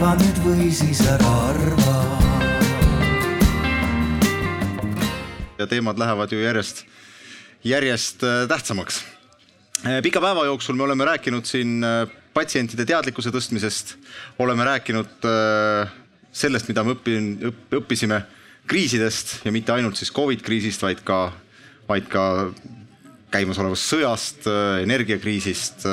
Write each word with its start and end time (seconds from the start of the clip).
arva 0.00 0.14
nüüd 0.16 0.38
või 0.40 0.66
siis 0.72 1.02
ära 1.04 1.30
arva. 1.50 1.94
ja 5.60 5.66
teemad 5.68 5.98
lähevad 6.00 6.32
ju 6.32 6.38
järjest, 6.40 6.86
järjest 7.68 8.24
äh, 8.24 8.46
tähtsamaks. 8.48 9.02
Äh, 9.84 9.98
pika 10.00 10.22
päeva 10.24 10.46
jooksul 10.48 10.78
me 10.78 10.86
oleme 10.86 11.04
rääkinud 11.04 11.44
siin 11.44 11.84
äh, 11.84 12.08
patsientide 12.32 12.88
teadlikkuse 12.88 13.28
tõstmisest, 13.28 13.98
oleme 14.40 14.64
rääkinud 14.64 15.28
sellest, 16.32 16.72
mida 16.72 16.86
me 16.86 16.96
õppin, 16.96 17.30
õppisime 17.82 18.22
kriisidest 18.72 19.44
ja 19.44 19.52
mitte 19.52 19.76
ainult 19.76 20.00
siis 20.00 20.14
Covid 20.16 20.40
kriisist, 20.40 20.80
vaid 20.80 21.04
ka, 21.04 21.26
vaid 21.92 22.08
ka 22.08 22.24
käimasolevast 23.36 23.92
sõjast, 23.92 24.48
energiakriisist, 24.80 25.84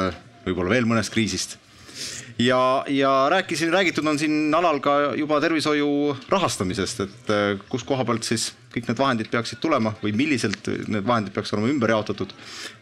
võib-olla 0.48 0.78
veel 0.78 0.88
mõnest 0.88 1.12
kriisist 1.12 1.60
ja, 2.40 2.86
ja 2.88 3.28
rääkisin, 3.30 3.72
räägitud 3.74 4.08
on 4.08 4.20
siin 4.20 4.56
alal 4.56 4.80
ka 4.80 5.16
juba 5.16 5.42
tervishoiu 5.42 6.18
rahastamisest, 6.30 7.00
et 7.00 7.30
äh, 7.34 7.60
kus 7.70 7.84
koha 7.84 8.06
pealt 8.06 8.28
siis 8.28 8.52
kõik 8.74 8.90
need 8.90 9.00
vahendid 9.00 9.30
peaksid 9.34 9.62
tulema 9.62 9.96
või 10.04 10.14
milliselt 10.18 10.70
need 10.88 11.06
vahendid 11.08 11.34
peaks 11.34 11.54
olema 11.54 11.72
ümber 11.72 11.94
jaotatud, 11.96 12.34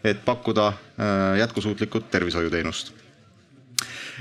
et 0.03 0.23
pakkuda 0.25 0.67
äh, 0.67 1.39
jätkusuutlikut 1.39 2.09
tervishoiuteenust. 2.11 2.93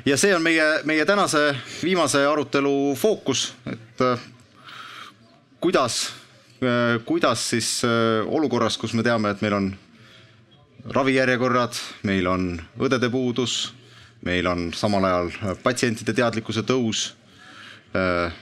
ja 0.06 0.16
see 0.16 0.34
on 0.34 0.42
meie, 0.42 0.66
meie 0.84 1.04
tänase 1.04 1.54
viimase 1.82 2.26
arutelu 2.26 2.94
fookus, 2.98 3.52
et 3.66 4.04
äh, 4.06 4.28
kuidas, 5.60 6.12
kuidas 7.04 7.40
siis 7.50 7.82
olukorras, 8.26 8.76
kus 8.78 8.94
me 8.94 9.02
teame, 9.02 9.30
et 9.30 9.40
meil 9.42 9.52
on 9.52 9.66
ravijärjekorrad, 10.94 11.76
meil 12.04 12.26
on 12.28 12.44
õdede 12.80 13.10
puudus 13.12 13.74
meil 14.24 14.46
on 14.48 14.68
samal 14.74 15.04
ajal 15.04 15.56
patsientide 15.62 16.14
teadlikkuse 16.16 16.64
tõus. 16.66 17.10
Äh, 17.94 18.32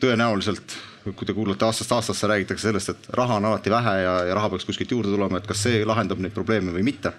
tõenäoliselt, 0.00 0.74
kui 1.04 1.26
te 1.26 1.34
kuulate 1.36 1.64
aastast 1.66 1.92
aastasse, 1.92 2.28
räägitakse 2.28 2.68
sellest, 2.68 2.92
et 2.92 3.08
raha 3.16 3.38
on 3.40 3.48
alati 3.48 3.72
vähe 3.72 3.94
ja, 4.02 4.16
ja 4.28 4.34
raha 4.36 4.50
peaks 4.52 4.66
kuskilt 4.68 4.92
juurde 4.92 5.12
tulema, 5.12 5.40
et 5.40 5.48
kas 5.48 5.62
see 5.66 5.84
lahendab 5.88 6.20
neid 6.22 6.34
probleeme 6.36 6.74
või 6.74 6.84
mitte. 6.86 7.12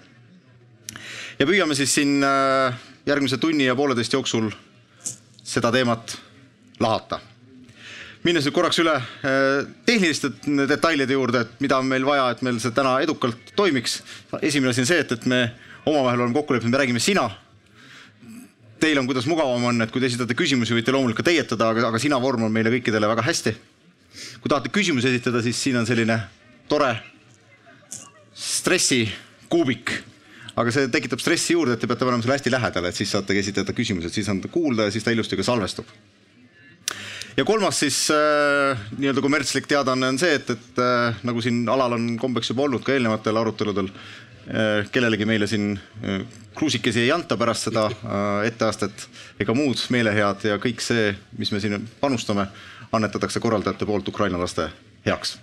ja 1.38 1.46
püüame 1.46 1.74
siis 1.78 1.94
siin 1.94 2.22
äh, 2.26 2.78
järgmise 3.06 3.38
tunni 3.38 3.66
ja 3.66 3.76
pooleteist 3.78 4.12
jooksul 4.12 4.50
seda 5.42 5.72
teemat 5.74 6.16
lahata 6.80 7.20
minnes 8.26 8.46
nüüd 8.46 8.54
korraks 8.54 8.78
üle 8.82 8.94
äh, 8.98 9.66
tehniliste 9.86 10.30
detailide 10.68 11.14
juurde, 11.14 11.42
et 11.44 11.60
mida 11.62 11.78
on 11.78 11.86
meil 11.90 12.06
vaja, 12.06 12.30
et 12.30 12.42
meil 12.46 12.58
see 12.62 12.74
täna 12.74 12.98
edukalt 13.02 13.52
toimiks. 13.56 14.00
esimene 14.42 14.70
asi 14.70 14.82
on 14.82 14.90
see, 14.90 15.02
et, 15.02 15.12
et 15.12 15.26
me 15.26 15.44
omavahel 15.86 16.24
oleme 16.24 16.34
kokku 16.34 16.54
leppinud, 16.54 16.74
me 16.74 16.82
räägime 16.82 17.02
sina 17.02 17.28
teil 18.80 18.98
on, 19.00 19.06
kuidas 19.08 19.26
mugavam 19.30 19.68
on, 19.70 19.82
et 19.82 19.92
kui 19.92 20.02
te 20.02 20.08
esitate 20.10 20.36
küsimusi, 20.38 20.76
võite 20.76 20.94
loomulikult 20.94 21.24
ka 21.24 21.30
teietada, 21.30 21.70
aga, 21.72 21.88
aga 21.90 22.00
sina 22.02 22.18
vorm 22.22 22.46
on 22.46 22.54
meile 22.54 22.72
kõikidele 22.74 23.10
väga 23.10 23.24
hästi. 23.26 23.54
kui 24.42 24.50
tahate 24.50 24.70
küsimusi 24.74 25.10
esitada, 25.10 25.42
siis 25.42 25.58
siin 25.62 25.76
on 25.78 25.86
selline 25.86 26.18
tore 26.68 26.92
stressikuubik, 28.34 29.92
aga 30.58 30.72
see 30.74 30.90
tekitab 30.90 31.22
stressi 31.22 31.54
juurde, 31.54 31.74
et 31.74 31.82
te 31.82 31.90
peate 31.90 32.06
olema 32.06 32.22
selle 32.22 32.38
hästi 32.38 32.52
lähedal, 32.54 32.86
et 32.88 32.98
siis 32.98 33.10
saate 33.14 33.36
esitada 33.38 33.74
küsimused, 33.74 34.14
siis 34.14 34.28
on 34.30 34.40
ta 34.42 34.50
kuulda 34.52 34.88
ja 34.88 34.94
siis 34.94 35.06
ta 35.06 35.14
ilusti 35.14 35.38
ka 35.38 35.46
salvestub. 35.46 35.86
ja 37.36 37.44
kolmas 37.46 37.78
siis 37.78 38.08
äh, 38.10 38.78
nii-öelda 38.98 39.22
kommertslik 39.22 39.66
teadaanne 39.70 40.08
on 40.14 40.18
see, 40.18 40.34
et, 40.34 40.50
et 40.50 40.80
äh, 40.82 41.18
nagu 41.22 41.42
siin 41.42 41.68
alal 41.70 41.94
on 41.98 42.16
kombeks 42.18 42.50
juba 42.50 42.66
olnud 42.66 42.82
ka 42.82 42.94
eelnevatel 42.94 43.38
aruteludel 43.38 43.90
kellelegi 44.92 45.26
meile 45.28 45.46
siin 45.46 45.74
äh, 45.76 46.22
kruusikesi 46.56 47.02
ei 47.04 47.10
anta 47.12 47.36
pärast 47.36 47.68
seda 47.68 47.84
äh, 47.88 48.46
etteastet 48.48 49.04
ega 49.40 49.54
muud 49.54 49.82
meelehead 49.92 50.46
ja 50.48 50.56
kõik 50.62 50.80
see, 50.84 51.10
mis 51.38 51.52
me 51.52 51.60
siin 51.60 51.84
panustame, 52.00 52.46
annetatakse 52.92 53.42
korraldajate 53.44 53.86
poolt 53.88 54.08
Ukraina 54.08 54.40
laste 54.40 54.70
heaks. 55.04 55.36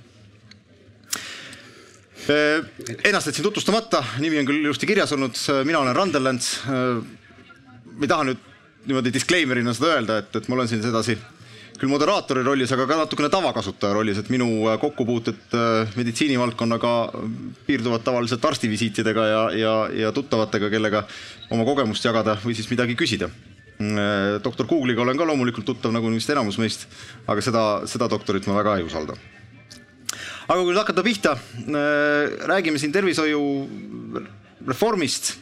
Ennast 2.25 3.29
jätsin 3.29 3.45
tutvustamata, 3.45 3.99
nimi 4.17 4.39
on 4.41 4.47
küll 4.49 4.63
ilusti 4.63 4.87
kirjas 4.89 5.11
olnud, 5.13 5.37
mina 5.67 5.83
olen 5.83 5.93
Randel 5.93 6.23
Länts. 6.25 6.55
Ma 6.65 8.01
ei 8.01 8.09
taha 8.09 8.25
nüüd 8.25 8.39
niimoodi 8.89 9.11
disclaimer'ina 9.13 9.75
seda 9.77 9.91
öelda, 9.93 10.17
et, 10.23 10.33
et 10.39 10.47
ma 10.49 10.57
olen 10.57 10.71
siin 10.71 10.81
sedasi 10.81 11.13
küll 11.79 11.91
moderaatori 11.91 12.43
rollis, 12.45 12.71
aga 12.75 12.85
ka 12.87 12.97
natukene 13.01 13.29
tavakasutaja 13.31 13.95
rollis, 13.97 14.19
et 14.21 14.29
minu 14.33 14.47
äh, 14.69 14.77
kokkupuuted 14.81 15.55
äh, 15.57 15.95
meditsiinivaldkonnaga 15.97 16.93
piirduvad 17.67 18.05
tavaliselt 18.05 18.45
arstivisiitidega 18.47 19.25
ja, 19.27 19.41
ja, 19.59 19.73
ja 20.05 20.13
tuttavatega, 20.15 20.69
kellega 20.73 21.03
oma 21.53 21.67
kogemust 21.67 22.05
jagada 22.05 22.37
või 22.43 22.55
siis 22.57 22.69
midagi 22.71 22.97
küsida. 22.99 23.29
Mm, 23.79 23.99
äh, 23.99 24.29
doktor 24.43 24.69
Google'iga 24.69 25.03
olen 25.03 25.19
ka 25.19 25.27
loomulikult 25.27 25.67
tuttav, 25.67 25.93
nagu 25.95 26.11
vist 26.13 26.31
enamus 26.31 26.59
meist, 26.61 26.87
aga 27.27 27.43
seda, 27.43 27.65
seda 27.91 28.09
doktorit 28.11 28.47
ma 28.49 28.59
väga 28.61 28.79
ei 28.79 28.87
usalda. 28.87 29.19
aga 30.47 30.59
kui 30.61 30.71
nüüd 30.71 30.77
hakata 30.77 31.03
pihta, 31.03 31.37
räägime 32.45 32.79
siin 32.79 32.91
tervishoiu 32.93 33.41
reformist. 34.67 35.33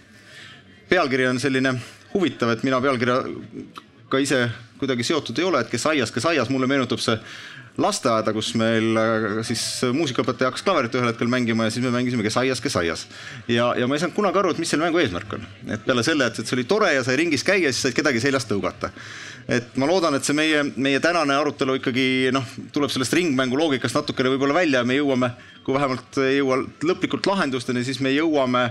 pealkiri 0.89 1.27
on 1.27 1.39
selline 1.39 1.75
huvitav, 2.13 2.53
et 2.53 2.63
mina 2.63 2.79
pealkirja 2.81 3.21
ka 4.13 4.21
ise 4.21 4.45
kuidagi 4.77 5.05
seotud 5.07 5.39
ei 5.39 5.49
ole, 5.49 5.63
et 5.63 5.71
kes 5.71 5.89
aias, 5.89 6.11
kes 6.13 6.25
aias, 6.29 6.51
mulle 6.53 6.69
meenutab 6.69 7.01
see 7.01 7.17
lasteaeda, 7.81 8.33
kus 8.35 8.51
meil 8.59 8.97
äh, 8.99 9.23
siis 9.47 9.61
muusikaõpetaja 9.95 10.51
hakkas 10.51 10.65
klaverit 10.65 10.93
ühel 10.93 11.09
hetkel 11.09 11.29
mängima 11.31 11.65
ja 11.65 11.73
siis 11.73 11.81
me 11.85 11.89
mängisime 11.93 12.25
Kes 12.25 12.37
aias, 12.37 12.61
kes 12.61 12.75
aias. 12.77 13.07
ja, 13.49 13.71
ja 13.79 13.87
ma 13.89 13.97
ei 13.97 14.03
saanud 14.03 14.15
kunagi 14.15 14.37
aru, 14.39 14.51
et 14.53 14.61
mis 14.61 14.69
selle 14.69 14.85
mängu 14.85 15.01
eesmärk 15.01 15.33
on. 15.39 15.47
et 15.73 15.85
peale 15.85 16.03
selle, 16.05 16.27
et, 16.29 16.37
see 16.37 16.57
oli 16.57 16.67
tore 16.69 16.91
ja 16.93 17.01
sai 17.05 17.17
ringis 17.17 17.45
käia, 17.47 17.71
siis 17.71 17.87
said 17.87 17.97
kedagi 17.97 18.21
seljast 18.21 18.51
tõugata. 18.51 18.91
et 19.49 19.73
ma 19.81 19.89
loodan, 19.89 20.13
et 20.19 20.27
see 20.27 20.37
meie, 20.37 20.61
meie 20.75 21.01
tänane 21.01 21.33
arutelu 21.33 21.79
ikkagi 21.81 22.07
noh, 22.35 22.45
tuleb 22.75 22.93
sellest 22.93 23.17
ringmängu 23.17 23.57
loogikast 23.57 23.97
natukene 23.97 24.35
võib-olla 24.35 24.61
välja 24.61 24.83
ja 24.83 24.89
me 24.89 24.99
jõuame, 24.99 25.33
kui 25.65 25.73
vähemalt 25.73 26.21
ei 26.21 26.37
jõua 26.43 26.61
lõplikult 26.85 27.25
lahendusteni, 27.31 27.81
siis 27.87 28.03
me 28.05 28.13
jõuame 28.13 28.67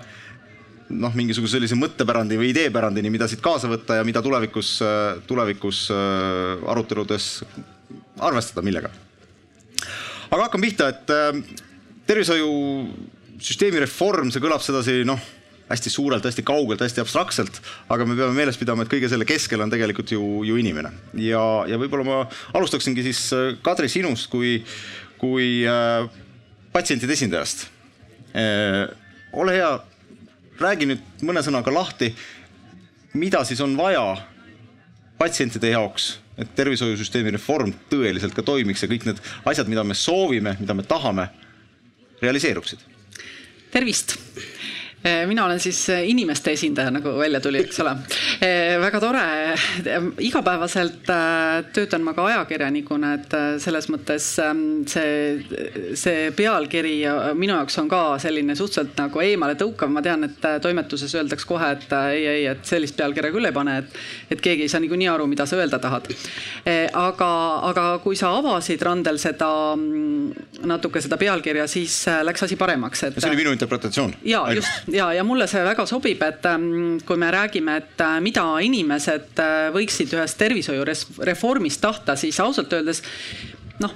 noh, 0.92 1.14
mingisuguse 1.16 1.56
sellise 1.56 1.76
mõttepärandi 1.78 2.38
või 2.40 2.52
ideepärandini, 2.52 3.10
mida 3.12 3.28
siit 3.30 3.42
kaasa 3.44 3.70
võtta 3.70 3.98
ja 3.98 4.06
mida 4.06 4.22
tulevikus, 4.24 4.74
tulevikus 5.28 5.84
äh, 5.94 6.64
aruteludes 6.72 7.28
arvestada, 8.22 8.64
millega. 8.64 8.90
aga 10.30 10.46
hakkame 10.46 10.68
pihta, 10.68 10.88
et 10.92 11.12
äh, 11.12 11.60
tervishoiusüsteemi 12.08 13.82
reform, 13.82 14.32
see 14.32 14.42
kõlab 14.42 14.64
sedasi 14.64 15.02
noh, 15.08 15.20
hästi 15.72 15.90
suurelt, 15.90 16.24
hästi 16.24 16.44
kaugelt, 16.44 16.82
hästi 16.84 17.02
abstraktselt, 17.02 17.60
aga 17.92 18.06
me 18.06 18.16
peame 18.18 18.36
meeles 18.36 18.58
pidama, 18.60 18.84
et 18.84 18.92
kõige 18.92 19.08
selle 19.08 19.26
keskel 19.28 19.62
on 19.64 19.72
tegelikult 19.72 20.12
ju, 20.12 20.22
ju 20.46 20.58
inimene 20.60 20.92
ja, 21.22 21.42
ja 21.70 21.78
võib-olla 21.80 22.06
ma 22.06 22.18
alustaksingi 22.58 23.06
siis 23.06 23.22
äh, 23.36 23.54
Kadri 23.64 23.88
sinust 23.92 24.28
kui, 24.32 24.58
kui 25.20 25.62
äh, 25.68 26.04
patsientide 26.74 27.16
esindajast 27.16 27.66
äh,. 28.36 28.84
ole 29.32 29.56
hea 29.56 29.72
räägi 30.60 30.88
nüüd 30.88 31.24
mõne 31.26 31.42
sõnaga 31.44 31.72
lahti, 31.74 32.12
mida 33.14 33.44
siis 33.44 33.60
on 33.64 33.76
vaja 33.76 34.04
patsientide 35.18 35.72
jaoks, 35.72 36.16
et 36.38 36.54
tervishoiusüsteemi 36.56 37.34
reform 37.36 37.74
tõeliselt 37.90 38.34
ka 38.34 38.44
toimiks 38.46 38.82
ja 38.82 38.90
kõik 38.90 39.06
need 39.08 39.20
asjad, 39.48 39.68
mida 39.70 39.84
me 39.84 39.94
soovime, 39.94 40.56
mida 40.60 40.74
me 40.74 40.82
tahame, 40.82 41.28
realiseeruksid. 42.22 42.78
tervist 43.72 44.16
mina 45.26 45.44
olen 45.44 45.60
siis 45.60 45.88
eh, 45.88 46.08
inimeste 46.10 46.52
esindaja, 46.52 46.90
nagu 46.94 47.16
välja 47.18 47.40
tuli, 47.40 47.58
eks 47.64 47.80
ole. 47.82 47.94
Eh, 48.40 48.78
väga 48.80 49.00
tore, 49.02 49.24
igapäevaselt 50.22 51.10
töötan 51.74 52.04
ma 52.06 52.14
ka 52.14 52.26
ajakirjanikuna, 52.30 53.12
et 53.18 53.34
selles 53.62 53.88
mõttes 53.90 54.28
see, 54.92 55.64
see 55.98 56.30
pealkiri 56.36 56.94
minu 57.38 57.56
jaoks 57.56 57.78
on 57.82 57.90
ka 57.90 58.02
selline 58.22 58.54
suhteliselt 58.58 58.98
nagu 59.02 59.24
eemale 59.24 59.56
tõukav, 59.58 59.90
ma 59.90 60.04
tean, 60.04 60.28
et 60.28 60.46
toimetuses 60.62 61.14
öeldakse 61.18 61.48
kohe, 61.50 61.72
et 61.74 61.96
ei, 62.12 62.26
ei, 62.36 62.46
et 62.52 62.62
sellist 62.66 62.96
pealkirja 62.98 63.32
küll 63.34 63.50
ei 63.50 63.56
pane, 63.56 63.78
et, 63.82 63.98
et 64.36 64.44
keegi 64.44 64.66
ei 64.66 64.72
saa 64.72 64.82
niikuinii 64.84 65.10
aru, 65.10 65.26
mida 65.30 65.46
sa 65.50 65.58
öelda 65.58 65.82
tahad. 65.82 66.06
aga, 66.92 67.32
aga 67.72 67.86
kui 68.04 68.16
sa 68.18 68.32
avasid 68.38 68.82
Randel 68.86 69.18
seda 69.18 69.50
mm, 69.74 70.62
natuke 70.70 71.02
seda 71.02 71.18
pealkirja, 71.18 71.66
siis 71.70 72.04
läks 72.22 72.46
asi 72.46 72.56
paremaks, 72.60 73.06
et. 73.08 73.18
see 73.18 73.30
oli 73.32 73.42
minu 73.42 73.56
interpretatsioon. 73.58 74.14
ja 74.28 74.46
just 74.54 74.91
ja, 74.92 75.12
ja 75.16 75.24
mulle 75.24 75.46
see 75.50 75.62
väga 75.64 75.86
sobib, 75.88 76.22
et 76.26 76.46
ähm, 76.48 76.98
kui 77.06 77.18
me 77.20 77.30
räägime, 77.32 77.76
et 77.82 78.02
äh, 78.04 78.18
mida 78.24 78.44
inimesed 78.64 79.42
äh, 79.42 79.68
võiksid 79.74 80.14
ühest 80.16 80.38
tervishoiureformist 80.40 81.82
tahta, 81.82 82.16
siis 82.20 82.40
ausalt 82.42 82.72
öeldes 82.76 83.02
noh 83.82 83.94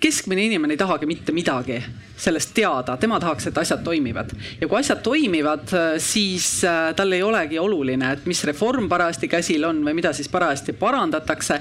keskmine 0.00 0.46
inimene 0.48 0.72
ei 0.72 0.80
tahagi 0.80 1.04
mitte 1.04 1.32
midagi 1.36 1.76
sellest 2.20 2.54
teada, 2.56 2.94
tema 3.00 3.18
tahaks, 3.20 3.50
et 3.50 3.58
asjad 3.60 3.82
toimivad. 3.84 4.32
ja 4.60 4.68
kui 4.68 4.78
asjad 4.80 5.02
toimivad, 5.04 5.66
äh, 5.76 5.90
siis 5.98 6.62
tal 6.96 7.12
ei 7.12 7.22
olegi 7.26 7.58
oluline, 7.60 8.14
et 8.16 8.30
mis 8.30 8.44
reform 8.48 8.88
parajasti 8.88 9.28
käsil 9.28 9.66
on 9.68 9.84
või 9.84 9.98
mida 10.00 10.14
siis 10.16 10.28
parajasti 10.32 10.76
parandatakse 10.78 11.60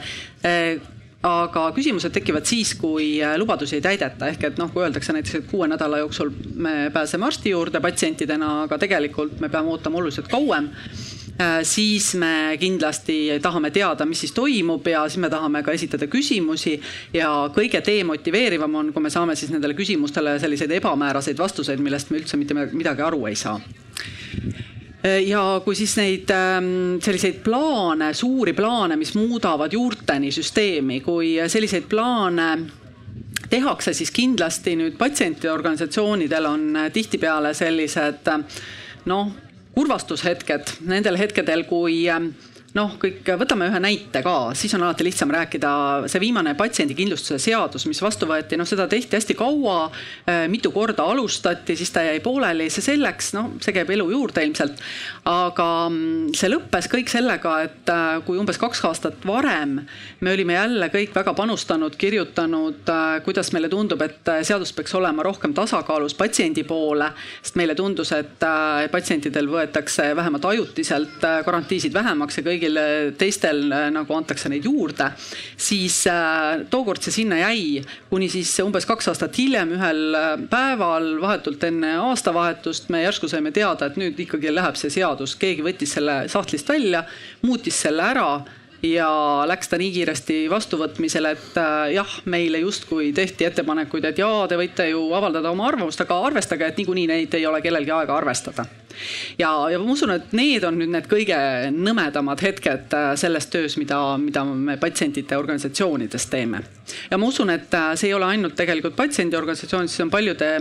aga 1.28 1.66
küsimused 1.76 2.14
tekivad 2.16 2.48
siis, 2.48 2.74
kui 2.80 3.18
äh, 3.24 3.36
lubadusi 3.40 3.76
ei 3.80 3.84
täideta, 3.84 4.30
ehk 4.32 4.46
et 4.48 4.60
noh, 4.62 4.72
kui 4.72 4.86
öeldakse 4.86 5.16
näiteks, 5.16 5.36
et 5.42 5.48
kuue 5.52 5.68
nädala 5.68 6.00
jooksul 6.04 6.32
me 6.56 6.90
pääseme 6.94 7.28
arsti 7.28 7.52
juurde 7.56 7.82
patsientidena, 7.84 8.52
aga 8.68 8.80
tegelikult 8.80 9.40
me 9.44 9.50
peame 9.52 9.74
ootama 9.76 10.00
oluliselt 10.00 10.32
kauem 10.32 10.72
siis 11.64 12.16
me 12.20 12.58
kindlasti 12.60 13.40
tahame 13.42 13.72
teada, 13.72 14.06
mis 14.06 14.20
siis 14.26 14.34
toimub 14.36 14.88
ja 14.92 15.06
siis 15.08 15.22
me 15.24 15.30
tahame 15.32 15.62
ka 15.64 15.72
esitada 15.72 16.08
küsimusi. 16.12 16.74
Ja 17.16 17.30
kõige 17.56 17.80
demotiveerivam 17.86 18.76
on, 18.76 18.94
kui 18.94 19.04
me 19.04 19.12
saame 19.14 19.38
siis 19.40 19.54
nendele 19.54 19.78
küsimustele 19.78 20.36
selliseid 20.40 20.76
ebamääraseid 20.82 21.40
vastuseid, 21.40 21.80
millest 21.80 22.12
me 22.12 22.20
üldse 22.20 22.40
mitte 22.40 22.58
midagi 22.74 23.08
aru 23.08 23.24
ei 23.32 23.40
saa 23.40 23.60
ja 25.04 25.44
kui 25.64 25.78
siis 25.80 25.94
neid 25.96 26.32
ähm, 26.36 26.98
selliseid 27.04 27.40
plaane, 27.46 28.12
suuri 28.14 28.54
plaane, 28.54 28.98
mis 29.00 29.14
muudavad 29.16 29.74
juurteni 29.74 30.32
süsteemi, 30.36 31.00
kui 31.06 31.38
selliseid 31.48 31.88
plaane 31.90 32.50
tehakse, 33.50 33.94
siis 33.96 34.12
kindlasti 34.12 34.76
nüüd 34.78 34.98
patsientide 35.00 35.52
organisatsioonidel 35.54 36.50
on 36.50 36.66
tihtipeale 36.94 37.54
sellised 37.58 38.28
noh, 39.10 39.32
kurvastushetked 39.78 40.76
nendel 40.90 41.18
hetkedel, 41.18 41.64
kui 41.70 42.04
ähm, 42.12 42.34
noh, 42.78 42.94
kõik, 43.02 43.24
võtame 43.40 43.68
ühe 43.70 43.80
näite 43.82 44.22
ka, 44.26 44.52
siis 44.58 44.74
on 44.78 44.84
alati 44.86 45.06
lihtsam 45.08 45.32
rääkida, 45.34 45.72
see 46.12 46.22
viimane 46.22 46.54
patsiendikindlustuse 46.60 47.40
seadus, 47.42 47.86
mis 47.90 48.02
vastu 48.04 48.28
võeti, 48.30 48.60
noh, 48.60 48.68
seda 48.70 48.86
tehti 48.90 49.18
hästi 49.18 49.36
kaua, 49.40 49.78
äh, 50.30 50.44
mitu 50.52 50.72
korda 50.76 51.08
alustati, 51.10 51.76
siis 51.80 51.92
ta 51.96 52.04
jäi 52.06 52.20
pooleli, 52.24 52.70
see 52.74 52.86
selleks, 52.86 53.32
noh, 53.38 53.52
see 53.64 53.74
käib 53.76 53.90
elu 53.96 54.10
juurde 54.14 54.44
ilmselt. 54.46 54.84
aga 55.30 55.66
mm, 55.90 56.34
see 56.38 56.50
lõppes 56.52 56.90
kõik 56.92 57.10
sellega, 57.12 57.56
et 57.66 57.94
äh, 57.94 58.22
kui 58.26 58.38
umbes 58.42 58.60
kaks 58.62 58.84
aastat 58.90 59.26
varem 59.26 59.80
me 60.22 60.34
olime 60.34 60.56
jälle 60.58 60.90
kõik 60.94 61.16
väga 61.16 61.34
panustanud, 61.38 61.98
kirjutanud, 61.98 62.84
äh, 62.86 63.20
kuidas 63.26 63.54
meile 63.56 63.70
tundub, 63.70 64.02
et 64.06 64.34
seadus 64.46 64.74
peaks 64.78 64.94
olema 64.98 65.26
rohkem 65.26 65.54
tasakaalus 65.58 66.18
patsiendi 66.20 66.64
poole, 66.68 67.12
sest 67.42 67.58
meile 67.60 67.76
tundus, 67.78 68.14
et 68.14 68.46
patsientidel 68.92 69.50
võetakse 69.50 70.12
vähemalt 70.16 70.46
ajutiselt 70.46 71.24
garantiisid 71.46 71.94
vähemaks 71.94 72.38
ja 72.38 72.44
kõik 72.46 72.59
kõigil 72.60 72.80
teistel 73.18 73.68
nagu 73.94 74.16
antakse 74.16 74.50
neid 74.52 74.66
juurde, 74.68 75.10
siis 75.58 76.02
äh, 76.12 76.66
tookord 76.70 77.02
see 77.04 77.22
sinna 77.22 77.40
jäi, 77.40 77.82
kuni 78.10 78.30
siis 78.32 78.52
umbes 78.64 78.88
kaks 78.90 79.10
aastat 79.12 79.38
hiljem 79.40 79.74
ühel 79.78 80.16
äh, 80.18 80.30
päeval, 80.52 81.16
vahetult 81.22 81.64
enne 81.70 81.96
aastavahetust, 82.10 82.90
me 82.92 83.04
järsku 83.06 83.30
saime 83.32 83.54
teada, 83.56 83.90
et 83.90 84.00
nüüd 84.00 84.20
ikkagi 84.20 84.52
läheb 84.54 84.78
see 84.80 84.92
seadus, 84.94 85.38
keegi 85.40 85.66
võttis 85.66 85.96
selle 85.96 86.22
sahtlist 86.32 86.70
välja, 86.70 87.06
muutis 87.46 87.80
selle 87.86 88.04
ära 88.12 88.30
ja 88.84 89.10
läks 89.50 89.72
ta 89.72 89.80
nii 89.80 89.92
kiiresti 89.96 90.42
vastuvõtmisele, 90.52 91.32
et 91.36 91.62
jah, 91.94 92.20
meile 92.26 92.62
justkui 92.64 93.14
tehti 93.14 93.50
ettepanekuid, 93.50 94.06
et 94.12 94.22
jaa, 94.22 94.48
te 94.48 94.60
võite 94.60 94.90
ju 94.92 95.10
avaldada 95.18 95.52
oma 95.52 95.68
arvamust, 95.68 96.02
aga 96.06 96.22
arvestage, 96.30 96.68
et 96.68 96.80
niikuinii 96.80 97.08
neid 97.10 97.34
ei 97.40 97.48
ole 97.50 97.62
kellelgi 97.66 97.92
aega 97.96 98.18
arvestada 98.18 98.68
ja, 99.40 99.70
ja 99.72 99.80
ma 99.80 99.92
usun, 99.92 100.14
et 100.16 100.34
need 100.38 100.64
on 100.68 100.80
nüüd 100.80 100.92
need 100.94 101.08
kõige 101.12 101.38
nõmedamad 101.76 102.42
hetked 102.44 102.96
äh, 102.96 103.12
selles 103.20 103.50
töös, 103.52 103.78
mida, 103.82 104.00
mida 104.22 104.44
me 104.48 104.78
patsientide 104.82 105.38
organisatsioonides 105.40 106.28
teeme. 106.32 106.64
ja 107.12 107.18
ma 107.18 107.30
usun, 107.30 107.54
et 107.54 107.74
äh, 107.74 107.94
see 108.00 108.12
ei 108.12 108.18
ole 108.18 108.30
ainult 108.30 108.58
tegelikult 108.60 108.98
patsiendiorganisatsioonides, 109.00 109.96
see 109.96 110.08
on 110.08 110.14
paljude, 110.14 110.52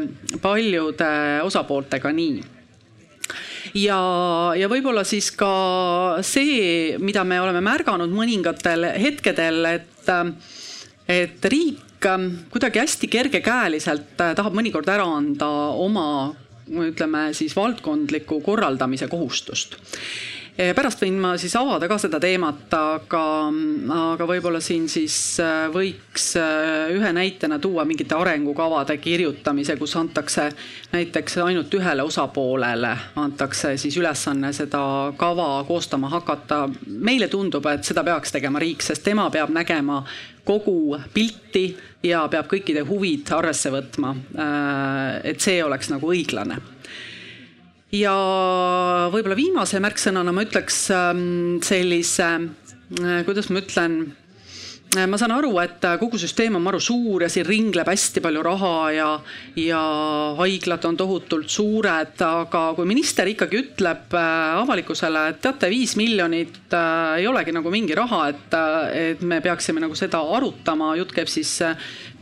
paljude 0.43 1.11
osapooltega 1.49 2.13
nii 2.15 2.58
ja, 3.75 4.01
ja 4.59 4.69
võib-olla 4.71 5.05
siis 5.09 5.31
ka 5.37 6.19
see, 6.27 6.97
mida 7.03 7.25
me 7.25 7.41
oleme 7.43 7.63
märganud 7.65 8.13
mõningatel 8.15 8.91
hetkedel, 8.99 9.65
et, 9.79 10.13
et 11.09 11.51
riik 11.53 11.85
kuidagi 11.99 12.79
hästi 12.79 13.09
kergekäeliselt 13.11 14.13
tahab 14.19 14.55
mõnikord 14.55 14.87
ära 14.93 15.07
anda 15.19 15.49
oma 15.75 16.09
ütleme 16.69 17.31
siis 17.35 17.57
valdkondliku 17.57 18.41
korraldamise 18.45 19.09
kohustust 19.11 19.79
pärast 20.59 21.03
võin 21.05 21.19
ma 21.23 21.37
siis 21.39 21.55
avada 21.59 21.87
ka 21.91 21.97
seda 22.03 22.19
teemat, 22.23 22.67
aga, 22.75 23.23
aga 23.95 24.27
võib-olla 24.27 24.59
siin 24.63 24.89
siis 24.91 25.15
äh, 25.43 25.69
võiks 25.71 26.33
äh, 26.41 26.91
ühe 26.97 27.13
näitena 27.15 27.61
tuua 27.63 27.85
mingite 27.87 28.17
arengukavade 28.19 28.97
kirjutamise, 28.99 29.77
kus 29.79 29.95
antakse 30.01 30.49
näiteks 30.93 31.39
ainult 31.45 31.75
ühele 31.79 32.03
osapoolele 32.03 32.91
antakse 33.23 33.77
siis 33.79 34.01
ülesanne 34.01 34.51
seda 34.57 34.83
kava 35.17 35.63
koostama 35.69 36.11
hakata. 36.11 36.65
meile 36.87 37.29
tundub, 37.29 37.67
et 37.71 37.87
seda 37.87 38.03
peaks 38.05 38.35
tegema 38.35 38.59
riik, 38.59 38.83
sest 38.83 39.07
tema 39.07 39.29
peab 39.31 39.55
nägema 39.55 40.03
kogu 40.49 40.99
pilti 41.15 41.69
ja 42.03 42.25
peab 42.29 42.49
kõikide 42.51 42.83
huvid 42.89 43.31
arvesse 43.37 43.71
võtma. 43.71 44.15
Et 45.29 45.41
see 45.45 45.59
oleks 45.63 45.91
nagu 45.93 46.09
õiglane 46.09 46.57
ja 47.95 48.15
võib-olla 49.13 49.37
viimase 49.39 49.81
märksõnana 49.83 50.33
ma 50.35 50.45
ütleks 50.45 50.81
ähm, 50.95 51.61
sellise, 51.65 52.31
äh, 53.01 53.21
kuidas 53.29 53.51
ma 53.53 53.63
ütlen 53.63 54.01
ma 54.89 55.19
saan 55.21 55.35
aru, 55.37 55.51
et 55.61 55.85
äh, 55.85 55.99
kogu 56.01 56.17
süsteem 56.21 56.55
on 56.57 56.63
maru 56.65 56.79
suur 56.81 57.21
ja 57.21 57.29
siin 57.29 57.45
ringleb 57.45 57.91
hästi 57.91 58.23
palju 58.25 58.41
raha 58.47 58.71
ja, 58.97 59.09
ja 59.61 59.81
haiglad 60.39 60.87
on 60.89 60.97
tohutult 60.97 61.51
suured, 61.53 62.15
aga 62.25 62.63
kui 62.77 62.89
minister 62.89 63.29
ikkagi 63.29 63.61
ütleb 63.61 64.17
äh, 64.17 64.57
avalikkusele, 64.63 65.27
et 65.35 65.43
teate, 65.45 65.69
viis 65.69 65.93
miljonit 66.01 66.73
äh, 66.73 67.19
ei 67.21 67.29
olegi 67.29 67.53
nagu 67.53 67.73
mingi 67.75 67.97
raha, 67.99 68.23
et, 68.33 68.59
et 68.97 69.25
me 69.29 69.43
peaksime 69.45 69.85
nagu 69.85 69.99
seda 69.99 70.23
arutama, 70.39 70.95
jutt 70.97 71.13
käib 71.13 71.29
siis 71.29 71.53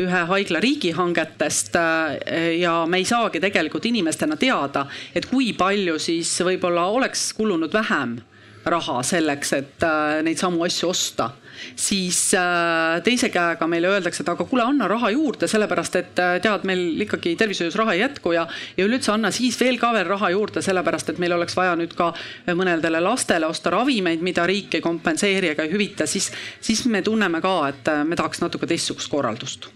ühe 0.03 0.27
haigla 0.33 0.59
riigihangetest 0.65 1.79
äh, 1.79 2.55
ja 2.59 2.81
me 2.91 2.99
ei 2.99 3.07
saagi 3.07 3.43
tegelikult 3.47 3.87
inimestena 3.87 4.35
teada, 4.41 4.89
et 5.15 5.31
kui 5.31 5.53
palju 5.55 6.01
siis 6.03 6.35
võib-olla 6.43 6.91
oleks 6.99 7.31
kulunud 7.39 7.71
vähem 7.79 8.19
raha 8.67 9.03
selleks, 9.07 9.53
et 9.57 9.85
äh, 9.87 10.21
neid 10.27 10.41
samu 10.41 10.65
asju 10.67 10.91
osta, 10.91 11.31
siis 11.76 12.20
äh, 12.38 12.99
teise 13.06 13.31
käega 13.35 13.69
meile 13.70 13.91
öeldakse, 13.93 14.25
et 14.25 14.32
aga 14.32 14.47
kuule, 14.49 14.64
anna 14.67 14.88
raha 14.91 15.11
juurde, 15.14 15.49
sellepärast 15.50 16.00
et 16.00 16.23
äh, 16.23 16.37
tead, 16.44 16.67
meil 16.69 17.06
ikkagi 17.06 17.37
tervishoius 17.38 17.79
raha 17.79 17.97
ei 17.97 18.03
jätku 18.05 18.35
ja, 18.37 18.47
ja 18.76 18.88
üleüldse 18.88 19.14
anna 19.14 19.32
siis 19.35 19.58
veel 19.61 19.81
ka 19.82 19.93
veel 19.97 20.08
raha 20.11 20.31
juurde, 20.35 20.62
sellepärast 20.64 21.14
et 21.14 21.23
meil 21.23 21.37
oleks 21.37 21.56
vaja 21.58 21.76
nüüd 21.79 21.97
ka 21.97 22.12
mõnedele 22.53 23.00
lastele 23.05 23.49
osta 23.50 23.73
ravimeid, 23.75 24.23
mida 24.25 24.47
riik 24.49 24.79
ei 24.79 24.85
kompenseeri 24.85 25.55
ega 25.55 25.67
ei 25.67 25.73
hüvita, 25.73 26.06
siis, 26.11 26.31
siis 26.61 26.87
me 26.91 27.03
tunneme 27.06 27.43
ka, 27.44 27.56
et 27.73 27.93
me 28.06 28.19
tahaks 28.19 28.44
natuke 28.44 28.69
teistsugust 28.70 29.12
korraldust. 29.12 29.70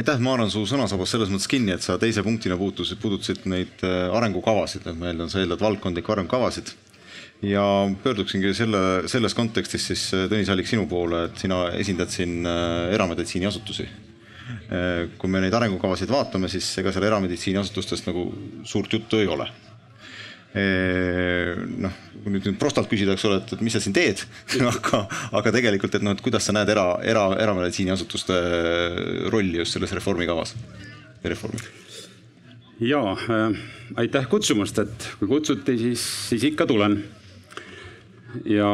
Aitäh, 0.00 0.16
ma 0.22 0.32
haaran 0.32 0.48
su 0.48 0.62
sõnasabast 0.64 1.12
selles 1.12 1.28
mõttes 1.28 1.48
kinni, 1.50 1.74
et 1.74 1.84
sa 1.84 1.98
teise 2.00 2.22
punktina 2.24 2.56
puutusid, 2.56 2.96
puudutasid 3.02 3.42
neid 3.52 3.82
äh, 3.84 4.06
arengukavasid, 4.16 4.86
et 4.88 4.96
ma 4.96 5.10
eeldan, 5.10 5.28
sa 5.28 5.42
eeldad 5.42 5.60
valdkondlikke 5.60 6.14
arengukavasid. 6.14 6.70
Ja 7.42 7.64
pöörduksingi 8.02 8.52
selle, 8.56 9.08
selles 9.08 9.34
kontekstis 9.36 9.86
siis 9.92 10.04
äh, 10.16 10.26
Tõnis 10.30 10.50
Allik 10.52 10.68
sinu 10.68 10.86
poole, 10.90 11.26
et 11.30 11.40
sina 11.40 11.66
esindad 11.78 12.12
siin 12.12 12.44
äh, 12.46 12.92
erameditsiiniasutusi. 12.96 13.88
kui 15.18 15.30
me 15.30 15.40
neid 15.42 15.54
arengukavasid 15.54 16.10
vaatame, 16.10 16.48
siis 16.50 16.66
ega 16.78 16.90
seal 16.94 17.04
erameditsiiniasutustest 17.06 18.06
nagu 18.08 18.24
suurt 18.66 18.92
juttu 18.92 19.18
ei 19.18 19.28
ole 19.30 19.46
noh, 20.50 21.98
kui 22.24 22.32
nüüd 22.34 22.48
prostalt 22.58 22.90
küsida, 22.90 23.14
eks 23.14 23.26
ole, 23.28 23.38
et, 23.38 23.52
et 23.54 23.62
mis 23.62 23.74
sa 23.74 23.82
siin 23.82 23.94
teed 23.94 24.24
aga, 24.72 25.04
aga 25.38 25.52
tegelikult, 25.54 25.94
et 25.94 26.02
noh, 26.06 26.16
et 26.16 26.24
kuidas 26.24 26.46
sa 26.46 26.54
näed 26.56 26.70
era, 26.74 26.86
era, 27.06 27.28
erameditsiiniasutuste 27.46 28.40
rolli 29.30 29.62
just 29.62 29.78
selles 29.78 29.94
reformikavas 29.94 30.56
reformil? 31.22 31.62
ja 32.80 33.00
äh, 33.12 33.56
aitäh 34.00 34.26
kutsumast, 34.28 34.78
et 34.78 35.08
kui 35.20 35.28
kutsuti, 35.28 35.76
siis, 35.78 36.04
siis 36.30 36.44
ikka 36.50 36.66
tulen. 36.66 37.00
Ja, 38.44 38.70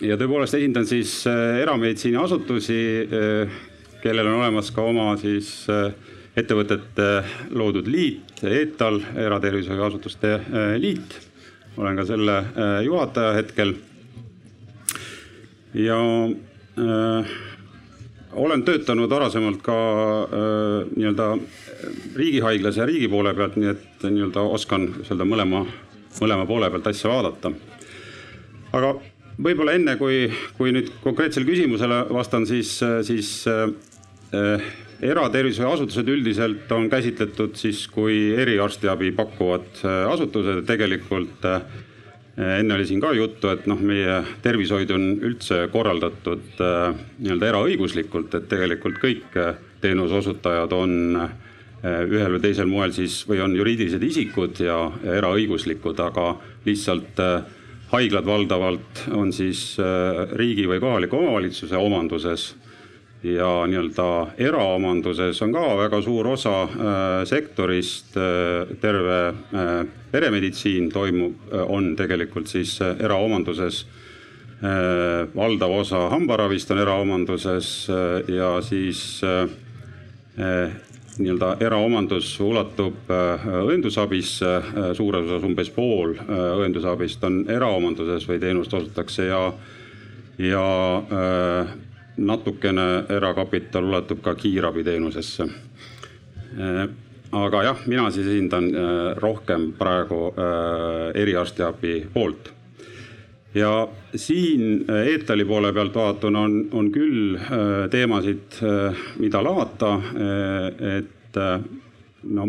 ja 0.00 0.16
tõepoolest 0.20 0.58
esindan 0.58 0.86
siis 0.88 1.20
äh, 1.30 1.60
erameditsiiniasutusi 1.62 2.80
äh,, 3.04 3.62
kellel 4.02 4.28
on 4.28 4.40
olemas 4.42 4.70
ka 4.74 4.84
oma 4.84 5.14
siis 5.20 5.64
äh, 5.72 5.92
ettevõtete 6.36 7.08
loodud 7.54 7.88
liit, 7.88 8.42
EETAL, 8.42 9.00
Eratervishoiuasutuste 9.26 10.34
äh, 10.34 10.74
Liit. 10.82 11.20
olen 11.76 11.96
ka 11.96 12.04
selle 12.06 12.44
juhataja 12.84 13.32
hetkel. 13.34 13.74
ja 15.74 15.98
äh, 16.78 17.34
olen 18.34 18.62
töötanud 18.62 19.10
varasemalt 19.10 19.62
ka 19.62 19.76
äh, 20.22 20.90
nii-öelda 20.96 21.28
riigihaiglas 22.16 22.76
ja 22.76 22.86
riigi 22.86 23.08
poole 23.08 23.34
pealt, 23.34 23.56
nii 23.56 23.70
et 23.70 24.06
nii-öelda 24.08 24.42
oskan 24.56 24.88
seda 25.06 25.26
mõlema, 25.28 25.64
mõlema 26.20 26.46
poole 26.46 26.70
pealt 26.70 26.90
asja 26.90 27.10
vaadata. 27.10 27.52
Aga 28.74 28.94
võib-olla 29.38 29.74
enne, 29.78 29.96
kui, 30.00 30.28
kui 30.58 30.72
nüüd 30.74 30.90
konkreetsele 31.02 31.46
küsimusele 31.46 32.04
vastan, 32.14 32.46
siis, 32.46 32.76
siis 33.06 33.36
äh, 33.50 33.70
eratervishoiuasutused 35.04 36.08
üldiselt 36.08 36.70
on 36.72 36.88
käsitletud 36.90 37.56
siis 37.58 37.84
kui 37.92 38.32
eriarstiabi 38.40 39.12
pakkuvad 39.16 39.82
äh, 39.84 39.96
asutused, 40.12 40.62
tegelikult 40.68 41.44
äh, 41.48 41.64
enne 42.58 42.74
oli 42.74 42.86
siin 42.86 43.02
ka 43.02 43.12
juttu, 43.14 43.50
et 43.52 43.66
noh, 43.70 43.80
meie 43.80 44.22
tervishoid 44.42 44.90
on 44.94 45.08
üldse 45.28 45.66
korraldatud 45.72 46.62
äh, 46.62 46.94
nii-öelda 47.18 47.50
eraõiguslikult, 47.52 48.34
et 48.38 48.48
tegelikult 48.50 49.00
kõik 49.02 49.40
teenuse 49.84 50.22
osutajad 50.22 50.72
on 50.72 50.94
ühel 51.84 52.32
või 52.32 52.40
teisel 52.40 52.64
moel 52.64 52.94
siis 52.96 53.18
või 53.28 53.42
on 53.44 53.52
juriidilised 53.52 54.00
isikud 54.06 54.56
ja, 54.64 54.78
eraõiguslikud, 55.18 55.98
aga 56.00 56.30
lihtsalt 56.64 57.20
haiglad 57.94 58.26
valdavalt 58.26 59.04
on 59.14 59.32
siis 59.32 59.76
riigi 60.34 60.66
või 60.66 60.80
kohaliku 60.82 61.20
omavalitsuse 61.20 61.78
omanduses 61.78 62.48
ja 63.24 63.48
nii-öelda 63.68 64.06
eraomanduses 64.38 65.40
on 65.42 65.52
ka 65.54 65.64
väga 65.78 66.00
suur 66.04 66.26
osa 66.34 66.54
äh, 66.62 67.24
sektorist 67.28 68.16
äh,, 68.20 68.74
terve 68.80 69.18
äh, 69.30 69.72
peremeditsiin 70.12 70.90
toimub, 70.92 71.52
on 71.68 71.94
tegelikult 71.96 72.50
siis 72.52 72.76
eraomanduses. 72.82 73.84
Äh, 74.64 75.26
valdav 75.34 75.72
osa 75.80 76.08
hambaravist 76.12 76.70
on 76.70 76.78
eraomanduses 76.84 77.70
äh, 77.90 78.34
ja 78.36 78.52
siis 78.62 79.20
äh, 79.24 80.70
nii-öelda 81.18 81.56
eraomandus 81.62 82.32
ulatub 82.42 83.10
õendusabisse, 83.10 84.54
suures 84.98 85.28
osas 85.28 85.46
umbes 85.46 85.70
pool 85.74 86.16
õendusabist 86.18 87.22
on 87.26 87.44
eraomanduses 87.50 88.26
või 88.28 88.40
teenust 88.42 88.74
osutatakse 88.74 89.28
ja, 89.28 89.42
ja 90.42 90.64
natukene 92.16 92.88
erakapital 93.14 93.86
ulatub 93.90 94.24
ka 94.24 94.34
kiirabiteenusesse. 94.38 95.46
aga 97.34 97.62
jah, 97.62 97.86
mina 97.86 98.10
siis 98.10 98.26
esindan 98.26 98.70
rohkem 99.22 99.72
praegu 99.78 100.34
eriarstiabi 101.14 101.96
poolt 102.14 102.53
ja 103.54 103.88
siin 104.16 104.84
äh, 104.90 105.06
Eetali 105.06 105.44
poole 105.44 105.72
pealt 105.72 105.94
vaatuna 105.94 106.40
on, 106.40 106.56
on 106.72 106.90
küll 106.92 107.36
äh, 107.36 107.88
teemasid, 107.90 108.58
äh, 108.62 109.04
mida 109.18 109.42
lahata, 109.44 109.94
et 110.98 111.38
no 112.30 112.44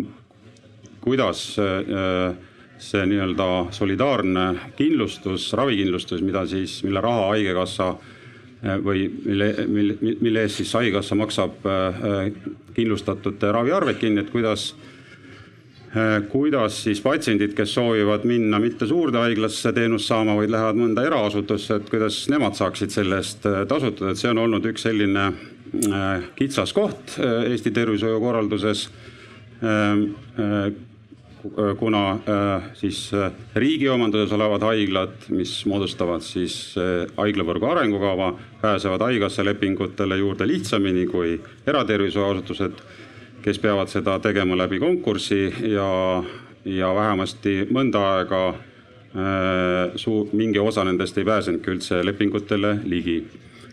kuidas 1.01 1.39
see 1.55 3.05
nii-öelda 3.09 3.47
solidaarne 3.73 4.43
kindlustus, 4.77 5.47
ravikindlustus, 5.57 6.21
mida 6.21 6.43
siis, 6.45 6.75
mille 6.85 7.01
raha 7.01 7.31
Haigekassa 7.31 7.87
või 8.85 9.07
mille, 9.25 9.47
mille, 9.65 9.97
mille 10.21 10.43
eest 10.45 10.61
siis 10.61 10.73
Haigekassa 10.77 11.17
maksab 11.17 11.65
kindlustatute 12.77 13.51
raviarved 13.57 13.97
kinni, 14.01 14.21
et 14.21 14.29
kuidas 14.33 14.67
kuidas 16.29 16.81
siis 16.83 16.99
patsiendid, 17.01 17.53
kes 17.55 17.73
soovivad 17.77 18.25
minna 18.27 18.59
mitte 18.59 18.87
suurde 18.87 19.21
haiglasse 19.21 19.71
teenust 19.75 20.09
saama, 20.11 20.35
vaid 20.35 20.51
lähevad 20.51 20.79
mõnda 20.79 21.05
eraasutusse, 21.07 21.79
et 21.79 21.91
kuidas 21.91 22.25
nemad 22.31 22.57
saaksid 22.57 22.91
selle 22.91 23.21
eest 23.21 23.45
äh, 23.47 23.61
tasutada, 23.69 24.11
et 24.11 24.19
see 24.19 24.31
on 24.33 24.41
olnud 24.43 24.65
üks 24.67 24.83
selline 24.89 25.29
äh, 25.29 26.25
kitsas 26.35 26.75
koht 26.75 27.15
Eesti 27.19 27.71
tervishoiukorralduses. 27.71 28.89
kuna 31.79 31.99
siis 32.73 32.99
riigi 33.55 33.87
omanduses 33.89 34.33
olevad 34.35 34.65
haiglad, 34.67 35.13
mis 35.29 35.53
moodustavad 35.69 36.21
siis 36.25 36.75
haiglavõrgu 37.15 37.69
arengukava, 37.69 38.33
pääsevad 38.61 39.05
haigekassa 39.05 39.45
lepingutele 39.45 40.17
juurde 40.19 40.47
lihtsamini 40.49 41.05
kui 41.07 41.37
eratervishoiuasutused 41.67 42.83
kes 43.45 43.59
peavad 43.61 43.91
seda 43.91 44.17
tegema 44.23 44.57
läbi 44.57 44.79
konkursi 44.81 45.43
ja, 45.69 45.89
ja 46.65 46.89
vähemasti 46.97 47.67
mõnda 47.69 48.01
aega 48.15 48.41
äh, 48.49 49.93
suu-, 50.01 50.25
mingi 50.33 50.61
osa 50.61 50.85
nendest 50.87 51.17
ei 51.21 51.27
pääsenudki 51.27 51.75
üldse 51.75 52.01
lepingutele 52.05 52.79
ligi. 52.89 53.19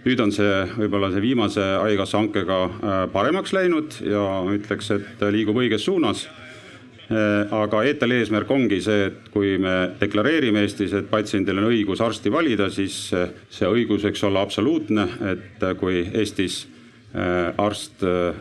nüüd 0.03 0.21
on 0.21 0.33
see 0.35 0.53
võib-olla 0.77 1.13
see 1.13 1.23
viimase 1.25 1.65
haigekassa 1.65 2.21
hankega 2.21 2.59
äh, 2.69 2.97
paremaks 3.15 3.55
läinud 3.57 3.97
ja 4.05 4.27
ütleks, 4.53 4.91
et 4.93 5.25
liigub 5.33 5.57
õiges 5.63 5.87
suunas 5.89 6.27
äh, 6.27 7.49
aga 7.63 7.83
ETL 7.89 8.13
eesmärk 8.19 8.53
ongi 8.53 8.83
see, 8.85 9.07
et 9.09 9.33
kui 9.33 9.57
me 9.57 9.95
deklareerime 10.03 10.67
Eestis, 10.67 10.93
et 10.93 11.09
patsiendil 11.09 11.63
on 11.63 11.71
õigus 11.71 12.05
arsti 12.05 12.35
valida, 12.35 12.69
siis 12.69 13.07
see 13.09 13.73
õigus 13.73 14.05
võiks 14.05 14.29
olla 14.29 14.45
absoluutne, 14.45 15.09
et 15.33 15.67
kui 15.81 16.05
Eestis 16.13 16.67
Äh, 16.67 16.82
arst 17.59 18.03
äh, 18.03 18.37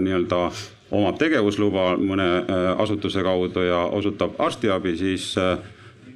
nii-öelda 0.00 0.50
omab 0.94 1.18
tegevusluba 1.18 1.96
mõne 1.98 2.26
äh, 2.42 2.66
asutuse 2.82 3.24
kaudu 3.26 3.64
ja 3.66 3.80
osutab 3.90 4.38
arstiabi, 4.38 4.94
siis 4.96 5.32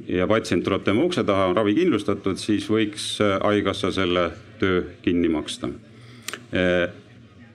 ja 0.06 0.26
patsient 0.30 0.64
tuleb 0.64 0.84
tema 0.86 1.02
ukse 1.02 1.24
taha, 1.26 1.48
on 1.50 1.56
ravi 1.56 1.74
kindlustatud, 1.74 2.38
siis 2.38 2.68
võiks 2.70 3.16
haigekassa 3.42 3.90
selle 3.94 4.28
töö 4.60 4.84
kinni 5.02 5.28
maksta. 5.28 5.68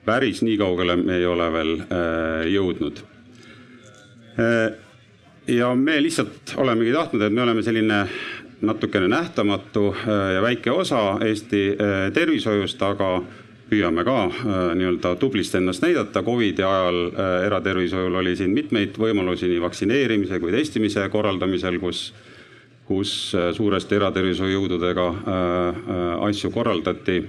päris 0.04 0.42
nii 0.42 0.58
kaugele 0.58 0.96
me 0.96 1.16
ei 1.16 1.26
ole 1.26 1.46
veel 1.52 1.72
jõudnud. 2.52 3.00
ja 5.46 5.74
me 5.74 6.02
lihtsalt 6.02 6.54
olemegi 6.56 6.92
tahtnud, 6.92 7.22
et 7.22 7.32
me 7.32 7.42
oleme 7.42 7.62
selline 7.62 8.04
natukene 8.60 9.08
nähtamatu 9.08 9.94
ja 10.34 10.42
väike 10.42 10.70
osa 10.70 11.18
Eesti 11.24 11.76
tervishoiust, 12.14 12.82
aga 12.82 13.22
püüame 13.72 14.04
ka 14.04 14.16
äh, 14.26 14.58
nii-öelda 14.76 15.14
tublisti 15.20 15.58
ennast 15.60 15.84
näidata. 15.84 16.22
Covidi 16.26 16.64
ajal 16.66 16.98
äh, 17.08 17.46
eratervishoiul 17.46 18.20
oli 18.20 18.34
siin 18.36 18.52
mitmeid 18.56 18.98
võimalusi 19.00 19.48
nii 19.48 19.62
vaktsineerimise 19.64 20.40
kui 20.42 20.52
testimise 20.52 21.06
korraldamisel, 21.12 21.78
kus, 21.80 22.10
kus 22.88 23.14
äh, 23.38 23.50
suuresti 23.56 23.96
eratervishoiujõududega 24.00 25.08
asju 26.28 26.50
korraldati. 26.52 27.22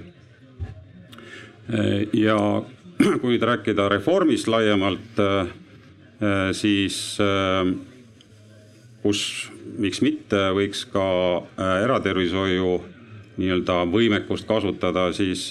ja 2.12 2.36
kui 3.20 3.30
nüüd 3.32 3.44
rääkida 3.48 3.88
reformist 3.88 4.48
laiemalt, 4.52 5.16
siis 6.52 6.98
kus, 9.02 9.22
miks 9.80 10.02
mitte, 10.04 10.42
võiks 10.56 10.84
ka 10.92 11.06
eratervishoiu 11.86 12.74
nii-öelda 13.40 13.78
võimekust 13.90 14.46
kasutada, 14.46 15.08
siis 15.16 15.48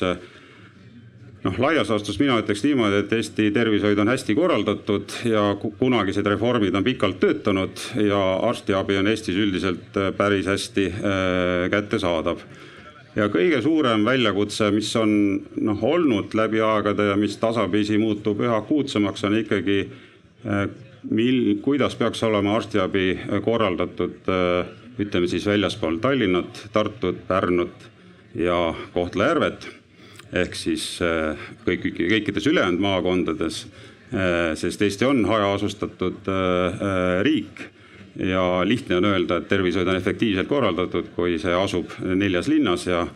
noh, 1.43 1.59
laias 1.59 1.91
laastus 1.91 2.19
mina 2.21 2.37
ütleks 2.41 2.63
niimoodi, 2.65 3.01
et 3.03 3.13
Eesti 3.17 3.49
tervishoid 3.55 3.99
on 3.99 4.11
hästi 4.11 4.35
korraldatud 4.37 5.15
ja 5.27 5.45
kunagised 5.61 6.27
reformid 6.27 6.75
on 6.75 6.85
pikalt 6.85 7.19
töötanud 7.21 7.83
ja 7.99 8.21
arstiabi 8.49 8.97
on 8.99 9.09
Eestis 9.11 9.39
üldiselt 9.39 9.97
äh, 9.99 10.11
päris 10.17 10.47
hästi 10.49 10.87
äh, 10.91 11.65
kättesaadav. 11.73 12.45
ja 13.15 13.27
kõige 13.29 13.61
suurem 13.61 14.05
väljakutse, 14.05 14.71
mis 14.71 14.95
on 14.95 15.11
noh 15.61 15.83
olnud 15.83 16.33
läbi 16.33 16.63
aegade 16.63 17.11
ja 17.11 17.19
mis 17.19 17.37
tasapisi 17.37 17.97
muutub 17.97 18.41
üha 18.41 18.57
akuutsemaks, 18.63 19.23
on 19.27 19.37
ikkagi 19.43 19.79
äh, 19.83 20.65
mil, 21.11 21.59
kuidas 21.61 21.95
peaks 21.99 22.23
olema 22.23 22.55
arstiabi 22.55 23.19
korraldatud 23.43 24.31
ütleme 25.03 25.27
siis 25.27 25.45
väljaspool 25.49 25.97
Tallinnat, 25.99 26.67
Tartut, 26.73 27.25
Pärnut 27.27 27.89
ja 28.39 28.73
Kohtla-Järvet 28.93 29.82
ehk 30.33 30.55
siis 30.57 30.85
äh, 31.05 31.39
kõik, 31.65 31.85
kõikides 31.97 32.47
ülejäänud 32.49 32.81
maakondades, 32.83 33.63
äh, 34.13 34.53
sest 34.59 34.81
Eesti 34.81 35.07
on 35.07 35.23
hajaasustatud 35.29 36.29
äh, 36.31 37.21
riik. 37.25 37.69
Ja 38.13 38.61
lihtne 38.61 38.99
on 38.99 39.07
öelda, 39.09 39.39
et 39.41 39.47
tervishoid 39.49 39.89
on 39.89 39.97
efektiivselt 39.97 40.45
korraldatud, 40.45 41.07
kui 41.15 41.39
see 41.41 41.53
asub 41.57 41.95
neljas 42.05 42.45
linnas 42.51 42.83
ja 42.85 43.07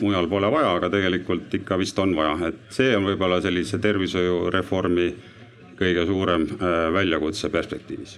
mujal 0.00 0.26
pole 0.26 0.48
vaja, 0.50 0.72
aga 0.74 0.88
tegelikult 0.90 1.54
ikka 1.54 1.76
vist 1.78 1.98
on 2.02 2.16
vaja, 2.16 2.48
et 2.48 2.74
see 2.74 2.88
on 2.96 3.06
võib-olla 3.06 3.38
sellise 3.44 3.78
tervishoiureformi 3.78 5.06
kõige 5.78 6.06
suurem 6.08 6.48
väljakutse 6.96 7.52
perspektiivis. 7.54 8.16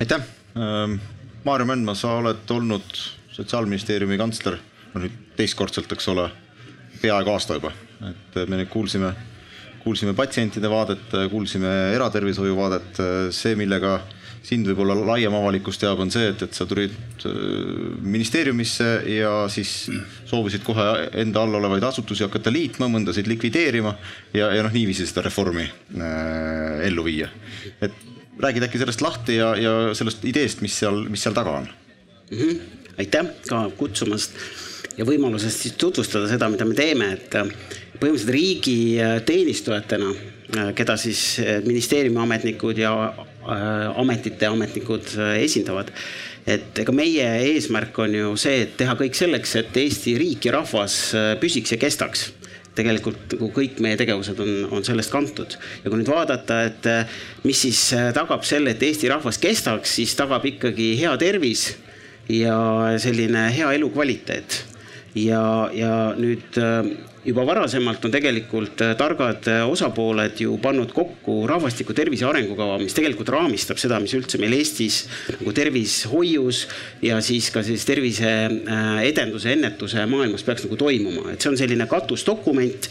Aitäh, 0.00 0.24
ähm, 0.56 0.96
Maarja 1.44 1.68
Mändmaa, 1.68 1.98
sa 1.98 2.14
oled 2.22 2.48
olnud 2.54 3.02
sotsiaalministeeriumi 3.36 4.16
kantsler 4.16 4.56
nüüd 5.02 5.16
teistkordselt, 5.38 5.90
eks 5.92 6.08
ole, 6.12 6.28
peaaegu 7.02 7.34
aasta 7.34 7.58
juba, 7.58 7.72
et 8.08 8.38
me 8.48 8.58
nüüd 8.60 8.70
kuulsime, 8.72 9.12
kuulsime 9.84 10.14
patsientide 10.18 10.70
vaadet, 10.70 11.12
kuulsime 11.30 11.74
eratervishoiu 11.94 12.56
vaadet, 12.58 13.02
see, 13.34 13.54
millega 13.58 14.00
sind 14.48 14.68
võib-olla 14.68 14.96
laiem 14.96 15.34
avalikkus 15.34 15.80
teab, 15.80 16.00
on 16.02 16.12
see, 16.12 16.28
et, 16.32 16.42
et 16.46 16.56
sa 16.56 16.66
tulid 16.68 16.94
äh, 17.28 17.38
ministeeriumisse 18.16 18.88
ja 19.12 19.32
siis 19.52 19.72
soovisid 20.28 20.64
kohe 20.66 20.86
enda 21.20 21.42
all 21.42 21.58
olevaid 21.58 21.84
asutusi 21.88 22.24
hakata 22.26 22.52
liitma, 22.54 22.90
mõndasid 22.92 23.28
likvideerima 23.30 23.94
ja, 24.36 24.50
ja 24.54 24.64
noh, 24.64 24.74
niiviisi 24.74 25.08
seda 25.08 25.26
reformi 25.26 25.66
äh, 25.66 26.86
ellu 26.88 27.04
viia. 27.08 27.30
et 27.80 28.06
räägid 28.38 28.68
äkki 28.68 28.80
sellest 28.80 29.02
lahti 29.02 29.38
ja, 29.40 29.52
ja 29.58 29.74
sellest 29.98 30.24
ideest, 30.28 30.62
mis 30.62 30.78
seal, 30.78 31.04
mis 31.10 31.24
seal 31.26 31.36
taga 31.36 31.58
on 31.62 31.68
mm? 31.68 32.38
-hmm. 32.38 32.58
aitäh 33.02 33.34
ka 33.48 33.66
kutsumast 33.76 34.38
ja 34.98 35.06
võimalusest 35.06 35.64
siis 35.64 35.76
tutvustada 35.78 36.28
seda, 36.30 36.48
mida 36.52 36.66
me 36.68 36.76
teeme, 36.78 37.12
et 37.16 37.36
äh, 37.38 37.50
põhimõtteliselt 37.98 38.34
riigiteenistujatena, 38.34 40.12
äh, 40.12 40.70
keda 40.78 40.98
siis 41.00 41.22
äh, 41.42 41.58
ministeeriumi 41.66 42.22
ametnikud 42.26 42.80
ja 42.84 42.94
ametite 43.48 44.44
ametnikud 44.44 45.14
esindavad. 45.40 45.88
et 46.48 46.78
ega 46.82 46.92
meie 46.92 47.24
eesmärk 47.46 47.96
on 48.04 48.14
ju 48.14 48.34
see, 48.40 48.58
et 48.66 48.74
teha 48.76 48.92
kõik 48.96 49.16
selleks, 49.16 49.54
et 49.56 49.76
Eesti 49.76 50.18
riik 50.20 50.44
ja 50.44 50.52
rahvas 50.58 51.14
püsiks 51.40 51.72
ja 51.72 51.78
kestaks 51.80 52.26
tegelikult 52.76 53.32
nagu 53.32 53.48
kõik 53.56 53.80
meie 53.80 53.96
tegevused 53.96 54.38
on, 54.44 54.52
on 54.70 54.84
sellest 54.84 55.12
kantud. 55.12 55.56
ja 55.80 55.88
kui 55.88 55.96
nüüd 55.96 56.12
vaadata, 56.12 56.60
et 56.68 56.88
mis 57.48 57.64
siis 57.64 57.80
tagab 58.16 58.44
selle, 58.44 58.76
et 58.76 58.84
Eesti 58.84 59.08
rahvas 59.08 59.40
kestaks, 59.40 59.96
siis 59.96 60.12
tagab 60.16 60.44
ikkagi 60.44 60.90
hea 61.00 61.16
tervis 61.20 61.70
ja 62.28 62.58
selline 63.00 63.48
hea 63.56 63.72
elukvaliteet. 63.80 64.64
Ja, 65.24 65.44
ja 65.74 65.92
nüüd 66.18 66.58
juba 67.28 67.44
varasemalt 67.46 68.04
on 68.06 68.12
tegelikult 68.12 68.82
äh, 68.84 68.94
targad 68.98 69.48
äh, 69.50 69.62
osapooled 69.68 70.40
ju 70.40 70.56
pannud 70.62 70.92
kokku 70.96 71.40
rahvastiku 71.50 71.94
tervise 71.96 72.26
arengukava, 72.28 72.78
mis 72.82 72.96
tegelikult 72.96 73.32
raamistab 73.34 73.80
seda, 73.80 74.00
mis 74.02 74.14
üldse 74.16 74.40
meil 74.40 74.56
Eestis 74.58 75.02
nagu 75.34 75.54
tervishoius 75.56 76.64
ja 77.04 77.20
siis 77.24 77.50
ka 77.54 77.64
siis 77.66 77.86
tervise 77.88 78.32
äh, 78.48 78.90
edenduse, 79.08 79.52
ennetuse 79.56 80.06
maailmas 80.10 80.46
peaks 80.46 80.66
nagu 80.66 80.78
toimuma, 80.80 81.32
et 81.32 81.42
see 81.42 81.52
on 81.52 81.60
selline 81.60 81.88
katusdokument 81.90 82.90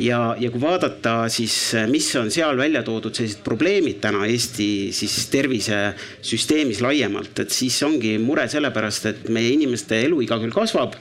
ja, 0.00 0.20
ja 0.40 0.50
kui 0.52 0.62
vaadata 0.62 1.18
siis, 1.32 1.58
mis 1.92 2.08
on 2.20 2.32
seal 2.32 2.58
välja 2.60 2.84
toodud 2.86 3.16
sellised 3.16 3.44
probleemid 3.44 4.00
täna 4.04 4.24
Eesti 4.30 4.70
siis 4.96 5.20
tervisesüsteemis 5.32 6.84
laiemalt, 6.84 7.44
et 7.44 7.54
siis 7.54 7.80
ongi 7.86 8.16
mure 8.22 8.48
sellepärast, 8.52 9.12
et 9.12 9.32
meie 9.32 9.56
inimeste 9.56 10.04
eluiga 10.06 10.38
küll 10.40 10.54
kasvab 10.54 10.96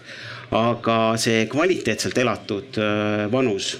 aga 0.53 0.97
see 1.21 1.45
kvaliteetselt 1.51 2.17
elatud 2.21 2.77
äh, 2.81 3.25
vanus, 3.31 3.71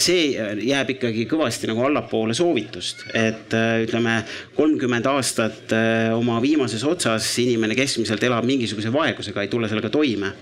see 0.00 0.34
jääb 0.66 0.94
ikkagi 0.96 1.26
kõvasti 1.30 1.70
nagu 1.70 1.84
allapoole 1.86 2.36
soovitust, 2.36 3.06
et 3.16 3.56
äh, 3.56 3.80
ütleme, 3.86 4.20
kolmkümmend 4.56 5.08
aastat 5.10 5.72
äh, 5.76 6.10
oma 6.16 6.40
viimases 6.44 6.84
otsas 6.88 7.30
inimene 7.42 7.78
keskmiselt 7.78 8.24
elab 8.28 8.48
mingisuguse 8.48 8.92
vaegusega, 8.94 9.44
ei 9.44 9.52
tule 9.52 9.70
sellega 9.70 9.92
toime 9.92 10.34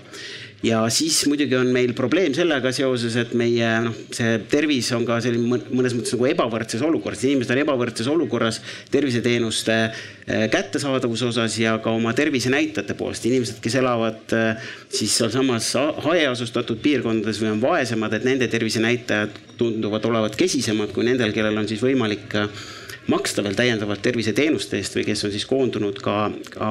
ja 0.63 0.81
siis 0.91 1.21
muidugi 1.29 1.55
on 1.55 1.69
meil 1.71 1.93
probleem 1.95 2.33
sellega 2.35 2.71
seoses, 2.75 3.15
et 3.19 3.31
meie 3.37 3.67
noh, 3.85 3.95
see 4.15 4.35
tervis 4.51 4.89
on 4.95 5.05
ka 5.07 5.19
selline 5.23 5.59
mõnes 5.71 5.95
mõttes 5.95 6.15
nagu 6.15 6.27
ebavõrdses 6.33 6.83
olukorras, 6.85 7.23
inimesed 7.23 7.53
on 7.55 7.61
ebavõrdses 7.63 8.09
olukorras 8.11 8.59
terviseteenuste 8.91 9.77
eh, 9.79 10.47
kättesaadavuse 10.51 11.29
osas 11.29 11.55
ja 11.61 11.77
ka 11.83 11.93
oma 11.95 12.11
tervisenäitajate 12.17 12.97
poolest. 12.99 13.29
inimesed, 13.29 13.61
kes 13.63 13.77
elavad 13.79 14.35
eh, 14.35 14.73
siis 14.91 15.15
sealsamas 15.21 15.71
hajaasustatud 16.03 16.81
piirkondades 16.83 17.39
või 17.43 17.53
on 17.53 17.63
vaesemad, 17.63 18.17
et 18.17 18.27
nende 18.27 18.51
tervisenäitajad 18.51 19.39
tunduvad 19.59 20.05
olevat 20.11 20.35
kesisemad 20.39 20.91
kui 20.95 21.07
nendel, 21.07 21.31
kellel 21.35 21.63
on 21.63 21.71
siis 21.71 21.83
võimalik 21.83 22.35
eh, 22.35 22.67
maksta 23.09 23.41
veel 23.45 23.55
täiendavalt 23.55 24.03
terviseteenuste 24.03 24.77
eest 24.77 24.99
või 24.99 25.07
kes 25.07 25.23
on 25.23 25.31
siis 25.33 25.47
koondunud 25.49 26.03
ka, 26.03 26.17
ka 26.51 26.67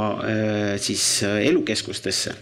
siis 0.79 1.25
elukeskustesse 1.25 2.37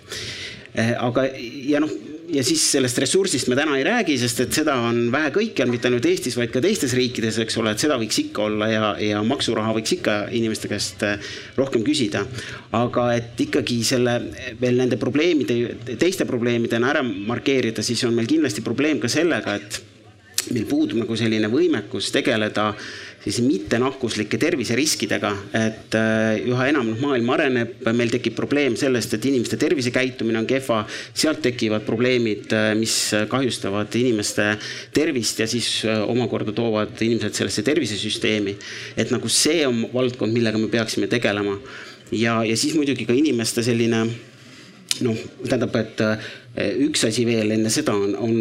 aga 0.77 1.25
ja 1.67 1.81
noh, 1.81 1.93
ja 2.33 2.43
siis 2.47 2.63
sellest 2.73 2.99
ressursist 3.03 3.49
me 3.51 3.57
täna 3.59 3.77
ei 3.79 3.85
räägi, 3.87 4.17
sest 4.21 4.41
et 4.45 4.57
seda 4.57 4.77
on 4.89 5.07
vähe 5.13 5.31
kõikjal, 5.35 5.71
mitte 5.71 5.89
ainult 5.89 6.07
Eestis, 6.09 6.37
vaid 6.39 6.53
ka 6.55 6.63
teistes 6.65 6.95
riikides, 6.99 7.39
eks 7.43 7.59
ole, 7.61 7.73
et 7.75 7.83
seda 7.83 7.99
võiks 8.01 8.19
ikka 8.23 8.47
olla 8.49 8.69
ja, 8.71 8.93
ja 9.03 9.23
maksuraha 9.27 9.75
võiks 9.77 9.97
ikka 9.99 10.17
inimeste 10.37 10.71
käest 10.71 11.05
eh, 11.07 11.33
rohkem 11.59 11.85
küsida. 11.87 12.25
aga 12.77 13.09
et 13.17 13.41
ikkagi 13.47 13.81
selle 13.87 14.19
veel 14.61 14.81
nende 14.81 14.99
probleemide, 15.01 15.97
teiste 16.01 16.27
probleemidena 16.29 16.91
ära 16.95 17.05
markeerida, 17.07 17.85
siis 17.87 18.05
on 18.05 18.17
meil 18.17 18.29
kindlasti 18.31 18.65
probleem 18.67 19.01
ka 19.03 19.11
sellega, 19.13 19.57
et 19.57 19.83
meil 20.55 20.67
puudub 20.69 21.01
nagu 21.03 21.17
selline 21.19 21.49
võimekus 21.51 22.13
tegeleda 22.15 22.71
siis 23.27 23.41
mittenahkuslike 23.43 24.39
terviseriskidega, 24.39 25.33
et 25.59 25.97
äh, 25.99 26.37
üha 26.47 26.69
enam 26.71 26.93
maailm 27.01 27.33
areneb, 27.35 27.81
meil 27.97 28.13
tekib 28.13 28.37
probleem 28.39 28.77
sellest, 28.79 29.17
et 29.17 29.27
inimeste 29.27 29.59
tervisekäitumine 29.61 30.39
on 30.39 30.47
kehva, 30.47 30.85
sealt 31.11 31.43
tekivad 31.47 31.83
probleemid, 31.89 32.47
äh, 32.55 32.71
mis 32.79 32.95
kahjustavad 33.33 33.99
inimeste 33.99 34.53
tervist 34.95 35.43
ja 35.43 35.49
siis 35.51 35.71
äh, 35.85 36.05
omakorda 36.07 36.55
toovad 36.55 36.95
inimesed 37.03 37.35
sellesse 37.35 37.67
tervisesüsteemi. 37.67 38.57
et 38.97 39.11
nagu 39.11 39.29
see 39.29 39.67
on 39.67 39.83
valdkond, 39.93 40.33
millega 40.33 40.59
me 40.59 40.71
peaksime 40.71 41.11
tegelema 41.11 41.59
ja, 42.13 42.45
ja 42.45 42.57
siis 42.57 42.75
muidugi 42.79 43.07
ka 43.07 43.15
inimeste 43.17 43.63
selline 43.67 44.05
noh, 45.05 45.19
tähendab, 45.45 45.75
et 45.77 46.01
üks 46.57 47.03
asi 47.05 47.27
veel 47.29 47.51
enne 47.53 47.69
seda 47.73 47.93
on, 47.93 48.15
on, 48.17 48.37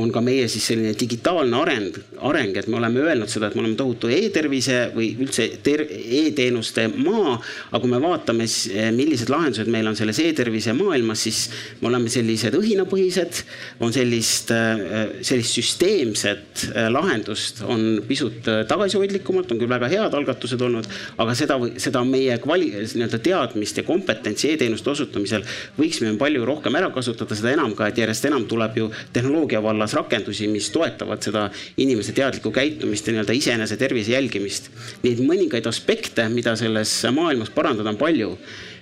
on 0.00 0.08
ka 0.12 0.22
meie 0.24 0.46
siis 0.48 0.64
selline 0.70 0.94
digitaalne 0.96 1.56
areng, 1.58 1.96
areng, 2.24 2.56
et 2.56 2.68
me 2.70 2.78
oleme 2.78 3.02
öelnud 3.04 3.28
seda, 3.28 3.50
et 3.50 3.56
me 3.58 3.60
oleme 3.60 3.76
tohutu 3.76 4.08
e-tervise 4.12 4.86
või 4.94 5.10
üldse 5.20 5.44
e-teenuste 5.60 6.86
maa. 6.94 7.36
aga 7.68 7.80
kui 7.82 7.90
me 7.92 8.00
vaatame, 8.00 8.46
eh, 8.72 8.88
millised 8.96 9.28
lahendused 9.32 9.68
meil 9.72 9.90
on 9.90 9.98
selles 9.98 10.20
e-tervise 10.24 10.72
maailmas, 10.78 11.26
siis 11.26 11.42
me 11.82 11.90
oleme 11.90 12.08
sellised 12.12 12.56
õhinapõhised, 12.56 13.42
on 13.84 13.92
sellist, 13.92 14.54
eh, 14.54 15.20
sellist 15.20 15.58
süsteemset 15.58 16.64
lahendust 16.88 17.60
on 17.68 18.00
pisut 18.08 18.48
tagasihoidlikumalt, 18.68 19.52
on 19.52 19.60
küll 19.60 19.70
väga 19.70 19.92
head 19.92 20.16
algatused 20.16 20.64
olnud, 20.64 20.88
aga 21.20 21.36
seda, 21.36 21.60
seda 21.76 22.04
meie 22.08 22.40
kvali-, 22.40 22.72
nii-öelda 22.94 23.20
teadmist 23.28 23.82
ja 23.82 23.84
kompetentsi 23.84 24.54
e-teenuste 24.54 24.94
osutamisel 24.94 25.44
võiksime 25.76 26.16
palju 26.18 26.48
rohkem 26.48 26.80
ära 26.80 26.88
kasutada, 26.94 27.36
seda 27.36 27.52
enam 27.52 27.57
ka, 27.76 27.88
et 27.88 27.98
järjest 27.98 28.28
enam 28.30 28.46
tuleb 28.48 28.78
ju 28.78 28.88
tehnoloogia 29.12 29.62
vallas 29.62 29.94
rakendusi, 29.98 30.48
mis 30.48 30.70
toetavad 30.74 31.22
seda 31.24 31.48
inimese 31.76 32.14
teadlikku 32.16 32.52
käitumist 32.54 33.06
ja 33.06 33.16
nii-öelda 33.16 33.36
iseenese 33.36 33.76
tervise 33.76 34.14
jälgimist. 34.14 34.70
nii 35.02 35.12
et 35.12 35.22
mõningaid 35.24 35.68
aspekte, 35.68 36.28
mida 36.32 36.56
selles 36.56 36.94
maailmas 37.14 37.50
parandada 37.54 37.90
on 37.90 38.00
palju 38.00 38.34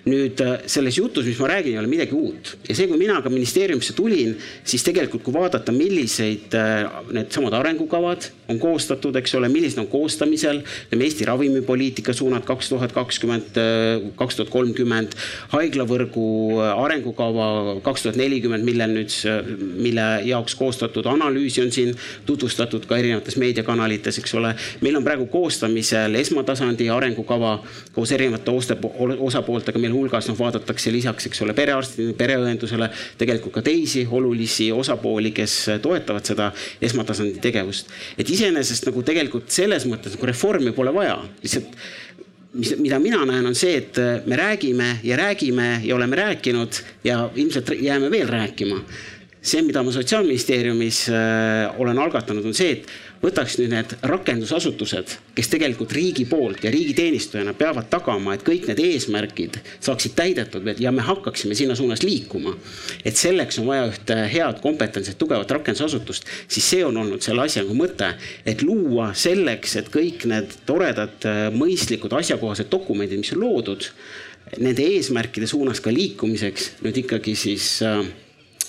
nüüd 0.07 0.41
äh, 0.43 0.61
selles 0.71 0.99
jutus, 1.01 1.27
mis 1.27 1.39
ma 1.43 1.51
räägin, 1.51 1.75
ei 1.75 1.81
ole 1.81 1.91
midagi 1.91 2.15
uut 2.15 2.53
ja 2.69 2.77
see, 2.77 2.87
kui 2.87 2.99
mina 3.01 3.19
ka 3.23 3.31
ministeeriumisse 3.33 3.95
tulin, 3.97 4.37
siis 4.67 4.85
tegelikult, 4.87 5.25
kui 5.27 5.35
vaadata, 5.35 5.75
milliseid 5.75 6.55
äh, 6.55 6.87
needsamad 7.17 7.57
arengukavad 7.59 8.29
on 8.49 8.59
koostatud, 8.63 9.17
eks 9.19 9.35
ole, 9.39 9.49
millised 9.53 9.81
on 9.83 9.89
koostamisel, 9.91 10.63
ütleme 10.87 11.07
Eesti 11.07 11.27
ravimipoliitika 11.29 12.15
suunad 12.17 12.45
kaks 12.47 12.69
tuhat 12.73 12.93
kakskümmend, 12.97 13.59
äh, 13.61 14.07
kaks 14.19 14.39
tuhat 14.39 14.53
kolmkümmend, 14.53 15.17
haiglavõrgu 15.55 16.27
arengukava 16.63 17.79
kaks 17.85 18.07
tuhat 18.07 18.21
nelikümmend, 18.21 18.67
millel 18.67 18.95
nüüd, 18.97 19.13
mille 19.83 20.07
jaoks 20.27 20.55
koostatud 20.59 21.07
analüüsi 21.11 21.63
on 21.65 21.73
siin 21.75 21.95
tutvustatud 22.27 22.87
ka 22.87 22.99
erinevates 22.99 23.37
meediakanalites, 23.41 24.21
eks 24.23 24.35
ole. 24.39 24.55
meil 24.81 24.97
on 24.97 25.05
praegu 25.05 25.27
koostamisel 25.31 26.15
esmatasandi 26.21 26.89
arengukava 26.91 27.57
koos 27.93 28.13
erinevate 28.13 28.51
osapooltega, 29.19 29.81
meil 29.83 29.95
hulgas 29.95 30.29
noh, 30.31 30.39
vaadatakse 30.39 30.93
lisaks, 30.93 31.27
eks 31.31 31.43
ole, 31.43 31.55
perearstidele, 31.57 32.15
pereõendusele 32.19 32.91
tegelikult 33.19 33.59
ka 33.59 33.63
teisi 33.67 34.07
olulisi 34.11 34.71
osapooli, 34.73 35.33
kes 35.37 35.57
toetavad 35.83 36.27
seda 36.27 36.51
esmatasandi 36.83 37.41
tegevust. 37.43 37.91
et 38.19 38.31
iseenesest 38.37 38.90
nagu 38.90 39.03
tegelikult 39.07 39.49
selles 39.53 39.88
mõttes 39.88 40.16
nagu 40.16 40.29
reformi 40.29 40.75
pole 40.77 40.92
vaja, 40.94 41.16
lihtsalt 41.42 41.72
mis, 42.57 42.72
mida 42.81 42.99
mina 43.03 43.25
näen, 43.29 43.46
on 43.49 43.57
see, 43.57 43.77
et 43.81 44.01
me 44.29 44.38
räägime 44.38 44.96
ja 45.07 45.18
räägime 45.20 45.81
ja 45.85 45.96
oleme 45.96 46.16
rääkinud 46.16 46.81
ja 47.05 47.27
ilmselt 47.35 47.72
jääme 47.81 48.11
veel 48.11 48.29
rääkima. 48.29 48.81
see, 49.46 49.62
mida 49.62 49.83
ma 49.83 49.92
Sotsiaalministeeriumis 49.94 51.05
äh, 51.09 51.75
olen 51.79 51.99
algatanud, 52.03 52.44
on 52.44 52.55
see, 52.55 52.72
et 52.72 52.88
võtaks 53.23 53.57
nüüd 53.61 53.73
need 53.73 53.95
rakendusasutused, 54.07 55.15
kes 55.37 55.51
tegelikult 55.53 55.93
riigi 55.97 56.27
poolt 56.29 56.65
ja 56.67 56.73
riigiteenistujana 56.75 57.55
peavad 57.59 57.89
tagama, 57.93 58.35
et 58.37 58.45
kõik 58.47 58.69
need 58.71 58.83
eesmärgid 58.83 59.61
saaksid 59.85 60.17
täidetud 60.19 60.69
ja 60.81 60.93
me 60.93 61.05
hakkaksime 61.07 61.57
sinna 61.59 61.77
suunas 61.79 62.03
liikuma. 62.05 62.57
et 63.05 63.17
selleks 63.17 63.59
on 63.59 63.67
vaja 63.67 63.87
ühte 63.91 64.19
head, 64.33 64.61
kompetentset, 64.63 65.19
tugevat 65.19 65.51
rakendusasutust, 65.51 66.27
siis 66.49 66.71
see 66.71 66.85
on 66.85 66.97
olnud 66.97 67.23
selle 67.23 67.47
asja 67.47 67.65
nagu 67.65 67.75
mõte, 67.77 68.13
et 68.47 68.63
luua 68.63 69.13
selleks, 69.15 69.77
et 69.77 69.91
kõik 69.93 70.27
need 70.29 70.53
toredad, 70.67 71.27
mõistlikud, 71.55 72.13
asjakohased 72.13 72.71
dokumendid, 72.71 73.21
mis 73.23 73.33
on 73.37 73.43
loodud, 73.45 73.89
nende 74.63 74.85
eesmärkide 74.95 75.49
suunas 75.51 75.81
ka 75.83 75.91
liikumiseks 75.91 76.77
nüüd 76.85 77.03
ikkagi 77.03 77.35
siis 77.39 77.81
äh, 77.83 78.05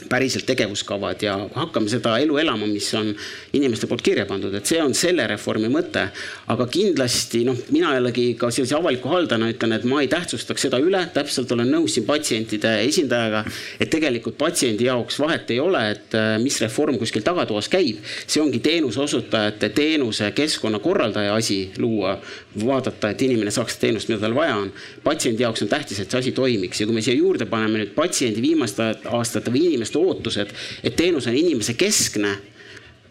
päriselt 0.10 0.46
tegevuskavad 0.46 1.22
ja 1.24 1.36
hakkame 1.56 1.90
seda 1.90 2.18
elu 2.22 2.38
elama, 2.38 2.68
mis 2.70 2.88
on 2.98 3.10
inimeste 3.58 3.88
poolt 3.88 4.04
kirja 4.06 4.26
pandud, 4.30 4.54
et 4.56 4.70
see 4.70 4.80
on 4.84 4.94
selle 4.98 5.26
reformi 5.28 5.70
mõte. 5.72 6.08
aga 6.48 6.68
kindlasti 6.72 7.44
noh, 7.48 7.58
mina 7.74 7.94
jällegi 7.96 8.28
ka 8.40 8.50
sellise 8.54 8.76
avaliku 8.78 9.10
haldajana 9.12 9.50
ütlen, 9.52 9.74
et 9.76 9.84
ma 9.90 10.02
ei 10.02 10.10
tähtsustaks 10.12 10.68
seda 10.68 10.80
üle, 10.84 11.02
täpselt 11.14 11.52
olen 11.52 11.70
nõus 11.72 11.98
siin 11.98 12.06
patsientide 12.08 12.74
esindajaga, 12.86 13.44
et 13.80 13.90
tegelikult 13.92 14.38
patsiendi 14.38 14.88
jaoks 14.88 15.20
vahet 15.20 15.52
ei 15.52 15.60
ole, 15.64 15.84
et 15.96 16.18
äh, 16.18 16.36
mis 16.42 16.60
reform 16.62 17.00
kuskil 17.02 17.26
tagatoas 17.26 17.70
käib. 17.70 18.04
see 18.28 18.42
ongi 18.42 18.60
teenuse 18.64 19.02
osutajate, 19.02 19.70
teenuse 19.70 20.32
keskkonna 20.36 20.80
korraldaja 20.80 21.36
asi 21.36 21.72
luua, 21.78 22.18
vaadata, 22.66 23.10
et 23.10 23.22
inimene 23.22 23.52
saaks 23.52 23.78
teenust, 23.82 24.10
mida 24.10 24.22
tal 24.22 24.36
vaja 24.36 24.56
on. 24.56 24.72
patsiendi 25.04 25.44
jaoks 25.44 25.62
on 25.66 25.72
tähtis, 25.72 26.00
et 26.00 26.12
see 26.12 26.20
asi 26.20 26.32
toimiks 26.32 26.82
ja 26.82 26.88
kui 26.88 26.96
me 26.96 27.02
siia 27.02 27.18
juurde 27.18 27.46
paneme 27.50 27.82
nüüd 27.82 27.94
patsiendi 27.96 28.42
viimaste 28.42 28.92
aastate 29.12 29.52
või 29.54 29.66
inimeste 29.72 29.87
inimeste 29.88 30.00
ootused, 30.00 30.54
et 30.84 30.96
teenus 30.96 31.28
on 31.28 31.36
inimese 31.36 31.74
keskne 31.74 32.38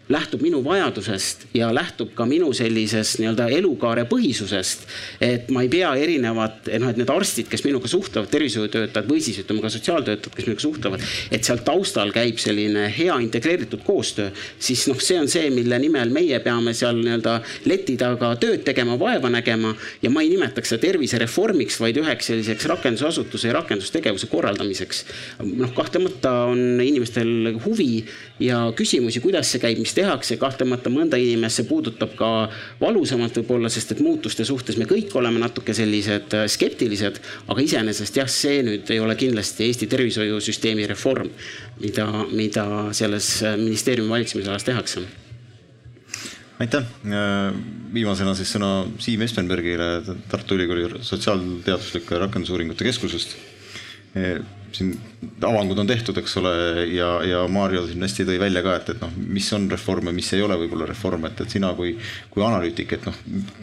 lähtub 0.09 0.41
minu 0.41 0.61
vajadusest 0.63 1.47
ja 1.53 1.67
lähtub 1.75 2.13
ka 2.15 2.25
minu 2.25 2.53
sellisest 2.55 3.19
nii-öelda 3.19 3.47
elukaare 3.57 4.05
põhisusest. 4.07 4.85
et 5.21 5.49
ma 5.51 5.63
ei 5.65 5.69
pea 5.69 5.93
erinevat, 5.99 6.69
noh, 6.79 6.91
et 6.91 6.99
need 6.99 7.09
arstid, 7.11 7.49
kes 7.51 7.63
minuga 7.65 7.89
suhtlevad, 7.91 8.29
tervishoiutöötajad 8.31 9.09
või 9.09 9.21
siis 9.23 9.41
ütleme 9.43 9.63
ka 9.63 9.71
sotsiaaltöötajad, 9.73 10.35
kes 10.35 10.47
minuga 10.47 10.63
suhtlevad, 10.63 11.03
et 11.31 11.43
seal 11.43 11.59
taustal 11.65 12.13
käib 12.15 12.39
selline 12.39 12.87
hea 12.97 13.17
integreeritud 13.25 13.83
koostöö, 13.87 14.31
siis 14.59 14.85
noh, 14.87 14.99
see 15.03 15.19
on 15.19 15.27
see, 15.31 15.49
mille 15.51 15.79
nimel 15.83 16.13
meie 16.15 16.39
peame 16.43 16.73
seal 16.77 17.01
nii-öelda 17.01 17.39
leti 17.67 17.97
taga 17.99 18.31
tööd 18.39 18.63
tegema, 18.67 18.95
vaeva 18.99 19.31
nägema 19.33 19.73
ja 20.01 20.11
ma 20.13 20.23
ei 20.23 20.31
nimetaks 20.31 20.71
seda 20.71 20.85
tervisereformiks, 20.87 21.81
vaid 21.83 21.99
üheks 21.99 22.31
selliseks 22.31 22.69
rakendusasutuse 22.71 23.51
ja 23.51 23.57
rakendustegevuse 23.59 24.31
korraldamiseks. 24.31 25.03
noh, 25.43 25.75
kahtlemata 25.75 26.33
on 26.53 26.79
inimestel 26.83 27.57
huvi 27.65 28.05
ja 28.39 28.67
küsimusi, 28.77 29.19
kuidas 29.23 29.51
see 29.51 29.61
käib, 29.61 29.81
mis 29.83 29.96
tehakse, 29.97 30.37
kahtlemata 30.41 30.91
mõnda 30.93 31.19
inimest 31.19 31.59
see 31.59 31.67
puudutab 31.69 32.13
ka 32.19 32.29
valusamalt 32.81 33.37
võib-olla, 33.41 33.71
sest 33.73 33.95
et 33.95 34.01
muutuste 34.05 34.45
suhtes 34.47 34.77
me 34.79 34.87
kõik 34.89 35.13
oleme 35.17 35.41
natuke 35.41 35.75
sellised 35.77 36.35
äh, 36.37 36.47
skeptilised, 36.51 37.21
aga 37.47 37.65
iseenesest 37.65 38.19
jah, 38.21 38.29
see 38.31 38.61
nüüd 38.65 38.91
ei 38.93 39.01
ole 39.03 39.17
kindlasti 39.19 39.67
Eesti 39.67 39.89
tervishoiusüsteemi 39.91 40.87
reform, 40.93 41.31
mida, 41.81 42.07
mida 42.31 42.67
selles 42.97 43.31
äh, 43.43 43.57
ministeeriumi 43.59 44.13
valitsemisalas 44.17 44.67
tehakse. 44.67 45.05
Aitäh, 46.61 46.85
äh, 47.05 47.57
viimasena 47.93 48.33
siis 48.37 48.53
sõna 48.55 48.71
Siim 49.01 49.21
Espenbergile 49.25 49.89
Tartu 50.29 50.57
Ülikooli 50.57 51.03
Sotsiaalteaduslike 51.05 52.23
Rakendusuuringute 52.25 52.87
Keskusest 52.87 53.37
siin 54.75 54.93
avangud 55.41 55.79
on 55.79 55.87
tehtud, 55.89 56.17
eks 56.21 56.37
ole, 56.41 56.51
ja, 56.93 57.07
ja 57.25 57.41
Maarjo 57.51 57.85
siin 57.87 58.03
hästi 58.03 58.25
tõi 58.27 58.37
välja 58.41 58.61
ka, 58.65 58.75
et, 58.79 58.91
et 58.93 59.01
noh, 59.01 59.13
mis 59.17 59.47
on 59.55 59.67
reform 59.71 60.09
ja 60.09 60.13
mis 60.15 60.29
ei 60.35 60.43
ole 60.45 60.57
võib-olla 60.59 60.87
reform, 60.89 61.27
et, 61.29 61.41
et 61.43 61.55
sina 61.57 61.71
kui, 61.77 61.93
kui 62.33 62.45
analüütik, 62.45 62.93
et 62.97 63.07
noh, 63.07 63.17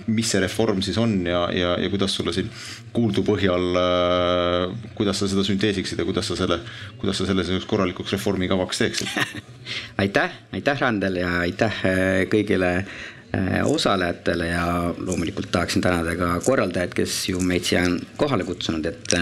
mis 0.06 0.30
see 0.30 0.42
reform 0.42 0.82
siis 0.84 0.98
on 1.00 1.16
ja, 1.28 1.44
ja, 1.54 1.74
ja 1.82 1.92
kuidas 1.92 2.16
sulle 2.16 2.34
siin 2.36 2.50
kuuldu 2.94 3.24
põhjal 3.26 3.80
äh,, 3.80 4.90
kuidas 4.98 5.22
sa 5.22 5.30
seda 5.30 5.46
sünteesiksid 5.46 6.00
ja 6.00 6.08
kuidas 6.08 6.30
sa 6.30 6.38
selle, 6.38 6.60
kuidas 7.00 7.20
sa 7.20 7.28
selle 7.28 7.46
selliseks 7.46 7.70
korralikuks 7.70 8.14
reformikavaks 8.16 8.84
teeksid 8.84 9.10
aitäh, 10.02 10.38
aitäh, 10.52 10.80
Randel 10.80 11.20
ja 11.22 11.32
aitäh 11.44 11.80
äh, 11.88 12.20
kõigile 12.32 12.74
äh, 12.80 13.58
osalejatele 13.64 14.52
ja 14.52 14.68
loomulikult 14.98 15.50
tahaksin 15.54 15.84
tänada 15.84 16.16
ka 16.18 16.36
korraldajaid, 16.46 16.94
kes 16.96 17.24
ju 17.30 17.42
meid 17.42 17.66
siia 17.66 17.84
on 17.88 17.98
kohale 18.20 18.46
kutsunud, 18.48 18.86
et 18.90 19.18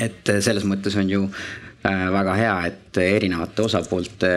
et 0.00 0.32
selles 0.40 0.64
mõttes 0.68 0.96
on 1.00 1.10
ju 1.10 1.22
äh, 1.26 2.06
väga 2.12 2.34
hea, 2.38 2.56
et 2.70 3.00
erinevate 3.02 3.64
osapoolte 3.66 4.32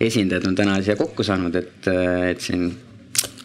esindajad 0.00 0.48
on 0.48 0.56
täna 0.58 0.78
siia 0.82 0.96
kokku 0.98 1.26
saanud, 1.26 1.56
et, 1.60 1.88
äh, 1.90 2.30
et 2.32 2.44
siin 2.44 2.68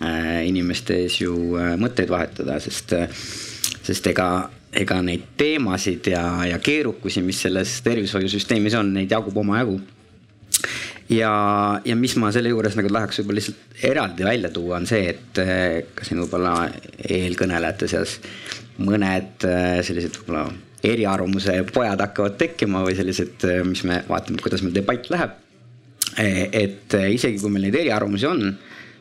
äh, 0.02 0.46
inimeste 0.48 1.02
ees 1.04 1.20
ju 1.22 1.36
mõtteid 1.82 2.12
vahetada, 2.12 2.60
sest, 2.64 2.96
sest 3.86 4.12
ega, 4.12 4.30
ega 4.74 5.02
neid 5.06 5.28
teemasid 5.38 6.12
ja, 6.14 6.26
ja 6.50 6.62
keerukusi, 6.64 7.24
mis 7.26 7.44
selles 7.46 7.80
tervishoiusüsteemis 7.86 8.78
on, 8.80 8.96
neid 8.98 9.12
jagub 9.12 9.38
omajagu. 9.44 9.80
ja, 11.10 11.32
ja 11.86 11.96
mis 11.96 12.16
ma 12.18 12.32
selle 12.34 12.50
juures 12.50 12.76
nagu 12.80 12.90
tahaks 12.90 13.22
võib-olla 13.22 13.42
lihtsalt 13.42 13.84
eraldi 13.86 14.26
välja 14.26 14.50
tuua, 14.50 14.80
on 14.80 14.88
see, 14.90 15.12
et 15.14 15.42
ka 15.94 16.08
siin 16.08 16.24
võib-olla 16.24 16.70
eelkõnelejate 17.06 17.92
seas 17.92 18.20
mõned 18.82 19.46
sellised 19.86 20.18
võib-olla 20.18 20.48
eriarvamuse 20.92 21.62
pojad 21.74 22.02
hakkavad 22.04 22.38
tekkima 22.40 22.84
või 22.86 22.96
sellised, 22.98 23.44
mis 23.66 23.84
me 23.88 24.02
vaatame, 24.10 24.42
kuidas 24.44 24.64
meil 24.66 24.76
debatt 24.76 25.10
läheb. 25.14 25.42
et 26.16 26.94
isegi 26.94 27.42
kui 27.42 27.52
meil 27.52 27.66
neid 27.68 27.76
eriarvamusi 27.82 28.28
on, 28.30 28.44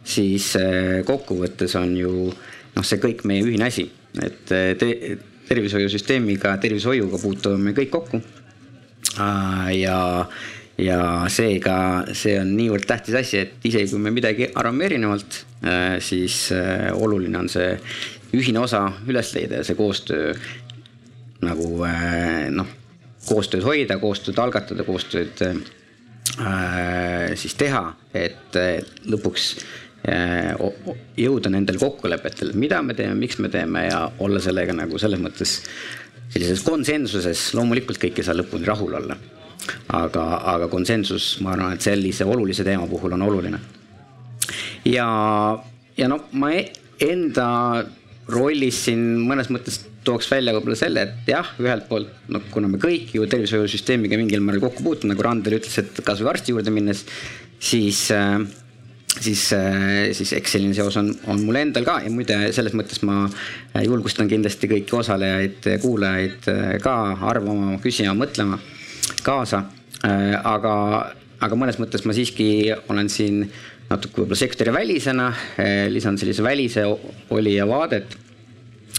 siis 0.05 0.53
eh, 0.61 1.03
kokkuvõttes 1.09 1.75
on 1.81 1.95
ju 1.97 2.15
noh, 2.29 2.85
see 2.85 3.01
kõik 3.03 3.25
meie 3.29 3.45
ühine 3.45 3.69
asi, 3.69 3.87
et 4.21 4.53
eh, 4.55 4.73
te, 4.79 4.91
tervishoiusüsteemiga, 5.49 6.57
tervishoiuga 6.61 7.21
puutume 7.21 7.61
me 7.61 7.77
kõik 7.77 7.93
kokku. 7.93 8.21
ja, 9.77 9.99
ja 10.81 11.01
seega 11.31 11.77
see 12.17 12.39
on 12.41 12.55
niivõrd 12.57 12.87
tähtis 12.89 13.15
asi, 13.19 13.43
et 13.45 13.69
isegi 13.69 13.93
kui 13.93 14.01
me 14.03 14.13
midagi 14.15 14.49
arvame 14.55 14.89
erinevalt, 14.89 15.45
eh, 15.63 15.97
siis 16.01 16.49
oluline 16.93 17.45
on 17.45 17.49
see 17.53 17.75
ühine 18.35 18.65
osa 18.65 18.89
üles 19.07 19.31
leida 19.37 19.61
ja 19.61 19.67
see 19.67 19.77
koostöö 19.79 20.33
nagu 21.43 21.85
äh, 21.89 22.51
noh, 22.55 22.69
koostööd 23.29 23.65
hoida, 23.67 23.99
koostööd 24.03 24.39
algatada, 24.43 24.85
koostööd 24.87 25.43
äh, 25.49 25.57
siis 27.41 27.57
teha, 27.61 27.87
et 28.15 28.61
äh, 28.61 28.79
lõpuks 29.09 29.55
jõuda 31.17 31.49
nendel 31.49 31.79
kokkulepetel, 31.81 32.51
mida 32.61 32.83
me 32.85 32.93
teeme, 32.93 33.15
miks 33.17 33.39
me 33.41 33.49
teeme 33.49 33.87
ja 33.87 34.03
olla 34.21 34.37
sellega 34.45 34.75
nagu 34.77 34.99
selles 35.01 35.17
mõttes 35.17 35.55
sellises 36.29 36.61
konsensuses, 36.67 37.47
loomulikult 37.57 37.97
kõik 38.03 38.21
ei 38.21 38.27
saa 38.27 38.37
lõpuni 38.37 38.69
rahul 38.69 38.99
olla. 39.01 39.17
aga, 39.97 40.25
aga 40.53 40.69
konsensus, 40.69 41.39
ma 41.41 41.55
arvan, 41.55 41.73
et 41.73 41.81
sellise 41.81 42.25
olulise 42.29 42.67
teema 42.67 42.85
puhul 42.87 43.17
on 43.17 43.23
oluline. 43.23 43.59
ja, 44.85 45.09
ja 45.97 46.09
no 46.09 46.19
ma 46.33 46.53
e-, 46.53 46.69
enda 47.01 47.87
rollis 48.29 48.85
siin 48.85 49.01
mõnes 49.25 49.49
mõttes 49.49 49.87
tooks 50.05 50.29
välja 50.31 50.55
võib-olla 50.55 50.77
selle, 50.79 51.07
et 51.09 51.31
jah, 51.31 51.49
ühelt 51.63 51.89
poolt 51.89 52.29
no 52.33 52.41
kuna 52.53 52.69
me 52.71 52.81
kõik 52.83 53.15
ju 53.17 53.27
tervishoiusüsteemiga 53.31 54.19
mingil 54.21 54.43
määral 54.45 54.63
kokku 54.67 54.85
puutume, 54.85 55.15
nagu 55.15 55.25
Randel 55.25 55.59
ütles, 55.59 55.77
et 55.81 56.05
kasvõi 56.05 56.35
arsti 56.35 56.55
juurde 56.55 56.73
minnes, 56.75 57.05
siis 57.63 58.07
äh, 58.15 58.39
siis, 59.15 59.47
äh, 59.57 60.13
siis 60.17 60.33
eks 60.37 60.57
selline 60.57 60.77
seos 60.77 60.97
on, 61.01 61.11
on 61.31 61.43
mul 61.47 61.61
endal 61.61 61.87
ka 61.87 61.99
ja 62.05 62.13
muide, 62.13 62.39
selles 62.57 62.77
mõttes 62.77 63.03
ma 63.07 63.25
julgustan 63.85 64.31
kindlasti 64.31 64.71
kõiki 64.71 64.99
osalejaid, 65.01 65.71
kuulajaid 65.83 66.51
äh, 66.53 66.65
ka 66.85 66.97
arvama, 67.33 67.79
küsima, 67.85 68.17
mõtlema 68.19 68.61
kaasa. 69.25 69.65
aga, 70.05 70.73
aga 71.41 71.57
mõnes 71.57 71.79
mõttes 71.81 72.03
ma 72.05 72.13
siiski 72.13 72.75
olen 72.93 73.09
siin 73.09 73.39
natuke 73.89 74.21
võib-olla 74.21 74.37
sektori 74.37 74.73
välisena, 74.73 75.31
lisan 75.93 76.19
sellise 76.21 76.45
välise 76.45 76.85
olija 77.33 77.65
vaadet 77.69 78.17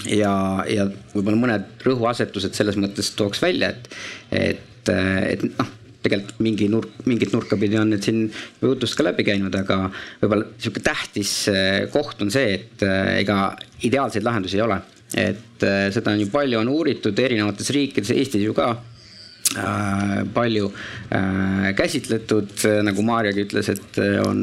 ja, 0.09 0.35
ja 0.69 0.89
võib-olla 1.13 1.39
mõned 1.39 1.85
rõhuasetused 1.85 2.57
selles 2.57 2.77
mõttes 2.81 3.13
tooks 3.17 3.41
välja, 3.43 3.71
et, 3.73 3.89
et, 4.31 4.93
et 4.93 5.49
noh, 5.49 5.73
tegelikult 6.05 6.41
mingi 6.43 6.67
nurk, 6.71 6.97
mingit 7.09 7.33
nurka 7.33 7.57
pidi 7.59 7.79
on 7.79 7.93
need 7.93 8.05
siin 8.05 8.25
jutust 8.61 8.97
ka 8.97 9.07
läbi 9.07 9.25
käinud, 9.27 9.55
aga 9.57 9.85
võib-olla 10.21 10.49
sihuke 10.61 10.83
tähtis 10.85 11.33
eh, 11.51 11.85
koht 11.93 12.21
on 12.25 12.33
see, 12.33 12.59
et 12.59 12.85
eh, 12.85 13.21
ega 13.23 13.39
ideaalseid 13.87 14.25
lahendusi 14.25 14.59
ei 14.59 14.65
ole. 14.65 14.81
et 15.15 15.63
eh, 15.63 15.87
seda 15.95 16.13
on 16.13 16.21
ju 16.21 16.29
palju 16.33 16.59
on 16.59 16.71
uuritud 16.73 17.19
erinevates 17.19 17.69
riikides, 17.73 18.13
Eestis 18.15 18.45
ju 18.45 18.55
ka 18.57 18.71
äh, 18.75 20.17
palju 20.33 20.71
äh, 20.71 21.69
käsitletud, 21.77 22.57
nagu 22.85 23.05
Maarjagi 23.05 23.45
ütles, 23.47 23.71
et 23.73 24.01
on 24.25 24.41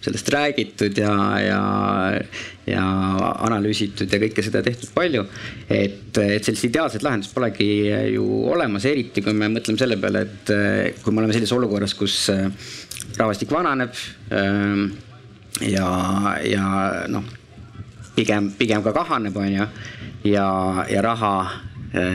sellest 0.00 0.30
räägitud 0.32 0.96
ja, 0.96 1.14
ja, 1.44 1.62
ja 2.66 2.84
analüüsitud 3.46 4.08
ja 4.12 4.20
kõike 4.22 4.44
seda 4.44 4.62
tehtud 4.64 4.92
palju. 4.94 5.26
et, 5.68 6.16
et 6.16 6.44
sellist 6.46 6.68
ideaalset 6.70 7.04
lahendust 7.04 7.34
polegi 7.36 7.68
ju 8.14 8.24
olemas, 8.52 8.86
eriti 8.88 9.24
kui 9.24 9.36
me 9.36 9.50
mõtleme 9.52 9.80
selle 9.80 10.00
peale, 10.00 10.24
et 10.24 10.54
kui 11.04 11.12
me 11.12 11.22
oleme 11.22 11.36
sellises 11.36 11.56
olukorras, 11.56 11.94
kus 11.98 12.16
äh, 12.32 12.48
rahvastik 13.18 13.52
vananeb. 13.52 13.92
Ähm, 14.32 14.90
ja, 15.66 15.88
ja 16.46 16.66
noh, 17.10 17.26
pigem, 18.16 18.50
pigem 18.58 18.84
ka 18.84 18.94
kahaneb, 18.96 19.36
on 19.36 19.50
ju, 19.52 19.66
ja, 20.30 20.46
ja 20.90 21.02
raha 21.04 21.34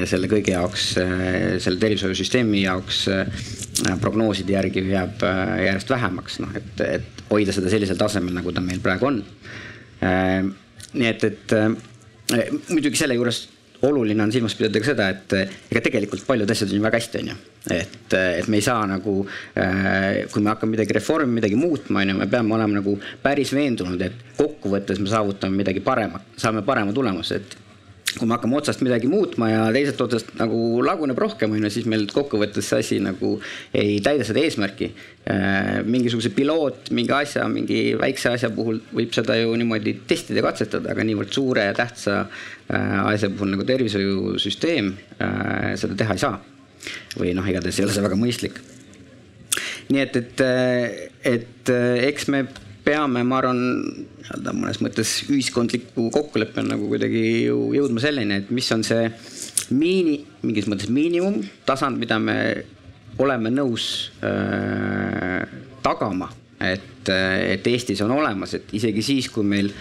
selle 0.08 0.30
kõige 0.32 0.54
jaoks, 0.54 0.92
äh, 1.02 1.58
selle 1.64 1.82
tervishoiusüsteemi 1.82 2.62
jaoks 2.64 3.06
prognooside 4.00 4.56
järgi 4.56 4.86
jääb 4.88 5.26
järjest 5.66 5.90
vähemaks, 5.92 6.40
noh 6.40 6.54
et, 6.56 6.80
et 6.86 7.16
hoida 7.32 7.56
seda 7.56 7.72
sellisel 7.72 8.00
tasemel, 8.00 8.36
nagu 8.38 8.54
ta 8.54 8.64
meil 8.64 8.82
praegu 8.84 9.10
on. 9.10 9.20
Äh, 10.06 10.46
nii 10.96 11.10
et, 11.12 11.28
et 11.28 11.56
äh, 11.56 12.48
muidugi 12.70 13.00
selle 13.00 13.18
juures 13.18 13.46
oluline 13.86 14.24
on 14.24 14.32
silmas 14.34 14.56
pidada 14.58 14.82
ka 14.82 14.88
seda, 14.88 15.10
et 15.14 15.36
äh, 15.38 15.58
ega 15.72 15.84
tegelikult 15.88 16.26
paljud 16.28 16.52
asjad 16.52 16.72
on 16.72 16.80
ju 16.80 16.86
väga 16.86 17.02
hästi, 17.02 17.22
on 17.24 17.32
ju. 17.32 17.38
et, 17.76 18.16
et 18.16 18.48
me 18.52 18.60
ei 18.60 18.66
saa 18.66 18.86
nagu, 18.86 19.16
kui 19.56 20.44
me 20.44 20.52
hakkame 20.52 20.76
midagi 20.76 20.94
reformima, 21.00 21.40
midagi 21.40 21.58
muutma, 21.58 22.04
on 22.04 22.14
ju, 22.14 22.18
me 22.20 22.30
peame 22.30 22.54
olema 22.58 22.80
nagu 22.80 22.96
päris 23.24 23.54
veendunud, 23.58 24.02
et 24.06 24.36
kokkuvõttes 24.38 25.02
me 25.02 25.10
saavutame 25.10 25.64
midagi 25.64 25.82
paremat, 25.86 26.28
saame 26.40 26.62
parema 26.68 26.94
tulemuse, 26.94 27.42
et 27.42 27.58
kui 28.16 28.28
me 28.28 28.36
hakkame 28.36 28.56
otsast 28.58 28.82
midagi 28.86 29.10
muutma 29.12 29.50
ja 29.52 29.64
teisest 29.76 30.02
otsast 30.06 30.32
nagu 30.40 30.82
laguneb 30.86 31.20
rohkem, 31.20 31.52
on 31.56 31.66
ju, 31.66 31.72
siis 31.74 31.88
meil 31.92 32.06
kokkuvõttes 32.12 32.70
see 32.72 32.84
asi 32.84 33.00
nagu 33.04 33.36
ei 33.76 33.98
täida 34.04 34.28
seda 34.28 34.44
eesmärki. 34.44 34.90
Äh, 35.32 35.80
mingisuguse 35.88 36.30
piloot, 36.36 36.92
mingi 36.96 37.16
asja, 37.16 37.48
mingi 37.52 37.80
väikse 38.00 38.36
asja 38.36 38.52
puhul 38.54 38.80
võib 38.94 39.16
seda 39.16 39.38
ju 39.40 39.56
niimoodi 39.60 39.98
testida 40.08 40.44
katsetada, 40.46 40.94
aga 40.94 41.06
niivõrd 41.08 41.34
suure 41.36 41.66
ja 41.68 41.76
tähtsa 41.78 42.20
äh, 42.26 43.00
asja 43.02 43.32
puhul 43.34 43.56
nagu 43.56 43.66
tervishoiusüsteem 43.68 44.94
äh, 45.18 45.74
seda 45.82 45.98
teha 46.00 46.16
ei 46.18 46.26
saa. 46.28 46.40
või 47.18 47.32
noh, 47.34 47.48
igatahes 47.50 47.80
ei 47.80 47.88
ole 47.88 47.96
see 47.96 48.06
väga 48.06 48.20
mõistlik. 48.22 48.62
nii 49.90 50.02
et, 50.02 50.16
et, 50.22 50.46
et 51.26 51.72
eks 52.06 52.30
me 52.34 52.46
peame, 52.86 53.24
ma 53.26 53.40
arvan, 53.42 53.60
nii-öelda 54.22 54.54
mõnes 54.56 54.80
mõttes 54.84 55.18
ühiskondliku 55.28 56.10
kokkuleppena 56.14 56.76
nagu 56.76 56.88
kuidagi 56.92 57.24
ju 57.48 57.72
jõudma 57.76 58.04
selleni, 58.04 58.42
et 58.44 58.54
mis 58.54 58.70
on 58.76 58.86
see 58.86 59.10
miini, 59.74 60.20
mingis 60.46 60.70
mõttes 60.70 60.92
miinimumtasand, 60.94 61.98
mida 62.02 62.20
me 62.22 62.38
oleme 63.22 63.52
nõus 63.54 64.12
äh, 64.26 65.46
tagama, 65.86 66.30
et, 66.62 67.10
et 67.10 67.68
Eestis 67.72 68.04
on 68.06 68.14
olemas, 68.18 68.56
et 68.58 68.74
isegi 68.76 69.04
siis, 69.06 69.30
kui 69.34 69.46
meil 69.48 69.72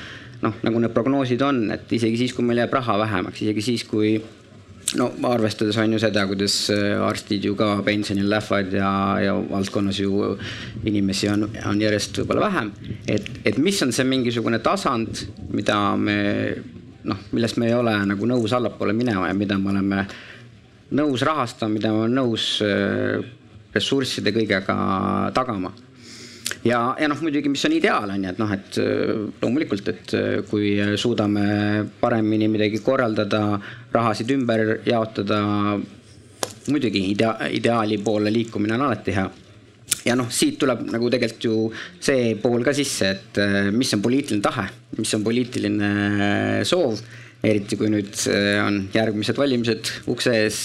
noh, 0.45 0.55
nagu 0.65 0.81
need 0.81 0.95
prognoosid 0.95 1.43
on, 1.45 1.67
et 1.75 1.93
isegi 1.97 2.25
siis, 2.25 2.35
kui 2.37 2.47
meil 2.47 2.63
jääb 2.63 2.75
raha 2.77 2.99
vähemaks, 3.05 3.43
isegi 3.45 3.65
siis, 3.65 3.85
kui 3.89 4.17
no 4.99 5.09
arvestades 5.31 5.77
on 5.81 5.93
ju 5.97 6.01
seda, 6.03 6.27
kuidas 6.31 6.57
äh, 6.73 7.01
arstid 7.03 7.45
ju 7.45 7.55
ka 7.59 7.71
pensionil 7.87 8.29
lähevad 8.31 8.73
ja, 8.73 8.91
ja 9.23 9.35
valdkonnas 9.51 10.01
ju 10.01 10.35
inimesi 10.85 11.29
on, 11.33 11.49
on 11.67 11.81
järjest 11.81 12.21
võib-olla 12.21 12.49
vähem. 12.49 12.73
et, 13.07 13.31
et 13.45 13.59
mis 13.59 13.81
on 13.83 13.93
see 13.93 14.07
mingisugune 14.09 14.61
tasand, 14.65 15.25
mida 15.51 15.79
me 15.97 16.19
noh, 17.05 17.25
millest 17.33 17.59
me 17.61 17.69
ei 17.69 17.77
ole 17.77 17.97
nagu 18.09 18.29
nõus 18.29 18.55
allapoole 18.57 18.95
minema 18.97 19.29
ja 19.29 19.37
mida 19.37 19.59
me 19.61 19.73
oleme 19.75 20.05
nõus 20.95 21.25
rahastama, 21.27 21.75
mida 21.79 21.93
me 21.93 22.05
oleme 22.05 22.21
nõus 22.21 22.59
äh, 22.65 23.19
ressursside 23.75 24.33
kõigega 24.37 24.77
tagama 25.35 25.73
ja, 26.65 26.81
ja 26.99 27.09
noh, 27.11 27.21
muidugi, 27.25 27.51
mis 27.53 27.65
on 27.69 27.75
ideaal, 27.77 28.11
on 28.15 28.25
ju, 28.25 28.33
et 28.33 28.41
noh, 28.41 28.53
et 28.55 28.81
äh, 28.83 29.13
loomulikult, 29.43 29.89
et 29.93 30.15
äh, 30.17 30.35
kui 30.49 30.75
suudame 31.01 31.47
paremini 32.01 32.49
midagi 32.53 32.81
korraldada, 32.85 33.43
rahasid 33.95 34.33
ümber 34.35 34.79
jaotada, 34.89 35.41
muidugi 36.73 37.07
idea-, 37.13 37.51
ideaali 37.53 37.99
poole 38.05 38.33
liikumine 38.33 38.77
on 38.77 38.87
alati 38.87 39.17
hea 39.17 39.27
ja 40.05 40.15
noh, 40.17 40.31
siit 40.33 40.57
tuleb 40.61 40.87
nagu 40.89 41.11
tegelikult 41.13 41.45
ju 41.45 41.57
see 42.03 42.33
pool 42.41 42.65
ka 42.65 42.73
sisse, 42.77 43.11
et 43.13 43.43
äh, 43.43 43.59
mis 43.75 43.93
on 43.97 44.05
poliitiline 44.05 44.45
tahe, 44.45 44.69
mis 44.99 45.13
on 45.17 45.25
poliitiline 45.27 45.91
soov, 46.69 47.01
eriti 47.45 47.77
kui 47.77 47.91
nüüd 47.93 48.17
on 48.65 48.87
järgmised 48.95 49.37
valimised 49.37 49.91
ukse 50.09 50.33
ees. 50.47 50.61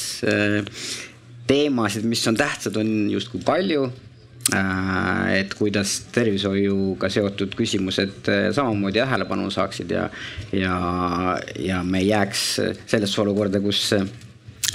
teemasid, 1.49 2.05
mis 2.07 2.21
on 2.29 2.37
tähtsad, 2.39 2.77
on 2.79 3.09
justkui 3.11 3.41
palju 3.43 3.89
et 5.35 5.53
kuidas 5.53 5.99
tervishoiuga 6.15 7.09
seotud 7.13 7.53
küsimused 7.57 8.31
äh, 8.31 8.47
samamoodi 8.55 9.01
tähelepanu 9.01 9.51
saaksid 9.53 9.91
ja, 9.93 10.09
ja, 10.55 10.79
ja 11.59 11.83
me 11.83 12.01
ei 12.01 12.09
jääks 12.09 12.47
sellesse 12.89 13.21
olukorda, 13.21 13.62
kus 13.62 13.91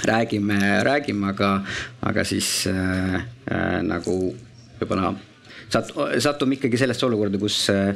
räägime, 0.03 0.83
räägime, 0.83 1.27
aga, 1.27 1.61
aga 2.01 2.23
siis 2.23 2.67
äh, 2.67 3.15
äh, 3.51 3.79
nagu 3.85 4.15
võib-olla 4.79 5.13
sat-, 5.71 5.93
satume 6.23 6.57
ikkagi 6.57 6.79
sellesse 6.79 7.05
olukorda, 7.07 7.39
kus 7.41 7.59
äh, 7.73 7.95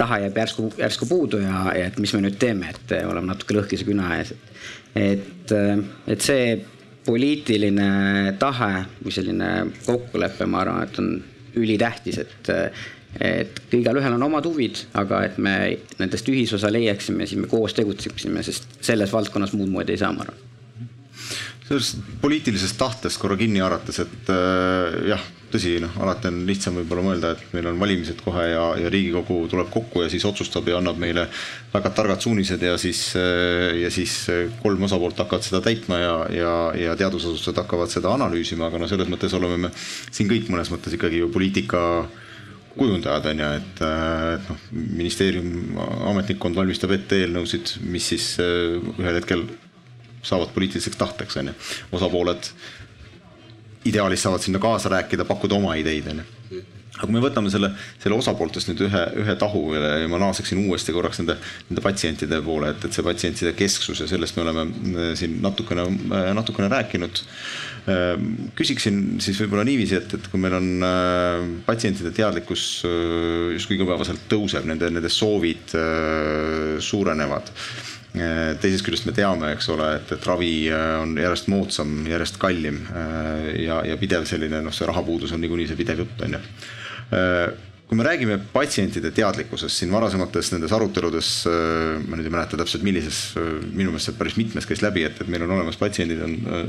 raha 0.00 0.20
jääb 0.24 0.42
järsku, 0.42 0.70
järsku 0.78 1.08
puudu 1.10 1.42
ja, 1.42 1.64
ja 1.76 1.88
et 1.90 1.98
mis 2.02 2.14
me 2.16 2.24
nüüd 2.26 2.38
teeme, 2.40 2.74
et 2.74 2.94
oleme 3.04 3.32
natuke 3.32 3.56
lõhkise 3.58 3.88
küna 3.88 4.12
ees. 4.18 4.34
et, 4.94 5.54
et 6.10 6.24
see 6.24 6.60
poliitiline 7.10 7.90
tahe 8.38 8.70
või 9.02 9.14
selline 9.14 9.50
kokkulepe, 9.82 10.46
ma 10.46 10.62
arvan, 10.62 10.86
et 10.86 11.02
on 11.02 11.12
ülitähtis, 11.58 12.22
et 12.22 12.54
et 13.10 13.72
igalühel 13.74 14.14
on 14.14 14.22
omad 14.22 14.46
huvid, 14.46 14.84
aga 14.94 15.24
et 15.26 15.38
me 15.42 15.54
nendest 15.98 16.28
ühisosa 16.30 16.70
leiaksime, 16.70 17.26
siis 17.26 17.40
me 17.42 17.48
koos 17.50 17.74
tegutseksime, 17.74 18.44
sest 18.46 18.68
selles 18.86 19.10
valdkonnas 19.10 19.50
muud 19.58 19.72
moodi 19.72 19.96
ei 19.96 19.98
saa, 19.98 20.12
ma 20.14 20.22
arvan. 20.22 20.46
Sellest 21.66 21.98
poliitilisest 22.22 22.78
tahtest 22.78 23.18
korra 23.18 23.34
kinni 23.40 23.58
haarates, 23.64 23.98
et 24.04 24.30
äh, 24.30 25.00
jah, 25.10 25.26
tõsi, 25.52 25.74
noh, 25.82 25.96
alati 26.02 26.30
on 26.30 26.40
lihtsam 26.48 26.78
võib-olla 26.80 27.04
mõelda, 27.06 27.32
et 27.34 27.54
meil 27.56 27.68
on 27.70 27.80
valimised 27.80 28.22
kohe 28.24 28.46
ja, 28.52 28.64
ja 28.80 28.92
Riigikogu 28.92 29.42
tuleb 29.50 29.70
kokku 29.72 30.04
ja 30.04 30.12
siis 30.12 30.24
otsustab 30.28 30.68
ja 30.70 30.78
annab 30.80 31.00
meile 31.02 31.26
väga 31.72 31.92
targad 31.96 32.24
suunised 32.24 32.62
ja 32.62 32.76
siis 32.80 33.02
äh,, 33.18 33.82
ja 33.82 33.92
siis 33.94 34.16
kolm 34.62 34.88
osapoolt 34.88 35.20
hakkavad 35.20 35.46
seda 35.46 35.62
täitma 35.64 36.00
ja, 36.00 36.16
ja, 36.34 36.54
ja 36.86 36.96
teadusasutused 36.98 37.62
hakkavad 37.62 37.92
seda 37.92 38.14
analüüsima, 38.16 38.70
aga 38.70 38.82
no 38.82 38.90
selles 38.90 39.10
mõttes 39.12 39.36
oleme 39.38 39.60
me 39.66 39.74
siin 39.76 40.30
kõik 40.30 40.50
mõnes 40.52 40.72
mõttes 40.72 40.96
ikkagi 40.96 41.22
ju 41.22 41.30
poliitika 41.32 41.82
kujundajad 42.76 43.26
on 43.32 43.42
ju, 43.42 43.48
et, 43.58 43.80
et 44.36 44.50
noh, 44.50 44.68
ministeerium, 44.72 45.80
ametnikkond 46.12 46.56
valmistab 46.56 46.94
ette 46.94 47.18
eelnõusid, 47.24 47.74
mis 47.90 48.12
siis 48.12 48.32
äh, 48.42 48.78
ühel 48.94 49.18
hetkel 49.18 49.44
saavad 50.22 50.52
poliitiliseks 50.54 50.98
tahteks, 51.00 51.38
on 51.40 51.50
ju. 51.50 51.56
osapooled 51.96 52.50
ideaalis 53.88 54.26
saavad 54.26 54.44
sinna 54.44 54.60
kaasa 54.62 54.92
rääkida, 54.92 55.24
pakkuda 55.28 55.56
oma 55.56 55.76
ideid, 55.80 56.10
on 56.12 56.22
ju 56.22 56.28
aga 57.00 57.08
kui 57.08 57.16
me 57.16 57.22
võtame 57.24 57.50
selle, 57.52 57.70
selle 58.02 58.18
osapooltest 58.20 58.68
nüüd 58.68 58.82
ühe, 58.84 59.02
ühe 59.22 59.34
tahu 59.40 59.62
ja 59.72 60.08
ma 60.10 60.20
naaseksin 60.20 60.60
uuesti 60.66 60.92
korraks 60.92 61.22
nende, 61.22 61.38
nende 61.70 61.84
patsientide 61.84 62.40
poole, 62.44 62.74
et, 62.74 62.84
et 62.84 62.96
see 62.96 63.06
patsientide 63.06 63.54
kesksus 63.56 64.02
ja 64.04 64.08
sellest 64.10 64.36
me 64.36 64.44
oleme 64.44 64.66
äh, 64.66 65.12
siin 65.18 65.38
natukene, 65.44 65.86
äh, 66.10 66.30
natukene 66.36 66.68
rääkinud. 66.72 67.22
Äh, 67.90 68.12
küsiksin 68.58 69.00
siis 69.24 69.40
võib-olla 69.40 69.64
niiviisi, 69.68 69.96
et, 69.96 70.16
et 70.18 70.28
kui 70.32 70.42
meil 70.42 70.58
on 70.58 70.68
patsientide 71.64 72.12
teadlikkus 72.16 72.66
justkui 73.54 73.78
igapäevaselt 73.78 74.26
tõuseb, 74.30 74.66
nende, 74.68 74.90
nende 74.92 75.10
soovid 75.12 75.72
suurenevad 76.84 77.48
teisest 78.12 78.84
küljest 78.86 79.06
me 79.06 79.14
teame, 79.14 79.52
eks 79.54 79.68
ole, 79.70 79.88
et, 80.00 80.12
et 80.16 80.26
ravi 80.26 80.52
äh, 80.72 80.96
on 81.02 81.14
järjest 81.20 81.50
moodsam, 81.52 82.00
järjest 82.10 82.40
kallim 82.42 82.82
äh, 82.90 83.50
ja, 83.66 83.80
ja 83.86 83.98
pidev 84.00 84.26
selline 84.28 84.62
noh, 84.64 84.74
see 84.74 84.88
rahapuudus 84.90 85.34
on 85.36 85.42
niikuinii 85.44 85.68
see 85.70 85.78
pidev 85.78 86.04
jutt 86.04 86.24
on 86.26 86.38
ju 86.38 86.44
kui 87.90 87.98
me 87.98 88.04
räägime 88.06 88.36
patsientide 88.52 89.10
teadlikkusest 89.10 89.80
siin 89.80 89.90
varasemates 89.90 90.52
nendes 90.52 90.70
aruteludes, 90.76 91.28
äh, 91.50 91.96
ma 92.06 92.14
nüüd 92.14 92.28
ei 92.28 92.30
mäleta 92.30 92.54
täpselt, 92.60 92.84
millises, 92.86 93.16
äh, 93.34 93.48
minu 93.66 93.90
meelest 93.90 94.06
see 94.06 94.14
päris 94.14 94.36
mitmes 94.38 94.68
käis 94.70 94.78
läbi, 94.84 95.02
et, 95.08 95.16
et 95.18 95.30
meil 95.32 95.42
on 95.42 95.56
olemas 95.56 95.74
patsiendid 95.80 96.20
on 96.22 96.36
äh, 96.38 96.68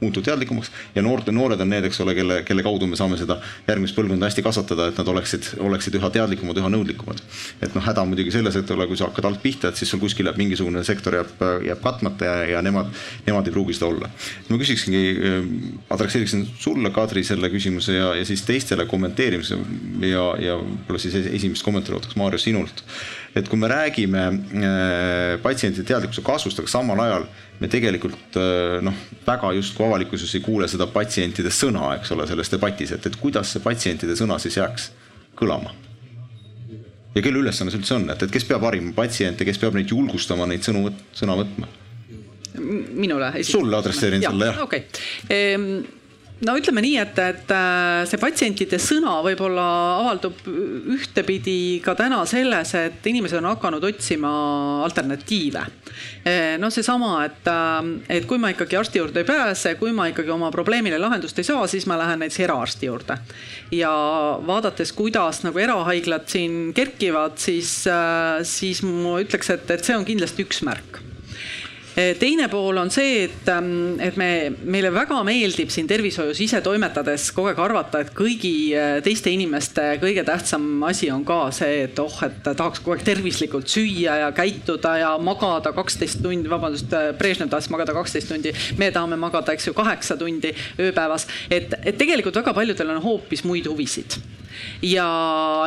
muutunud 0.00 0.24
teadlikumaks 0.24 0.70
ja 0.94 1.02
noorte, 1.04 1.34
noored 1.36 1.60
on 1.60 1.68
need, 1.68 1.84
eks 1.84 2.00
ole, 2.00 2.14
kelle, 2.16 2.38
kelle 2.48 2.64
kaudu 2.64 2.88
me 2.88 2.96
saame 2.96 3.18
seda 3.20 3.36
järgmist 3.66 3.92
põlvkonda 3.98 4.30
hästi 4.30 4.44
kasvatada, 4.46 4.86
et 4.88 5.02
nad 5.02 5.10
oleksid, 5.12 5.50
oleksid 5.66 5.98
üha 6.00 6.10
teadlikumad, 6.16 6.62
üha 6.62 6.72
nõudlikumad. 6.72 7.20
et 7.60 7.76
noh, 7.76 7.84
häda 7.84 8.06
on 8.06 8.14
muidugi 8.14 8.32
selles, 8.32 8.56
et 8.56 8.72
ole, 8.72 8.88
kui 8.88 8.96
sa 8.96 9.10
hakkad 9.10 9.28
alt 9.28 9.44
pihta, 9.44 9.68
et 9.68 9.82
siis 9.82 9.92
sul 9.92 10.00
kuskil 10.00 10.32
jääb 10.32 10.40
mingisugune 10.40 10.80
sektor 10.88 11.18
jääb, 11.20 11.44
jääb 11.68 11.84
katmata 11.84 12.30
ja, 12.30 12.40
ja 12.54 12.64
nemad, 12.64 12.88
nemad 13.28 13.52
ei 13.52 13.52
pruugi 13.52 13.76
seda 13.76 13.92
olla. 13.92 14.08
ma 14.48 14.62
küsiksingi, 14.64 15.04
adresseeriksin 15.92 16.48
sulle, 16.56 16.88
Kadri, 16.94 17.20
selle 17.26 17.52
küsimuse 17.52 18.00
ja, 18.00 18.14
ja 18.16 18.24
siis 18.24 18.48
teistele 18.48 18.88
kommenteerimise 18.88 19.60
ja, 20.08 20.26
ja 20.40 20.53
ja 20.54 20.58
võib-olla 20.62 21.02
siis 21.02 21.16
esimest 21.20 21.64
kommentaari 21.66 21.98
ootaks 21.98 22.16
Maarja 22.20 22.40
sinult. 22.42 22.82
et 23.34 23.48
kui 23.50 23.58
me 23.58 23.68
räägime 23.70 24.24
äh, 24.30 25.36
patsientide 25.42 25.86
teadlikkuse 25.88 26.24
kasvust, 26.26 26.60
aga 26.62 26.70
samal 26.70 27.00
ajal 27.04 27.26
me 27.60 27.70
tegelikult 27.70 28.38
äh, 28.40 28.80
noh, 28.84 29.00
väga 29.26 29.52
justkui 29.58 29.86
avalikkuses 29.86 30.34
ei 30.38 30.44
kuule 30.44 30.68
seda 30.70 30.86
patsientide 30.90 31.52
sõna, 31.54 31.94
eks 31.98 32.14
ole, 32.14 32.28
selles 32.30 32.52
debatis, 32.52 32.94
et, 32.94 33.10
et 33.10 33.18
kuidas 33.20 33.54
see 33.54 33.64
patsientide 33.64 34.16
sõna 34.18 34.38
siis 34.42 34.60
jääks 34.60 34.92
kõlama 35.38 35.74
ja 37.14 37.22
kelle 37.22 37.42
ülesanne 37.42 37.72
see 37.72 37.82
üldse 37.82 37.98
on, 37.98 38.08
et, 38.14 38.22
et 38.26 38.32
kes 38.34 38.46
peab 38.48 38.64
harima 38.66 38.94
patsiente, 38.96 39.46
kes 39.46 39.60
peab 39.62 39.76
neid 39.78 39.90
julgustama, 39.90 40.48
neid 40.50 40.66
sõnu, 40.66 40.88
sõna 41.14 41.38
võtma? 41.42 41.70
minule? 42.94 43.32
sulle 43.42 43.76
adresseerin 43.78 44.22
ja, 44.22 44.30
selle 44.30 44.50
jah. 44.52 44.64
okei 44.64 44.86
okay. 44.86 45.36
ehm 45.36 46.02
no 46.44 46.54
ütleme 46.58 46.82
nii, 46.84 46.96
et, 47.00 47.18
et 47.20 47.52
äh, 47.54 48.02
see 48.08 48.20
patsientide 48.20 48.78
sõna 48.82 49.16
võib-olla 49.24 49.64
avaldub 50.00 50.42
ühtepidi 50.94 51.80
ka 51.84 51.96
täna 51.98 52.22
selles, 52.28 52.74
et 52.78 53.06
inimesed 53.10 53.40
on 53.40 53.50
hakanud 53.52 53.84
otsima 53.84 54.32
alternatiive. 54.84 55.64
No 56.58 56.70
seesama, 56.72 57.12
et, 57.28 57.46
äh, 57.50 57.90
et 58.18 58.28
kui 58.28 58.40
ma 58.40 58.50
ikkagi 58.54 58.78
arsti 58.78 59.00
juurde 59.00 59.22
ei 59.22 59.28
pääse, 59.28 59.74
kui 59.80 59.92
ma 59.96 60.08
ikkagi 60.10 60.32
oma 60.34 60.50
probleemile 60.54 60.98
lahendust 61.00 61.38
ei 61.40 61.48
saa, 61.48 61.66
siis 61.70 61.88
ma 61.90 61.98
lähen 62.00 62.22
näiteks 62.24 62.42
eraarsti 62.46 62.90
juurde. 62.90 63.18
ja 63.74 63.90
vaadates, 64.46 64.92
kuidas 64.92 65.42
nagu 65.44 65.58
erahaiglad 65.58 66.28
siin 66.30 66.74
kerkivad, 66.74 67.38
siis, 67.40 67.86
äh, 67.90 68.42
siis 68.42 68.82
ma 68.86 69.18
ütleks, 69.22 69.50
et, 69.54 69.70
et 69.70 69.84
see 69.84 69.96
on 69.96 70.04
kindlasti 70.04 70.46
üks 70.46 70.62
märk 70.66 71.04
teine 71.94 72.48
pool 72.50 72.76
on 72.80 72.90
see, 72.90 73.24
et, 73.28 73.48
ähm, 73.48 74.00
et 74.02 74.16
me, 74.18 74.28
meile 74.66 74.90
väga 74.94 75.20
meeldib 75.26 75.70
siin 75.70 75.86
tervishoius 75.90 76.40
ise 76.42 76.58
toimetades 76.64 77.28
kogu 77.36 77.52
aeg 77.52 77.60
arvata, 77.62 78.00
et 78.02 78.10
kõigi 78.16 78.54
äh, 78.74 78.96
teiste 79.04 79.30
inimeste 79.30 79.94
kõige 80.02 80.24
tähtsam 80.26 80.82
asi 80.88 81.10
on 81.14 81.24
ka 81.26 81.38
see, 81.54 81.84
et 81.86 81.98
oh, 82.02 82.16
et 82.26 82.40
tahaks 82.44 82.82
kogu 82.82 82.96
aeg 82.96 83.06
tervislikult 83.06 83.70
süüa 83.70 84.18
ja 84.24 84.32
käituda 84.34 84.96
ja 85.00 85.14
magada 85.22 85.74
kaksteist 85.76 86.22
tundi, 86.24 86.50
vabandust, 86.50 86.90
äh, 86.98 87.12
Brežnev 87.18 87.52
tahtis 87.52 87.70
magada 87.70 87.94
kaksteist 87.96 88.32
tundi, 88.32 88.54
me 88.80 88.90
tahame 88.94 89.18
magada, 89.20 89.54
eks 89.54 89.70
ju, 89.70 89.76
kaheksa 89.76 90.18
tundi 90.18 90.54
ööpäevas. 90.78 91.28
et, 91.50 91.78
et 91.84 91.98
tegelikult 91.98 92.42
väga 92.42 92.56
paljudel 92.56 92.96
on 92.96 93.04
hoopis 93.06 93.46
muid 93.46 93.70
huvisid 93.70 94.18
ja, 94.84 95.06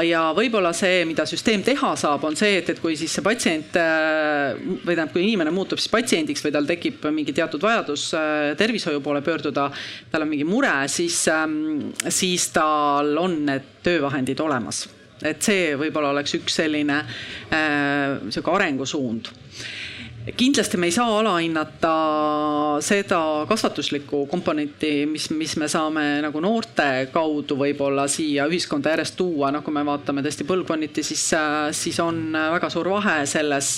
ja 0.06 0.22
võib-olla 0.38 0.72
see, 0.76 1.02
mida 1.08 1.26
süsteem 1.30 1.64
teha 1.66 1.94
saab, 2.00 2.26
on 2.28 2.38
see, 2.40 2.58
et, 2.62 2.72
et 2.74 2.82
kui 2.82 2.98
siis 3.00 3.14
see 3.14 3.26
patsient 3.26 3.78
äh, 3.80 4.58
või 4.58 4.94
tähendab, 4.94 5.14
kui 5.16 5.26
inimene 5.26 5.54
muutub 5.56 5.82
siis 5.82 5.92
patsiendiks 5.94 6.17
või 6.46 6.54
tal 6.56 6.68
tekib 6.70 7.08
mingi 7.14 7.34
teatud 7.36 7.62
vajadus 7.64 8.10
äh, 8.18 8.52
tervishoiu 8.58 9.02
poole 9.06 9.22
pöörduda, 9.26 9.70
tal 10.12 10.26
on 10.26 10.32
mingi 10.32 10.48
mure, 10.48 10.74
siis, 10.92 11.20
ähm, 11.32 11.92
siis 12.10 12.50
tal 12.56 13.18
on 13.22 13.44
need 13.46 13.74
töövahendid 13.84 14.40
olemas. 14.44 14.88
Et 15.26 15.42
see 15.42 15.74
võib-olla 15.78 16.12
oleks 16.14 16.36
üks 16.38 16.60
selline 16.60 17.02
äh, 17.02 18.18
sihuke 18.30 18.54
arengusuund 18.54 19.32
kindlasti 20.36 20.78
me 20.78 20.90
ei 20.90 20.92
saa 20.92 21.20
alahinnata 21.20 21.92
seda 22.84 23.20
kasvatuslikku 23.48 24.26
komponenti, 24.28 25.06
mis, 25.08 25.30
mis 25.32 25.56
me 25.60 25.70
saame 25.72 26.04
nagu 26.26 26.42
noorte 26.44 27.08
kaudu 27.14 27.56
võib-olla 27.60 28.08
siia 28.12 28.48
ühiskonda 28.50 28.92
järjest 28.92 29.16
tuua, 29.20 29.52
noh, 29.56 29.64
kui 29.64 29.76
me 29.76 29.86
vaatame 29.88 30.24
tõesti 30.26 30.48
põlvkonniti, 30.48 31.06
siis, 31.06 31.24
siis 31.80 32.00
on 32.04 32.36
väga 32.36 32.70
suur 32.74 32.92
vahe 32.92 33.22
selles, 33.30 33.72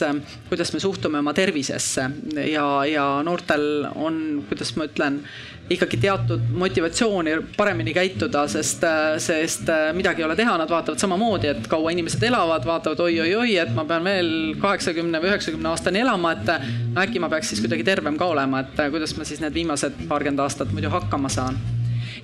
kuidas 0.50 0.74
me 0.74 0.82
suhtume 0.82 1.22
oma 1.22 1.36
tervisesse. 1.38 2.10
Ja, 2.50 2.66
ja 2.90 3.08
noortel 3.26 3.86
on, 3.96 4.20
kuidas 4.50 4.74
ma 4.80 4.90
ütlen 4.90 5.22
ikkagi 5.69 5.99
teatud 6.01 6.45
motivatsiooni 6.58 7.36
paremini 7.58 7.93
käituda, 7.93 8.45
sest, 8.49 8.84
sest 9.21 9.69
midagi 9.97 10.23
ei 10.23 10.27
ole 10.27 10.38
teha, 10.39 10.55
nad 10.58 10.69
vaatavad 10.71 11.01
samamoodi, 11.01 11.51
et 11.53 11.67
kaua 11.69 11.93
inimesed 11.93 12.23
elavad, 12.25 12.65
vaatavad 12.65 13.03
oi-oi-oi, 13.05 13.55
et 13.62 13.73
ma 13.75 13.86
pean 13.89 14.05
veel 14.05 14.32
kaheksakümne 14.62 15.21
või 15.21 15.34
üheksakümne 15.34 15.69
aastani 15.69 16.01
elama, 16.01 16.34
et 16.36 16.53
no 16.95 17.03
äkki 17.03 17.21
ma 17.21 17.29
peaks 17.29 17.53
siis 17.53 17.62
kuidagi 17.63 17.86
tervem 17.86 18.17
ka 18.17 18.32
olema, 18.34 18.63
et 18.65 18.82
kuidas 18.89 19.13
ma 19.17 19.27
siis 19.27 19.43
need 19.43 19.53
viimased 19.53 20.08
paarkümmend 20.10 20.41
aastat 20.45 20.73
muidu 20.73 20.89
hakkama 20.93 21.29
saan. 21.34 21.60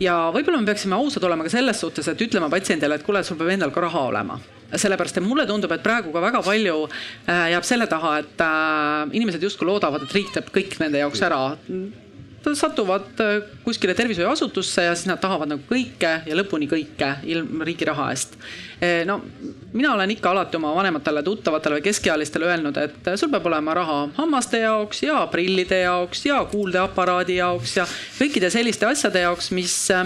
Ja 0.01 0.15
võib-olla 0.33 0.59
me 0.59 0.67
peaksime 0.67 0.97
ausad 0.97 1.23
olema 1.23 1.45
ka 1.45 1.53
selles 1.53 1.79
suhtes, 1.79 2.07
et 2.11 2.21
ütlema 2.25 2.49
patsiendile, 2.51 2.97
et 2.97 3.05
kuule, 3.05 3.21
sul 3.23 3.37
peab 3.39 3.53
endal 3.53 3.71
ka 3.71 3.85
raha 3.85 4.07
olema. 4.09 4.39
Sellepärast, 4.75 5.21
et 5.21 5.23
mulle 5.23 5.45
tundub, 5.47 5.71
et 5.71 5.83
praegu 5.85 6.11
ka 6.11 6.23
väga 6.23 6.41
palju 6.43 6.79
äh, 6.89 7.51
jääb 7.53 7.67
selle 7.67 7.85
taha, 7.87 8.17
et 8.23 8.41
äh, 8.43 9.13
inimesed 9.15 9.45
justkui 9.45 9.69
loodavad, 9.69 10.03
et 10.03 10.17
riik 10.17 10.33
teeb 10.33 10.49
kõik 10.51 10.75
nende 10.81 10.99
jaoks 10.99 11.21
ära 11.23 11.43
satuvad 12.53 13.21
äh, 13.23 13.43
kuskile 13.63 13.93
tervishoiuasutusse 13.93 14.83
ja 14.83 14.95
siis 14.95 15.07
nad 15.09 15.19
tahavad 15.21 15.49
nagu 15.49 15.63
kõike 15.69 16.11
ja 16.27 16.37
lõpuni 16.37 16.67
kõike 16.69 17.09
ilm 17.31 17.63
riigi 17.65 17.87
raha 17.89 18.11
eest. 18.13 18.37
Äh, 18.77 19.01
no 19.09 19.17
mina 19.73 19.93
olen 19.95 20.13
ikka 20.13 20.29
alati 20.31 20.59
oma 20.59 20.75
vanematele 20.75 21.23
tuttavatele 21.25 21.79
või 21.79 21.87
keskealistele 21.87 22.49
öelnud, 22.51 22.77
et 22.77 23.11
sul 23.17 23.31
peab 23.33 23.49
olema 23.49 23.73
raha 23.77 23.97
hammaste 24.19 24.61
jaoks 24.61 25.03
ja 25.07 25.23
prillide 25.31 25.81
jaoks 25.85 26.25
ja 26.29 26.43
kuuldeaparaadi 26.51 27.39
jaoks 27.41 27.77
ja 27.79 27.87
kõikide 28.19 28.53
selliste 28.53 28.89
asjade 28.89 29.25
jaoks, 29.25 29.49
mis 29.55 29.75
äh, 29.95 30.05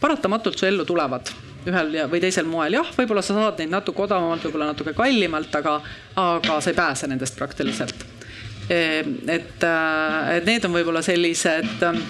paratamatult 0.00 0.58
su 0.58 0.66
ellu 0.66 0.88
tulevad 0.88 1.30
ühel 1.66 1.96
või 2.10 2.20
teisel 2.22 2.46
moel, 2.46 2.78
jah, 2.78 2.90
võib-olla 2.94 3.22
sa 3.26 3.34
saad 3.34 3.62
neid 3.62 3.72
natuke 3.72 4.04
odavamalt, 4.04 4.44
võib-olla 4.46 4.70
natuke 4.70 4.94
kallimalt, 4.94 5.54
aga, 5.58 5.80
aga 6.14 6.60
sa 6.60 6.70
ei 6.70 6.78
pääse 6.78 7.10
nendest 7.10 7.38
praktiliselt 7.38 8.15
et, 8.68 9.62
äh, 9.62 10.32
et 10.38 10.48
need 10.48 10.66
on 10.66 10.74
võib-olla 10.74 11.02
sellised, 11.06 11.76
ähm, 11.86 12.02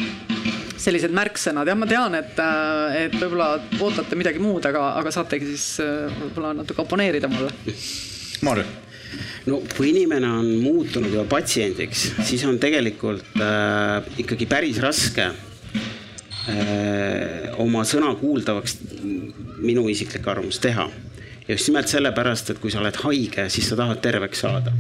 sellised 0.81 1.13
märksõnad, 1.17 1.69
jah, 1.69 1.79
ma 1.79 1.91
tean, 1.91 2.17
et, 2.19 2.39
äh, 2.41 2.97
et 3.05 3.15
võib-olla 3.19 3.53
ootate 3.81 4.19
midagi 4.19 4.43
muud, 4.43 4.65
aga, 4.69 4.89
aga 5.03 5.13
saategi 5.15 5.53
siis 5.53 5.69
äh, 5.85 6.09
võib-olla 6.23 6.55
natuke 6.63 6.85
oponeerida 6.87 7.31
mulle. 7.33 7.53
Maarja 8.47 8.67
no 9.51 9.61
kui 9.77 9.91
inimene 9.93 10.29
on 10.41 10.49
muutunud 10.63 11.13
juba 11.13 11.27
patsiendiks, 11.37 12.07
siis 12.27 12.45
on 12.49 12.59
tegelikult 12.63 13.37
äh, 13.41 14.03
ikkagi 14.23 14.47
päris 14.51 14.81
raske 14.83 15.27
äh, 15.31 15.35
oma 17.63 17.85
sõna 17.89 18.15
kuuldavaks, 18.19 18.79
minu 19.63 19.89
isiklik 19.93 20.27
arvamus, 20.29 20.59
teha. 20.63 20.87
ja 21.47 21.55
just 21.55 21.69
nimelt 21.71 21.89
sellepärast, 21.93 22.51
et 22.53 22.59
kui 22.63 22.71
sa 22.75 22.83
oled 22.83 22.97
haige, 23.05 23.49
siis 23.53 23.67
sa 23.71 23.75
tahad 23.79 23.99
terveks 24.05 24.39
saada 24.45 24.73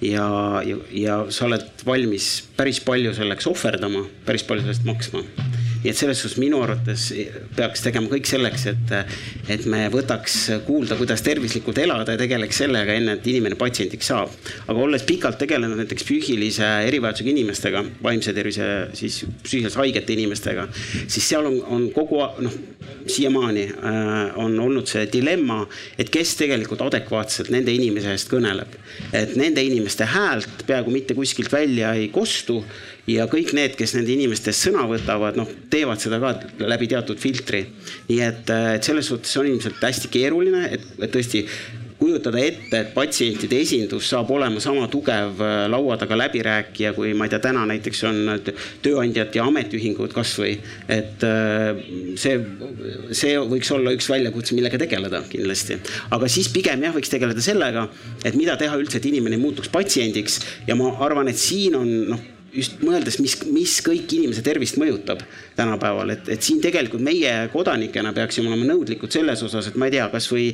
ja, 0.00 0.26
ja, 0.66 0.76
ja 0.96 1.16
sa 1.32 1.46
oled 1.48 1.84
valmis 1.86 2.32
päris 2.56 2.80
palju 2.84 3.14
selleks 3.16 3.48
ohverdama, 3.50 4.06
päris 4.26 4.46
palju 4.48 4.66
sellest 4.66 4.86
maksma 4.88 5.24
nii 5.80 5.90
et 5.92 5.96
selles 5.96 6.20
suhtes 6.20 6.38
minu 6.40 6.60
arvates 6.64 7.06
peaks 7.56 7.84
tegema 7.84 8.10
kõik 8.10 8.28
selleks, 8.28 8.66
et, 8.72 8.92
et 9.54 9.66
me 9.70 9.86
võtaks 9.92 10.36
kuulda, 10.66 10.98
kuidas 11.00 11.24
tervislikult 11.26 11.80
elada 11.82 12.16
ja 12.16 12.20
tegeleks 12.20 12.60
sellega 12.62 12.96
enne, 12.96 13.16
et 13.18 13.30
inimene 13.32 13.58
patsiendiks 13.60 14.10
saab. 14.12 14.34
aga 14.66 14.84
olles 14.86 15.04
pikalt 15.08 15.38
tegelenud 15.40 15.80
näiteks 15.80 16.06
psüühilise 16.06 16.68
erivajadusega 16.88 17.32
inimestega, 17.34 17.84
vaimse 18.02 18.34
tervise 18.36 18.68
siis 18.98 19.22
psüühiliselt 19.44 19.80
haigete 19.80 20.16
inimestega, 20.16 20.68
siis 21.06 21.28
seal 21.28 21.48
on, 21.48 21.60
on 21.72 21.88
kogu 21.96 22.20
noh, 22.44 22.60
siiamaani 23.10 23.64
äh, 23.64 24.38
on 24.38 24.58
olnud 24.60 24.88
see 24.90 25.06
dilemma, 25.12 25.62
et 25.98 26.10
kes 26.12 26.34
tegelikult 26.40 26.82
adekvaatselt 26.84 27.50
nende 27.54 27.72
inimese 27.74 28.12
eest 28.14 28.30
kõneleb. 28.30 28.76
et 29.16 29.34
nende 29.38 29.62
inimeste 29.64 30.04
häält 30.04 30.64
peaaegu 30.66 30.92
mitte 30.92 31.14
kuskilt 31.16 31.52
välja 31.52 31.94
ei 31.96 32.08
kostu 32.12 32.60
ja 33.10 33.26
kõik 33.30 33.54
need, 33.56 33.76
kes 33.78 33.96
nende 33.96 34.14
inimeste 34.14 34.54
sõna 34.56 34.86
võtavad, 34.90 35.38
noh, 35.40 35.48
teevad 35.72 36.02
seda 36.02 36.20
ka 36.22 36.34
läbi 36.68 36.90
teatud 36.90 37.20
filtri. 37.20 37.66
nii 38.08 38.22
et, 38.24 38.50
äh, 38.50 38.74
et 38.76 38.86
selles 38.86 39.06
suhtes 39.06 39.36
on 39.36 39.50
ilmselt 39.50 39.82
hästi 39.82 40.10
keeruline, 40.12 40.68
et, 40.74 40.86
et 41.00 41.12
tõesti 41.12 41.46
kujutada 42.00 42.40
ette, 42.40 42.78
et 42.78 42.92
patsientide 42.94 43.58
esindus 43.60 44.06
saab 44.08 44.30
olema 44.32 44.60
sama 44.62 44.86
tugev 44.88 45.42
äh, 45.44 45.66
laua 45.68 45.98
taga 46.00 46.16
läbirääkija, 46.16 46.94
kui 46.96 47.12
ma 47.14 47.26
ei 47.26 47.34
tea, 47.34 47.42
täna 47.44 47.66
näiteks 47.68 48.02
on 48.08 48.20
tööandjad 48.84 49.36
ja 49.36 49.44
ametiühingud 49.50 50.14
kasvõi. 50.16 50.56
et 50.88 51.26
äh, 51.26 51.84
see, 52.20 52.38
see 53.12 53.36
võiks 53.52 53.72
olla 53.76 53.94
üks 53.96 54.08
väljakutse, 54.10 54.56
millega 54.56 54.80
tegeleda 54.80 55.22
kindlasti. 55.28 55.80
aga 56.10 56.28
siis 56.32 56.48
pigem 56.52 56.88
jah, 56.88 56.96
võiks 56.96 57.12
tegeleda 57.12 57.44
sellega, 57.44 57.88
et 58.24 58.36
mida 58.38 58.56
teha 58.60 58.80
üldse, 58.80 58.98
et 58.98 59.10
inimene 59.12 59.36
ei 59.36 59.44
muutuks 59.44 59.72
patsiendiks 59.72 60.40
ja 60.68 60.78
ma 60.78 60.94
arvan, 61.04 61.28
et 61.28 61.40
siin 61.40 61.76
on 61.76 61.96
noh 62.14 62.28
just 62.54 62.80
mõeldes, 62.84 63.18
mis, 63.22 63.36
mis 63.50 63.76
kõik 63.84 64.10
inimese 64.16 64.42
tervist 64.44 64.78
mõjutab 64.80 65.22
tänapäeval, 65.56 66.14
et, 66.14 66.28
et 66.34 66.44
siin 66.44 66.60
tegelikult 66.62 67.02
meie 67.04 67.32
kodanikena 67.52 68.12
peaksime 68.16 68.50
olema 68.50 68.66
nõudlikud 68.72 69.12
selles 69.14 69.42
osas, 69.46 69.70
et 69.70 69.78
ma 69.80 69.88
ei 69.88 69.94
tea, 69.96 70.08
kasvõi 70.12 70.46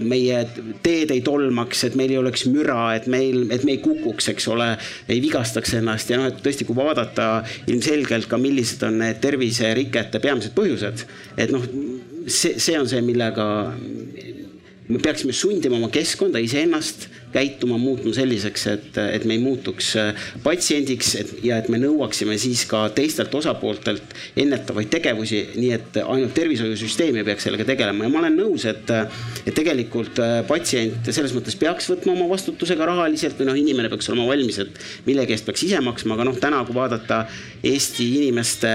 meie 0.00 0.42
teed 0.84 1.12
ei 1.14 1.22
tolmaks, 1.24 1.84
et 1.88 1.98
meil 1.98 2.14
ei 2.14 2.20
oleks 2.20 2.46
müra, 2.50 2.80
et 2.96 3.08
meil, 3.12 3.44
et 3.54 3.66
me 3.68 3.76
ei 3.76 3.82
kukuks, 3.84 4.30
eks 4.32 4.48
ole, 4.52 4.72
ei 5.12 5.20
vigastaks 5.24 5.76
ennast. 5.80 6.12
Ja 6.12 6.20
noh, 6.20 6.30
et 6.32 6.42
tõesti, 6.44 6.66
kui 6.68 6.78
vaadata 6.78 7.30
ilmselgelt 7.70 8.30
ka, 8.30 8.40
millised 8.40 8.84
on 8.88 9.00
need 9.02 9.20
terviserikete 9.22 10.22
peamised 10.22 10.56
põhjused, 10.56 11.06
et 11.36 11.52
noh, 11.52 11.66
see, 12.26 12.56
see 12.62 12.78
on 12.78 12.88
see, 12.88 13.02
millega 13.04 13.46
me 14.92 15.00
peaksime 15.02 15.34
sundima 15.36 15.78
oma 15.78 15.90
keskkonda, 15.92 16.40
iseennast 16.42 17.08
käituma, 17.32 17.78
muutma 17.80 18.12
selliseks, 18.16 18.66
et, 18.72 18.98
et 19.02 19.24
me 19.28 19.36
ei 19.36 19.42
muutuks 19.42 19.92
äh, 20.00 20.26
patsiendiks 20.44 21.14
et, 21.20 21.32
ja 21.46 21.58
et 21.62 21.70
me 21.72 21.80
nõuaksime 21.82 22.36
siis 22.40 22.64
ka 22.70 22.84
teistelt 22.94 23.34
osapooltelt 23.34 24.14
ennetavaid 24.38 24.90
tegevusi, 24.92 25.42
nii 25.56 25.72
et 25.76 26.00
ainult 26.02 26.34
tervishoiusüsteem 26.36 27.20
ei 27.20 27.26
peaks 27.26 27.46
sellega 27.48 27.66
tegelema. 27.72 28.06
Ja 28.06 28.12
ma 28.12 28.22
olen 28.22 28.38
nõus, 28.38 28.66
et, 28.68 28.92
et 29.46 29.54
tegelikult 29.56 30.20
äh, 30.22 30.40
patsient 30.48 31.10
selles 31.10 31.34
mõttes 31.36 31.56
peaks 31.58 31.88
võtma 31.92 32.16
oma 32.16 32.28
vastutuse 32.32 32.76
ka 32.78 32.88
rahaliselt 32.88 33.38
või 33.40 33.50
noh, 33.50 33.60
inimene 33.62 33.92
peaks 33.92 34.10
olema 34.12 34.28
valmis, 34.32 34.60
et 34.62 34.82
millegi 35.08 35.36
eest 35.36 35.48
peaks 35.48 35.66
ise 35.68 35.80
maksma, 35.84 36.16
aga 36.16 36.28
noh, 36.28 36.40
täna, 36.42 36.62
kui 36.68 36.76
vaadata 36.76 37.24
Eesti 37.62 38.08
inimeste 38.18 38.72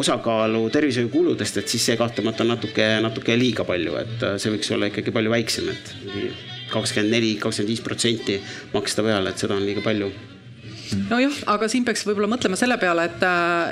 osakaalu 0.00 0.64
tervishoiukuludest, 0.74 1.60
et 1.60 1.70
siis 1.70 1.90
see 1.90 1.98
kahtlemata 2.00 2.44
on 2.44 2.54
natuke, 2.54 2.88
natuke 3.04 3.38
liiga 3.38 3.66
palju, 3.68 4.00
et 4.00 4.26
äh, 4.26 4.36
see 4.40 4.54
võiks 4.56 4.74
olla 4.74 4.90
ikkagi 4.90 5.14
palju 5.14 5.34
väiksem, 5.34 5.70
et 5.74 6.53
kakskümmend 6.74 7.14
neli, 7.14 7.34
kakskümmend 7.40 7.74
viis 7.74 7.82
protsenti 7.84 8.38
maksta 8.74 9.04
peale, 9.06 9.32
et 9.32 9.42
seda 9.42 9.58
on 9.58 9.66
liiga 9.66 9.84
palju. 9.84 10.12
Nojah, 11.08 11.36
aga 11.50 11.66
siin 11.70 11.84
peaks 11.86 12.04
võib-olla 12.06 12.28
mõtlema 12.30 12.58
selle 12.60 12.76
peale, 12.78 13.06
et, 13.08 13.24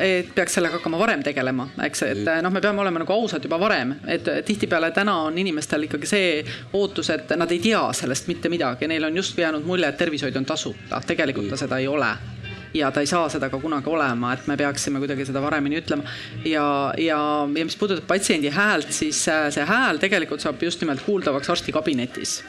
et 0.02 0.30
peaks 0.34 0.56
sellega 0.56 0.78
hakkama 0.78 0.98
varem 1.00 1.22
tegelema, 1.24 1.68
eks, 1.86 2.02
et 2.08 2.30
noh, 2.42 2.52
me 2.54 2.62
peame 2.64 2.82
olema 2.82 3.02
nagu 3.02 3.14
ausad 3.14 3.44
juba 3.44 3.60
varem, 3.60 3.94
et 4.10 4.26
tihtipeale 4.48 4.90
täna 4.96 5.18
on 5.28 5.38
inimestel 5.38 5.86
ikkagi 5.86 6.08
see 6.08 6.28
ootus, 6.78 7.12
et 7.14 7.34
nad 7.38 7.52
ei 7.52 7.60
tea 7.62 7.84
sellest 7.96 8.30
mitte 8.32 8.50
midagi, 8.52 8.88
neil 8.90 9.10
on 9.10 9.20
justkui 9.22 9.44
jäänud 9.44 9.68
mulje, 9.68 9.92
et 9.92 10.00
tervishoid 10.00 10.40
on 10.40 10.48
tasuta, 10.48 11.02
tegelikult 11.06 11.52
ta 11.52 11.60
seda 11.60 11.82
ei 11.82 11.90
ole 11.90 12.14
ja 12.74 12.90
ta 12.90 13.00
ei 13.00 13.10
saa 13.10 13.28
seda 13.32 13.50
ka 13.52 13.60
kunagi 13.60 13.90
olema, 13.90 14.32
et 14.32 14.46
me 14.46 14.56
peaksime 14.56 15.02
kuidagi 15.02 15.26
seda 15.28 15.42
varemini 15.44 15.80
ütlema. 15.82 16.08
ja, 16.44 16.66
ja, 16.98 17.20
ja 17.56 17.64
mis 17.68 17.76
puudutab 17.76 18.08
patsiendi 18.08 18.52
häält, 18.52 18.92
siis 18.92 19.24
see 19.26 19.68
hääl 19.68 20.00
tegelikult 20.02 20.40
saab 20.44 20.62
just 20.62 20.80
nimelt 20.80 21.04
kuuldavaks 21.06 21.50
arstikabinetis 21.52 22.40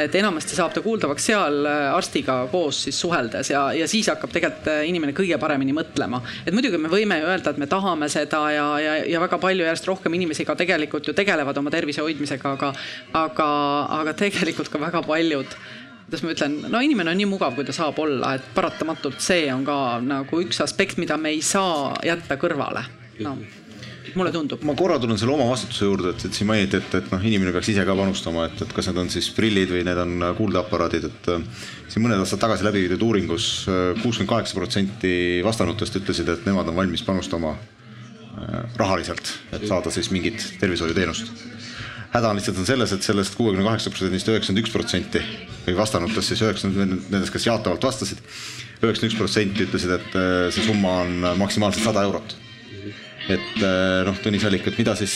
et 0.00 0.14
enamasti 0.16 0.56
saab 0.56 0.72
ta 0.74 0.82
kuuldavaks 0.84 1.26
seal 1.28 1.66
äh, 1.68 1.88
arstiga 1.92 2.36
koos 2.52 2.82
siis 2.86 2.98
suheldes 3.00 3.50
ja, 3.52 3.64
ja 3.76 3.88
siis 3.90 4.08
hakkab 4.12 4.32
tegelikult 4.32 4.70
äh, 4.72 4.84
inimene 4.88 5.14
kõige 5.16 5.38
paremini 5.40 5.74
mõtlema. 5.76 6.22
et 6.46 6.54
muidugi 6.54 6.80
me 6.80 6.90
võime 6.92 7.18
ju 7.20 7.28
öelda, 7.28 7.52
et 7.52 7.60
me 7.60 7.68
tahame 7.70 8.08
seda 8.12 8.42
ja, 8.54 8.66
ja, 8.80 8.96
ja 9.14 9.20
väga 9.22 9.38
palju 9.42 9.66
järjest 9.66 9.88
rohkem 9.90 10.16
inimesi 10.18 10.46
ka 10.48 10.56
tegelikult 10.58 11.08
ju 11.08 11.16
tegelevad 11.16 11.58
oma 11.58 11.72
tervise 11.74 12.04
hoidmisega, 12.04 12.56
aga, 12.56 12.72
aga, 13.24 13.48
aga 14.00 14.16
tegelikult 14.24 14.72
ka 14.72 14.80
väga 14.82 15.04
paljud 15.06 15.56
kuidas 16.12 16.26
ma 16.26 16.34
ütlen, 16.34 16.58
no 16.68 16.80
inimene 16.84 17.14
on 17.14 17.16
nii 17.16 17.30
mugav, 17.30 17.56
kui 17.56 17.64
ta 17.64 17.72
saab 17.72 17.96
olla, 18.02 18.34
et 18.36 18.52
paratamatult 18.52 19.22
see 19.24 19.46
on 19.54 19.64
ka 19.64 19.76
nagu 20.04 20.42
üks 20.44 20.60
aspekt, 20.60 21.00
mida 21.00 21.16
me 21.16 21.32
ei 21.32 21.40
saa 21.40 21.94
jätta 22.04 22.36
kõrvale 22.40 22.84
no 23.24 23.38
mulle 24.18 24.32
tundub. 24.34 24.60
ma 24.68 24.74
korra 24.76 24.98
tulen 25.00 25.16
selle 25.16 25.32
oma 25.32 25.46
vastutuse 25.48 25.86
juurde, 25.88 26.12
et, 26.12 26.24
et 26.28 26.36
siin 26.36 26.50
mainiti, 26.50 26.76
et, 26.82 26.96
et 26.98 27.08
noh, 27.14 27.22
inimene 27.24 27.54
peaks 27.54 27.70
ise 27.72 27.86
ka 27.88 27.94
panustama, 27.96 28.44
et, 28.50 28.60
et 28.64 28.74
kas 28.76 28.90
need 28.90 29.00
on 29.00 29.08
siis 29.14 29.30
prillid 29.32 29.72
või 29.72 29.86
need 29.88 30.00
on 30.02 30.26
äh, 30.26 30.34
kuuldeaparaadid, 30.36 31.06
et 31.08 31.30
äh, 31.32 31.46
siin 31.88 32.04
mõned 32.04 32.20
aastad 32.20 32.42
tagasi 32.42 32.66
läbi 32.66 32.84
viidud 32.84 33.06
uuringus 33.08 33.48
äh, 33.70 33.80
kuuskümmend 34.02 34.34
kaheksa 34.34 34.58
protsenti 34.58 35.14
vastanutest 35.46 35.96
ütlesid, 36.02 36.28
et 36.28 36.44
nemad 36.48 36.68
on 36.68 36.76
valmis 36.82 37.06
panustama 37.06 37.56
rahaliselt, 38.80 39.28
et 39.52 39.64
saada 39.68 39.90
siis 39.92 40.08
mingit 40.10 40.40
tervishoiuteenust 40.58 41.51
häda 42.12 42.30
on 42.30 42.38
lihtsalt 42.38 42.60
on 42.60 42.68
selles, 42.68 42.92
et 42.92 43.06
sellest 43.06 43.36
kuuekümne 43.38 43.64
kaheksa 43.64 43.90
protsendist 43.92 44.28
üheksakümmend 44.28 44.62
üks 44.64 44.72
protsenti 44.74 45.22
või 45.66 45.76
vastanutest 45.78 46.32
siis 46.32 46.42
üheksakümmend, 46.44 47.06
nendest, 47.12 47.32
kes 47.32 47.46
jaatavalt 47.48 47.84
vastasid, 47.88 48.20
üheksakümmend 48.82 49.12
üks 49.12 49.18
protsenti 49.18 49.66
ütlesid, 49.66 49.94
et 49.96 50.16
äh, 50.18 50.48
see 50.54 50.66
summa 50.66 50.98
on 51.04 51.28
maksimaalselt 51.40 51.86
sada 51.86 52.04
eurot. 52.08 52.36
et 53.32 53.62
äh, 53.62 54.02
noh, 54.08 54.18
Tõnis 54.24 54.44
Allik, 54.44 54.66
et 54.68 54.80
mida 54.82 54.96
siis, 54.98 55.14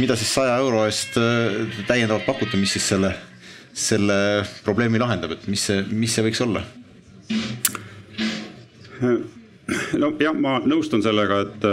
mida 0.00 0.16
siis 0.18 0.34
saja 0.34 0.58
euro 0.60 0.84
eest 0.84 1.16
täiendavalt 1.88 2.26
pakute, 2.26 2.60
mis 2.60 2.76
siis 2.76 2.90
selle, 2.92 3.14
selle 3.72 4.18
probleemi 4.66 5.00
lahendab, 5.00 5.38
et 5.38 5.48
mis 5.48 5.64
see, 5.70 5.80
mis 5.90 6.12
see 6.12 6.26
võiks 6.26 6.44
olla? 6.44 6.64
Nojah, 10.02 10.34
ma 10.38 10.58
nõustun 10.62 11.02
sellega, 11.04 11.40
et, 11.46 11.66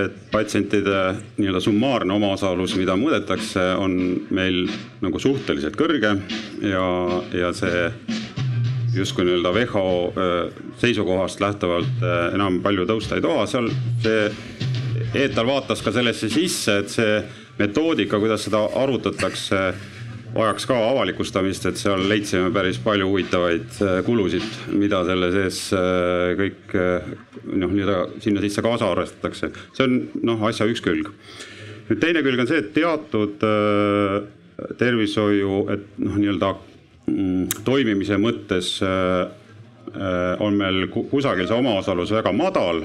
et 0.00 0.16
patsientide 0.32 1.02
nii-öelda 1.38 1.62
summaarne 1.62 2.16
omaosalus, 2.16 2.74
mida 2.78 2.96
mõõdetakse, 2.98 3.68
on 3.78 3.96
meil 4.34 4.64
nagu 5.04 5.22
suhteliselt 5.22 5.78
kõrge 5.78 6.16
ja, 6.66 6.86
ja 7.36 7.52
see 7.56 7.86
justkui 8.96 9.26
nii-öelda 9.28 9.52
WHO 9.54 9.86
äh, 10.08 10.36
seisukohast 10.82 11.42
lähtuvalt 11.42 12.02
äh, 12.02 12.34
enam 12.34 12.60
palju 12.64 12.86
tõusta 12.88 13.18
ei 13.18 13.24
toha, 13.24 13.46
seal 13.50 13.70
see 14.04 14.30
Eetal 15.16 15.46
vaatas 15.48 15.80
ka 15.84 15.92
sellesse 15.94 16.28
sisse, 16.32 16.80
et 16.82 16.90
see 16.92 17.20
metoodika, 17.60 18.18
kuidas 18.20 18.42
seda 18.48 18.64
arvutatakse 18.76 19.60
vajaks 20.36 20.66
ka 20.68 20.76
avalikustamist, 20.90 21.66
et 21.68 21.80
seal 21.80 22.04
leidsime 22.10 22.50
päris 22.54 22.78
palju 22.82 23.08
huvitavaid 23.10 23.80
äh, 23.84 24.00
kulusid, 24.06 24.46
mida 24.76 25.02
selle 25.08 25.30
sees 25.34 25.60
äh, 25.76 26.34
kõik 26.38 26.76
äh, 26.76 27.08
noh, 27.46 27.72
nii-öelda 27.72 28.22
sinna 28.24 28.44
sisse 28.44 28.64
kaasa 28.64 28.90
arvestatakse. 28.92 29.52
see 29.76 29.86
on 29.86 29.98
noh, 30.26 30.44
asja 30.48 30.68
üks 30.70 30.84
külg. 30.84 31.10
nüüd 31.88 32.02
teine 32.02 32.22
külg 32.26 32.42
on 32.42 32.50
see, 32.50 32.60
et 32.62 32.72
teatud 32.74 33.42
tervishoiu, 34.80 35.64
et 35.74 35.88
noh, 36.02 36.20
nii-öelda 36.20 36.52
mm, 37.06 37.64
toimimise 37.66 38.20
mõttes 38.20 38.76
on 40.42 40.56
meil 40.58 40.88
kusagil 40.90 41.46
see 41.46 41.56
omaosalus 41.56 42.10
väga 42.12 42.32
madal 42.34 42.82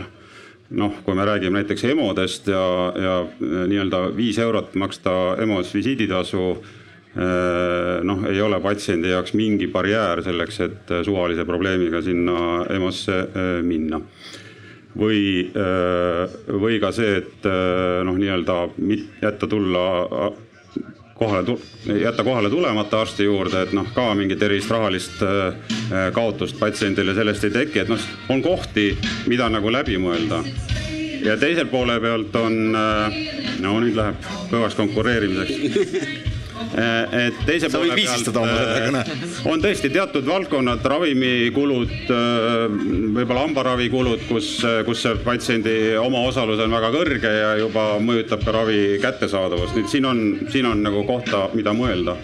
noh, 0.77 0.93
kui 1.03 1.15
me 1.17 1.25
räägime 1.27 1.59
näiteks 1.59 1.83
EMO-dest 1.89 2.47
ja, 2.51 2.61
ja 2.95 3.15
nii-öelda 3.41 4.05
viis 4.15 4.39
eurot 4.39 4.75
maksta 4.79 5.15
EMO-s 5.41 5.73
visiiditasu 5.75 6.45
noh, 8.03 8.23
ei 8.29 8.41
ole 8.41 8.59
patsiendi 8.63 9.11
jaoks 9.11 9.33
mingi 9.35 9.67
barjäär 9.71 10.21
selleks, 10.23 10.59
et 10.63 10.93
äh, 10.95 11.01
suvalise 11.03 11.45
probleemiga 11.45 12.01
sinna 12.01 12.65
EMO-sse 12.71 13.17
äh, 13.17 13.49
minna. 13.63 14.01
või, 14.91 15.47
või 16.51 16.75
ka 16.83 16.89
see, 16.91 17.13
et 17.21 17.45
noh, 18.03 18.17
nii-öelda 18.19 18.55
jätta 19.21 19.47
tulla 19.47 19.83
kohale, 21.15 21.55
jätta 21.95 22.25
kohale 22.27 22.49
tulemata 22.51 22.99
arsti 22.99 23.23
juurde, 23.23 23.61
et 23.61 23.71
noh, 23.71 23.87
ka 23.95 24.09
mingit 24.19 24.43
erilist 24.43 24.67
rahalist 24.67 25.23
kaotust 26.11 26.59
patsiendile 26.59 27.15
sellest 27.15 27.47
ei 27.47 27.55
teki, 27.55 27.85
et 27.85 27.93
noh, 27.93 28.03
on 28.35 28.43
kohti, 28.43 28.89
mida 29.31 29.47
nagu 29.47 29.71
läbi 29.71 29.95
mõelda 29.95 30.41
ja 31.23 31.39
teisel 31.39 31.71
poole 31.71 31.95
pealt 32.03 32.35
on, 32.43 32.59
no 33.63 33.79
nüüd 33.79 33.95
läheb 33.95 34.29
kõvaks 34.51 34.75
konkureerimiseks 34.75 36.35
et 37.27 37.41
teise 37.47 37.69
sa 37.69 37.81
selle 37.81 37.95
kõne. 38.85 39.01
Eh, 39.01 39.35
on 39.51 39.63
tõesti 39.63 39.91
teatud 39.93 40.27
valdkonnad, 40.27 40.85
ravimikulud, 40.93 41.93
eh, 42.05 42.77
võib-olla 43.17 43.45
hambaravikulud, 43.47 44.25
kus, 44.29 44.53
kus 44.87 45.03
see 45.05 45.19
patsiendi 45.25 45.75
omaosalus 46.01 46.61
on 46.63 46.77
väga 46.77 46.93
kõrge 46.95 47.35
ja 47.41 47.51
juba 47.61 47.85
mõjutab 48.03 48.45
ka 48.45 48.55
ravi 48.55 48.81
kättesaadavust, 49.03 49.77
nüüd 49.77 49.91
siin 49.91 50.09
on, 50.09 50.25
siin 50.51 50.69
on 50.69 50.83
nagu 50.85 51.05
kohta, 51.07 51.47
mida 51.57 51.75
mõelda 51.75 52.17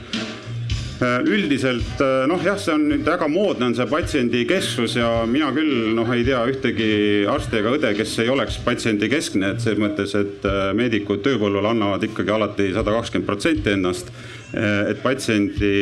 üldiselt 1.01 2.01
noh, 2.29 2.41
jah, 2.41 2.57
see 2.61 2.73
on 2.73 2.87
nüüd 2.89 3.03
väga 3.05 3.27
moodne 3.29 3.67
on 3.69 3.75
see 3.77 3.85
patsiendikesksus 3.89 4.95
ja 4.97 5.09
mina 5.29 5.51
küll 5.55 5.91
noh, 5.97 6.09
ei 6.15 6.23
tea 6.25 6.39
ühtegi 6.49 6.89
arsti 7.29 7.59
ega 7.59 7.75
õde, 7.77 7.91
kes 7.97 8.15
ei 8.23 8.31
oleks 8.33 8.57
patsiendikeskne, 8.65 9.53
et 9.53 9.61
selles 9.61 9.81
mõttes, 9.83 10.15
et 10.17 10.47
meedikud 10.77 11.21
tööpõllul 11.25 11.69
annavad 11.69 12.05
ikkagi 12.07 12.33
alati 12.33 12.71
sada 12.73 12.95
kakskümmend 12.97 13.29
protsenti 13.29 13.75
ennast 13.75 14.09
et 14.53 15.01
patsiendi 15.03 15.73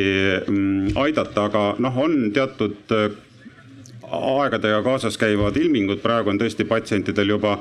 mm, 0.41 0.95
aidata, 0.97 1.47
aga 1.49 1.66
noh, 1.80 1.99
on 2.01 2.32
teatud 2.34 2.95
aegadega 4.05 4.82
kaasas 4.86 5.18
käivad 5.22 5.57
ilmingud, 5.59 6.01
praegu 6.03 6.32
on 6.34 6.39
tõesti 6.41 6.66
patsientidel 6.68 7.36
juba 7.36 7.57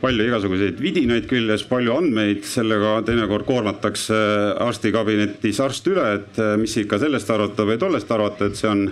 palju 0.00 0.26
igasuguseid 0.26 0.80
vidinaid 0.80 1.28
küljes, 1.30 1.64
palju 1.68 1.94
andmeid, 1.98 2.44
sellega 2.48 2.98
teinekord 3.06 3.46
koormatakse 3.48 4.18
arstikabinetis 4.66 5.60
arst 5.64 5.88
üle, 5.92 6.06
et 6.18 6.40
eh, 6.40 6.54
mis 6.60 6.76
ikka 6.82 7.00
sellest 7.02 7.32
arvata 7.34 7.68
või 7.68 7.80
tollest 7.80 8.14
arvata, 8.14 8.48
et 8.48 8.60
see 8.60 8.70
on 8.70 8.86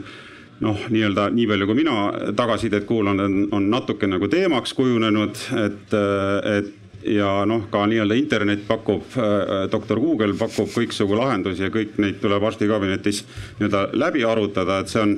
noh, 0.64 0.88
nii-öelda 0.90 1.28
nii 1.34 1.46
palju, 1.48 1.68
kui 1.70 1.78
mina 1.78 1.96
tagasisidet 2.36 2.86
kuulan, 2.88 3.20
on, 3.22 3.40
on 3.54 3.70
natuke 3.70 4.10
nagu 4.10 4.28
teemaks 4.30 4.74
kujunenud, 4.76 5.42
et, 5.62 5.96
et 6.58 6.74
ja 7.06 7.44
noh, 7.48 7.66
ka 7.70 7.84
nii-öelda 7.88 8.16
internet 8.18 8.64
pakub, 8.68 9.04
äh, 9.16 9.66
doktor 9.72 10.00
Google 10.02 10.34
pakub 10.38 10.70
kõiksugu 10.72 11.18
lahendusi 11.18 11.66
ja 11.66 11.72
kõik 11.74 11.98
neid 12.02 12.18
tuleb 12.22 12.44
arstikabinetis 12.50 13.22
nii-öelda 13.60 13.88
läbi 13.98 14.24
arutada, 14.26 14.80
et 14.82 14.92
see 14.92 15.04
on 15.04 15.14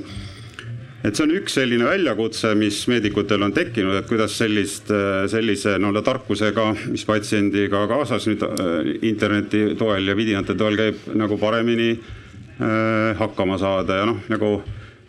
et 1.05 1.17
see 1.17 1.25
on 1.25 1.35
üks 1.39 1.57
selline 1.57 1.87
väljakutse, 1.89 2.55
mis 2.59 2.83
meedikutel 2.91 3.43
on 3.47 3.55
tekkinud, 3.57 3.97
et 4.01 4.09
kuidas 4.11 4.37
sellist, 4.41 4.91
äh, 4.95 5.25
sellise 5.33 5.77
nii-öelda 5.79 6.03
tarkusega, 6.07 6.67
mis 6.93 7.07
patsiendiga 7.09 7.87
kaasas 7.91 8.29
nüüd 8.31 8.45
äh, 8.47 8.91
interneti 9.09 9.71
toel 9.81 10.11
ja 10.11 10.17
vidinate 10.19 10.59
toel 10.59 10.77
käib, 10.81 11.07
nagu 11.17 11.41
paremini 11.41 11.95
äh, 11.95 13.17
hakkama 13.21 13.59
saada. 13.61 14.03
Ja 14.03 14.11
noh, 14.13 14.21
nagu 14.33 14.59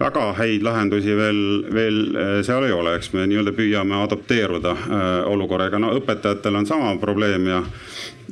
väga 0.02 0.32
häid 0.38 0.64
lahendusi 0.66 1.16
veel, 1.18 1.42
veel 1.74 2.00
eh, 2.16 2.32
seal 2.46 2.66
ei 2.66 2.74
ole, 2.76 2.96
eks 2.98 3.12
me 3.16 3.26
nii-öelda 3.30 3.54
püüame 3.58 4.00
adapteeruda 4.02 4.72
äh, 4.74 5.10
olukorraga, 5.30 5.80
no 5.82 5.94
õpetajatel 5.98 6.62
on 6.62 6.70
sama 6.70 6.94
probleem 7.02 7.48
ja, 7.52 7.60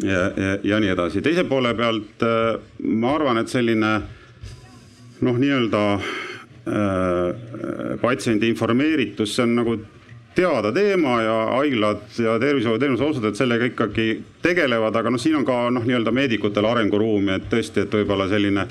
ja, 0.04 0.24
ja, 0.30 0.56
ja 0.72 0.80
nii 0.82 0.94
edasi. 0.96 1.24
teise 1.26 1.46
poole 1.50 1.76
pealt 1.78 2.26
äh, 2.26 2.56
ma 2.90 3.14
arvan, 3.18 3.42
et 3.42 3.54
selline 3.54 3.94
noh, 5.20 5.38
nii-öelda 5.44 5.84
äh, 5.98 6.10
patsiendi 8.02 8.50
informeeritus, 8.52 9.36
see 9.36 9.46
on 9.46 9.56
nagu 9.58 9.78
teada 10.36 10.72
teema 10.72 11.22
ja 11.22 11.38
haiglad 11.58 12.20
ja 12.24 12.38
tervishoiuteenuse 12.40 13.04
osutajad 13.04 13.36
sellega 13.36 13.66
ikkagi 13.72 14.08
tegelevad, 14.42 14.96
aga 14.96 15.12
noh, 15.12 15.22
siin 15.22 15.40
on 15.40 15.46
ka 15.48 15.58
noh, 15.74 15.84
nii-öelda 15.88 16.14
meedikutel 16.16 16.68
arenguruumi, 16.70 17.34
et 17.36 17.50
tõesti, 17.52 17.84
et 17.84 17.98
võib-olla 18.00 18.30
selline 18.32 18.68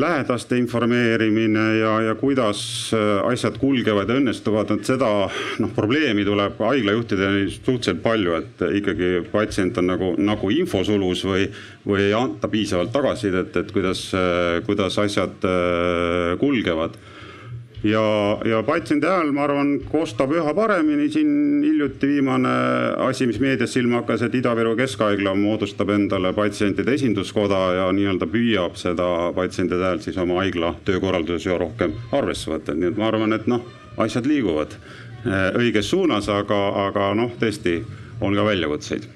lähedaste 0.00 0.58
informeerimine 0.58 1.64
ja, 1.78 1.92
ja 2.08 2.14
kuidas 2.18 2.60
äh, 2.94 3.24
asjad 3.30 3.58
kulgevad 3.60 4.10
ja 4.10 4.18
õnnestuvad, 4.20 4.70
et 4.76 4.88
seda 4.88 5.08
noh, 5.62 5.72
probleemi 5.76 6.24
tuleb 6.26 6.60
haiglajuhtideni 6.60 7.48
suhteliselt 7.50 8.02
palju, 8.04 8.36
et 8.40 8.64
ikkagi 8.80 9.10
patsient 9.32 9.78
on 9.80 9.90
nagu, 9.92 10.12
nagu 10.20 10.52
infosulus 10.54 11.24
või, 11.28 11.48
või 11.86 12.08
ei 12.08 12.16
anta 12.16 12.50
piisavalt 12.52 12.92
tagasisidet, 12.94 13.56
et 13.56 13.74
kuidas, 13.74 14.08
äh, 14.16 14.60
kuidas 14.68 14.98
asjad 15.02 15.46
äh, 15.48 16.34
kulgevad 16.42 16.98
ja, 17.86 18.38
ja 18.44 18.62
patsiendi 18.66 19.06
hääl, 19.06 19.30
ma 19.34 19.44
arvan, 19.46 19.72
kostab 19.90 20.32
üha 20.34 20.52
paremini, 20.56 21.08
siin 21.12 21.62
hiljuti 21.64 22.08
viimane 22.10 22.52
asi, 23.06 23.26
mis 23.28 23.38
meedias 23.42 23.74
silma 23.76 24.00
hakkas, 24.00 24.26
et 24.26 24.34
Ida-Viru 24.40 24.74
Keskhaigla 24.78 25.34
moodustab 25.38 25.92
endale 25.94 26.32
patsientide 26.36 26.96
esinduskoda 26.96 27.60
ja 27.78 27.88
nii-öelda 27.96 28.28
püüab 28.32 28.78
seda 28.80 29.08
patsientide 29.36 29.90
häält 29.90 30.06
siis 30.06 30.18
oma 30.22 30.40
haigla 30.42 30.74
töökorralduses 30.88 31.50
üha 31.50 31.58
rohkem 31.62 31.94
arvesse 32.16 32.50
võtta, 32.52 32.74
nii 32.74 32.92
et 32.92 33.00
ma 33.00 33.10
arvan, 33.10 33.36
et 33.36 33.46
noh, 33.50 33.62
asjad 34.02 34.26
liiguvad 34.28 34.74
eh, 34.78 35.52
õiges 35.60 35.92
suunas, 35.92 36.30
aga, 36.32 36.62
aga 36.88 37.12
noh, 37.18 37.36
tõesti 37.40 37.78
on 38.20 38.34
ka 38.34 38.48
väljakutseid. 38.48 39.12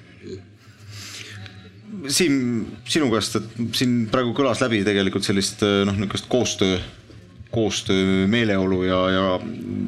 Siim, 2.11 2.37
sinu 2.89 3.11
käest, 3.13 3.35
et 3.37 3.77
siin 3.77 4.07
praegu 4.09 4.33
kõlas 4.37 4.63
läbi 4.63 4.81
tegelikult 4.87 5.27
sellist 5.27 5.61
noh, 5.61 5.97
niisugust 5.99 6.31
koostöö 6.33 6.79
koostöö 7.51 8.27
meeleolu 8.31 8.83
ja, 8.85 8.99
ja, 9.11 9.25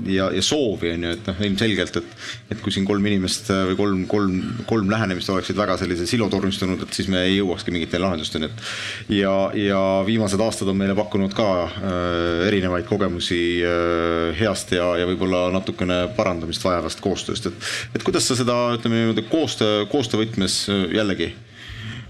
ja, 0.07 0.29
ja 0.35 0.43
soovi 0.43 0.91
on 0.95 1.05
ju, 1.07 1.13
et 1.15 1.29
noh, 1.31 1.43
ilmselgelt, 1.47 1.99
et, 2.01 2.17
et 2.51 2.63
kui 2.63 2.75
siin 2.75 2.87
kolm 2.89 3.07
inimest 3.07 3.53
või 3.71 3.77
kolm, 3.79 4.01
kolm, 4.11 4.41
kolm 4.67 4.91
lähenemist 4.91 5.31
oleksid 5.31 5.59
väga 5.59 5.77
sellise 5.81 6.07
silotornistunud, 6.11 6.83
et 6.83 6.99
siis 6.99 7.11
me 7.13 7.23
ei 7.29 7.37
jõuakski 7.39 7.75
mingite 7.75 8.01
lahendusteni, 8.03 8.51
et 8.51 9.15
ja, 9.21 9.35
ja 9.59 9.83
viimased 10.07 10.43
aastad 10.43 10.73
on 10.73 10.81
meile 10.81 10.97
pakkunud 10.99 11.37
ka 11.39 11.49
äh, 11.69 12.49
erinevaid 12.49 12.89
kogemusi 12.91 13.41
äh, 13.63 14.33
heast 14.41 14.75
ja, 14.75 14.93
ja 14.99 15.07
võib-olla 15.11 15.47
natukene 15.55 16.03
parandamist 16.19 16.67
vajavast 16.67 17.05
koostööst, 17.05 17.47
et, 17.53 17.73
et 17.95 18.05
kuidas 18.07 18.27
sa 18.27 18.39
seda, 18.39 18.59
ütleme 18.75 18.99
niimoodi 19.05 19.27
koostöö, 19.31 19.87
koostöövõtmes 19.93 20.65
äh, 20.73 20.85
jällegi 20.99 21.33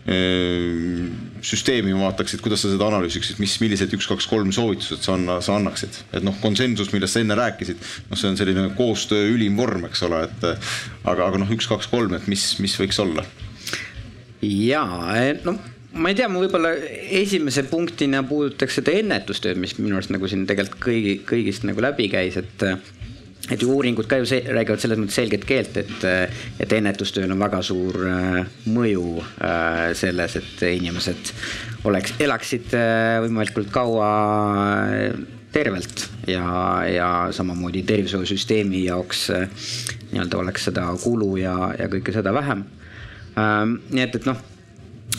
Ehm, 0.07 1.13
süsteemi 1.43 1.95
vaataksid, 1.99 2.43
kuidas 2.45 2.63
sa 2.65 2.71
seda 2.71 2.87
analüüsiksid, 2.89 3.41
mis, 3.43 3.57
millised 3.63 3.93
üks, 3.97 4.07
kaks, 4.11 4.29
kolm 4.31 4.53
soovitused 4.55 5.03
sa 5.03 5.17
anna, 5.19 5.41
sa 5.45 5.57
annaksid, 5.59 5.99
et 6.15 6.25
noh, 6.27 6.37
konsensus, 6.43 6.93
millest 6.95 7.17
sa 7.17 7.23
enne 7.25 7.37
rääkisid, 7.39 7.83
noh, 8.11 8.19
see 8.19 8.31
on 8.31 8.39
selline 8.39 8.69
koostöö 8.79 9.33
ülim 9.35 9.59
vorm, 9.59 9.87
eks 9.91 10.07
ole, 10.07 10.25
et 10.29 10.49
aga, 10.49 11.27
aga 11.27 11.43
noh, 11.43 11.53
üks, 11.55 11.69
kaks, 11.71 11.91
kolm, 11.93 12.15
et 12.19 12.31
mis, 12.31 12.47
mis 12.63 12.79
võiks 12.81 13.03
olla? 13.03 13.27
jaa, 14.43 15.19
no 15.47 15.59
ma 15.93 16.11
ei 16.11 16.17
tea, 16.17 16.29
ma 16.33 16.41
võib-olla 16.41 16.73
esimese 17.21 17.67
punktina 17.69 18.23
puudutaks 18.27 18.79
seda 18.81 18.95
ennetustööd, 18.97 19.61
mis 19.61 19.77
minu 19.79 19.99
arust 19.99 20.13
nagu 20.15 20.31
siin 20.31 20.47
tegelikult 20.49 20.81
kõigi, 20.83 21.15
kõigist 21.29 21.67
nagu 21.69 21.85
läbi 21.85 22.09
käis, 22.13 22.39
et 22.41 22.67
et 23.53 23.63
ju 23.63 23.71
uuringud 23.73 24.09
ka 24.09 24.19
ju 24.21 24.29
see, 24.29 24.43
räägivad 24.49 24.83
selles 24.83 25.01
mõttes 25.01 25.19
selget 25.21 25.45
keelt, 25.49 25.77
et, 25.81 26.05
et 26.63 26.75
ennetustööl 26.79 27.33
on 27.33 27.43
väga 27.43 27.63
suur 27.67 27.99
äh, 28.09 28.41
mõju 28.73 29.07
äh, 29.21 29.93
selles, 29.99 30.37
et 30.41 30.65
inimesed 30.73 31.33
oleks, 31.89 32.17
elaksid 32.23 32.75
äh, 32.79 33.19
võimalikult 33.25 33.73
kaua 33.75 34.11
tervelt 35.53 36.07
ja, 36.31 36.45
ja 36.89 37.09
samamoodi 37.35 37.83
tervishoiusüsteemi 37.89 38.87
jaoks 38.87 39.27
nii-öelda 40.13 40.39
oleks 40.41 40.71
seda 40.71 40.87
kulu 41.03 41.35
ja, 41.43 41.57
ja 41.77 41.91
kõike 41.93 42.15
seda 42.15 42.33
vähem. 42.33 42.65
nii 43.37 44.01
et, 44.01 44.17
et 44.17 44.29
noh 44.29 44.41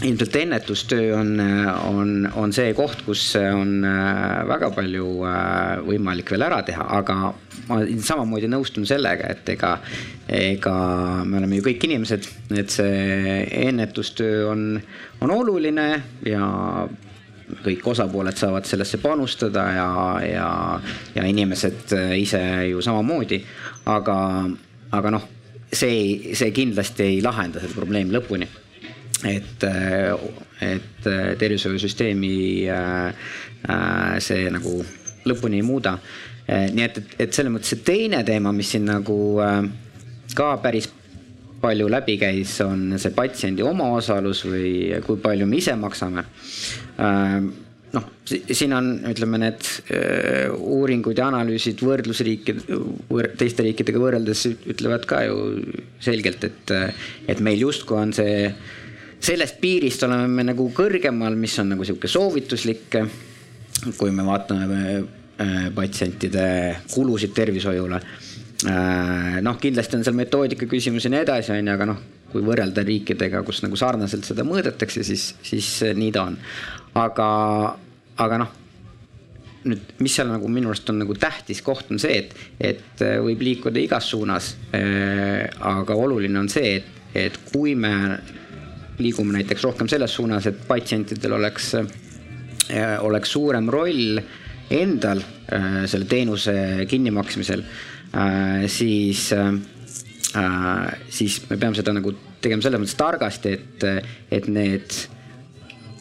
ilmselt 0.02 0.36
ennetustöö 0.36 1.20
on, 1.20 1.40
on, 1.86 2.32
on 2.36 2.54
see 2.54 2.74
koht, 2.74 3.04
kus 3.06 3.22
on 3.38 3.84
äh, 3.86 4.42
väga 4.50 4.72
palju 4.74 5.08
äh, 5.30 5.84
võimalik 5.86 6.34
veel 6.34 6.46
ära 6.48 6.62
teha, 6.66 6.88
aga 6.98 7.18
ma 7.70 7.80
samamoodi 8.02 8.50
nõustun 8.52 8.88
sellega, 8.90 9.30
et 9.32 9.54
ega, 9.54 9.76
ega 10.28 10.74
me 11.28 11.40
oleme 11.40 11.60
ju 11.60 11.68
kõik 11.70 11.86
inimesed, 11.88 12.28
et 12.58 12.74
see 12.74 13.44
ennetustöö 13.68 14.48
on, 14.52 14.66
on 15.22 15.36
oluline 15.36 15.88
ja 16.28 16.48
kõik 17.64 17.86
osapooled 17.94 18.40
saavad 18.40 18.66
sellesse 18.66 18.98
panustada 19.04 19.68
ja, 19.76 19.88
ja, 20.26 20.50
ja 21.14 21.28
inimesed 21.30 21.94
ise 22.18 22.42
ju 22.72 22.82
samamoodi. 22.82 23.44
aga, 23.94 24.18
aga 24.96 25.14
noh, 25.14 25.30
see, 25.70 26.34
see 26.34 26.52
kindlasti 26.56 27.06
ei 27.12 27.22
lahenda 27.22 27.62
seda 27.62 27.78
probleemi 27.78 28.16
lõpuni 28.16 28.50
et, 29.30 29.64
et 30.64 31.08
tervishoiusüsteemi 31.40 32.36
äh, 32.72 33.30
see 34.24 34.50
nagu 34.54 34.78
lõpuni 35.28 35.62
ei 35.62 35.66
muuda. 35.66 35.98
nii 36.48 36.84
et, 36.84 36.98
et, 37.00 37.16
et 37.24 37.36
selles 37.36 37.54
mõttes 37.54 37.72
see 37.72 37.86
teine 37.88 38.20
teema, 38.28 38.52
mis 38.56 38.74
siin 38.74 38.88
nagu 38.90 39.18
äh, 39.44 39.62
ka 40.36 40.58
päris 40.64 40.90
palju 41.64 41.88
läbi 41.88 42.18
käis, 42.20 42.58
on 42.66 42.98
see 43.00 43.14
patsiendi 43.16 43.64
omaosalus 43.64 44.44
või 44.50 44.72
kui 45.06 45.22
palju 45.24 45.48
me 45.48 45.62
ise 45.62 45.78
maksame. 45.80 46.26
Äh, 47.00 47.38
noh, 47.94 48.10
siin 48.26 48.76
on, 48.76 48.90
ütleme, 49.08 49.40
need 49.40 49.68
uuringud 50.58 51.20
ja 51.20 51.30
analüüsid 51.30 51.84
võrdlusriikide, 51.86 52.78
teiste 53.40 53.64
riikidega 53.64 54.02
võrreldes 54.02 54.48
ütlevad 54.50 55.06
ka 55.08 55.22
ju 55.28 55.38
selgelt, 56.04 56.44
et, 56.50 56.74
et 57.30 57.44
meil 57.46 57.62
justkui 57.62 58.00
on 58.02 58.16
see 58.18 58.50
sellest 59.24 59.60
piirist 59.62 60.04
oleme 60.04 60.28
me 60.28 60.46
nagu 60.48 60.66
kõrgemal, 60.76 61.36
mis 61.40 61.56
on 61.62 61.74
nagu 61.74 61.86
sihuke 61.88 62.10
soovituslik. 62.12 63.00
kui 63.98 64.12
me 64.16 64.24
vaatame 64.24 64.80
äh, 64.96 65.70
patsientide 65.76 66.44
kulusid 66.94 67.34
tervishoiule. 67.36 68.00
Äh, 68.70 69.40
noh, 69.44 69.58
kindlasti 69.60 69.98
on 69.98 70.06
seal 70.06 70.16
metoodika 70.16 70.68
küsimus 70.72 71.04
ja 71.04 71.12
nii 71.12 71.24
edasi, 71.26 71.52
on 71.52 71.68
ju, 71.68 71.74
aga 71.74 71.88
noh, 71.90 72.02
kui 72.32 72.44
võrrelda 72.46 72.84
riikidega, 72.86 73.44
kus 73.44 73.60
nagu 73.66 73.76
sarnaselt 73.76 74.24
seda 74.24 74.46
mõõdetakse, 74.48 75.04
siis, 75.04 75.34
siis 75.44 75.70
nii 75.96 76.12
ta 76.16 76.28
on. 76.30 76.38
aga, 76.96 77.28
aga 78.24 78.38
noh 78.44 78.60
nüüd, 79.64 79.84
mis 80.04 80.16
seal 80.16 80.28
nagu 80.32 80.48
minu 80.52 80.72
arust 80.72 80.90
on 80.92 81.00
nagu 81.00 81.16
tähtis 81.16 81.62
koht 81.64 81.92
on 81.92 82.00
see, 82.00 82.22
et, 82.24 82.34
et 82.60 83.04
äh, 83.04 83.18
võib 83.24 83.44
liikuda 83.44 83.80
igas 83.84 84.12
suunas. 84.12 84.54
aga 84.72 85.96
oluline 85.96 86.40
on 86.40 86.50
see, 86.52 86.78
et, 86.78 87.04
et 87.26 87.38
kui 87.52 87.76
me 87.76 87.94
liigume 89.02 89.38
näiteks 89.38 89.64
rohkem 89.66 89.90
selles 89.92 90.14
suunas, 90.16 90.48
et 90.50 90.66
patsientidel 90.68 91.38
oleks, 91.40 91.74
äh, 91.80 92.98
oleks 93.02 93.34
suurem 93.34 93.70
roll 93.74 94.20
endal 94.74 95.22
äh, 95.22 95.84
selle 95.90 96.06
teenuse 96.10 96.86
kinnimaksmisel, 96.90 97.64
äh, 98.14 98.68
siis, 98.68 99.30
siis 101.14 101.42
me 101.50 101.58
peame 101.58 101.78
seda 101.78 101.94
nagu 101.94 102.14
tegema 102.42 102.64
selles 102.66 102.82
mõttes 102.82 102.98
targasti, 103.00 103.58
et, 103.58 103.84
et 104.34 104.48
need 104.52 104.96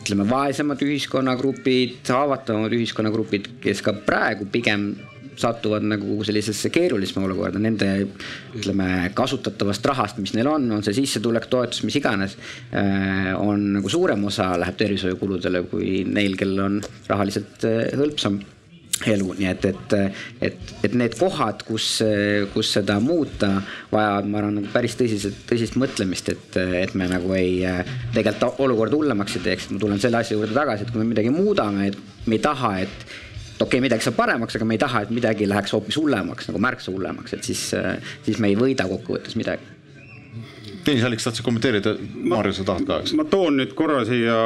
ütleme, 0.02 0.26
vaesemad 0.26 0.80
ühiskonnagrupid, 0.82 2.00
haavatavamad 2.10 2.72
ühiskonnagrupid, 2.74 3.52
kes 3.62 3.82
ka 3.84 3.94
praegu 4.06 4.48
pigem 4.50 4.92
satuvad 5.40 5.84
nagu 5.86 6.18
sellisesse 6.26 6.70
keerulisema 6.72 7.26
olukorda, 7.26 7.60
nende 7.62 7.90
ütleme 8.56 9.10
kasutatavast 9.16 9.86
rahast, 9.90 10.22
mis 10.22 10.34
neil 10.36 10.50
on, 10.52 10.68
on 10.78 10.84
see 10.84 10.96
sissetulek, 11.02 11.48
toetus, 11.52 11.82
mis 11.86 11.98
iganes. 12.00 12.38
Äh, 12.76 13.32
on 13.38 13.72
nagu 13.78 13.92
suurem 13.92 14.24
osa 14.28 14.52
läheb 14.60 14.78
tervishoiukuludele 14.80 15.66
kui 15.70 16.02
neil, 16.08 16.36
kellel 16.40 16.66
on 16.66 16.82
rahaliselt 17.10 17.68
äh, 17.68 17.86
hõlpsam 17.98 18.42
elu, 19.08 19.32
nii 19.38 19.48
et, 19.48 19.64
et, 19.66 19.94
et, 20.46 20.72
et 20.86 20.92
need 20.94 21.16
kohad, 21.18 21.64
kus, 21.66 21.86
kus 22.52 22.68
seda 22.76 22.98
muuta, 23.02 23.48
vajavad, 23.90 24.28
ma 24.30 24.38
arvan, 24.38 24.60
nagu 24.60 24.70
päris 24.70 24.94
tõsiselt, 24.98 25.40
tõsist 25.48 25.74
mõtlemist, 25.80 26.30
et, 26.30 26.60
et 26.84 26.94
me 26.98 27.08
nagu 27.10 27.34
ei 27.34 27.64
tegelikult 28.14 28.62
olukorda 28.62 29.00
hullemaks 29.00 29.40
ei 29.40 29.46
teeks. 29.48 29.70
ma 29.72 29.82
tulen 29.82 30.02
selle 30.02 30.20
asja 30.20 30.36
juurde 30.36 30.54
tagasi, 30.54 30.86
et 30.86 30.94
kui 30.94 31.02
me 31.02 31.10
midagi 31.10 31.34
muudame, 31.34 31.90
et 31.90 32.28
me 32.28 32.38
ei 32.38 32.44
taha, 32.44 32.76
et 32.84 33.06
okei 33.54 33.66
okay,, 33.66 33.82
midagi 33.84 34.06
saab 34.06 34.16
paremaks, 34.18 34.56
aga 34.58 34.66
me 34.68 34.76
ei 34.76 34.82
taha, 34.82 35.04
et 35.04 35.12
midagi 35.14 35.46
läheks 35.48 35.74
hoopis 35.76 35.98
hullemaks, 36.00 36.48
nagu 36.50 36.62
märksa 36.62 36.94
hullemaks, 36.94 37.36
et 37.36 37.46
siis, 37.46 37.68
siis 38.26 38.40
me 38.42 38.52
ei 38.52 38.58
võida 38.58 38.88
kokkuvõttes 38.90 39.38
midagi. 39.38 39.70
Tõnis 40.82 41.04
Allik, 41.06 41.20
tahtsid 41.22 41.44
kommenteerida, 41.46 41.92
Maarja, 42.26 42.56
sa 42.56 42.64
tahad 42.66 42.86
ka, 42.88 43.02
eks? 43.04 43.12
ma 43.14 43.26
toon 43.30 43.60
nüüd 43.60 43.76
korra 43.78 44.00
siia, 44.08 44.38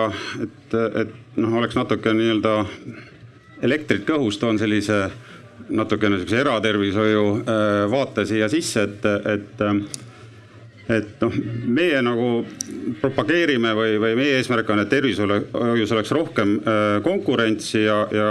et, 0.44 0.74
et 1.02 1.14
noh, 1.40 1.54
oleks 1.62 1.78
natuke 1.78 2.12
nii-öelda 2.12 2.58
elektrit 3.64 4.04
kõhus, 4.08 4.36
toon 4.40 4.60
sellise 4.60 5.06
natukene 5.72 6.18
sihukese 6.20 6.42
eratervishoiu 6.44 7.22
äh, 7.38 7.78
vaate 7.90 8.26
siia 8.28 8.50
sisse, 8.52 8.84
et, 8.84 9.08
et 9.32 9.64
et 10.86 11.22
noh, 11.22 11.34
meie 11.66 11.98
nagu 12.04 12.28
propageerime 13.00 13.72
või, 13.74 13.96
või 13.98 14.12
meie 14.18 14.36
eesmärk 14.38 14.68
on, 14.70 14.84
et 14.84 14.90
tervishoius 14.90 15.92
oleks 15.96 16.12
rohkem 16.14 16.56
äh, 16.60 16.84
konkurentsi 17.02 17.82
ja, 17.82 17.96
ja, 18.14 18.28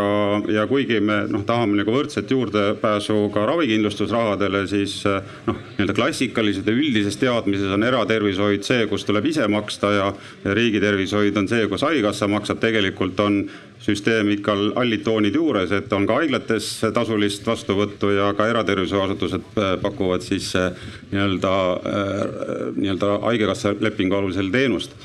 ja 0.62 0.64
kuigi 0.70 1.01
me 1.03 1.26
noh, 1.32 1.43
tahame 1.47 1.82
nagu 1.82 1.91
võrdset 1.91 2.32
juurdepääsu 2.32 3.18
ka 3.34 3.43
ravikindlustusrahadele, 3.51 4.64
siis 4.72 5.01
äh, 5.10 5.20
noh, 5.49 5.60
nii-öelda 5.76 5.97
klassikaliselt 5.97 6.72
ja 6.72 6.78
üldises 6.78 7.20
teadmises 7.20 7.76
on 7.76 7.84
eratervishoid 7.84 8.64
see, 8.68 8.88
kus 8.91 9.03
tuleb 9.08 9.28
ise 9.34 9.49
maksta 9.51 9.91
ja, 9.97 10.10
ja 10.45 10.56
riigitervishoid 10.56 11.36
on 11.41 11.51
see, 11.51 11.68
kus 11.72 11.84
haigekassa 11.84 12.32
maksab, 12.32 12.64
tegelikult 12.64 13.20
on 13.20 13.43
süsteem 13.86 14.32
ikka 14.34 14.56
hallid 14.78 15.03
toonid 15.06 15.36
juures, 15.36 15.76
et 15.76 15.91
on 15.93 16.08
ka 16.08 16.22
haiglates 16.22 16.70
tasulist 16.95 17.43
vastuvõttu 17.45 18.16
ja 18.16 18.32
ka 18.38 18.47
eratervishoiuasutused 18.53 19.60
äh, 19.60 19.76
pakuvad 19.84 20.24
siis 20.24 20.53
nii-öelda, 21.12 21.53
nii-öelda 22.75 23.19
haigekassa 23.25 23.75
lepingu 23.79 24.17
alusel 24.19 24.51
teenust. 24.53 24.95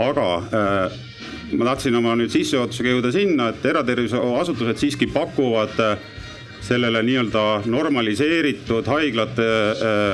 aga 0.00 0.26
ma 1.52 1.66
tahtsin 1.72 1.96
oma 1.98 2.14
nüüd 2.16 2.32
sissejuhatusega 2.32 2.94
jõuda 2.94 3.12
sinna, 3.12 3.50
et 3.50 3.64
eratervishoiuasutused 3.66 4.80
siiski 4.80 5.10
pakuvad 5.10 5.76
sellele 6.60 7.02
nii-öelda 7.02 7.44
normaliseeritud 7.72 8.86
haiglate 8.86 9.48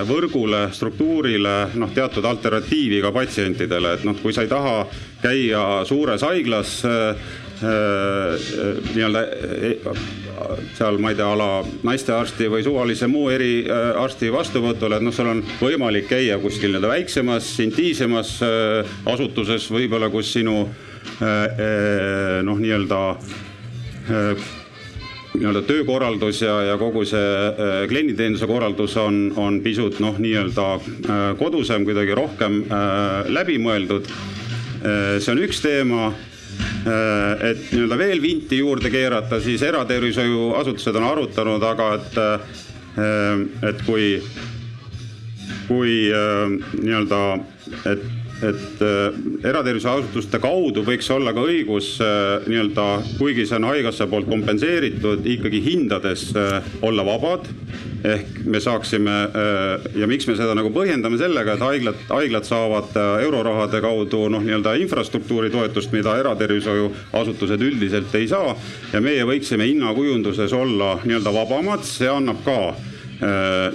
võrgule, 0.09 0.67
struktuurile 0.73 1.57
noh, 1.75 1.91
teatud 1.95 2.25
alternatiivi 2.25 3.03
ka 3.05 3.13
patsientidele, 3.13 3.97
et 3.99 4.07
noh, 4.07 4.17
kui 4.23 4.35
sa 4.35 4.47
ei 4.47 4.51
taha 4.51 4.77
käia 5.23 5.65
suures 5.89 6.23
haiglas 6.27 6.79
Äh, 6.87 7.17
nii-öelda 7.63 9.21
äh, 9.23 9.87
seal, 10.77 10.99
ma 11.01 11.13
ei 11.13 11.17
tea, 11.17 11.29
ala 11.33 11.63
naistearsti 11.87 12.51
või 12.53 12.65
suvalise 12.67 13.09
muu 13.09 13.31
eriarsti 13.33 14.29
vastuvõtul, 14.33 14.97
et 14.97 15.05
noh, 15.05 15.15
seal 15.15 15.31
on 15.33 15.41
võimalik 15.61 16.11
käia 16.11 16.37
kuskil 16.43 16.75
nii-öelda 16.75 16.91
väiksemas, 16.93 17.49
intiimsemas 17.65 18.37
äh, 18.45 18.99
asutuses 19.09 19.71
võib-olla, 19.73 20.11
kus 20.13 20.35
sinu 20.37 20.67
noh, 21.17 22.59
nii-öelda 22.61 22.99
nii-öelda 25.37 25.63
töökorraldus 25.69 26.43
ja, 26.43 26.57
ja 26.67 26.75
kogu 26.81 27.05
see 27.09 27.87
klienditeenuse 27.89 28.49
korraldus 28.51 28.97
on, 29.01 29.21
on 29.41 29.61
pisut 29.65 30.01
noh, 30.03 30.19
nii-öelda 30.21 30.67
kodusem, 31.39 31.87
kuidagi 31.89 32.17
rohkem 32.19 32.65
läbimõeldud. 33.33 34.11
see 34.83 35.33
on 35.33 35.45
üks 35.47 35.63
teema 35.65 36.11
Äh, 36.11 36.36
et 37.51 37.65
nii-öelda 37.73 37.99
veel 37.99 38.21
vinti 38.23 38.61
juurde 38.61 38.91
keerata, 38.93 39.41
siis 39.43 39.63
eratervishoiuasutused 39.67 40.99
on 41.01 41.09
arutanud, 41.09 41.65
aga 41.67 41.89
et, 41.99 42.21
äh, 42.21 43.41
et 43.71 43.83
kui, 43.87 44.13
kui 45.69 45.97
äh, 46.13 46.55
nii-öelda, 46.83 47.25
et 47.93 48.07
et 48.45 48.83
eratervishoiuasutuste 49.49 50.37
kaudu 50.43 50.83
võiks 50.85 51.07
olla 51.09 51.33
ka 51.33 51.41
õigus 51.41 51.87
nii-öelda, 52.45 52.85
kuigi 53.17 53.47
see 53.49 53.57
on 53.57 53.65
haigekassa 53.71 54.05
poolt 54.13 54.29
kompenseeritud, 54.29 55.25
ikkagi 55.25 55.63
hindades 55.65 56.27
olla 56.85 57.07
vabad. 57.09 57.49
Ehk 58.07 58.41
me 58.47 58.61
saaksime 58.63 59.15
ja 59.99 60.07
miks 60.07 60.27
me 60.29 60.37
seda 60.39 60.55
nagu 60.57 60.71
põhjendame 60.75 61.19
sellega, 61.21 61.57
et 61.57 61.65
haiglad, 61.65 62.03
haiglad 62.11 62.47
saavad 62.47 62.97
eurorahade 63.25 63.81
kaudu 63.85 64.27
noh, 64.33 64.45
nii-öelda 64.45 64.77
infrastruktuuri 64.85 65.51
toetust, 65.51 65.93
mida 65.97 66.17
eratervishoiuasutused 66.21 67.67
üldiselt 67.67 68.15
ei 68.19 68.29
saa. 68.31 68.55
ja 68.93 69.01
meie 69.01 69.25
võiksime 69.27 69.67
hinnakujunduses 69.69 70.53
olla 70.57 70.97
nii-öelda 71.05 71.35
vabamad, 71.35 71.87
see 71.87 72.11
annab 72.11 72.45
ka 72.47 72.59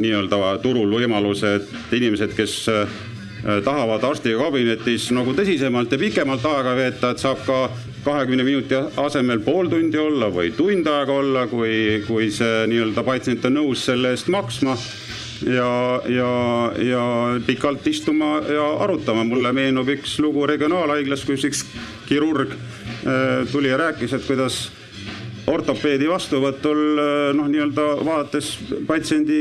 nii-öelda 0.01 0.57
turul 0.61 0.91
võimaluse, 0.93 1.55
et 1.57 1.95
inimesed, 1.97 2.35
kes 2.37 2.57
tahavad 3.65 4.03
arsti 4.05 4.35
kabinetis 4.37 5.09
nagu 5.15 5.33
tõsisemalt 5.37 5.91
ja 5.91 5.99
pikemalt 6.01 6.45
aega 6.45 6.75
veeta, 6.77 7.11
et 7.11 7.23
saab 7.23 7.41
ka 7.47 7.61
kahekümne 8.05 8.43
minuti 8.43 8.77
asemel 8.97 9.41
pool 9.45 9.69
tundi 9.69 9.99
olla 10.01 10.31
või 10.33 10.51
tund 10.57 10.87
aega 10.89 11.13
olla, 11.13 11.45
kui, 11.51 12.01
kui 12.07 12.31
see 12.33 12.65
nii-öelda 12.71 13.03
patsient 13.05 13.45
on 13.45 13.59
nõus 13.59 13.85
selle 13.89 14.15
eest 14.15 14.31
maksma 14.33 14.75
ja, 15.45 16.01
ja, 16.09 16.31
ja 16.81 17.05
pikalt 17.45 17.87
istuma 17.87 18.39
ja 18.49 18.67
arutama. 18.83 19.23
mulle 19.23 19.53
meenub 19.53 19.89
üks 19.93 20.17
lugu 20.19 20.45
regionaalhaiglas, 20.49 21.25
kus 21.25 21.45
üks 21.49 21.65
kirurg 22.09 22.53
äh, 22.53 23.49
tuli 23.51 23.69
ja 23.69 23.81
rääkis, 23.81 24.13
et 24.17 24.25
kuidas 24.27 24.63
ortopeedi 25.51 26.07
vastuvõtul 26.09 26.79
noh, 27.35 27.47
nii-öelda 27.49 27.85
vaadates 28.05 28.51
patsiendi 28.87 29.39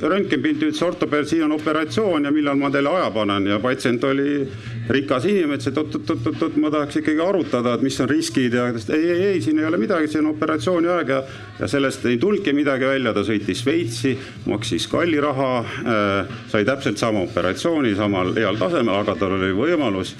röntgenipilti, 0.00 0.70
ütles 0.70 0.82
ortopeed, 0.84 1.28
siin 1.28 1.44
on 1.46 1.56
operatsioon 1.58 2.24
ja 2.26 2.32
millal 2.34 2.58
ma 2.60 2.70
teile 2.72 2.92
aja 2.92 3.10
panen 3.14 3.50
ja 3.50 3.58
patsient 3.62 4.04
oli 4.08 4.46
rikas 4.92 5.26
inimene, 5.28 5.58
ütles, 5.58 5.70
et 5.70 5.80
oot-oot-oot-oot, 5.80 6.56
ma 6.62 6.70
tahaks 6.72 7.00
ikkagi 7.00 7.22
arutada, 7.24 7.74
et 7.76 7.84
mis 7.84 7.98
on 8.02 8.10
riskid 8.10 8.56
ja 8.56 8.68
ei, 8.70 8.98
ei, 8.98 9.22
ei, 9.32 9.42
siin 9.44 9.60
ei 9.60 9.68
ole 9.68 9.80
midagi, 9.80 10.10
see 10.12 10.22
on 10.22 10.32
operatsiooni 10.32 10.90
aeg 10.92 11.12
ja, 11.14 11.20
ja 11.60 11.68
sellest 11.70 12.06
ei 12.10 12.18
tulnudki 12.22 12.54
midagi 12.56 12.88
välja, 12.88 13.14
ta 13.16 13.24
sõitis 13.26 13.62
Šveitsi, 13.62 14.16
maksis 14.50 14.88
kalli 14.92 15.20
raha 15.22 15.52
äh,, 15.62 16.34
sai 16.52 16.66
täpselt 16.68 17.00
sama 17.00 17.24
operatsiooni 17.28 17.94
samal 17.98 18.34
heal 18.36 18.60
tasemel, 18.60 19.00
aga 19.02 19.16
tal 19.20 19.38
oli 19.38 19.52
võimalus 19.56 20.16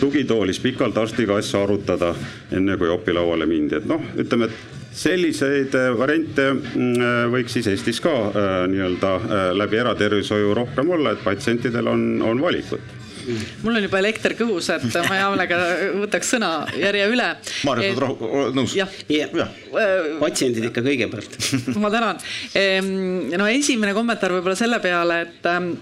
tugitoolis 0.00 0.60
pikalt 0.60 0.98
arstiga 1.00 1.38
asja 1.40 1.62
arutada, 1.64 2.12
enne 2.52 2.76
kui 2.76 2.90
opilauale 2.92 3.46
mindi, 3.48 3.78
et 3.78 3.86
noh, 3.88 4.02
ütleme, 4.20 4.50
et 4.50 4.76
selliseid 4.96 5.74
äh, 5.76 5.90
variante 5.98 6.50
mm, 6.52 6.92
äh, 6.96 7.22
võiks 7.32 7.56
siis 7.58 7.68
Eestis 7.72 8.00
ka 8.04 8.14
äh, 8.30 8.52
nii-öelda 8.72 9.12
läbi 9.56 9.80
eratervishoiu 9.82 10.54
rohkem 10.56 10.92
olla, 10.96 11.12
et 11.12 11.24
patsientidel 11.24 11.92
on, 11.92 12.06
on 12.24 12.40
valikut 12.40 12.95
mul 13.62 13.78
on 13.78 13.86
juba 13.86 14.00
elekter 14.02 14.36
kõhus, 14.38 14.70
et 14.74 14.86
ma 14.94 15.18
hea 15.18 15.26
meelega 15.32 15.60
võtaks 16.02 16.32
sõna 16.36 16.52
järje 16.78 17.08
üle. 17.12 17.28
Maarja, 17.68 17.92
oled 18.16 18.56
nõus? 18.58 18.76
jah 18.78 18.92
ja. 19.12 19.28
ja., 19.34 19.48
patsiendid 20.20 20.70
ikka 20.70 20.84
kõigepealt 20.86 21.36
ma 21.82 21.92
tänan. 21.92 22.22
no 23.36 23.50
esimene 23.50 23.94
kommentaar 23.96 24.36
võib-olla 24.36 24.58
selle 24.58 24.80
peale, 24.84 25.20
et 25.26 25.50
ähm, 25.50 25.74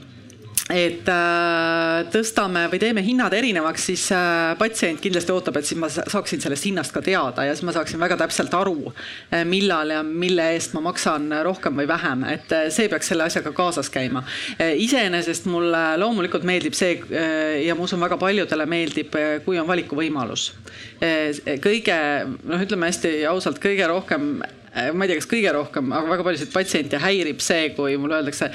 et 0.72 1.08
äh, 1.12 2.06
tõstame 2.08 2.62
või 2.72 2.78
teeme 2.80 3.02
hinnad 3.04 3.34
erinevaks, 3.36 3.82
siis 3.90 4.04
äh, 4.16 4.54
patsient 4.56 5.00
kindlasti 5.02 5.32
ootab, 5.34 5.58
et 5.60 5.68
siis 5.68 5.76
ma 5.80 5.90
saaksin 5.92 6.40
sellest 6.40 6.64
hinnast 6.64 6.94
ka 6.94 7.02
teada 7.04 7.44
ja 7.44 7.52
siis 7.52 7.66
ma 7.68 7.74
saaksin 7.76 8.00
väga 8.00 8.16
täpselt 8.22 8.54
aru, 8.56 8.88
äh, 8.88 9.42
millal 9.48 9.92
ja 9.92 9.98
mille 10.06 10.46
eest 10.54 10.72
ma 10.72 10.80
maksan 10.86 11.28
rohkem 11.44 11.76
või 11.76 11.88
vähem, 11.90 12.24
et 12.32 12.54
see 12.72 12.88
peaks 12.88 13.12
selle 13.12 13.26
asjaga 13.28 13.52
kaasas 13.52 13.90
käima. 13.92 14.22
iseenesest 14.58 15.44
mulle 15.52 15.82
loomulikult 16.00 16.46
meeldib 16.48 16.76
see 16.76 16.96
ja 17.64 17.74
ma 17.76 17.84
usun, 17.84 18.00
väga 18.00 18.16
paljudele 18.20 18.64
meeldib, 18.70 19.16
kui 19.44 19.58
on 19.60 19.68
valikuvõimalus. 19.68 20.46
kõige 21.64 21.98
noh, 22.44 22.62
ütleme 22.64 22.88
hästi 22.88 23.12
ausalt, 23.28 23.60
kõige 23.60 23.88
rohkem, 23.90 24.30
ma 24.40 25.04
ei 25.04 25.12
tea, 25.12 25.18
kas 25.20 25.28
kõige 25.28 25.52
rohkem, 25.52 25.92
aga 25.92 26.14
väga 26.14 26.26
paljusid 26.30 26.54
patsiente 26.54 27.02
häirib 27.02 27.44
see, 27.44 27.68
kui 27.76 27.98
mulle 28.00 28.22
öeldakse 28.22 28.50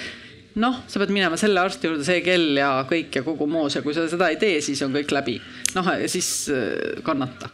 noh, 0.58 0.82
sa 0.90 1.00
pead 1.02 1.12
minema 1.14 1.38
selle 1.40 1.62
arsti 1.62 1.90
juurde 1.90 2.06
see 2.08 2.24
kell 2.26 2.58
ja 2.58 2.72
kõik 2.90 3.20
ja 3.20 3.24
kogu 3.26 3.46
moos 3.50 3.78
ja 3.78 3.84
kui 3.86 3.94
sa 3.94 4.08
seda 4.10 4.32
ei 4.32 4.40
tee, 4.42 4.58
siis 4.66 4.82
on 4.86 4.96
kõik 4.96 5.14
läbi. 5.14 5.38
noh, 5.78 5.90
siis 6.10 6.30
äh, 6.54 7.02
kannata. 7.06 7.52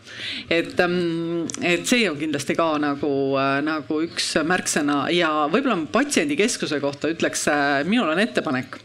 et, 0.49 0.79
ähm, 0.79 1.45
et 1.61 1.85
see 1.87 2.07
on 2.09 2.17
kindlasti 2.19 2.55
ka 2.55 2.69
nagu, 2.81 3.11
äh, 3.41 3.59
nagu 3.65 4.01
üks 4.07 4.33
märksõna 4.47 5.05
ja 5.13 5.31
võib-olla 5.51 5.81
patsiendikeskuse 5.91 6.79
kohta 6.83 7.11
ütleks, 7.11 7.47
äh, 7.51 7.83
minul 7.87 8.13
on 8.15 8.23
ettepanek 8.23 8.79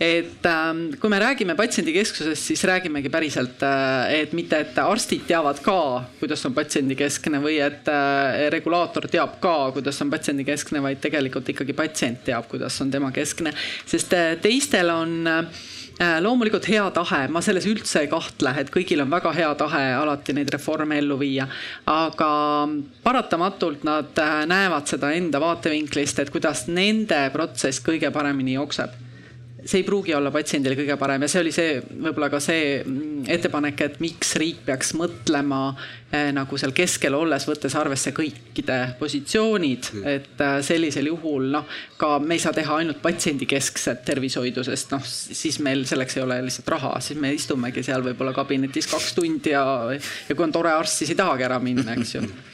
et 0.00 0.46
ähm, 0.46 0.86
kui 1.00 1.10
me 1.10 1.18
räägime 1.22 1.54
patsiendikeskusest, 1.58 2.48
siis 2.50 2.64
räägimegi 2.68 3.10
päriselt, 3.12 3.62
äh, 3.62 4.14
et 4.20 4.32
mitte, 4.36 4.60
et 4.64 4.78
arstid 4.78 5.26
teavad 5.28 5.60
ka, 5.64 5.78
kuidas 6.20 6.44
on 6.48 6.54
patsiendikeskne 6.56 7.40
või 7.42 7.60
et 7.62 7.88
äh, 7.90 8.48
regulaator 8.54 9.08
teab 9.10 9.38
ka, 9.42 9.54
kuidas 9.76 10.00
on 10.04 10.10
patsiendikeskne, 10.12 10.82
vaid 10.84 11.02
tegelikult 11.04 11.48
ikkagi 11.54 11.76
patsient 11.76 12.24
teab, 12.26 12.48
kuidas 12.50 12.80
on 12.82 12.90
tema 12.94 13.12
keskne, 13.14 13.54
sest 13.86 14.16
äh, 14.16 14.34
teistel 14.42 14.92
on 14.94 15.14
loomulikult 15.94 16.64
hea 16.66 16.82
tahe, 16.90 17.20
ma 17.30 17.38
selles 17.38 17.68
üldse 17.70 18.00
ei 18.02 18.08
kahtle, 18.10 18.50
et 18.58 18.72
kõigil 18.74 19.04
on 19.04 19.12
väga 19.12 19.30
hea 19.36 19.52
tahe 19.54 19.82
alati 19.94 20.34
neid 20.34 20.50
reforme 20.50 20.98
ellu 20.98 21.20
viia. 21.20 21.46
aga 21.86 22.30
paratamatult 23.04 23.86
nad 23.86 24.18
näevad 24.50 24.90
seda 24.90 25.12
enda 25.14 25.38
vaatevinklist, 25.38 26.18
et 26.18 26.34
kuidas 26.34 26.66
nende 26.66 27.28
protsess 27.30 27.78
kõige 27.78 28.10
paremini 28.10 28.58
jookseb 28.58 29.03
see 29.64 29.80
ei 29.80 29.86
pruugi 29.86 30.14
olla 30.14 30.30
patsiendile 30.34 30.76
kõige 30.76 30.96
parem 31.00 31.24
ja 31.24 31.28
see 31.30 31.40
oli 31.40 31.52
see 31.54 31.76
võib-olla 31.80 32.28
ka 32.32 32.40
see 32.42 32.82
mm, 32.82 33.24
ettepanek, 33.32 33.80
et 33.86 34.00
miks 34.04 34.34
riik 34.40 34.60
peaks 34.66 34.92
mõtlema 34.98 35.60
eh, 36.12 36.30
nagu 36.36 36.58
seal 36.60 36.74
keskel 36.76 37.16
olles, 37.16 37.46
võttes 37.48 37.76
arvesse 37.80 38.12
kõikide 38.16 38.78
positsioonid, 39.00 39.90
et 40.02 40.44
eh, 40.44 40.56
sellisel 40.66 41.08
juhul 41.12 41.48
noh, 41.54 41.68
ka 42.00 42.18
me 42.20 42.36
ei 42.36 42.44
saa 42.44 42.54
teha 42.56 42.80
ainult 42.82 43.00
patsiendikeskset 43.04 44.04
tervishoidu, 44.06 44.64
sest 44.66 44.92
noh, 44.94 45.04
siis 45.04 45.60
meil 45.64 45.86
selleks 45.88 46.18
ei 46.18 46.26
ole 46.26 46.40
lihtsalt 46.48 46.72
raha, 46.76 46.96
siis 47.04 47.20
me 47.20 47.32
istumegi 47.34 47.84
seal 47.86 48.04
võib-olla 48.04 48.36
kabinetis 48.36 48.90
kaks 48.92 49.14
tundi 49.16 49.54
ja, 49.54 49.64
ja 49.94 50.36
kui 50.36 50.44
on 50.44 50.52
tore 50.54 50.74
arst, 50.74 51.00
siis 51.00 51.14
ei 51.14 51.20
tahagi 51.20 51.48
ära 51.48 51.60
minna, 51.62 51.96
eks 51.96 52.18
ju 52.18 52.26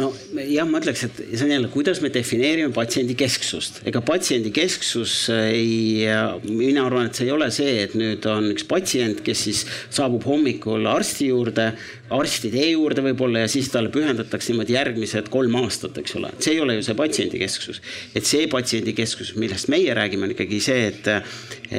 no 0.00 0.10
jah, 0.50 0.66
ma 0.68 0.80
ütleks, 0.80 1.04
et 1.06 1.20
see 1.24 1.44
on 1.46 1.52
jälle, 1.54 1.70
kuidas 1.72 2.00
me 2.04 2.10
defineerime 2.12 2.72
patsiendi 2.74 3.16
kesksust, 3.18 3.80
ega 3.88 4.02
patsiendi 4.04 4.52
kesksus 4.54 5.14
ei, 5.34 6.06
mina 6.46 6.84
arvan, 6.86 7.10
et 7.10 7.18
see 7.18 7.28
ei 7.28 7.34
ole 7.34 7.50
see, 7.54 7.76
et 7.84 7.96
nüüd 7.98 8.26
on 8.30 8.50
üks 8.52 8.66
patsient, 8.70 9.22
kes 9.26 9.44
siis 9.46 9.62
saabub 9.92 10.26
hommikul 10.28 10.88
arsti 10.90 11.30
juurde, 11.30 11.70
arstide 12.14 12.64
juurde 12.72 13.04
võib-olla 13.04 13.44
ja 13.44 13.50
siis 13.50 13.70
talle 13.72 13.92
pühendatakse 13.94 14.52
niimoodi 14.52 14.76
järgmised 14.76 15.30
kolm 15.32 15.58
aastat, 15.62 16.00
eks 16.02 16.16
ole. 16.18 16.32
see 16.42 16.56
ei 16.56 16.64
ole 16.64 16.78
ju 16.78 16.86
see 16.86 16.98
patsiendi 16.98 17.42
kesksus, 17.42 17.82
et 18.14 18.26
see 18.28 18.48
patsiendi 18.50 18.94
kesksus, 18.96 19.34
millest 19.40 19.70
meie 19.72 19.94
räägime, 19.96 20.26
on 20.26 20.34
ikkagi 20.34 20.62
see, 20.64 20.90
et, 20.90 21.12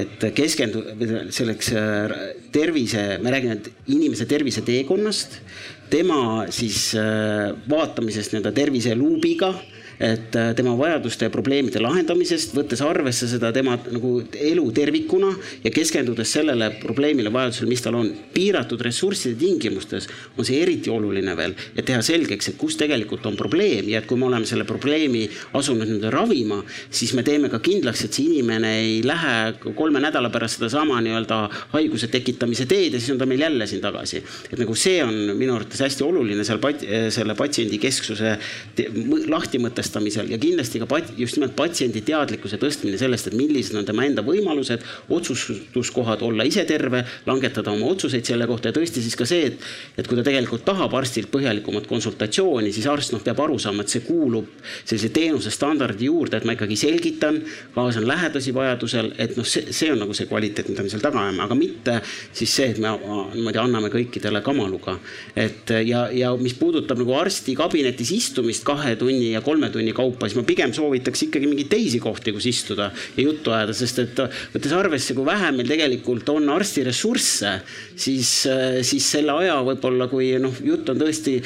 et 0.04 0.30
keskendu-, 0.38 0.86
selleks 1.34 1.74
tervise, 2.56 3.06
me 3.24 3.36
räägime 3.36 3.60
inimese 3.92 4.28
terviseteekonnast 4.30 5.40
tema 5.92 6.48
siis 6.50 6.94
äh, 6.96 7.52
vaatamisest 7.70 8.32
nii-öelda 8.34 8.52
terviseluubiga 8.56 9.54
et 10.02 10.36
äh, 10.36 10.56
tema 10.58 10.74
vajaduste 10.78 11.28
ja 11.28 11.32
probleemide 11.34 11.82
lahendamisest, 11.84 12.56
võttes 12.58 12.82
arvesse 12.82 13.28
seda 13.30 13.52
tema 13.54 13.76
nagu 13.92 14.16
elu 14.34 14.64
tervikuna 14.74 15.30
ja 15.62 15.72
keskendudes 15.74 16.32
sellele 16.34 16.72
probleemile, 16.82 17.30
vajadusele, 17.34 17.70
mis 17.70 17.86
tal 17.86 18.00
on. 18.00 18.10
piiratud 18.34 18.82
ressursside 18.82 19.36
tingimustes 19.38 20.08
on 20.38 20.48
see 20.48 20.62
eriti 20.64 20.90
oluline 20.90 21.36
veel, 21.38 21.54
et 21.76 21.86
teha 21.86 22.02
selgeks, 22.06 22.50
et 22.50 22.58
kus 22.58 22.78
tegelikult 22.80 23.26
on 23.30 23.38
probleem 23.38 23.90
ja 23.92 24.00
et 24.02 24.08
kui 24.10 24.18
me 24.18 24.26
oleme 24.26 24.48
selle 24.50 24.66
probleemi 24.66 25.28
asunud 25.60 25.90
nüüd 25.90 26.08
ravima, 26.14 26.62
siis 26.90 27.14
me 27.14 27.26
teeme 27.28 27.52
ka 27.52 27.60
kindlaks, 27.62 28.06
et 28.08 28.18
see 28.18 28.32
inimene 28.32 28.72
ei 28.80 28.98
lähe 29.06 29.74
kolme 29.78 30.02
nädala 30.02 30.32
pärast 30.34 30.58
sedasama 30.58 30.98
nii-öelda 31.06 31.40
haiguse 31.76 32.10
tekitamise 32.10 32.66
teed 32.72 32.96
ja 32.96 33.04
siis 33.04 33.14
on 33.14 33.22
ta 33.22 33.30
meil 33.30 33.46
jälle 33.46 33.70
siin 33.70 33.84
tagasi. 33.84 34.24
et 34.50 34.58
nagu 34.58 34.76
see 34.76 35.04
on 35.04 35.14
minu 35.38 35.60
arvates 35.60 35.86
hästi 35.86 36.08
oluline 36.08 36.48
seal 36.48 36.62
pat-, 36.64 36.88
selle 37.14 37.38
patsiendi 37.38 37.78
kesksuse 37.82 38.38
lahti 39.30 39.62
mõtestada 39.62 39.91
arvestamisel 39.92 40.32
ja 40.32 40.38
kindlasti 40.38 40.80
ka 40.80 41.00
just 41.18 41.38
nimelt 41.38 41.56
patsiendi 41.56 42.02
teadlikkuse 42.06 42.58
tõstmine 42.58 42.98
sellest, 42.98 43.28
et 43.28 43.36
millised 43.36 43.76
on 43.76 43.86
tema 43.86 44.06
enda 44.06 44.24
võimalused, 44.24 44.82
otsustuskohad 45.10 46.22
olla 46.22 46.44
ise 46.44 46.64
terve, 46.66 47.04
langetada 47.26 47.72
oma 47.72 47.90
otsuseid 47.92 48.26
selle 48.26 48.48
kohta 48.48 48.70
ja 48.70 48.76
tõesti 48.76 49.02
siis 49.02 49.16
ka 49.16 49.26
see, 49.26 49.52
et, 49.52 49.60
et 49.98 50.08
kui 50.08 50.18
ta 50.18 50.24
tegelikult 50.24 50.64
tahab 50.66 50.94
arstilt 50.96 51.32
põhjalikumat 51.32 51.88
konsultatsiooni, 51.88 52.72
siis 52.72 52.88
arst 52.88 53.14
noh, 53.14 53.24
peab 53.24 53.40
aru 53.44 53.60
saama, 53.60 53.84
et 53.84 53.92
see 53.94 54.04
kuulub 54.06 54.48
sellise 54.84 55.12
teenuse 55.14 55.52
standardi 55.52 56.08
juurde, 56.08 56.38
et 56.38 56.48
ma 56.48 56.56
ikkagi 56.56 56.78
selgitan, 56.80 57.42
kaasan 57.76 58.08
lähedasi 58.08 58.54
vajadusel, 58.56 59.14
et 59.22 59.36
noh, 59.38 59.48
see, 59.48 59.72
see 59.76 59.92
on 59.92 60.02
nagu 60.06 60.16
see 60.18 60.30
kvaliteet, 60.30 60.72
mida 60.72 60.86
me 60.86 60.92
seal 60.94 61.04
taga 61.04 61.26
ajame, 61.26 61.44
aga 61.46 61.58
mitte 61.58 62.00
siis 62.08 62.56
see, 62.56 62.72
et 62.76 62.82
me 62.82 62.94
niimoodi 63.36 63.62
anname 63.62 63.92
kõikidele 63.94 64.44
kamaluga. 64.46 64.98
et 65.36 65.70
ja, 65.88 66.08
ja 66.14 66.32
mis 66.40 66.56
puudutab 66.58 67.00
nagu 67.02 67.16
arsti 67.18 67.56
kabinetis 67.58 68.12
istumist 68.16 68.66
kahe 68.68 68.96
tunni 69.00 69.32
ja 69.34 69.42
kolme 69.42 69.70
tunni 69.74 69.81
tunni 69.82 69.96
kaupa, 69.98 70.30
siis 70.30 70.38
ma 70.40 70.46
pigem 70.48 70.74
soovitaks 70.76 71.26
ikkagi 71.28 71.50
mingeid 71.50 71.70
teisi 71.72 72.00
kohti, 72.02 72.34
kus 72.36 72.48
istuda 72.50 72.90
ja 73.18 73.26
juttu 73.26 73.54
ajada, 73.56 73.74
sest 73.76 74.02
et 74.04 74.22
võttes 74.54 74.76
arvesse, 74.78 75.16
kui 75.18 75.26
vähe 75.28 75.52
meil 75.56 75.70
tegelikult 75.70 76.30
on 76.34 76.50
arstiressursse, 76.54 77.54
siis, 77.96 78.32
siis 78.88 79.10
selle 79.16 79.36
aja 79.42 79.58
võib-olla, 79.66 80.08
kui 80.12 80.32
noh, 80.42 80.56
jutt 80.66 80.90
on 80.94 81.02
tõesti 81.02 81.38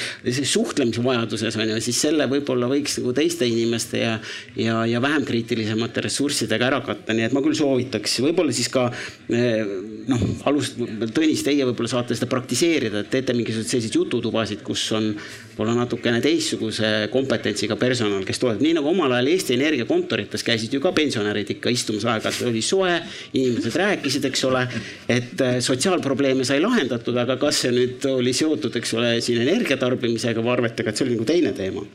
suhtlemise 0.45 1.03
vajaduses 1.05 1.57
on 1.59 1.73
ju, 1.73 1.79
siis 1.83 2.01
selle 2.07 2.27
võib-olla 2.31 2.69
võiks 2.71 2.99
nagu 2.99 3.15
teiste 3.15 3.47
inimeste 3.49 4.03
ja, 4.03 4.15
ja, 4.59 4.81
ja 4.89 5.01
vähem 5.03 5.25
kriitilisemate 5.27 6.05
ressurssidega 6.05 6.69
ära 6.69 6.81
katta, 6.85 7.15
nii 7.15 7.29
et 7.29 7.35
ma 7.35 7.43
küll 7.45 7.57
soovitaks, 7.57 8.19
võib-olla 8.25 8.55
siis 8.55 8.69
ka 8.73 8.89
noh, 9.31 10.27
alust-, 10.49 10.77
Tõnis, 11.15 11.43
teie 11.45 11.63
võib-olla 11.67 11.89
saate 11.91 12.15
seda 12.17 12.27
praktiseerida, 12.31 13.03
et 13.03 13.11
teete 13.13 13.35
mingisuguseid 13.37 13.77
selliseid 13.77 13.95
jututubasid, 13.99 14.63
kus 14.65 14.83
on 14.95 15.13
võib-olla 15.55 15.85
natukene 15.85 16.19
teistsuguse 16.19 17.07
kompetentsiga 17.13 17.77
personal, 17.79 18.23
kes 18.27 18.41
toetab, 18.41 18.61
nii 18.65 18.75
nagu 18.75 18.89
omal 18.91 19.13
ajal 19.15 19.29
Eesti 19.31 19.55
Energia 19.55 19.85
kontorites 19.87 20.43
käisid 20.43 20.73
ju 20.75 20.81
ka 20.83 20.91
pensionärid 20.95 21.53
ikka 21.55 21.71
istumas 21.71 22.03
aeg-ajalt, 22.11 22.49
oli 22.49 22.63
soe, 22.65 22.91
inimesed 23.39 23.77
rääkisid, 23.79 24.27
eks 24.27 24.43
ole, 24.49 24.65
et 25.07 25.43
äh, 25.45 25.57
sotsiaalprobleeme 25.63 26.43
sai 26.47 26.59
lahendatud, 26.59 27.15
aga 27.23 27.37
kas 27.39 27.61
see 27.63 27.71
nüüd 27.71 28.07
oli 28.11 28.35
seotud, 28.35 28.75
eks 28.75 28.93
ole, 28.99 29.13
siin 29.23 29.39
energia 29.45 29.79
tarbimisega 29.79 30.43
või 30.43 30.55
arvetega, 30.57 30.91
et 30.91 30.99
see 30.99 31.07
oli 31.07 31.15
nagu 31.15 31.29
teine 31.31 31.55
teema. 31.55 31.85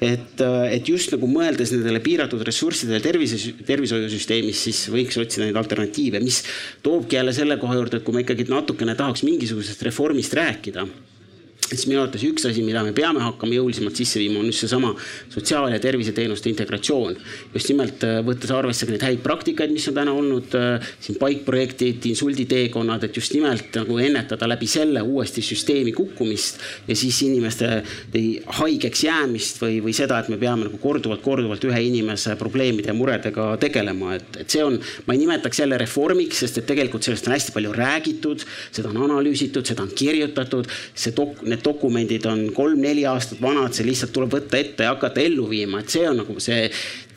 et, 0.00 0.38
äh, 0.38 0.70
et 0.78 0.88
just 0.88 1.10
nagu 1.16 1.26
mõeldes 1.26 1.74
nendele 1.74 1.98
piiratud 2.04 2.46
ressurssidele 2.46 3.02
tervise, 3.02 3.40
tervishoiusüsteemis, 3.66 4.62
siis 4.68 4.86
võiks 4.94 5.18
otsida 5.18 5.48
neid 5.48 5.58
alternatiive, 5.58 6.22
mis 6.22 6.44
toobki 6.86 7.18
jälle 7.18 7.34
selle 7.34 7.58
koha 7.58 7.80
juurde, 7.80 7.98
et 7.98 8.06
kui 8.06 8.14
me 8.14 8.22
ikkagi 8.22 8.46
natukene 8.46 8.94
tahaks 8.94 9.26
mingisugusest 9.26 9.82
reformist 9.90 10.38
rääkida 10.38 10.86
siis 11.68 11.86
minu 11.88 12.00
arvates 12.02 12.24
üks 12.24 12.46
asi, 12.48 12.62
mida 12.64 12.82
me 12.86 12.94
peame 12.96 13.20
hakkama 13.22 13.56
jõulisemalt 13.58 13.98
sisse 13.98 14.20
viima, 14.20 14.40
on 14.40 14.48
just 14.48 14.64
seesama 14.64 14.94
sotsiaal- 15.32 15.72
ja 15.72 15.80
terviseteenuste 15.82 16.48
integratsioon. 16.50 17.16
just 17.54 17.68
nimelt 17.68 18.04
äh, 18.04 18.20
võttes 18.24 18.50
arvesse 18.54 18.86
ka 18.86 18.92
neid 18.92 19.04
häid 19.04 19.22
praktikaid, 19.22 19.72
mis 19.72 19.88
on 19.88 19.94
täna 19.94 20.12
olnud 20.12 20.54
äh, 20.54 20.88
siin 21.00 21.18
paikprojektid, 21.18 22.06
insulditeekonnad, 22.12 23.04
et 23.04 23.16
just 23.16 23.34
nimelt 23.34 23.74
nagu 23.74 23.98
ennetada 23.98 24.48
läbi 24.48 24.66
selle 24.66 25.02
uuesti 25.02 25.42
süsteemi 25.42 25.92
kukkumist 25.92 26.58
ja 26.88 26.96
siis 26.96 27.20
inimeste 27.22 27.82
haigeks 28.58 29.04
jäämist 29.04 29.60
või, 29.62 29.80
või 29.84 29.94
seda, 29.96 30.18
et 30.20 30.28
me 30.32 30.38
peame 30.40 30.68
nagu 30.68 30.78
korduvalt-korduvalt 30.80 31.64
ühe 31.68 31.82
inimese 31.88 32.36
probleemide 32.40 32.92
ja 32.92 32.96
muredega 32.96 33.50
tegelema, 33.60 34.14
et, 34.16 34.40
et 34.42 34.50
see 34.50 34.64
on, 34.64 34.78
ma 35.06 35.14
ei 35.14 35.22
nimetaks 35.22 35.60
jälle 35.62 35.78
reformiks, 35.80 36.42
sest 36.44 36.62
et 36.62 36.68
tegelikult 36.68 37.06
sellest 37.06 37.28
on 37.28 37.34
hästi 37.36 37.54
palju 37.54 37.72
räägitud, 37.76 38.44
seda 38.70 38.92
on 38.92 39.02
analüüsitud, 39.08 39.66
seda 39.68 39.84
on 39.84 39.92
kirjutatud, 39.98 40.68
see 40.94 41.14
dok-, 41.16 41.44
need 41.48 41.57
dokumendid 41.64 42.26
on 42.30 42.46
kolm-neli 42.54 43.04
aastat 43.08 43.40
vanad, 43.42 43.74
see 43.76 43.86
lihtsalt 43.86 44.12
tuleb 44.14 44.34
võtta 44.36 44.58
ette 44.60 44.86
ja 44.86 44.94
hakata 44.94 45.22
ellu 45.22 45.46
viima, 45.50 45.82
et 45.82 45.92
see 45.92 46.06
on 46.08 46.20
nagu 46.22 46.38
see 46.42 46.66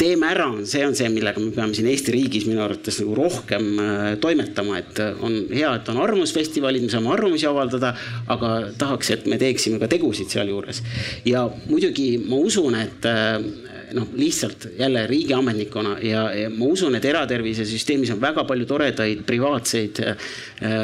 teeme 0.01 0.29
ära, 0.31 0.47
see 0.67 0.83
on 0.87 0.95
see, 0.97 1.09
millega 1.13 1.41
me 1.43 1.51
peame 1.55 1.77
siin 1.77 1.89
Eesti 1.91 2.15
riigis 2.15 2.47
minu 2.49 2.63
arvates 2.65 3.01
nagu 3.03 3.17
rohkem 3.17 3.67
äh, 3.81 4.05
toimetama, 4.21 4.79
et 4.81 5.01
on 5.21 5.37
hea, 5.51 5.73
et 5.77 5.91
on 5.93 6.01
arvamusfestivalid, 6.03 6.85
me 6.87 6.93
saame 6.93 7.11
arvamusi 7.13 7.49
avaldada, 7.49 7.93
aga 8.31 8.53
tahaks, 8.81 9.13
et 9.15 9.27
me 9.29 9.39
teeksime 9.41 9.81
ka 9.81 9.89
tegusid 9.91 10.31
sealjuures. 10.33 10.81
ja 11.25 11.47
muidugi 11.69 12.15
ma 12.25 12.41
usun, 12.41 12.77
et 12.81 13.09
äh, 13.09 13.69
noh, 13.93 14.07
lihtsalt 14.15 14.67
jälle 14.79 15.05
riigiametnikuna 15.07 15.97
ja, 16.05 16.23
ja 16.35 16.49
ma 16.53 16.69
usun, 16.71 16.95
et 16.95 17.05
eratervisesüsteemis 17.05 18.11
on 18.13 18.21
väga 18.21 18.43
palju 18.47 18.67
toredaid 18.69 19.23
privaatseid 19.27 20.01
äh, 20.05 20.31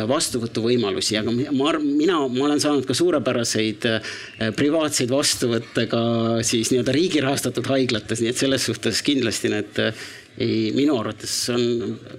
vastuvõtuvõimalusi, 0.10 1.18
aga 1.20 1.34
ma, 1.55 1.74
mina, 1.84 2.20
ma 2.28 2.47
olen 2.49 2.64
saanud 2.64 2.88
ka 2.88 2.95
suurepäraseid 2.97 3.88
äh, 3.89 4.12
privaatseid 4.58 5.14
vastuvõtte 5.14 5.88
ka 5.91 6.01
siis 6.47 6.72
nii-öelda 6.74 6.95
riigi 6.95 7.24
rahastatud 7.24 7.70
haiglates, 7.72 8.24
nii 8.24 8.34
et 8.34 8.41
selles 8.41 8.68
suhtes 8.70 9.03
kindlasti 9.05 9.53
need 9.53 9.82
äh, 9.84 10.08
ei, 10.38 10.72
minu 10.76 10.97
arvates 10.99 11.38
on 11.53 11.64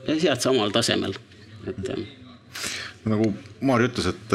head 0.08 0.42
samal 0.42 0.74
tasemel, 0.74 1.14
et. 1.70 1.92
nagu 3.08 3.32
Maarja 3.58 3.88
ütles, 3.90 4.12
et 4.12 4.34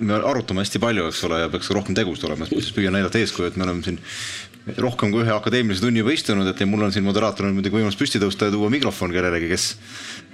me 0.00 0.16
arutame 0.16 0.64
hästi 0.64 0.80
palju, 0.82 1.06
eks 1.10 1.22
ole, 1.28 1.40
ja 1.44 1.50
peaks 1.52 1.70
rohkem 1.74 1.96
tegusid 1.96 2.26
olema, 2.28 2.48
siis 2.48 2.56
ma 2.56 2.64
siis 2.64 2.76
püüan 2.76 2.94
näidata 2.96 3.20
eeskuju, 3.20 3.50
et 3.50 3.58
me 3.60 3.66
oleme 3.66 3.84
siin 3.86 4.00
rohkem 4.80 5.12
kui 5.12 5.24
ühe 5.24 5.32
akadeemilise 5.34 5.84
tunni 5.84 6.00
juba 6.00 6.14
istunud, 6.14 6.48
et 6.48 6.60
ja 6.60 6.66
mul 6.68 6.86
on 6.86 6.92
siin 6.92 7.04
moderaatorina 7.04 7.52
muidugi 7.52 7.76
võimalus 7.76 7.98
püsti 8.00 8.20
tõusta 8.22 8.48
ja 8.48 8.54
tuua 8.54 8.70
mikrofon 8.72 9.12
kellelegi, 9.12 9.50
kes, 9.50 9.66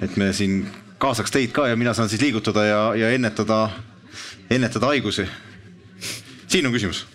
et 0.07 0.16
me 0.20 0.31
siin 0.37 0.62
kaasaks 1.03 1.35
teid 1.35 1.55
ka 1.57 1.66
ja 1.70 1.78
mina 1.81 1.95
saan 1.97 2.11
siis 2.12 2.22
liigutada 2.22 2.64
ja, 2.66 2.81
ja 2.99 3.11
ennetada, 3.16 3.64
ennetada 4.51 4.93
haigusi. 4.93 5.26
siin 6.47 6.66
on 6.66 6.72
küsimus. 6.72 7.07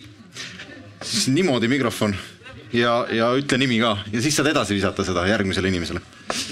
siis 1.04 1.28
niimoodi 1.28 1.68
mikrofon 1.68 2.16
ja, 2.74 3.06
ja 3.12 3.32
ütle 3.38 3.58
nimi 3.58 3.80
ka 3.80 3.96
ja 4.12 4.22
siis 4.22 4.36
saad 4.36 4.50
edasi 4.52 4.76
visata 4.76 5.04
seda 5.08 5.28
järgmisele 5.28 5.72
inimesele. 5.72 6.02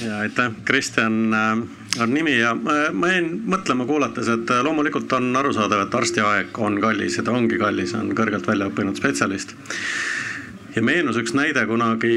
ja 0.05 0.17
aitäh, 0.23 0.51
Kristjan 0.65 1.33
äh, 1.33 1.57
on 1.99 2.13
nimi 2.13 2.37
ja 2.39 2.55
ma 2.55 3.11
jäin 3.11 3.33
mõtlema 3.51 3.85
kuulates, 3.85 4.31
et 4.31 4.49
äh, 4.49 4.63
loomulikult 4.63 5.11
on 5.19 5.35
arusaadav, 5.35 5.87
et 5.87 5.95
arstiaeg 5.95 6.59
on 6.59 6.79
kallis 6.81 7.17
ja 7.17 7.23
ta 7.23 7.35
ongi 7.35 7.59
kallis, 7.59 7.97
on 7.99 8.15
kõrgelt 8.15 8.47
välja 8.47 8.71
õppinud 8.71 8.95
spetsialist 8.95 9.57
ja 10.75 10.81
meenus 10.81 11.17
üks 11.21 11.33
näide 11.37 11.65
kunagi, 11.69 12.15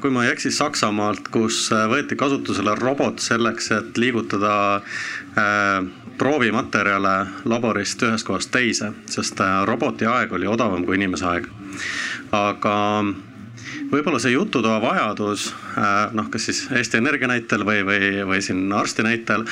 kui 0.00 0.12
ma 0.14 0.24
ei 0.24 0.32
eksi, 0.32 0.52
Saksamaalt, 0.54 1.28
kus 1.34 1.66
äh, 1.74 1.86
võeti 1.90 2.16
kasutusele 2.18 2.76
robot 2.78 3.22
selleks, 3.24 3.70
et 3.76 4.00
liigutada 4.00 4.54
äh, 4.78 5.84
proovimaterjale 6.18 7.14
laborist 7.50 8.02
ühest 8.06 8.26
kohast 8.28 8.52
teise, 8.54 8.92
sest 9.10 9.40
äh, 9.44 9.60
roboti 9.68 10.08
aeg 10.08 10.32
oli 10.32 10.48
odavam 10.48 10.86
kui 10.86 10.98
inimese 11.00 11.28
aeg. 11.30 11.48
aga 12.32 12.74
võib-olla 13.94 14.18
see 14.22 14.34
jututoa 14.34 14.80
vajadus 14.82 15.46
äh, 15.78 16.12
noh, 16.16 16.28
kas 16.32 16.48
siis 16.48 16.64
Eesti 16.74 16.98
Energia 16.98 17.28
näitel 17.30 17.64
või, 17.66 17.82
või, 17.86 18.10
või 18.26 18.40
siin 18.44 18.66
arsti 18.74 19.04
näitel 19.06 19.44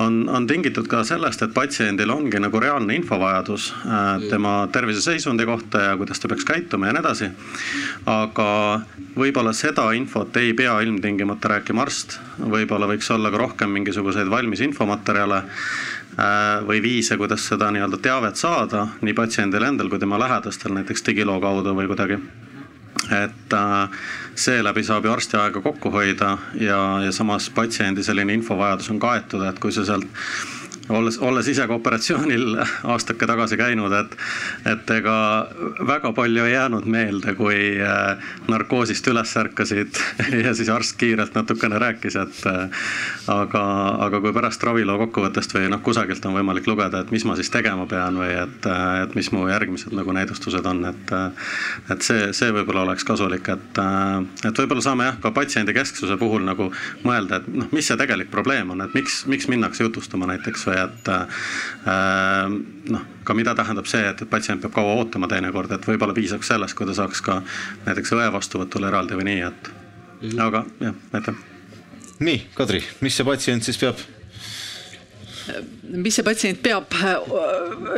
on, 0.00 0.22
on 0.32 0.46
tingitud 0.48 0.88
ka 0.90 1.02
sellest, 1.06 1.44
et 1.44 1.54
patsiendil 1.54 2.10
ongi 2.14 2.40
nagu 2.42 2.60
reaalne 2.62 2.96
infovajadus 2.96 3.70
äh, 3.84 4.26
tema 4.30 4.54
terviseseisundi 4.72 5.46
kohta 5.48 5.86
ja 5.88 5.96
kuidas 6.00 6.22
ta 6.22 6.30
peaks 6.32 6.46
käituma 6.48 6.88
ja 6.88 6.96
nii 6.96 7.04
edasi. 7.04 7.30
aga 8.08 8.48
võib-olla 9.16 9.52
seda 9.56 9.90
infot 9.96 10.36
ei 10.40 10.54
pea 10.56 10.78
ilmtingimata 10.84 11.56
rääkima 11.56 11.84
arst, 11.84 12.18
võib-olla 12.38 12.88
võiks 12.90 13.10
olla 13.12 13.32
ka 13.32 13.42
rohkem 13.42 13.74
mingisuguseid 13.76 14.30
valmis 14.32 14.62
infomaterjale 14.64 15.42
äh, 15.42 16.62
või 16.68 16.80
viise, 16.84 17.18
kuidas 17.20 17.44
seda 17.48 17.70
nii-öelda 17.74 18.00
teavet 18.02 18.40
saada 18.40 18.86
nii 19.02 19.16
patsiendil 19.16 19.68
endal 19.68 19.92
kui 19.92 20.00
tema 20.00 20.20
lähedastel, 20.22 20.72
näiteks 20.78 21.04
digiloo 21.10 21.40
kaudu 21.42 21.76
või 21.76 21.90
kuidagi 21.90 22.20
et 23.12 23.56
äh, 23.56 24.00
seeläbi 24.34 24.84
saab 24.86 25.06
ju 25.06 25.12
arsti 25.12 25.36
aega 25.36 25.60
kokku 25.60 25.90
hoida 25.90 26.36
ja, 26.60 26.80
ja 27.04 27.12
samas 27.12 27.50
patsiendi 27.50 28.02
selline 28.02 28.34
infovajadus 28.38 28.90
on 28.90 29.00
kaetud, 29.02 29.44
et 29.48 29.58
kui 29.62 29.72
sa 29.72 29.84
sealt 29.84 30.08
olles, 30.88 31.18
olles 31.18 31.48
ise 31.48 31.66
ka 31.68 31.76
operatsioonil 31.76 32.56
aastake 32.90 33.26
tagasi 33.28 33.56
käinud, 33.60 33.92
et, 33.94 34.16
et 34.68 34.90
ega 34.96 35.14
väga 35.86 36.12
palju 36.16 36.46
ei 36.46 36.54
jäänud 36.54 36.86
meelde, 36.90 37.34
kui 37.38 37.58
äh, 37.82 38.32
narkoosist 38.50 39.06
üles 39.12 39.34
ärkasid 39.38 40.00
ja 40.44 40.54
siis 40.58 40.70
arst 40.72 40.96
kiirelt 41.00 41.36
natukene 41.38 41.78
rääkis, 41.82 42.16
et 42.18 42.42
äh, 42.50 42.88
aga, 43.32 43.64
aga 44.08 44.22
kui 44.24 44.34
pärast 44.34 44.64
raviloo 44.66 44.98
kokkuvõttest 45.04 45.54
või 45.56 45.70
noh, 45.72 45.82
kusagilt 45.84 46.24
on 46.26 46.36
võimalik 46.38 46.66
lugeda, 46.70 47.02
et 47.04 47.14
mis 47.14 47.26
ma 47.28 47.36
siis 47.38 47.50
tegema 47.52 47.86
pean 47.90 48.18
või 48.18 48.32
et, 48.34 48.66
äh, 48.66 49.02
et 49.04 49.16
mis 49.18 49.30
mu 49.34 49.46
järgmised 49.50 49.94
nagu 49.96 50.16
näidustused 50.16 50.66
on, 50.66 50.84
et, 50.90 51.14
et 51.92 52.06
see, 52.06 52.30
see 52.36 52.50
võib-olla 52.54 52.86
oleks 52.88 53.06
kasulik, 53.06 53.52
et, 53.54 53.82
et 54.42 54.62
võib-olla 54.64 54.84
saame 54.84 55.10
jah, 55.10 55.20
ka 55.22 55.34
patsiendi 55.34 55.74
kesksuse 55.76 56.18
puhul 56.20 56.44
nagu 56.46 56.70
mõelda, 57.06 57.42
et 57.42 57.50
noh, 57.62 57.70
mis 57.72 57.86
see 57.86 57.98
tegelik 58.00 58.30
probleem 58.32 58.74
on, 58.74 58.82
et 58.84 58.94
miks, 58.98 59.22
miks 59.30 59.48
minnakse 59.50 59.84
jutustama 59.84 60.28
näiteks 60.30 60.66
või 60.68 60.71
et 60.78 61.10
äh, 61.12 62.56
noh, 62.94 63.04
ka 63.24 63.36
mida 63.38 63.54
tähendab 63.58 63.88
see, 63.90 64.02
et, 64.08 64.24
et 64.24 64.30
patsient 64.30 64.62
peab 64.62 64.74
kaua 64.76 64.96
ootama 65.00 65.28
teinekord, 65.30 65.72
et 65.74 65.88
võib-olla 65.88 66.16
piisaks 66.16 66.52
sellest, 66.54 66.76
kui 66.78 66.88
ta 66.88 66.96
saaks 66.96 67.22
ka 67.24 67.40
näiteks 67.86 68.16
õe 68.18 68.30
vastuvõtul 68.34 68.88
eraldi 68.88 69.18
või 69.18 69.28
nii, 69.30 69.44
et 69.50 69.70
mhm. 70.22 70.42
aga 70.46 70.64
jah, 70.80 70.98
aitäh. 71.18 71.46
nii, 72.20 72.42
Kadri, 72.58 72.82
mis 73.04 73.16
see 73.18 73.28
patsient 73.28 73.68
siis 73.68 73.80
peab 73.80 74.02
mis 75.92 76.14
see 76.16 76.24
patsient 76.24 76.60
peab, 76.62 76.94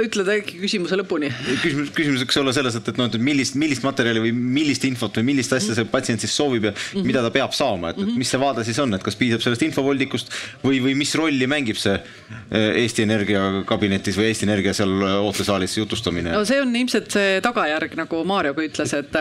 ütle 0.03 0.25
äkki 0.35 0.59
küsimuse 0.63 0.97
lõpuni. 0.99 1.29
küsimus, 1.63 1.91
küsimus 1.95 2.25
võiks 2.25 2.39
olla 2.41 2.55
selles, 2.57 2.79
et, 2.79 2.89
et 2.91 2.99
noh, 2.99 3.09
et 3.11 3.21
millist, 3.23 3.59
millist 3.61 3.85
materjali 3.85 4.23
või 4.25 4.33
millist 4.35 4.87
infot 4.89 5.21
või 5.21 5.29
millist 5.31 5.53
asja 5.57 5.77
see 5.77 5.89
patsient 5.91 6.25
siis 6.25 6.35
soovib 6.35 6.69
ja 6.69 6.73
mm 6.73 6.79
-hmm. 6.79 7.07
mida 7.11 7.23
ta 7.23 7.31
peab 7.35 7.55
saama, 7.57 7.93
et, 7.93 8.01
et 8.01 8.15
mis 8.19 8.31
see 8.31 8.41
vaade 8.41 8.65
siis 8.65 8.79
on, 8.83 8.95
et 8.97 9.05
kas 9.05 9.19
piisab 9.21 9.45
sellest 9.45 9.63
infovoldikust 9.69 10.33
või, 10.65 10.81
või 10.85 10.95
mis 10.99 11.15
rolli 11.15 11.47
mängib 11.51 11.79
see 11.81 11.95
eh, 11.95 12.83
Eesti 12.85 13.05
Energia 13.05 13.65
kabinetis 13.67 14.19
või 14.19 14.31
Eesti 14.31 14.49
Energia 14.49 14.75
seal 14.75 14.95
ootesaalis 15.21 15.77
jutustamine? 15.79 16.33
no 16.33 16.45
see 16.49 16.61
on 16.63 16.75
ilmselt 16.75 17.11
see 17.15 17.41
tagajärg, 17.45 17.95
nagu 18.01 18.25
Maarjo 18.25 18.55
ka 18.55 18.65
ütles, 18.65 18.97
et, 18.97 19.21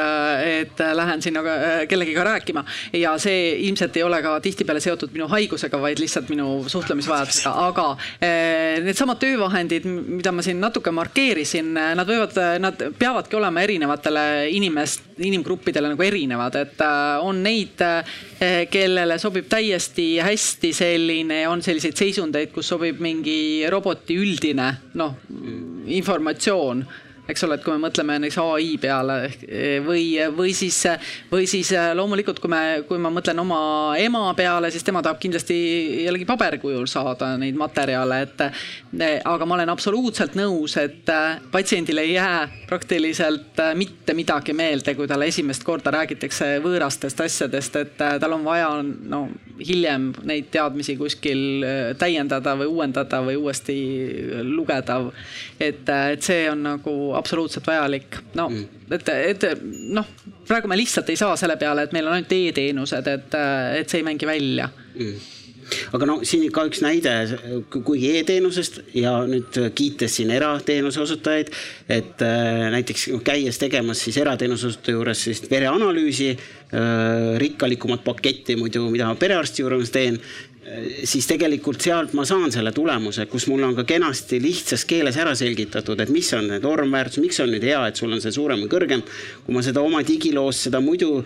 et 0.64 0.86
lähen 0.96 1.22
sinna 1.22 1.44
kellegiga 1.90 2.24
rääkima 2.24 2.66
ja 2.94 3.18
see 3.22 3.54
ilmselt 3.68 3.98
ei 3.98 4.04
ole 4.04 4.22
ka 4.24 4.40
tihtipeale 4.40 4.80
seotud 4.84 5.14
minu 5.14 5.28
haigusega, 5.32 5.82
vaid 5.82 6.00
lihtsalt 6.02 6.32
minu 6.34 6.64
suhtlemisvajadusega, 6.72 7.54
aga 7.68 7.88
needsamad 8.22 9.20
töövahendid, 9.22 9.86
mida 9.88 10.32
ma 10.32 10.44
siin 10.46 10.60
natuke 10.62 10.92
markeerisin, 10.96 11.74
nad 11.74 12.08
võivad, 12.08 12.38
nad 12.64 12.84
peavadki 13.00 13.38
olema 13.40 13.64
erinevatele 13.66 14.26
inimest, 14.54 15.14
inimgruppidele 15.24 15.94
nagu 15.94 16.06
erinevad, 16.06 16.58
et 16.62 16.84
on 17.24 17.42
neid, 17.46 17.84
kellele 18.74 19.18
sobib 19.22 19.48
täiesti 19.52 20.08
hästi 20.24 20.74
selline, 20.76 21.44
on 21.52 21.64
selliseid 21.66 22.00
seisundeid, 22.00 22.54
kus 22.56 22.72
sobib 22.74 23.02
mingi 23.04 23.66
roboti 23.72 24.18
üldine 24.20 24.70
noh, 25.00 25.18
informatsioon 25.94 26.86
eks 27.28 27.44
ole, 27.48 27.56
et 27.56 27.64
kui 27.64 27.72
me 27.72 27.86
mõtleme 27.86 28.18
näiteks 28.20 28.38
ai 28.42 28.74
peale 28.82 29.16
või, 29.86 30.04
või 30.36 30.52
siis, 30.56 30.82
või 31.32 31.48
siis 31.48 31.72
loomulikult, 31.96 32.42
kui 32.44 32.52
me, 32.52 32.62
kui 32.88 33.00
ma 33.00 33.12
mõtlen 33.14 33.40
oma 33.40 33.60
ema 34.00 34.26
peale, 34.36 34.72
siis 34.74 34.84
tema 34.84 35.02
tahab 35.04 35.22
kindlasti 35.24 35.56
jällegi 36.04 36.28
paberkujul 36.28 36.88
saada 36.92 37.34
neid 37.40 37.56
materjale, 37.60 38.22
et. 38.28 38.44
aga 39.24 39.48
ma 39.48 39.56
olen 39.56 39.72
absoluutselt 39.72 40.36
nõus, 40.36 40.76
et 40.82 41.08
patsiendil 41.52 42.04
ei 42.04 42.14
jää 42.18 42.44
praktiliselt 42.68 43.62
mitte 43.80 44.14
midagi 44.18 44.54
meelde, 44.54 44.96
kui 44.96 45.08
talle 45.08 45.30
esimest 45.32 45.64
korda 45.64 45.94
räägitakse 45.96 46.58
võõrastest 46.64 47.24
asjadest, 47.24 47.80
et 47.80 47.96
tal 47.98 48.36
on 48.36 48.44
vaja 48.44 48.70
no 48.84 49.24
hiljem 49.64 50.12
neid 50.28 50.52
teadmisi 50.52 50.98
kuskil 51.00 51.64
täiendada 52.00 52.58
või 52.60 52.68
uuendada 52.68 53.22
või 53.24 53.38
uuesti 53.40 53.78
lugeda. 54.44 55.00
et, 55.60 55.88
et 55.88 56.22
see 56.22 56.50
on 56.52 56.64
nagu 56.68 57.13
absoluutselt 57.18 57.68
vajalik. 57.68 58.18
no 58.40 58.50
mm. 58.50 58.90
et, 58.98 59.14
et 59.34 59.46
noh, 59.94 60.08
praegu 60.48 60.72
me 60.72 60.80
lihtsalt 60.80 61.10
ei 61.14 61.20
saa 61.20 61.38
selle 61.40 61.58
peale, 61.62 61.88
et 61.88 61.96
meil 61.96 62.10
on 62.10 62.18
ainult 62.18 62.36
e-teenused, 62.36 63.14
et, 63.18 63.40
et 63.80 63.90
see 63.90 64.04
ei 64.04 64.10
mängi 64.10 64.30
välja 64.30 64.70
mm 64.96 65.32
aga 65.96 66.08
no 66.08 66.18
siin 66.28 66.46
ka 66.54 66.66
üks 66.68 66.82
näide, 66.84 67.14
kuigi 67.74 68.14
e-teenusest 68.20 68.80
ja 68.98 69.16
nüüd 69.30 69.58
kiites 69.78 70.18
siin 70.20 70.32
erateenuse 70.36 71.02
osutajaid, 71.04 71.52
et 71.92 72.24
äh, 72.26 72.68
näiteks 72.74 73.08
käies 73.26 73.60
tegemas 73.62 74.04
siis 74.06 74.18
erateenuse 74.22 74.72
osutaja 74.72 74.98
juures 74.98 75.26
siis 75.30 75.44
vereanalüüsi 75.52 76.32
äh,, 76.34 77.36
rikkalikumat 77.42 78.04
paketti 78.06 78.58
muidu, 78.60 78.86
mida 78.94 79.10
ma 79.10 79.20
perearsti 79.20 79.64
juures 79.64 79.94
teen 79.94 80.20
siis 81.04 81.26
tegelikult 81.28 81.82
sealt 81.84 82.14
ma 82.16 82.24
saan 82.28 82.52
selle 82.54 82.72
tulemuse, 82.76 83.26
kus 83.32 83.46
mul 83.52 83.66
on 83.68 83.76
ka 83.76 83.84
kenasti 83.88 84.40
lihtsas 84.42 84.86
keeles 84.88 85.18
ära 85.20 85.34
selgitatud, 85.36 86.00
et 86.00 86.12
mis 86.14 86.30
on 86.38 86.48
need 86.54 86.64
normväärtused, 86.64 87.24
miks 87.24 87.42
on 87.44 87.52
nüüd 87.52 87.66
hea, 87.68 87.82
et 87.90 88.00
sul 88.00 88.14
on 88.16 88.24
see 88.24 88.32
suurem 88.32 88.64
või 88.64 88.72
kõrgem. 88.72 89.04
kui 89.44 89.56
ma 89.56 89.64
seda 89.66 89.84
oma 89.84 90.04
digiloos, 90.08 90.64
seda 90.68 90.80
muidu 90.84 91.22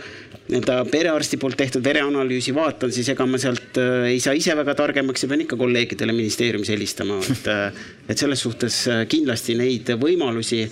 nii-öelda 0.47 0.79
perearsti 0.89 1.37
poolt 1.37 1.57
tehtud 1.59 1.85
vereanalüüsi 1.85 2.55
vaatan, 2.55 2.91
siis 2.95 3.09
ega 3.13 3.27
ma 3.29 3.37
sealt 3.41 3.77
äh, 3.81 4.09
ei 4.13 4.19
saa 4.23 4.33
ise 4.37 4.55
väga 4.57 4.73
targemaks 4.79 5.23
ja 5.23 5.29
pean 5.29 5.45
ikka 5.45 5.59
kolleegidele 5.59 6.15
ministeeriumis 6.17 6.73
helistama, 6.73 7.19
et, 7.21 7.49
äh, 7.51 7.81
et 8.09 8.17
selles 8.17 8.41
suhtes 8.41 8.83
äh, 8.89 9.03
kindlasti 9.11 9.57
neid 9.59 9.93
võimalusi 10.01 10.63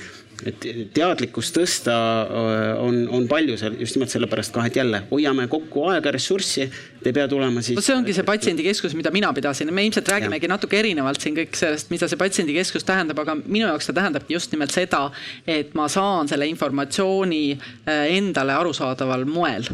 et 0.44 0.66
teadlikkust 0.96 1.56
tõsta 1.56 1.94
äh, 1.96 2.82
on, 2.82 3.06
on 3.14 3.28
palju 3.30 3.56
seal 3.60 3.78
just 3.80 3.96
nimelt 3.96 4.12
sellepärast 4.12 4.54
ka, 4.56 4.66
et 4.68 4.76
jälle 4.80 5.02
hoiame 5.12 5.48
kokku 5.52 5.86
aega, 5.92 6.12
ressurssi. 6.16 6.68
Te 7.02 7.12
ei 7.12 7.16
pea 7.16 7.28
tulema 7.32 7.64
siis. 7.64 7.78
no 7.78 7.84
see 7.86 7.96
ongi 7.96 8.16
see 8.18 8.26
patsiendikeskus, 8.28 8.96
mida 8.98 9.14
mina 9.16 9.32
pidasin, 9.36 9.72
me 9.74 9.86
ilmselt 9.88 10.10
räägimegi 10.12 10.50
ja. 10.50 10.54
natuke 10.56 10.80
erinevalt 10.80 11.24
siin 11.24 11.38
kõik 11.38 11.56
sellest, 11.58 11.92
mida 11.94 12.10
see 12.12 12.20
patsiendikeskus 12.20 12.88
tähendab, 12.88 13.22
aga 13.24 13.38
minu 13.44 13.68
jaoks 13.70 13.90
ta 13.90 13.96
tähendabki 14.02 14.36
just 14.36 14.52
nimelt 14.56 14.76
seda, 14.76 15.08
et 15.48 15.76
ma 15.78 15.88
saan 15.92 16.32
selle 16.32 16.50
informatsiooni 16.52 17.44
äh, 17.56 18.08
endale 18.18 18.58
arusaadaval 18.58 19.28
moel 19.30 19.70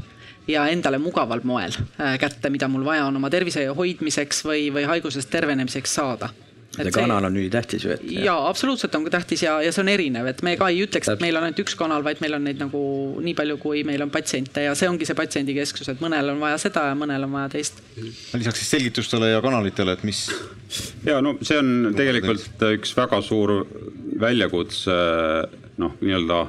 ja 0.52 0.68
endale 0.70 1.00
mugaval 1.02 1.42
moel 1.48 1.74
äh, 1.74 2.18
kätte, 2.22 2.54
mida 2.54 2.70
mul 2.72 2.86
vaja 2.86 3.08
on 3.10 3.18
oma 3.18 3.34
tervise 3.34 3.66
hoidmiseks 3.78 4.46
või, 4.46 4.70
või 4.74 4.88
haigusest 4.90 5.32
tervenemiseks 5.34 6.00
saada 6.02 6.32
see 6.72 6.92
kanal 6.96 7.26
on 7.28 7.36
ülitähtis 7.36 7.84
ju, 7.86 7.92
et. 7.96 8.04
jaa, 8.24 8.38
absoluutselt 8.48 8.96
on 8.96 9.08
tähtis 9.12 9.44
ja, 9.44 9.58
ja 9.64 9.74
see 9.74 9.84
on 9.84 9.92
erinev, 9.92 10.30
et 10.32 10.42
me 10.46 10.54
ka 10.60 10.70
ei 10.72 10.80
ütleks, 10.86 11.10
et 11.12 11.24
meil 11.24 11.36
on 11.36 11.48
ainult 11.48 11.60
üks 11.66 11.76
kanal, 11.80 12.04
vaid 12.06 12.22
meil 12.24 12.38
on 12.38 12.46
neid 12.48 12.62
nagu 12.62 12.82
nii 13.24 13.36
palju, 13.38 13.58
kui 13.62 13.84
meil 13.88 14.04
on 14.06 14.14
patsiente 14.14 14.64
ja 14.64 14.76
see 14.78 14.90
ongi 14.92 15.08
see 15.08 15.18
patsiendikesksus, 15.18 15.92
et 15.92 16.04
mõnel 16.04 16.32
on 16.34 16.40
vaja 16.44 16.62
seda 16.62 16.88
ja 16.92 16.96
mõnel 16.98 17.28
on 17.28 17.36
vaja 17.36 17.52
teist. 17.58 17.84
lisaks 17.98 18.64
siis 18.64 18.72
selgitustele 18.78 19.34
ja 19.34 19.44
kanalitele, 19.44 19.98
et 19.98 20.08
mis. 20.08 20.24
ja 21.08 21.20
no 21.24 21.36
see 21.42 21.60
on 21.60 21.92
tegelikult 21.98 22.68
üks 22.72 22.96
väga 22.98 23.22
suur 23.26 23.58
väljakutse 24.22 24.96
noh, 25.82 26.00
nii-öelda 26.00 26.42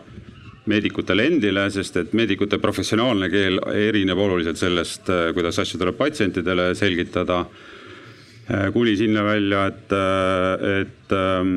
meedikutele 0.70 1.27
endile, 1.27 1.66
sest 1.75 1.97
et 1.99 2.12
meedikute 2.14 2.61
professionaalne 2.62 3.27
keel 3.33 3.59
erineb 3.75 4.18
oluliselt 4.23 4.61
sellest, 4.61 5.11
kuidas 5.35 5.59
asju 5.59 5.81
tuleb 5.81 5.99
patsientidele 5.99 6.70
selgitada 6.79 7.43
kuni 8.72 8.97
sinna 8.97 9.22
välja, 9.24 9.66
et, 9.66 9.93
äh, 9.93 10.80
et, 10.80 11.12
ähm, 11.14 11.53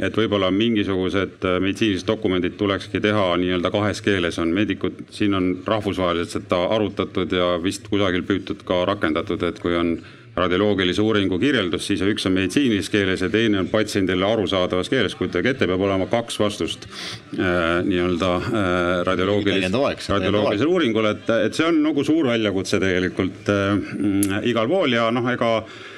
et 0.00 0.16
võib-olla 0.16 0.48
mingisugused 0.50 1.44
äh, 1.44 1.58
meditsiinilised 1.60 2.08
dokumendid 2.08 2.56
tulekski 2.56 3.02
teha 3.04 3.34
nii-öelda 3.40 3.70
kahes 3.74 4.00
keeles, 4.04 4.38
on 4.40 4.54
meedikud, 4.56 5.04
siin 5.12 5.36
on 5.36 5.50
rahvusvaheliselt 5.66 6.48
seda 6.48 6.62
arutatud 6.72 7.32
ja 7.32 7.56
vist 7.62 7.88
kusagil 7.92 8.24
püütud 8.24 8.64
ka 8.64 8.84
rakendatud, 8.88 9.44
et 9.44 9.60
kui 9.60 9.76
on 9.76 9.98
radioloogilise 10.36 11.00
uuringu 11.00 11.38
kirjeldus, 11.40 11.86
siis 11.88 12.02
üks 12.04 12.26
on 12.28 12.34
meditsiinilises 12.36 12.90
keeles 12.92 13.22
ja 13.24 13.28
teine 13.32 13.60
on 13.62 13.68
patsiendile 13.72 14.24
arusaadavas 14.26 14.88
keeles. 14.92 15.14
kujutage 15.16 15.52
ette, 15.52 15.68
peab 15.68 15.84
olema 15.84 16.08
kaks 16.12 16.40
vastust 16.40 16.88
äh, 16.88 17.82
nii-öelda 17.84 18.30
äh, 18.36 18.62
radioloogilis, 19.08 20.08
radioloogilisele 20.12 20.72
uuringule, 20.72 21.12
et, 21.16 21.34
et 21.48 21.56
see 21.56 21.68
on 21.68 21.82
nagu 21.84 22.04
suur 22.04 22.28
väljakutse 22.32 22.80
tegelikult 22.80 23.52
äh, 23.52 24.40
igal 24.48 24.68
pool 24.72 24.96
ja 24.96 25.10
noh, 25.12 25.28
ega 25.32 25.52
Äh, 25.60 25.95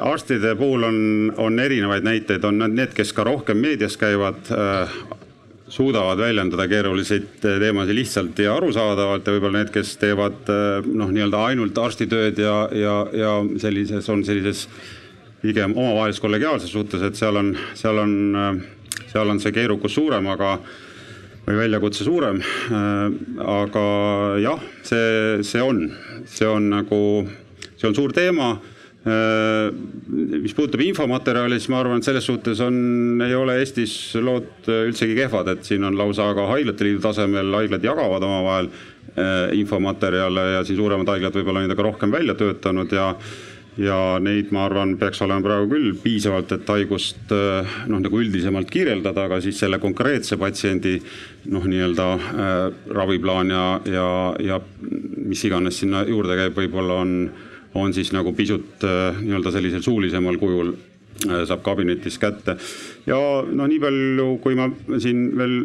arstide 0.00 0.54
puhul 0.56 0.82
on, 0.82 1.32
on 1.36 1.60
erinevaid 1.60 2.06
näiteid, 2.06 2.44
on 2.44 2.62
need, 2.72 2.94
kes 2.96 3.12
ka 3.12 3.24
rohkem 3.28 3.58
meedias 3.60 3.98
käivad, 4.00 4.48
äh, 4.48 4.94
suudavad 5.72 6.20
väljendada 6.20 6.64
keeruliseid 6.68 7.28
teemasid 7.42 7.96
lihtsalt 7.96 8.38
ja 8.40 8.56
arusaadavalt 8.56 9.26
ja 9.26 9.34
võib-olla 9.34 9.60
need, 9.60 9.72
kes 9.74 9.96
teevad 10.00 10.48
äh, 10.52 10.88
noh, 10.88 11.12
nii-öelda 11.12 11.44
ainult 11.50 11.78
arstitööd 11.78 12.40
ja, 12.40 12.56
ja, 12.72 12.96
ja 13.12 13.34
sellises, 13.60 14.08
on 14.08 14.24
sellises 14.24 14.66
pigem 15.42 15.76
omavahelises 15.76 16.22
kollegiaalses 16.22 16.72
suhtes, 16.72 17.04
et 17.04 17.18
seal 17.18 17.36
on, 17.36 17.52
seal 17.76 17.98
on, 17.98 18.16
seal 19.10 19.28
on 19.28 19.40
see 19.42 19.52
keerukus 19.52 19.96
suurem, 19.98 20.28
aga 20.32 20.56
või 21.42 21.56
väljakutse 21.58 22.04
suurem. 22.06 22.38
aga 23.42 23.86
jah, 24.38 24.60
see, 24.86 25.42
see 25.42 25.64
on, 25.64 25.88
see 26.30 26.46
on 26.46 26.68
nagu, 26.70 27.00
see 27.74 27.88
on 27.90 27.98
suur 27.98 28.14
teema 28.14 28.52
Äh, 28.54 28.71
mis 29.04 30.54
puudutab 30.54 30.82
infomaterjali, 30.84 31.58
siis 31.58 31.70
ma 31.72 31.80
arvan, 31.82 31.98
et 31.98 32.06
selles 32.06 32.26
suhtes 32.28 32.60
on, 32.62 32.76
ei 33.24 33.34
ole 33.34 33.58
Eestis 33.58 33.94
lood 34.22 34.68
äh, 34.70 34.84
üldsegi 34.86 35.16
kehvad, 35.18 35.50
et 35.50 35.66
siin 35.66 35.82
on 35.88 35.98
lausa 35.98 36.28
ka 36.38 36.46
haiglate 36.52 36.86
liidu 36.86 37.02
tasemel, 37.02 37.50
haiglad 37.58 37.82
jagavad 37.82 38.22
omavahel 38.28 38.70
äh, 38.70 39.48
infomaterjale 39.58 40.46
ja 40.56 40.62
siin 40.66 40.78
suuremad 40.78 41.10
haiglad 41.16 41.34
võib-olla 41.34 41.64
neid 41.64 41.74
ka 41.74 41.88
rohkem 41.88 42.14
välja 42.14 42.38
töötanud 42.38 42.94
ja 42.94 43.10
ja 43.80 44.18
neid, 44.20 44.50
ma 44.52 44.66
arvan, 44.66 44.98
peaks 45.00 45.22
olema 45.24 45.40
praegu 45.40 45.70
küll 45.70 45.94
piisavalt, 45.96 46.50
et 46.52 46.68
haigust 46.68 47.30
noh, 47.32 48.02
nagu 48.04 48.18
üldisemalt 48.20 48.68
kirjeldada, 48.68 49.24
aga 49.24 49.38
siis 49.40 49.56
selle 49.62 49.78
konkreetse 49.80 50.36
patsiendi 50.36 50.98
noh, 51.48 51.64
nii-öelda 51.64 52.08
äh, 52.12 52.66
raviplaan 52.92 53.50
ja, 53.50 53.64
ja, 53.88 54.10
ja 54.44 54.60
mis 55.24 55.42
iganes 55.48 55.80
sinna 55.80 56.04
juurde 56.04 56.36
käib, 56.36 56.60
võib-olla 56.60 57.00
on 57.00 57.16
on 57.74 57.94
siis 57.94 58.12
nagu 58.12 58.32
pisut 58.36 58.84
äh, 58.84 59.20
nii-öelda 59.20 59.52
sellisel 59.54 59.82
suulisemal 59.84 60.36
kujul 60.40 60.72
äh, 60.72 61.42
saab 61.48 61.62
kabinetis 61.64 62.18
kätte. 62.18 62.56
ja 63.06 63.18
no 63.48 63.66
nii 63.66 63.80
palju, 63.80 64.28
kui 64.42 64.56
ma 64.58 64.68
siin 64.98 65.24
veel 65.38 65.56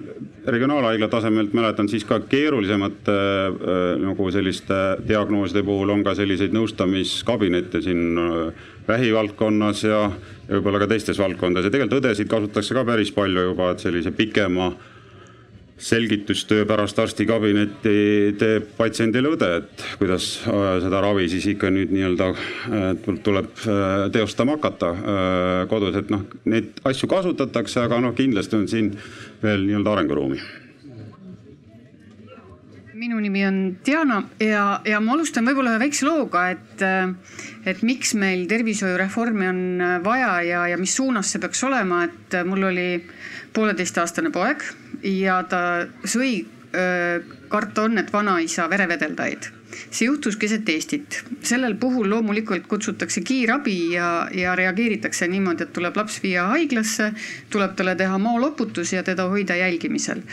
regionaalhaigla 0.47 1.09
tasemelt 1.11 1.53
mäletan, 1.57 1.89
siis 1.89 2.05
ka 2.07 2.19
keerulisemate 2.29 3.17
äh, 3.17 3.85
nagu 4.03 4.31
selliste 4.31 4.81
diagnooside 5.07 5.63
puhul 5.67 5.93
on 5.93 6.03
ka 6.07 6.15
selliseid 6.15 6.55
nõustamiskabinette 6.55 7.81
siin 7.83 8.19
vähivaldkonnas 8.87 9.83
ja 9.83 10.05
võib-olla 10.47 10.83
ka 10.83 10.91
teistes 10.93 11.19
valdkondades 11.19 11.67
ja 11.67 11.73
tegelikult 11.73 12.05
õdesid 12.05 12.29
kasutatakse 12.31 12.77
ka 12.77 12.85
päris 12.87 13.11
palju 13.11 13.49
juba, 13.49 13.73
et 13.73 13.83
sellise 13.83 14.15
pikema 14.15 14.71
selgitustöö 15.77 16.65
pärast 16.65 16.99
arstikabinetti 16.99 18.35
teeb 18.39 18.69
patsiendile 18.77 19.29
õde, 19.35 19.49
et 19.59 19.83
kuidas 19.99 20.29
äh, 20.49 20.69
seda 20.81 21.01
ravi 21.05 21.27
siis 21.29 21.45
ikka 21.53 21.69
nüüd 21.73 21.91
nii-öelda 21.93 22.29
äh, 22.33 23.17
tuleb 23.23 23.51
äh, 23.61 24.07
teostama 24.13 24.57
hakata 24.57 24.93
kodus, 25.69 25.99
et 25.99 26.09
noh, 26.09 26.23
neid 26.49 26.79
asju 26.87 27.09
kasutatakse, 27.11 27.83
aga 27.83 27.99
noh, 28.01 28.15
kindlasti 28.17 28.57
on 28.57 28.65
siin 28.71 28.95
veel 29.43 29.67
nii-öelda 29.67 29.93
arenguruumi. 29.93 30.39
Minu 32.97 33.19
nimi 33.21 33.43
on 33.45 33.59
Diana 33.85 34.23
ja, 34.41 34.79
ja 34.81 34.97
ma 35.03 35.13
alustan 35.13 35.45
võib-olla 35.45 35.75
ühe 35.75 35.83
väikse 35.83 36.07
looga, 36.07 36.47
et, 36.55 36.81
et 37.69 37.85
miks 37.85 38.15
meil 38.17 38.47
tervishoiureformi 38.49 39.51
on 39.51 39.61
vaja 40.01 40.33
ja, 40.47 40.65
ja 40.73 40.81
mis 40.81 40.97
suunas 40.97 41.29
see 41.29 41.43
peaks 41.43 41.61
olema, 41.69 42.07
et 42.09 42.39
mul 42.49 42.65
oli 42.71 42.89
pooleteistaastane 43.53 44.33
poeg 44.33 44.65
ja 45.03 45.41
ta 45.49 45.61
sõi 46.05 46.45
karta 47.49 47.87
on, 47.87 47.97
et 47.97 48.11
vanaisa 48.13 48.67
verevedeldaid 48.69 49.47
see 49.91 50.07
juhtus 50.07 50.37
keset 50.39 50.69
Eestit. 50.69 51.23
sellel 51.43 51.75
puhul 51.79 52.09
loomulikult 52.09 52.67
kutsutakse 52.67 53.21
kiirabi 53.21 53.93
ja, 53.93 54.27
ja 54.33 54.55
reageeritakse 54.55 55.27
niimoodi, 55.27 55.63
et 55.63 55.73
tuleb 55.73 55.97
laps 55.97 56.21
viia 56.23 56.47
haiglasse, 56.51 57.11
tuleb 57.49 57.75
talle 57.75 57.95
teha 57.95 58.17
maoloputus 58.17 58.93
ja 58.93 59.03
teda 59.03 59.27
hoida 59.31 59.55
jälgimisel 59.55 60.23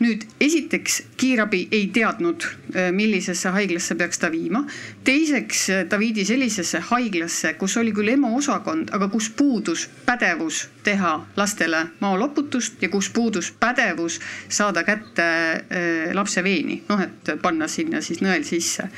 nüüd 0.00 0.24
esiteks 0.40 1.02
kiirabi 1.20 1.66
ei 1.72 1.86
teadnud, 1.92 2.44
äh, 2.74 2.88
millisesse 2.92 3.52
haiglasse 3.54 3.94
peaks 3.94 4.18
ta 4.18 4.30
viima. 4.32 4.64
teiseks 5.04 5.70
äh, 5.70 5.84
ta 5.88 5.98
viidi 5.98 6.24
sellisesse 6.24 6.80
haiglasse, 6.90 7.54
kus 7.60 7.76
oli 7.76 7.92
küll 7.92 8.08
EMO 8.08 8.34
osakond, 8.38 8.90
aga 8.96 9.08
kus 9.08 9.30
puudus 9.30 9.88
pädevus 10.06 10.68
teha 10.82 11.14
lastele 11.36 11.86
maoloputust 12.00 12.82
ja 12.82 12.88
kus 12.88 13.10
puudus 13.10 13.52
pädevus 13.60 14.20
saada 14.48 14.84
kätte 14.84 15.24
äh, 15.24 16.14
lapse 16.14 16.44
veeni, 16.44 16.82
noh, 16.88 17.00
et 17.00 17.34
panna 17.42 17.68
sinna 17.68 18.00
siis 18.00 18.22
nõel 18.24 18.44
sisse. 18.44 18.88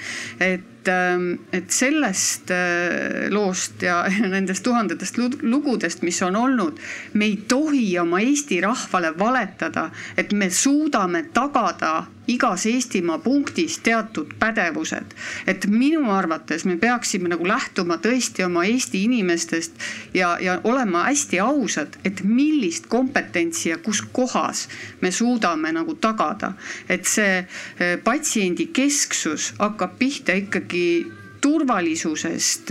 et 0.41 0.72
et, 0.83 0.89
ähm, 0.89 1.39
et 1.53 1.71
sellest 1.71 2.51
äh, 2.51 3.29
loost 3.31 3.83
ja 3.83 4.03
nendest 4.35 4.65
tuhandetest 4.65 5.19
lugudest, 5.43 6.03
mis 6.03 6.21
on 6.23 6.37
olnud, 6.37 6.81
me 7.15 7.25
ei 7.31 7.37
tohi 7.49 7.99
oma 7.99 8.21
Eesti 8.21 8.61
rahvale 8.61 9.13
valetada, 9.19 9.91
et 10.17 10.33
me 10.33 10.51
suudame 10.51 11.29
tagada 11.33 12.07
igas 12.27 12.67
Eestimaa 12.67 13.19
punktis 13.19 13.79
teatud 13.79 14.35
pädevused. 14.39 15.15
et 15.47 15.67
minu 15.67 16.11
arvates 16.11 16.65
me 16.65 16.77
peaksime 16.77 17.29
nagu 17.29 17.49
lähtuma 17.49 17.97
tõesti 17.97 18.45
oma 18.47 18.65
Eesti 18.65 19.05
inimestest 19.05 19.73
ja, 20.15 20.37
ja 20.41 20.61
olema 20.65 21.05
hästi 21.05 21.41
ausad, 21.41 21.99
et 22.05 22.23
millist 22.25 22.87
kompetentsi 22.87 23.69
ja 23.69 23.79
kus 23.79 24.03
kohas 24.13 24.69
me 25.01 25.11
suudame 25.11 25.73
nagu 25.73 25.95
tagada. 25.95 26.53
et 26.89 27.05
see 27.05 27.39
eh, 27.39 27.99
patsiendi 28.05 28.67
kesksus 28.67 29.55
hakkab 29.59 29.99
pihta 29.99 30.33
ikkagi 30.33 31.22
turvalisusest, 31.43 32.71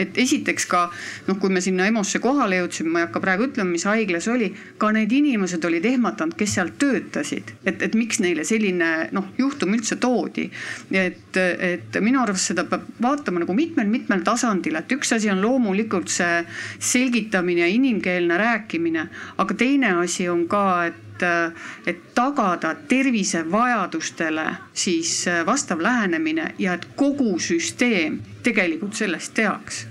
et 0.00 0.18
esiteks 0.20 0.66
ka 0.70 0.82
noh, 1.28 1.38
kui 1.40 1.52
me 1.52 1.62
sinna 1.64 1.86
EMO-sse 1.88 2.20
kohale 2.22 2.60
jõudsime, 2.60 2.92
ma 2.92 3.02
ei 3.02 3.06
hakka 3.08 3.22
praegu 3.24 3.48
ütlema, 3.48 3.72
mis 3.72 3.86
haiglas 3.88 4.28
oli, 4.30 4.50
ka 4.80 4.92
need 4.94 5.12
inimesed 5.16 5.64
olid 5.66 5.88
ehmatanud, 5.90 6.36
kes 6.38 6.56
seal 6.58 6.72
töötasid, 6.80 7.54
et, 7.64 7.82
et 7.82 7.96
miks 7.98 8.20
neile 8.22 8.44
selline 8.46 8.90
noh, 9.16 9.30
juhtum 9.40 9.74
üldse 9.76 9.98
toodi. 10.02 10.50
et, 10.90 11.36
et 11.36 12.00
minu 12.04 12.22
arvates 12.22 12.50
seda 12.52 12.66
peab 12.68 12.86
vaatama 13.02 13.44
nagu 13.44 13.56
mitmel-mitmel 13.56 14.24
tasandil, 14.26 14.76
et 14.80 14.96
üks 14.96 15.14
asi 15.16 15.30
on 15.32 15.42
loomulikult 15.42 16.12
see 16.12 16.42
selgitamine 16.78 17.64
ja 17.64 17.70
inimkeelne 17.72 18.40
rääkimine, 18.40 19.06
aga 19.40 19.56
teine 19.56 19.94
asi 20.04 20.28
on 20.28 20.46
ka, 20.50 20.64
et 20.90 21.06
et, 21.22 21.60
et 21.86 22.02
tagada 22.14 22.74
tervisevajadustele 22.88 24.46
siis 24.72 25.28
äh, 25.28 25.46
vastav 25.46 25.80
lähenemine 25.82 26.54
ja 26.58 26.74
et 26.74 26.86
kogu 26.96 27.38
süsteem 27.38 28.20
tegelikult 28.42 28.94
sellest 28.94 29.34
teaks. 29.34 29.86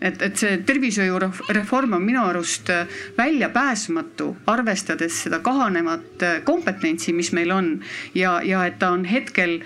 Et, 0.00 0.22
et 0.22 0.36
see 0.36 0.58
tervishoiureform 0.66 1.96
on 1.96 2.02
minu 2.04 2.22
arust 2.22 2.70
äh, 2.70 2.86
väljapääsmatu, 3.18 4.36
arvestades 4.46 5.22
seda 5.24 5.40
kahanevat 5.42 6.22
äh, 6.22 6.42
kompetentsi, 6.44 7.12
mis 7.12 7.32
meil 7.32 7.50
on. 7.50 7.70
Ja, 8.14 8.38
ja 8.44 8.66
et 8.66 8.78
ta 8.78 8.92
on 8.94 9.04
hetkel 9.08 9.60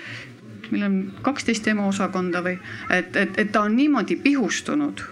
meil 0.73 0.87
on 0.87 1.01
kaksteist 1.23 1.67
EMO 1.69 1.91
osakonda 1.91 2.41
või 2.45 2.55
et, 2.91 3.17
et, 3.17 3.35
et 3.37 3.53
ta 3.53 3.67
on 3.67 3.77
niimoodi 3.77 4.17
pihustunud 4.23 5.03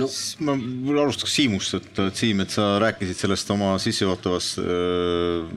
no 0.00 0.56
ma 0.56 0.56
alustaks 1.02 1.34
Siimust, 1.38 1.74
et, 1.78 2.00
Siim, 2.16 2.42
et 2.44 2.52
sa 2.54 2.70
rääkisid 2.82 3.18
sellest 3.18 3.50
oma 3.54 3.74
sissejuhatavas 3.82 4.50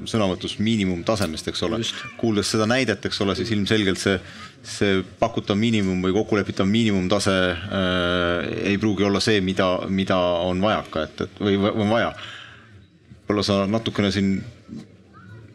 sõnavõtus 0.10 0.58
miinimumtasemest, 0.64 1.52
eks 1.52 1.66
ole. 1.68 1.82
kuuldes 2.22 2.52
seda 2.54 2.68
näidet, 2.70 3.06
eks 3.06 3.22
ole, 3.26 3.36
siis 3.39 3.52
ilmselgelt 3.56 4.02
see, 4.02 4.18
see 4.64 5.02
pakutav 5.20 5.60
miinimum 5.60 6.04
või 6.06 6.16
kokkulepitav 6.16 6.70
miinimumtase 6.70 7.36
äh, 7.52 8.52
ei 8.72 8.80
pruugi 8.82 9.08
olla 9.08 9.22
see, 9.24 9.42
mida, 9.46 9.74
mida 9.89 10.18
on 10.48 10.62
vajaka, 10.64 11.08
et, 11.08 11.28
et 11.28 11.44
või, 11.44 11.60
või 11.62 11.86
on 11.86 11.94
vaja. 11.96 12.16
võib-olla 13.22 13.46
sa 13.48 13.62
natukene 13.70 14.12
siin 14.14 14.36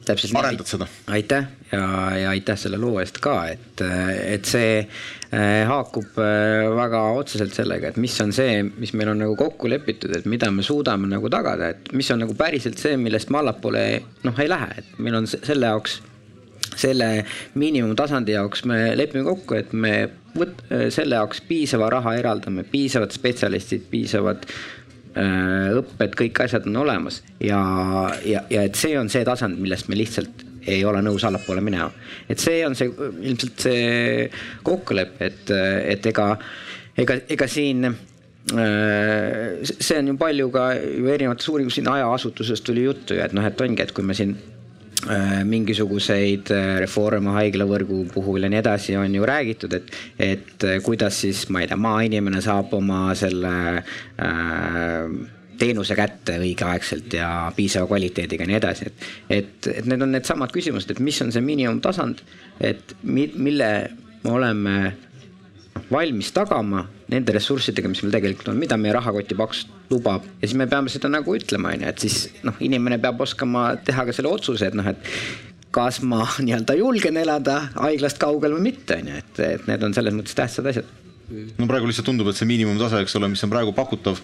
täpselt 0.06 0.36
arendad 0.38 0.68
seda. 0.70 0.86
aitäh 1.10 1.46
ja, 1.72 1.86
ja 2.22 2.30
aitäh 2.34 2.58
selle 2.58 2.78
loo 2.80 3.00
eest 3.02 3.18
ka, 3.22 3.40
et, 3.50 3.82
et 3.82 4.46
see 4.48 4.78
äh, 4.82 5.06
haakub 5.66 6.18
äh, 6.22 6.68
väga 6.76 7.00
otseselt 7.18 7.54
sellega, 7.56 7.90
et 7.90 7.96
mis 8.00 8.14
on 8.22 8.32
see, 8.36 8.60
mis 8.78 8.92
meil 8.94 9.10
on 9.10 9.24
nagu 9.24 9.34
kokku 9.38 9.70
lepitud, 9.70 10.14
et 10.14 10.28
mida 10.30 10.52
me 10.54 10.62
suudame 10.66 11.10
nagu 11.10 11.30
tagada, 11.32 11.72
et 11.74 11.90
mis 11.96 12.10
on 12.14 12.22
nagu 12.22 12.36
päriselt 12.38 12.78
see, 12.78 12.94
millest 13.00 13.32
me 13.34 13.40
allapoole 13.42 13.86
noh, 14.26 14.38
ei 14.42 14.50
lähe, 14.52 14.70
et 14.78 15.00
meil 15.02 15.18
on 15.18 15.26
selle 15.30 15.72
jaoks 15.72 16.00
selle 16.76 17.08
miinimumtasandi 17.56 18.34
jaoks 18.34 18.64
me 18.68 18.78
lepime 18.98 19.24
kokku, 19.26 19.56
et 19.58 19.72
me 19.72 19.92
võt-, 20.36 20.64
selle 20.94 21.18
jaoks 21.18 21.40
piisava 21.48 21.88
raha 21.94 22.16
eraldame, 22.20 22.66
piisavad 22.68 23.14
spetsialistid, 23.14 23.86
piisavad 23.90 24.44
õpped, 25.16 26.12
kõik 26.18 26.42
asjad 26.44 26.66
on 26.68 26.82
olemas. 26.82 27.22
Ja, 27.40 27.60
ja, 28.28 28.42
ja 28.52 28.66
et 28.68 28.76
see 28.76 28.98
on 29.00 29.08
see 29.08 29.24
tasand, 29.24 29.56
millest 29.62 29.88
me 29.88 29.96
lihtsalt 29.96 30.44
ei 30.66 30.84
ole 30.84 31.02
nõus 31.04 31.24
allapoole 31.26 31.62
minema. 31.64 31.90
et 32.28 32.42
see 32.42 32.64
on 32.66 32.74
see 32.78 32.90
ilmselt 32.90 33.66
see 33.68 34.26
kokkulepe, 34.66 35.30
et, 35.30 35.54
et 35.96 36.10
ega, 36.12 36.32
ega, 36.96 37.20
ega 37.36 37.48
siin 37.50 37.86
äh, 37.86 37.94
see 39.62 39.98
on 40.00 40.12
ju 40.12 40.18
palju 40.20 40.50
ka 40.54 40.68
ju 40.80 41.08
erinevates 41.14 41.48
uuringus 41.52 41.78
siin 41.80 41.90
hajaasutusest 41.92 42.66
tuli 42.66 42.86
juttu 42.88 43.18
ja 43.18 43.28
et 43.28 43.36
noh, 43.36 43.46
et 43.46 43.60
ongi, 43.60 43.82
et 43.82 43.94
kui 43.96 44.06
me 44.06 44.16
siin 44.16 44.36
Äh, 45.04 45.44
mingisuguseid 45.46 46.48
äh, 46.50 46.78
reforme 46.82 47.30
haiglavõrgu 47.36 48.00
puhul 48.10 48.42
ja 48.42 48.48
nii 48.50 48.58
edasi 48.58 48.96
on 48.98 49.12
ju 49.14 49.26
räägitud, 49.28 49.76
et, 49.76 49.92
et 50.18 50.64
kuidas 50.82 51.20
siis, 51.20 51.44
ma 51.52 51.60
ei 51.62 51.68
tea, 51.70 51.76
maainimene 51.78 52.40
saab 52.42 52.72
oma 52.74 53.12
selle 53.14 53.52
äh, 53.76 55.04
teenuse 55.58 55.96
kätte 55.98 56.38
õigeaegselt 56.42 57.16
ja 57.18 57.30
piisava 57.56 57.88
kvaliteediga 57.90 58.44
ja 58.44 58.50
nii 58.50 58.58
edasi, 58.58 58.90
et, 58.90 59.06
et, 59.38 59.70
et 59.80 59.88
need 59.88 60.04
on 60.04 60.12
needsamad 60.14 60.52
küsimused, 60.54 60.92
et 60.92 61.02
mis 61.02 61.20
on 61.24 61.32
see 61.34 61.44
miinimumtasand, 61.44 62.22
et 62.60 62.96
mi, 63.02 63.28
mille 63.36 63.70
me 64.24 64.32
oleme 64.32 64.76
valmis 65.92 66.32
tagama 66.34 66.84
nende 67.12 67.34
ressurssidega, 67.36 67.88
mis 67.90 68.02
meil 68.02 68.14
tegelikult 68.16 68.50
on, 68.50 68.60
mida 68.60 68.78
meie 68.80 68.94
rahakoti 68.96 69.36
paks 69.38 69.64
lubab. 69.90 70.24
Ja 70.40 70.48
siis 70.48 70.56
me 70.58 70.66
peame 70.70 70.90
seda 70.90 71.10
nagu 71.12 71.34
ütlema, 71.36 71.74
on 71.74 71.84
ju, 71.84 71.90
et 71.92 72.06
siis 72.06 72.20
noh, 72.46 72.56
inimene 72.64 72.98
peab 73.02 73.20
oskama 73.22 73.68
teha 73.86 74.06
ka 74.08 74.14
selle 74.16 74.32
otsuse, 74.32 74.70
et 74.70 74.78
noh, 74.78 74.88
et 74.90 75.10
kas 75.76 76.00
ma 76.02 76.24
nii-öelda 76.46 76.78
julgen 76.80 77.20
elada 77.22 77.60
haiglast 77.76 78.20
kaugel 78.22 78.56
või 78.58 78.70
mitte, 78.72 79.00
on 79.00 79.12
ju, 79.12 79.18
et, 79.22 79.42
et 79.52 79.68
need 79.70 79.86
on 79.86 79.96
selles 79.96 80.16
mõttes 80.16 80.38
tähtsad 80.38 80.72
asjad 80.72 80.94
no 81.26 81.66
praegu 81.66 81.88
lihtsalt 81.88 82.06
tundub, 82.06 82.28
et 82.30 82.38
see 82.38 82.48
miinimumtase, 82.48 83.00
eks 83.02 83.16
ole, 83.18 83.30
mis 83.32 83.42
on 83.46 83.50
praegu 83.52 83.72
pakutav 83.76 84.20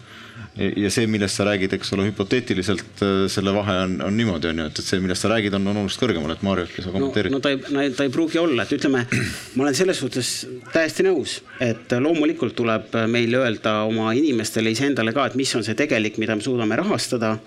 ja 0.55 0.91
see, 0.93 1.07
millest 1.09 1.39
sa 1.39 1.47
räägid, 1.49 1.73
eks 1.79 1.93
ole, 1.97 2.05
hüpoteetiliselt 2.11 3.03
äh, 3.05 3.13
selle 3.33 3.55
vahe 3.57 3.77
on, 3.87 3.95
on 4.05 4.17
niimoodi, 4.17 4.51
on 4.51 4.61
ju, 4.61 4.67
et, 4.69 4.81
et 4.83 4.91
see, 4.91 5.01
millest 5.01 5.25
sa 5.25 5.31
räägid, 5.33 5.57
on, 5.57 5.71
on 5.73 5.81
oluliselt 5.83 6.05
kõrgemal, 6.05 6.35
et 6.35 6.45
Maarja, 6.45 6.67
äkki 6.69 6.85
sa 6.85 6.93
kommenteerid 6.93 7.33
no,? 7.33 7.41
no 7.41 7.45
ta 7.45 7.55
ei, 7.55 7.95
ta 7.97 8.07
ei 8.07 8.13
pruugi 8.13 8.41
olla, 8.43 8.67
et 8.67 8.77
ütleme, 8.77 9.07
ma 9.57 9.67
olen 9.67 9.79
selles 9.79 10.03
suhtes 10.03 10.33
täiesti 10.75 11.07
nõus, 11.09 11.39
et 11.65 11.97
loomulikult 12.05 12.57
tuleb 12.59 12.93
meil 13.11 13.41
öelda 13.41 13.79
oma 13.89 14.13
inimestele 14.19 14.75
iseendale 14.77 15.17
ka, 15.17 15.31
et 15.31 15.39
mis 15.41 15.57
on 15.57 15.65
see 15.65 15.79
tegelik, 15.79 16.21
mida 16.21 16.37
me 16.37 16.45
suudame 16.45 16.79
rahastada 16.79 17.39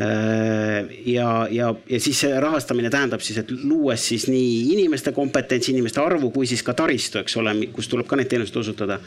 ja, 0.00 1.46
ja, 1.50 1.74
ja 1.88 2.00
siis 2.00 2.22
see 2.24 2.40
rahastamine 2.40 2.90
tähendab 2.90 3.20
siis, 3.20 3.42
et 3.42 3.50
luues 3.52 4.00
siis 4.08 4.24
nii 4.30 4.72
inimeste 4.72 5.12
kompetentsi, 5.12 5.72
inimeste 5.74 6.00
arvu 6.00 6.30
kui 6.32 6.48
siis 6.48 6.62
ka 6.64 6.74
taristu, 6.76 7.20
eks 7.20 7.36
ole, 7.40 7.52
kus 7.74 7.90
tuleb 7.92 8.08
ka 8.08 8.16
neid 8.16 8.30
teenuseid 8.32 8.56
osutada. 8.62 8.98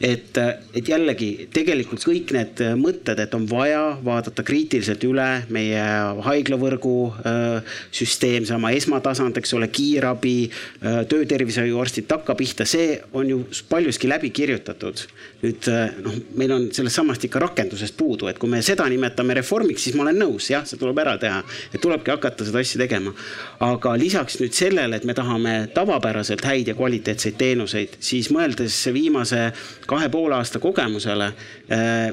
et, 0.00 0.36
et 0.76 0.88
jällegi 0.88 1.48
tegelikult 1.54 2.02
kõik 2.04 2.32
need 2.36 2.60
mõtted, 2.76 3.20
et 3.22 3.34
on 3.38 3.46
vaja 3.48 3.96
vaadata 4.04 4.44
kriitiliselt 4.44 5.04
üle 5.08 5.28
meie 5.48 5.84
haiglavõrgu 6.26 6.96
äh, 7.06 7.78
süsteem, 7.94 8.44
sama 8.44 8.74
esmatasand, 8.76 9.38
eks 9.40 9.54
ole, 9.56 9.70
kiirabi, 9.72 10.50
äh, 10.82 11.00
töötervishoiuarstid 11.08 12.10
takkapihta, 12.10 12.66
see 12.68 12.98
on 13.16 13.30
ju 13.30 13.40
paljuski 13.70 14.10
läbi 14.10 14.30
kirjutatud. 14.34 15.06
nüüd 15.36 15.68
noh, 16.02 16.14
meil 16.40 16.52
on 16.54 16.62
sellest 16.74 16.96
samast 16.96 17.24
ikka 17.24 17.40
rakendusest 17.42 17.96
puudu, 17.96 18.26
et 18.30 18.38
kui 18.40 18.50
me 18.50 18.62
seda 18.64 18.86
nimetame 18.90 19.36
reformiks, 19.36 19.84
siis 19.84 19.96
ma 19.96 20.06
olen 20.06 20.15
olen 20.16 20.24
nõus, 20.24 20.50
jah, 20.50 20.64
see 20.66 20.78
tuleb 20.80 20.98
ära 21.02 21.16
teha, 21.20 21.42
et 21.72 21.82
tulebki 21.82 22.12
hakata 22.14 22.46
seda 22.46 22.62
asja 22.64 22.80
tegema. 22.80 23.12
aga 23.60 23.96
lisaks 23.96 24.40
nüüd 24.40 24.54
sellele, 24.54 24.96
et 24.96 25.04
me 25.04 25.14
tahame 25.14 25.68
tavapäraselt 25.74 26.44
häid 26.44 26.68
ja 26.68 26.74
kvaliteetseid 26.74 27.36
teenuseid, 27.38 27.98
siis 28.00 28.30
mõeldes 28.30 28.92
viimase 28.92 29.52
kahe 29.86 30.08
poole 30.08 30.36
aasta 30.36 30.58
kogemusele 30.58 31.32
äh, 31.70 32.10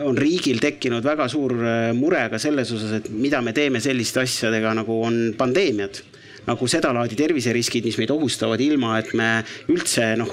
on 0.00 0.16
riigil 0.16 0.60
tekkinud 0.60 1.04
väga 1.04 1.28
suur 1.28 1.52
äh, 1.60 1.92
mure 1.94 2.28
ka 2.30 2.38
selles 2.38 2.72
osas, 2.72 3.00
et 3.00 3.10
mida 3.10 3.42
me 3.42 3.52
teeme 3.52 3.80
selliste 3.80 4.22
asjadega, 4.24 4.74
nagu 4.82 5.02
on 5.04 5.34
pandeemiad 5.38 6.02
nagu 6.46 6.68
sedalaadi 6.68 7.16
terviseriskid, 7.18 7.86
mis 7.86 7.98
meid 8.00 8.10
ohustavad, 8.14 8.60
ilma 8.62 8.96
et 9.00 9.12
me 9.18 9.30
üldse 9.72 10.08
noh, 10.20 10.32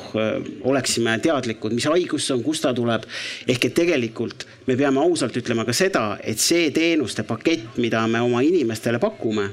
oleksime 0.70 1.18
teadlikud, 1.24 1.76
mis 1.78 1.88
haigus 1.90 2.28
see 2.28 2.38
on, 2.38 2.44
kust 2.46 2.66
ta 2.66 2.74
tuleb. 2.74 3.06
ehk 3.48 3.70
et 3.70 3.78
tegelikult 3.78 4.46
me 4.68 4.78
peame 4.80 5.02
ausalt 5.04 5.38
ütlema 5.38 5.66
ka 5.66 5.74
seda, 5.74 6.18
et 6.24 6.42
see 6.42 6.72
teenuste 6.76 7.24
pakett, 7.24 7.78
mida 7.78 8.06
me 8.08 8.22
oma 8.26 8.44
inimestele 8.46 9.00
pakume 9.00 9.50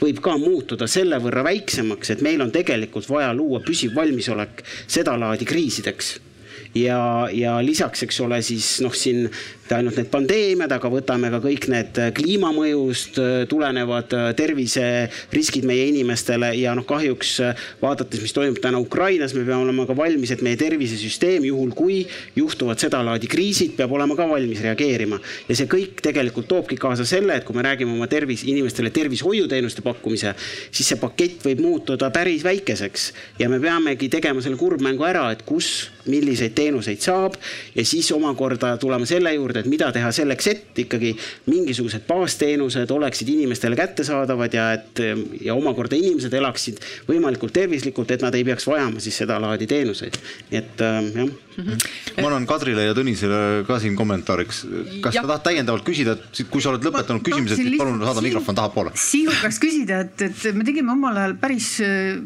võib 0.00 0.22
ka 0.24 0.36
muutuda 0.40 0.88
selle 0.88 1.18
võrra 1.20 1.44
väiksemaks, 1.44 2.14
et 2.14 2.24
meil 2.24 2.40
on 2.40 2.52
tegelikult 2.54 3.08
vaja 3.10 3.34
luua 3.36 3.60
püsiv 3.60 3.92
valmisolek 3.96 4.64
sedalaadi 4.88 5.44
kriisideks 5.44 6.14
ja, 6.74 7.28
ja 7.32 7.58
lisaks, 7.64 8.04
eks 8.06 8.20
ole, 8.24 8.40
siis 8.46 8.78
noh, 8.84 8.94
siin 8.94 9.26
mitte 9.70 9.78
ainult 9.78 9.98
need 10.00 10.08
pandeemiad, 10.10 10.72
aga 10.74 10.88
võtame 10.90 11.28
ka 11.30 11.38
kõik 11.44 11.68
need 11.70 11.98
kliimamõjust 12.16 13.18
äh, 13.22 13.34
tulenevad 13.46 14.14
äh, 14.18 14.24
terviseriskid 14.34 15.66
meie 15.68 15.84
inimestele 15.92 16.48
ja 16.58 16.72
noh, 16.74 16.82
kahjuks 16.88 17.30
äh, 17.44 17.60
vaadates, 17.78 18.18
mis 18.18 18.34
toimub 18.34 18.58
täna 18.58 18.80
Ukrainas, 18.82 19.30
me 19.36 19.44
peame 19.44 19.62
olema 19.62 19.86
ka 19.86 19.94
valmis, 19.94 20.32
et 20.34 20.42
meie 20.42 20.58
tervisesüsteem, 20.58 21.46
juhul 21.46 21.70
kui 21.78 22.00
juhtuvad 22.34 22.82
sedalaadi 22.82 23.30
kriisid, 23.30 23.76
peab 23.78 23.94
olema 23.94 24.16
ka 24.18 24.26
valmis 24.26 24.58
reageerima. 24.64 25.20
ja 25.46 25.58
see 25.60 25.70
kõik 25.70 26.02
tegelikult 26.02 26.50
toobki 26.50 26.80
kaasa 26.80 27.06
selle, 27.06 27.38
et 27.38 27.46
kui 27.46 27.54
me 27.54 27.62
räägime 27.62 27.94
oma 27.94 28.10
tervis, 28.10 28.42
inimestele 28.50 28.90
tervishoiuteenuste 28.90 29.86
pakkumise, 29.86 30.34
siis 30.72 30.90
see 30.90 30.98
pakett 30.98 31.46
võib 31.46 31.62
muutuda 31.62 32.10
päris 32.10 32.42
väikeseks 32.42 33.06
ja 33.38 33.46
me 33.52 33.62
peamegi 33.62 34.10
tegema 34.10 34.42
selle 34.42 34.58
kurbmängu 34.58 35.06
ära, 35.06 35.28
et 35.30 35.46
kus, 35.46 35.92
milliseid 36.10 36.56
teenuseid 36.58 37.06
saab 37.06 37.38
ja 37.76 37.84
siis 37.86 38.10
omakorda 38.16 38.74
tulema 38.82 39.06
selle 39.06 39.30
juurde, 39.36 39.59
et 39.60 39.70
mida 39.70 39.90
teha 39.94 40.10
selleks, 40.14 40.50
et 40.50 40.82
ikkagi 40.84 41.12
mingisugused 41.50 42.06
baasteenused 42.08 42.90
oleksid 42.90 43.28
inimestele 43.32 43.78
kättesaadavad 43.78 44.54
ja 44.54 44.70
et 44.78 45.04
ja 45.40 45.54
omakorda 45.54 45.98
inimesed 45.98 46.34
elaksid 46.34 46.80
võimalikult 47.08 47.54
tervislikult, 47.56 48.10
et 48.10 48.24
nad 48.24 48.34
ei 48.34 48.46
peaks 48.46 48.66
vajama 48.68 49.02
siis 49.02 49.20
sedalaadi 49.22 49.68
teenuseid. 49.70 50.18
nii 50.50 50.58
et 50.60 50.84
äh, 50.84 51.00
jah 51.14 51.28
mm. 51.64 51.64
-hmm. 51.64 52.22
ma 52.22 52.28
annan 52.28 52.46
Kadrile 52.46 52.84
ja 52.84 52.94
Tõnisele 52.94 53.64
ka 53.66 53.78
siin 53.80 53.96
kommentaariks. 53.96 54.66
kas 55.00 55.14
sa 55.14 55.22
tahad 55.26 55.44
täiendavalt 55.44 55.84
küsida, 55.86 56.16
et 56.16 56.42
kui 56.50 56.62
sa 56.62 56.72
oled 56.72 56.84
lõpetanud 56.84 57.24
küsimused, 57.26 57.56
siis 57.56 57.78
palun 57.78 58.00
saada 58.04 58.24
mikrofon 58.24 58.54
tahapoole. 58.54 58.92
Siim 58.94 59.30
tahaks 59.30 59.60
küsida, 59.62 60.00
et, 60.06 60.22
et 60.28 60.54
me 60.56 60.64
tegime 60.64 60.92
omal 60.92 61.16
ajal 61.16 61.36
päris 61.40 61.72
äh, 61.84 62.20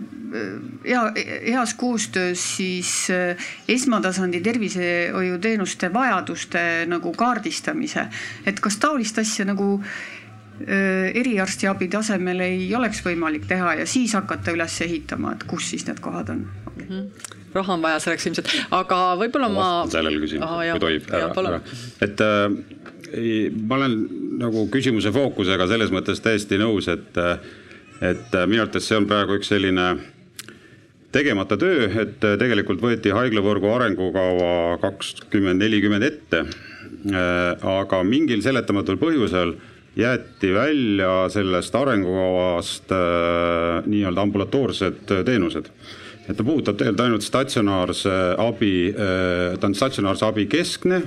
hea, 0.85 1.03
heas 1.47 1.75
koostöös 1.75 2.57
siis 2.57 3.11
äh, 3.11 3.37
esmatasandi 3.69 4.41
tervishoiuteenuste 4.41 5.93
vajaduste 5.93 6.87
nagu 6.87 7.13
kaardistamise. 7.13 8.07
et 8.47 8.61
kas 8.61 8.77
taolist 8.77 9.19
asja 9.19 9.45
nagu 9.45 9.69
äh, 9.81 11.15
eriarstiabi 11.15 11.89
tasemel 11.89 12.41
ei 12.41 12.75
oleks 12.75 13.05
võimalik 13.05 13.47
teha 13.47 13.75
ja 13.75 13.87
siis 13.87 14.15
hakata 14.15 14.55
üles 14.57 14.81
ehitama, 14.81 15.33
et 15.33 15.45
kus 15.45 15.71
siis 15.71 15.87
need 15.87 16.01
kohad 16.01 16.35
on 16.35 16.45
mm? 16.45 16.85
-hmm 16.89 17.33
raha 17.55 17.75
on 17.75 17.83
vaja 17.83 17.99
selleks 18.03 18.27
ilmselt, 18.27 18.49
aga 18.75 18.97
võib-olla 19.15 19.49
ma. 19.49 19.67
sellele 19.87 20.19
küsimusele, 20.19 20.73
kui 20.73 20.81
tohib 20.83 21.05
et 22.03 22.21
äh, 22.21 23.53
ma 23.69 23.77
olen 23.77 23.95
nagu 24.41 24.65
küsimuse 24.73 25.13
fookusega 25.15 25.69
selles 25.71 25.93
mõttes 25.95 26.19
täiesti 26.19 26.59
nõus, 26.59 26.89
et, 26.91 27.21
et 28.03 28.35
minu 28.51 28.65
arvates 28.65 28.89
see 28.89 28.99
on 28.99 29.07
praegu 29.07 29.39
üks 29.39 29.53
selline 29.55 29.87
tegemata 31.15 31.57
töö, 31.61 31.89
et 32.03 32.19
tegelikult 32.21 32.83
võeti 32.83 33.15
haiglavõrgu 33.15 33.71
arengukava 33.71 34.79
kakskümmend 34.83 35.63
nelikümmend 35.63 36.07
ette 36.11 36.45
Äh, 37.05 37.67
aga 37.69 37.99
mingil 38.07 38.41
seletamatul 38.41 38.97
põhjusel 38.97 39.51
jäeti 39.99 40.55
välja 40.55 41.27
sellest 41.29 41.75
arengukavast 41.77 42.95
äh, 42.97 43.85
nii-öelda 43.85 44.25
ambulatoorsed 44.25 45.13
teenused. 45.27 45.69
et 46.25 46.39
ta 46.39 46.41
puudutab 46.41 46.79
tegelikult 46.81 47.05
ainult 47.05 47.27
statsionaarse 47.27 48.15
abi, 48.41 48.89
äh, 48.89 49.59
ta 49.61 49.69
on 49.69 49.77
statsionaarse 49.77 50.25
abi 50.25 50.47
keskne 50.49 51.03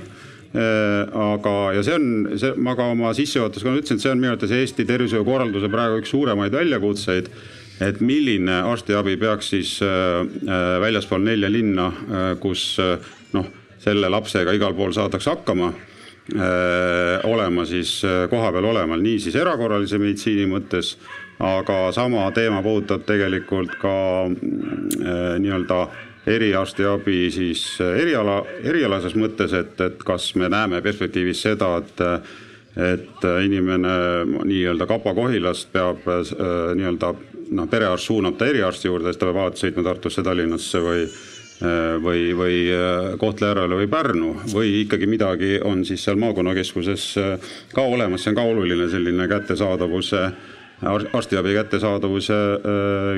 aga, 0.48 1.54
ja 1.76 1.82
see 1.84 1.92
on, 1.98 2.06
see, 2.40 2.54
ma 2.56 2.72
ka 2.78 2.86
oma 2.94 3.10
sissejuhatuses 3.12 3.66
ka 3.66 3.72
ütlesin, 3.74 3.98
et 3.98 4.04
see 4.06 4.12
on 4.14 4.22
minu 4.22 4.30
arvates 4.32 4.54
Eesti 4.54 4.86
tervishoiukorralduse 4.88 5.68
praegu 5.68 5.98
üks 6.00 6.14
suuremaid 6.14 6.54
väljakutseid. 6.56 7.28
Et 7.80 8.00
milline 8.00 8.62
arstiabi 8.66 9.16
peaks 9.20 9.52
siis 9.54 9.76
väljaspool 10.82 11.22
nelja 11.22 11.50
linna, 11.50 11.92
kus 12.42 12.78
noh, 13.32 13.46
selle 13.78 14.10
lapsega 14.10 14.54
igal 14.56 14.74
pool 14.74 14.90
saadakse 14.96 15.30
hakkama 15.30 15.72
Äh, 16.34 17.20
olema 17.24 17.64
siis 17.64 18.04
äh, 18.04 18.28
kohapeal 18.28 18.64
olema, 18.64 18.96
nii 19.00 19.16
siis 19.20 19.36
erakorralise 19.40 19.96
meditsiini 19.96 20.44
mõttes, 20.50 20.90
aga 21.40 21.86
sama 21.96 22.26
teema 22.36 22.60
puudutab 22.60 23.06
tegelikult 23.08 23.78
ka 23.80 23.94
äh, 24.26 25.38
nii-öelda 25.40 25.78
eriarstiabi 26.28 27.30
siis 27.32 27.62
eriala, 27.80 28.42
erialases 28.60 29.16
mõttes, 29.16 29.56
et, 29.56 29.80
et 29.80 30.04
kas 30.04 30.34
me 30.36 30.50
näeme 30.52 30.82
perspektiivis 30.84 31.46
seda, 31.48 31.78
et 31.80 32.04
et 32.78 33.24
inimene 33.42 33.94
nii-öelda 34.46 34.86
Kapa-Kohilast 34.86 35.72
peab 35.72 36.04
nii-öelda 36.06 37.08
noh, 37.50 37.66
perearst 37.70 38.10
suunab 38.10 38.38
ta 38.38 38.46
eriarsti 38.46 38.88
juurde, 38.88 39.12
siis 39.12 39.20
ta 39.20 39.28
peab 39.28 39.42
alati 39.42 39.64
sõitma 39.64 39.84
Tartusse, 39.86 40.24
Tallinnasse 40.26 40.82
või 40.84 41.02
Äh, 41.58 41.96
või, 42.02 42.28
või 42.38 42.58
äh, 42.70 43.16
Kohtla-Järvele 43.18 43.80
või 43.80 43.86
Pärnu 43.90 44.28
või 44.52 44.84
ikkagi 44.84 45.08
midagi 45.10 45.56
on 45.66 45.80
siis 45.82 46.04
seal 46.06 46.14
maakonnakeskuses 46.22 47.06
äh, 47.18 47.48
ka 47.74 47.82
olemas, 47.82 48.22
see 48.22 48.30
on 48.30 48.36
ka 48.38 48.44
oluline 48.46 48.86
selline 48.86 49.26
kättesaadavuse 49.26 50.20
arstiabi 50.86 51.56
kättesaadavuse 51.56 52.36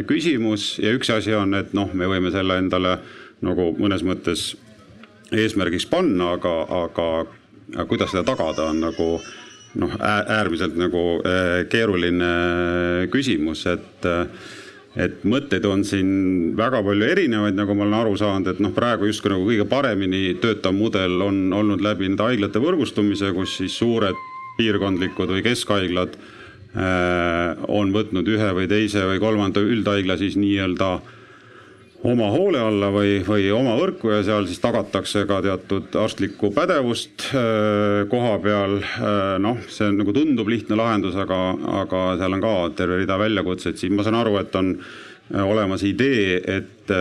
küsimus. 0.08 0.78
Ja 0.80 0.94
üks 0.96 1.12
asi 1.12 1.34
on, 1.36 1.52
et 1.58 1.74
noh, 1.76 1.92
me 1.92 2.08
võime 2.08 2.32
selle 2.32 2.56
endale 2.56 2.94
nagu 3.44 3.74
mõnes 3.76 4.00
mõttes 4.08 4.54
eesmärgiks 5.28 5.84
panna, 5.92 6.30
aga, 6.38 6.54
aga 6.78 7.84
kuidas 7.90 8.14
seda 8.14 8.24
tagada, 8.24 8.70
on 8.72 8.80
nagu 8.86 9.10
noh, 9.78 9.92
äärmiselt 10.00 10.78
nagu 10.78 11.20
keeruline 11.70 12.32
küsimus, 13.12 13.66
et 13.70 14.10
et 14.98 15.20
mõtteid 15.22 15.62
on 15.70 15.84
siin 15.86 16.08
väga 16.58 16.80
palju 16.82 17.06
erinevaid, 17.06 17.54
nagu 17.54 17.76
ma 17.78 17.84
olen 17.84 17.94
aru 18.00 18.16
saanud, 18.18 18.48
et 18.50 18.58
noh, 18.58 18.72
praegu 18.74 19.06
justkui 19.06 19.30
nagu 19.30 19.46
kõige 19.46 19.68
paremini 19.70 20.34
töötav 20.42 20.74
mudel 20.74 21.14
on 21.22 21.44
olnud 21.54 21.84
läbi 21.84 22.08
nende 22.08 22.26
haiglate 22.26 22.58
võrgustumise, 22.58 23.30
kus 23.36 23.54
siis 23.60 23.76
suured 23.78 24.18
piirkondlikud 24.58 25.30
või 25.30 25.44
keskhaiglad 25.46 26.18
on 26.74 27.94
võtnud 27.94 28.26
ühe 28.34 28.50
või 28.54 28.66
teise 28.70 29.06
või 29.06 29.22
kolmanda 29.22 29.62
üldhaigla 29.62 30.18
siis 30.18 30.36
nii-öelda 30.38 30.90
äh, 30.98 31.16
oma 32.06 32.30
hoole 32.32 32.60
alla 32.62 32.88
või, 32.94 33.18
või 33.26 33.50
oma 33.52 33.74
võrku 33.76 34.12
ja 34.12 34.22
seal 34.24 34.46
siis 34.48 34.60
tagatakse 34.62 35.26
ka 35.28 35.40
teatud 35.44 35.96
arstlikku 36.00 36.52
pädevust 36.56 37.26
äh, 37.28 38.06
koha 38.10 38.38
peal. 38.42 38.78
Äh, 38.80 39.36
noh, 39.42 39.60
see 39.68 39.90
nagu 39.92 40.14
tundub 40.16 40.48
lihtne 40.48 40.78
lahendus, 40.80 41.18
aga, 41.20 41.40
aga 41.82 42.06
seal 42.20 42.38
on 42.38 42.44
ka 42.44 42.54
terve 42.78 43.02
rida 43.02 43.20
väljakutseid, 43.20 43.78
siin 43.80 43.96
ma 43.96 44.06
saan 44.06 44.18
aru, 44.22 44.38
et 44.40 44.56
on 44.56 44.72
äh, 44.78 45.44
olemas 45.44 45.84
idee, 45.86 46.40
et 46.40 46.96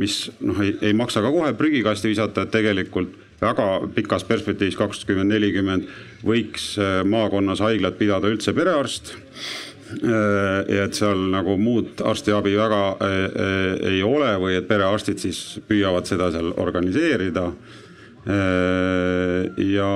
mis 0.00 0.22
noh, 0.40 0.62
ei, 0.64 0.94
maksa 0.96 1.20
ka 1.24 1.34
kohe 1.34 1.52
prügikasti 1.58 2.14
visata, 2.14 2.46
et 2.46 2.54
tegelikult 2.54 3.20
väga 3.42 3.66
pikas 3.92 4.22
perspektiivis 4.24 4.78
kakskümmend, 4.78 5.34
nelikümmend 5.34 5.90
võiks 6.24 6.78
maakonnas 7.10 7.60
haiglat 7.60 7.98
pidada 7.98 8.30
üldse 8.32 8.54
perearst 8.56 9.12
et 10.02 10.96
seal 10.96 11.20
nagu 11.32 11.56
muud 11.60 12.00
arstiabi 12.04 12.54
väga 12.56 12.82
äh, 12.94 13.14
äh, 13.24 13.86
ei 13.92 14.02
ole 14.06 14.34
või 14.42 14.58
et 14.58 14.68
perearstid 14.68 15.22
siis 15.22 15.60
püüavad 15.68 16.08
seda 16.08 16.30
seal 16.34 16.52
organiseerida. 16.56 17.52
ja 19.60 19.88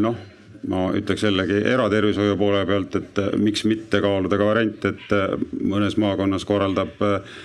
noh 0.00 0.31
ma 0.70 0.84
ütleks 0.94 1.24
jällegi 1.26 1.58
eratervishoiu 1.72 2.36
poole 2.38 2.62
pealt, 2.68 2.94
et 2.98 3.18
äh, 3.18 3.32
miks 3.40 3.64
mitte 3.66 3.98
kaaluda 4.02 4.38
ka 4.38 4.46
varianti, 4.46 4.92
et 4.92 5.14
äh, 5.16 5.34
mõnes 5.58 5.96
maakonnas 6.00 6.46
korraldab 6.46 7.02
äh, 7.02 7.40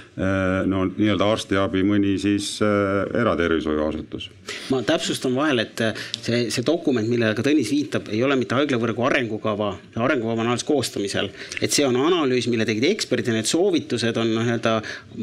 no 0.69 0.83
nii-öelda 0.89 1.25
arstiabi 1.29 1.83
mõni 1.85 2.15
siis 2.21 2.55
eratervishoiuasutus. 2.61 4.29
ma 4.73 4.81
täpsustan 4.85 5.35
vahele, 5.37 5.67
et 5.67 5.83
see, 6.25 6.47
see 6.53 6.65
dokument, 6.65 7.05
millele 7.05 7.35
ka 7.37 7.45
Tõnis 7.45 7.69
viitab, 7.71 8.09
ei 8.13 8.23
ole 8.25 8.35
mitte 8.39 8.57
haiglavõrgu 8.57 9.05
arengukava, 9.05 9.71
arengukava 9.95 10.41
on 10.43 10.51
alles 10.53 10.65
koostamisel. 10.67 11.29
et 11.61 11.73
see 11.73 11.85
on 11.85 11.97
analüüs, 12.01 12.49
mille 12.49 12.65
tegid 12.65 12.87
eksperdid 12.89 13.31
ja 13.31 13.37
need 13.37 13.49
soovitused 13.49 14.17
on 14.17 14.33
nii-öelda 14.33 14.75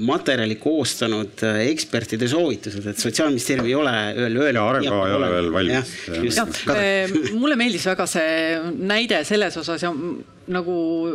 materjali 0.06 0.58
koostanud 0.62 1.42
ekspertide 1.66 2.30
soovitused, 2.30 2.86
et 2.86 3.02
sotsiaalministeerium 3.02 3.70
ei 3.70 3.76
ole 3.78 3.96
veel 4.18 4.40
öelnud. 4.46 4.62
arengukava 4.62 5.08
ei 5.10 5.18
ole 5.18 5.32
veel 5.34 5.52
valmis. 5.58 7.34
mulle 7.34 7.58
meeldis 7.58 7.83
meeldis 7.84 7.92
väga 7.92 8.06
see 8.08 8.72
näide 8.88 9.24
selles 9.24 9.56
osas 9.56 9.82
ja 9.82 9.92
nagu 10.44 10.74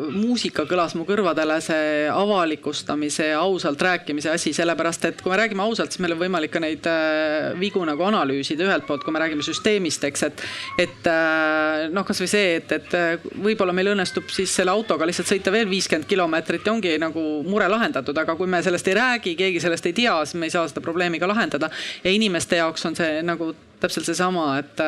muusika 0.09 0.63
kõlas 0.65 0.95
mu 0.97 1.03
kõrvadele, 1.05 1.59
see 1.61 2.07
avalikustamise 2.09 3.27
ja 3.29 3.43
ausalt 3.43 3.81
rääkimise 3.81 4.31
asi, 4.33 4.55
sellepärast 4.57 5.05
et 5.05 5.21
kui 5.21 5.29
me 5.29 5.37
räägime 5.37 5.61
ausalt, 5.61 5.93
siis 5.93 6.01
meil 6.01 6.15
on 6.15 6.21
võimalik 6.23 6.49
ka 6.55 6.61
neid 6.63 6.87
äh, 6.89 7.51
vigu 7.59 7.83
nagu 7.85 8.07
analüüsida 8.07 8.65
ühelt 8.65 8.87
poolt, 8.87 9.03
kui 9.05 9.13
me 9.13 9.21
räägime 9.21 9.45
süsteemist, 9.45 10.07
eks, 10.09 10.25
et. 10.31 10.43
et 10.81 11.11
äh, 11.11 11.85
noh, 11.93 12.07
kasvõi 12.07 12.29
see, 12.31 12.57
et, 12.57 12.73
et 12.79 12.97
äh, 12.97 13.29
võib-olla 13.37 13.75
meil 13.75 13.93
õnnestub 13.93 14.33
siis 14.33 14.55
selle 14.61 14.73
autoga 14.73 15.05
lihtsalt 15.05 15.29
sõita 15.29 15.53
veel 15.53 15.69
viiskümmend 15.69 16.09
kilomeetrit 16.09 16.65
ja 16.65 16.73
ongi 16.73 16.97
nagu 17.01 17.25
mure 17.45 17.69
lahendatud, 17.69 18.17
aga 18.17 18.37
kui 18.39 18.49
me 18.49 18.63
sellest 18.65 18.89
ei 18.89 18.97
räägi, 18.97 19.37
keegi 19.37 19.61
sellest 19.61 19.91
ei 19.91 19.97
tea, 20.01 20.17
siis 20.25 20.41
me 20.41 20.49
ei 20.49 20.57
saa 20.57 20.65
seda 20.71 20.81
probleemi 20.81 21.21
ka 21.21 21.29
lahendada. 21.29 21.69
ja 22.03 22.17
inimeste 22.17 22.63
jaoks 22.63 22.89
on 22.89 22.97
see 22.97 23.21
nagu 23.21 23.53
täpselt 23.79 24.09
seesama, 24.09 24.55
et 24.57 24.81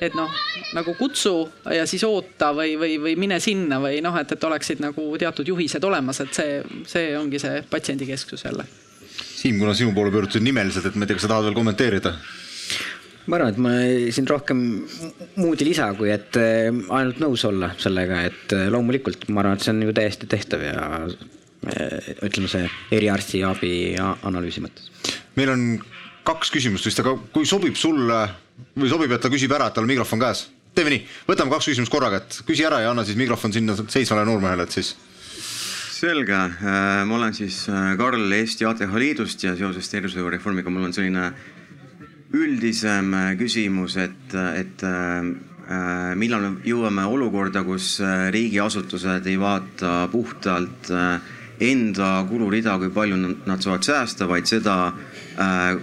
et 0.00 0.16
noh, 0.16 0.32
nagu 0.76 0.94
kutsu 0.98 1.34
ja 1.72 1.86
siis 1.88 2.04
oota 2.04 2.52
või, 2.56 2.74
või, 2.80 2.96
või 3.02 3.14
mine 3.18 3.38
sinna 3.42 3.78
või 3.82 4.00
noh, 4.04 4.16
et, 4.20 4.32
et 4.36 4.48
oleksid 4.48 4.82
nagu 4.84 5.06
teatud 5.20 5.48
juhised 5.48 5.84
olemas, 5.84 6.20
et 6.24 6.34
see, 6.36 6.58
see 6.88 7.14
ongi 7.18 7.40
see 7.42 7.62
patsiendikesksus 7.70 8.44
jälle. 8.48 8.66
Siim, 9.16 9.60
kuna 9.60 9.72
sinu 9.76 9.94
poole 9.96 10.12
pöördusid 10.12 10.44
nimeliselt, 10.44 10.88
et 10.88 10.96
ma 10.96 11.06
ei 11.06 11.12
tea, 11.12 11.18
kas 11.18 11.26
sa 11.26 11.32
tahad 11.34 11.48
veel 11.48 11.56
kommenteerida? 11.56 12.16
ma 13.26 13.40
arvan, 13.40 13.50
et 13.50 13.58
ma 13.58 13.72
siin 14.14 14.28
rohkem 14.30 14.60
muud 15.40 15.62
ei 15.62 15.70
lisa, 15.70 15.88
kui 15.98 16.12
et 16.14 16.36
äh, 16.38 16.68
ainult 16.70 17.18
nõus 17.22 17.42
olla 17.48 17.72
sellega, 17.80 18.20
et 18.28 18.54
äh, 18.54 18.68
loomulikult 18.70 19.26
ma 19.34 19.42
arvan, 19.42 19.58
et 19.58 19.66
see 19.66 19.74
on 19.74 19.82
ju 19.82 19.94
täiesti 19.96 20.28
tehtav 20.30 20.62
ja 20.62 20.84
äh, 21.02 22.12
ütleme, 22.26 22.50
see 22.52 22.68
eriarstiabi 22.94 23.72
analüüsi 23.98 24.62
mõttes. 24.62 24.92
meil 25.38 25.50
on 25.56 25.66
kaks 26.26 26.52
küsimust 26.54 26.86
vist, 26.86 27.02
aga 27.02 27.16
kui 27.34 27.48
sobib 27.48 27.74
sulle 27.78 28.20
sobib, 28.88 29.12
et 29.12 29.22
ta 29.22 29.32
küsib 29.32 29.52
ära, 29.52 29.68
et 29.68 29.76
tal 29.76 29.86
on 29.86 29.92
mikrofon 29.92 30.22
käes? 30.22 30.46
teeme 30.76 30.92
nii, 30.92 31.04
võtame 31.24 31.52
kaks 31.54 31.70
küsimust 31.70 31.92
korraga, 31.92 32.20
et 32.20 32.40
küsi 32.44 32.66
ära 32.68 32.82
ja 32.84 32.90
anna 32.92 33.04
siis 33.04 33.16
mikrofon 33.16 33.54
sinna 33.54 33.72
seisvale 33.88 34.26
noormehele, 34.28 34.66
et 34.66 34.74
siis. 34.76 34.94
selge, 35.96 36.36
ma 36.60 37.14
olen 37.16 37.32
siis 37.32 37.62
Karl 37.96 38.32
Eesti 38.36 38.66
ATH 38.68 38.98
Liidust 39.00 39.44
ja 39.46 39.54
seoses 39.56 39.88
tervishoiureformiga 39.88 40.68
mul 40.68 40.90
on 40.90 40.92
selline 40.92 41.30
üldisem 42.34 43.14
äh, 43.14 43.34
küsimus, 43.38 43.96
et, 44.00 44.34
et 44.34 44.82
äh, 44.86 46.14
millal 46.18 46.44
me 46.44 46.52
jõuame 46.66 47.06
olukorda, 47.06 47.62
kus 47.66 47.96
äh, 48.04 48.28
riigiasutused 48.34 49.26
ei 49.26 49.38
vaata 49.40 50.06
puhtalt 50.12 50.90
enda 51.56 52.10
kulurida, 52.28 52.76
kui 52.80 52.90
palju 52.92 53.16
nad 53.18 53.62
saavad 53.64 53.86
säästa, 53.86 54.28
vaid 54.28 54.48
seda, 54.48 54.92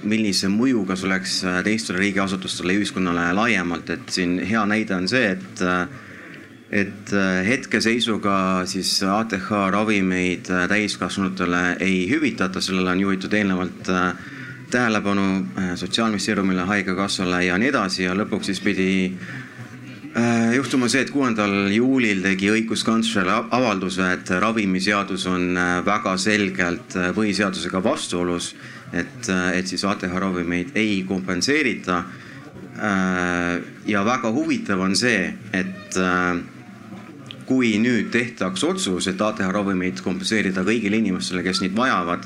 millise 0.03 0.49
mõjuga 0.49 0.95
see 0.97 1.05
oleks 1.05 1.33
teistele 1.65 1.99
riigiasutustele 2.01 2.73
ja 2.73 2.81
ühiskonnale 2.81 3.27
laiemalt, 3.37 3.89
et 3.93 4.09
siin 4.09 4.39
hea 4.41 4.63
näide 4.65 4.95
on 4.95 5.07
see, 5.07 5.35
et 5.35 5.63
et 6.73 7.11
hetkeseisuga 7.45 8.35
siis 8.65 8.95
ATH 9.05 9.51
ravimeid 9.75 10.49
täiskasvanutele 10.71 11.75
ei 11.85 12.07
hüvitata, 12.09 12.61
sellele 12.65 12.95
on 12.95 13.03
juhitud 13.03 13.35
eelnevalt 13.37 13.91
äh, 13.93 14.15
tähelepanu 14.73 15.45
äh, 15.57 15.75
Sotsiaalministeeriumile, 15.75 16.61
Haigekassale 16.61 17.45
ja 17.45 17.57
nii 17.61 17.69
edasi 17.69 18.07
ja 18.07 18.15
lõpuks 18.17 18.49
siis 18.49 18.61
pidi 18.63 18.87
äh, 20.17 20.53
juhtuma 20.55 20.89
see, 20.89 21.03
et 21.05 21.11
kuuendal 21.13 21.53
juulil 21.73 22.23
tegi 22.25 22.49
õiguskantsler 22.55 23.29
avalduse, 23.43 24.07
et 24.15 24.31
ravimiseadus 24.41 25.27
on 25.29 25.51
äh, 25.53 25.75
väga 25.85 26.15
selgelt 26.17 26.97
põhiseadusega 27.19 27.83
vastuolus. 27.85 28.55
Et, 28.93 29.29
et 29.57 29.67
siis 29.67 29.83
ATH 29.85 30.17
ravimeid 30.25 30.75
ei 30.75 31.03
kompenseerita. 31.07 32.03
ja 33.85 34.01
väga 34.05 34.31
huvitav 34.33 34.79
on 34.81 34.95
see, 34.97 35.27
et 35.53 35.97
kui 37.45 37.75
nüüd 37.77 38.09
tehtaks 38.11 38.63
otsus, 38.63 39.07
et 39.07 39.21
ATH 39.21 39.51
ravimeid 39.53 40.01
kompenseerida 40.01 40.63
kõigile 40.65 40.97
inimestele, 40.97 41.43
kes 41.45 41.61
neid 41.61 41.75
vajavad 41.77 42.25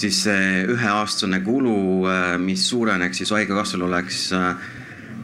siis 0.00 0.18
see 0.26 0.64
üheaastane 0.72 1.40
kulu, 1.44 1.78
äh, 2.10 2.36
mis 2.40 2.66
suureneks 2.68 3.22
siis 3.22 3.32
haigekassal 3.34 3.86
oleks 3.86 4.28
äh, 4.36 4.68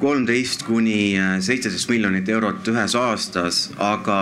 kolmteist 0.00 0.64
kuni 0.66 1.14
äh, 1.18 1.36
seitseteist 1.44 1.90
miljonit 1.92 2.28
eurot 2.32 2.68
ühes 2.72 2.96
aastas, 2.98 3.66
aga 3.78 4.18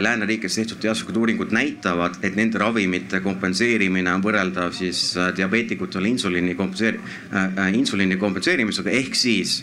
lääneriikides 0.00 0.54
tehtud 0.56 0.78
teaduslikud 0.80 1.16
uuringud 1.20 1.50
näitavad, 1.52 2.14
et 2.24 2.36
nende 2.38 2.56
ravimite 2.58 3.20
kompenseerimine 3.20 4.14
on 4.14 4.22
võrreldav 4.24 4.72
siis 4.72 5.12
diabeetikutele 5.36 6.08
insuliini 6.08 6.54
kompenseeri- 6.56 7.00
äh,, 7.36 7.68
insuliini 7.76 8.16
kompenseerimisega, 8.16 8.90
ehk 8.90 9.18
siis 9.18 9.58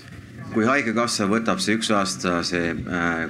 kui 0.53 0.65
haigekassa 0.65 1.25
võtab 1.29 1.57
see 1.61 1.79
üks 1.79 1.89
aasta, 1.93 2.39
see 2.45 2.75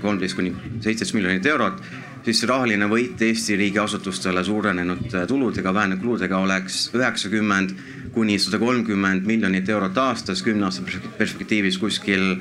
kolmteist 0.02 0.36
kuni 0.36 0.52
seitseteist 0.84 1.16
miljonit 1.16 1.48
eurot 1.48 1.82
siis 2.26 2.44
rahaline 2.50 2.88
võit 2.90 3.22
Eesti 3.24 3.56
riigiasutustele 3.60 4.44
suurenenud 4.44 5.14
äh, 5.14 5.26
tuludega, 5.28 5.74
vähenenud 5.74 6.04
kuludega 6.04 6.40
oleks 6.44 6.90
üheksakümmend 6.96 7.74
kuni 8.14 8.40
sada 8.42 8.60
kolmkümmend 8.62 9.28
miljonit 9.30 9.70
eurot 9.70 9.98
aastas, 9.98 10.44
kümne 10.44 10.68
aasta 10.68 10.84
perspektiivis 11.18 11.78
kuskil 11.82 12.36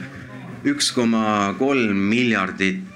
üks 0.69 0.91
koma 0.97 1.55
kolm 1.59 2.01
miljardit 2.11 2.83
äh, 2.83 2.88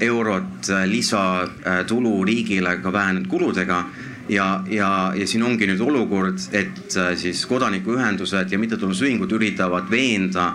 eurot 0.00 0.70
äh, 0.70 0.84
lisatulu 0.90 2.24
riigile 2.24 2.76
ka 2.82 2.92
vähenenud 2.92 3.28
kuludega 3.28 3.84
ja, 4.28 4.48
ja, 4.70 4.90
ja 5.16 5.26
siin 5.26 5.42
ongi 5.42 5.68
nüüd 5.70 5.80
olukord, 5.80 6.40
et 6.52 6.98
siis 7.16 7.44
kodanikuühendused 7.48 8.52
ja 8.52 8.58
mittetulundusühingud 8.60 9.32
üritavad 9.38 9.88
veenda 9.90 10.52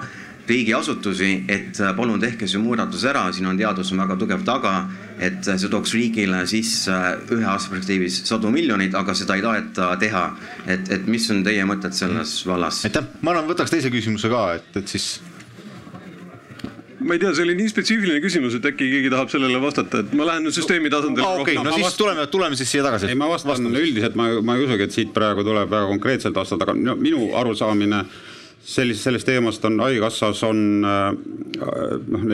riigiasutusi, 0.48 1.46
et 1.48 1.80
äh, 1.80 1.94
palun 1.96 2.20
tehke 2.20 2.48
see 2.50 2.60
muudatus 2.60 3.06
ära, 3.08 3.24
siin 3.34 3.48
on 3.48 3.60
teadus 3.60 3.94
on 3.94 4.02
väga 4.04 4.18
tugev 4.20 4.44
taga, 4.48 4.74
et 5.16 5.48
äh, 5.48 5.60
see 5.60 5.72
tooks 5.72 5.94
riigile 5.96 6.44
sisse 6.50 6.92
äh, 6.92 7.12
ühe 7.32 7.48
aasta 7.48 7.72
perspektiivis 7.72 8.24
sadu 8.28 8.52
miljoneid, 8.52 8.96
aga 9.00 9.16
seda 9.16 9.38
ei 9.40 9.46
taheta 9.46 9.94
teha. 10.02 10.24
et, 10.68 10.90
et 10.92 11.08
mis 11.08 11.30
on 11.32 11.44
teie 11.46 11.64
mõtted 11.68 11.96
selles 11.96 12.36
vallas? 12.48 12.84
aitäh, 12.88 13.08
ma 13.22 13.32
arvan, 13.32 13.48
võtaks 13.52 13.72
teise 13.72 13.92
küsimuse 13.94 14.32
ka, 14.32 14.44
et, 14.60 14.82
et 14.84 14.96
siis 14.96 15.16
ma 17.04 17.16
ei 17.16 17.22
tea, 17.22 17.34
see 17.36 17.46
oli 17.46 17.56
nii 17.60 17.72
spetsiifiline 17.72 18.22
küsimus, 18.24 18.58
et 18.58 18.68
äkki 18.70 18.90
keegi 18.92 19.12
tahab 19.14 19.32
sellele 19.32 19.62
vastata, 19.62 20.04
et 20.04 20.14
ma 20.18 20.28
lähen 20.30 20.52
süsteemi 20.54 20.92
tasandil 20.94 21.26
ah,. 21.26 21.40
okei 21.42 21.58
okay,, 21.58 21.66
no 21.66 21.74
siis 21.76 21.88
vast... 21.88 22.00
tuleme, 22.00 22.28
tuleme 22.32 22.60
siis 22.60 22.72
siia 22.74 22.84
tagasi. 22.86 23.10
ei, 23.12 23.18
ma 23.20 23.30
vastan 23.32 23.54
Vastame. 23.54 23.82
üldiselt, 23.84 24.16
ma, 24.20 24.30
ma 24.42 24.58
ei 24.58 24.68
usugi, 24.68 24.88
et 24.88 24.96
siit 24.96 25.12
praegu 25.16 25.46
tuleb 25.48 25.72
väga 25.72 25.90
konkreetselt 25.92 26.38
vastata, 26.38 26.68
aga 26.68 26.78
no, 26.80 26.96
minu 27.00 27.32
arusaamine 27.40 28.04
sellist, 28.64 29.04
sellest 29.04 29.28
teemast 29.28 29.66
on 29.68 29.82
Haigekassas 29.84 30.44
on 30.48 30.64
äh, 30.88 31.12
noh, 32.08 32.26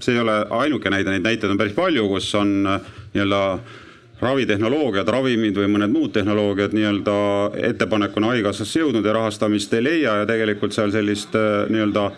see 0.00 0.16
ei 0.16 0.24
ole 0.24 0.40
ainuke 0.62 0.92
näide, 0.92 1.12
neid 1.14 1.26
näiteid 1.26 1.52
on 1.52 1.60
päris 1.60 1.76
palju, 1.76 2.08
kus 2.14 2.32
on 2.40 2.56
äh, 2.66 2.90
nii-öelda 3.14 3.44
ravitehnoloogiad, 4.20 5.08
ravimid 5.08 5.56
või 5.56 5.70
mõned 5.76 5.92
muud 5.92 6.12
tehnoloogiad 6.12 6.74
nii-öelda 6.76 7.14
ettepanekuna 7.70 8.34
Haigekassasse 8.34 8.82
jõudnud 8.82 9.06
ja 9.06 9.16
rahastamist 9.16 9.72
ei 9.76 9.84
leia 9.84 10.20
ja 10.22 10.28
tegelikult 10.28 10.76
seal 10.76 10.92
sellist 10.94 11.36
äh, 11.38 11.64
nii-öelda 11.72 12.10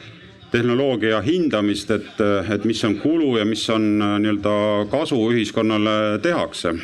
tehnoloogia 0.53 1.23
hindamist, 1.25 1.91
et, 1.91 2.21
et 2.53 2.65
mis 2.69 2.83
on 2.85 2.99
kulu 3.01 3.39
ja 3.39 3.47
mis 3.49 3.63
on 3.73 3.87
nii-öelda 3.99 4.53
kasu 4.93 5.17
ühiskonnale 5.33 6.19
tehakse. 6.23 6.75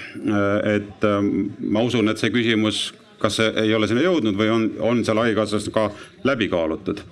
et 0.65 1.05
ma 1.61 1.85
usun, 1.85 2.09
et 2.09 2.19
see 2.19 2.33
küsimus 2.33 2.89
kas 3.19 3.39
see 3.39 3.51
ei 3.65 3.75
ole 3.75 3.89
sinna 3.91 4.05
jõudnud 4.05 4.39
või 4.39 4.51
on, 4.53 4.69
on 4.85 5.03
seal 5.07 5.19
haigekassas 5.23 5.69
ka 5.75 5.89
läbi 6.29 6.49
kaalutud. 6.53 7.03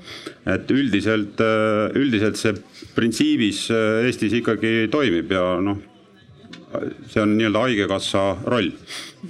et 0.47 0.71
üldiselt, 0.71 1.41
äh, 1.43 1.99
üldiselt 1.99 2.39
see 2.39 2.55
printsiibis 2.95 3.67
äh, 3.75 4.07
Eestis 4.07 4.37
ikkagi 4.39 4.89
toimib 4.91 5.33
ja 5.35 5.45
noh, 5.63 5.83
see 7.11 7.23
on 7.23 7.37
nii-öelda 7.39 7.65
haigekassa 7.67 8.25
roll. 8.47 8.71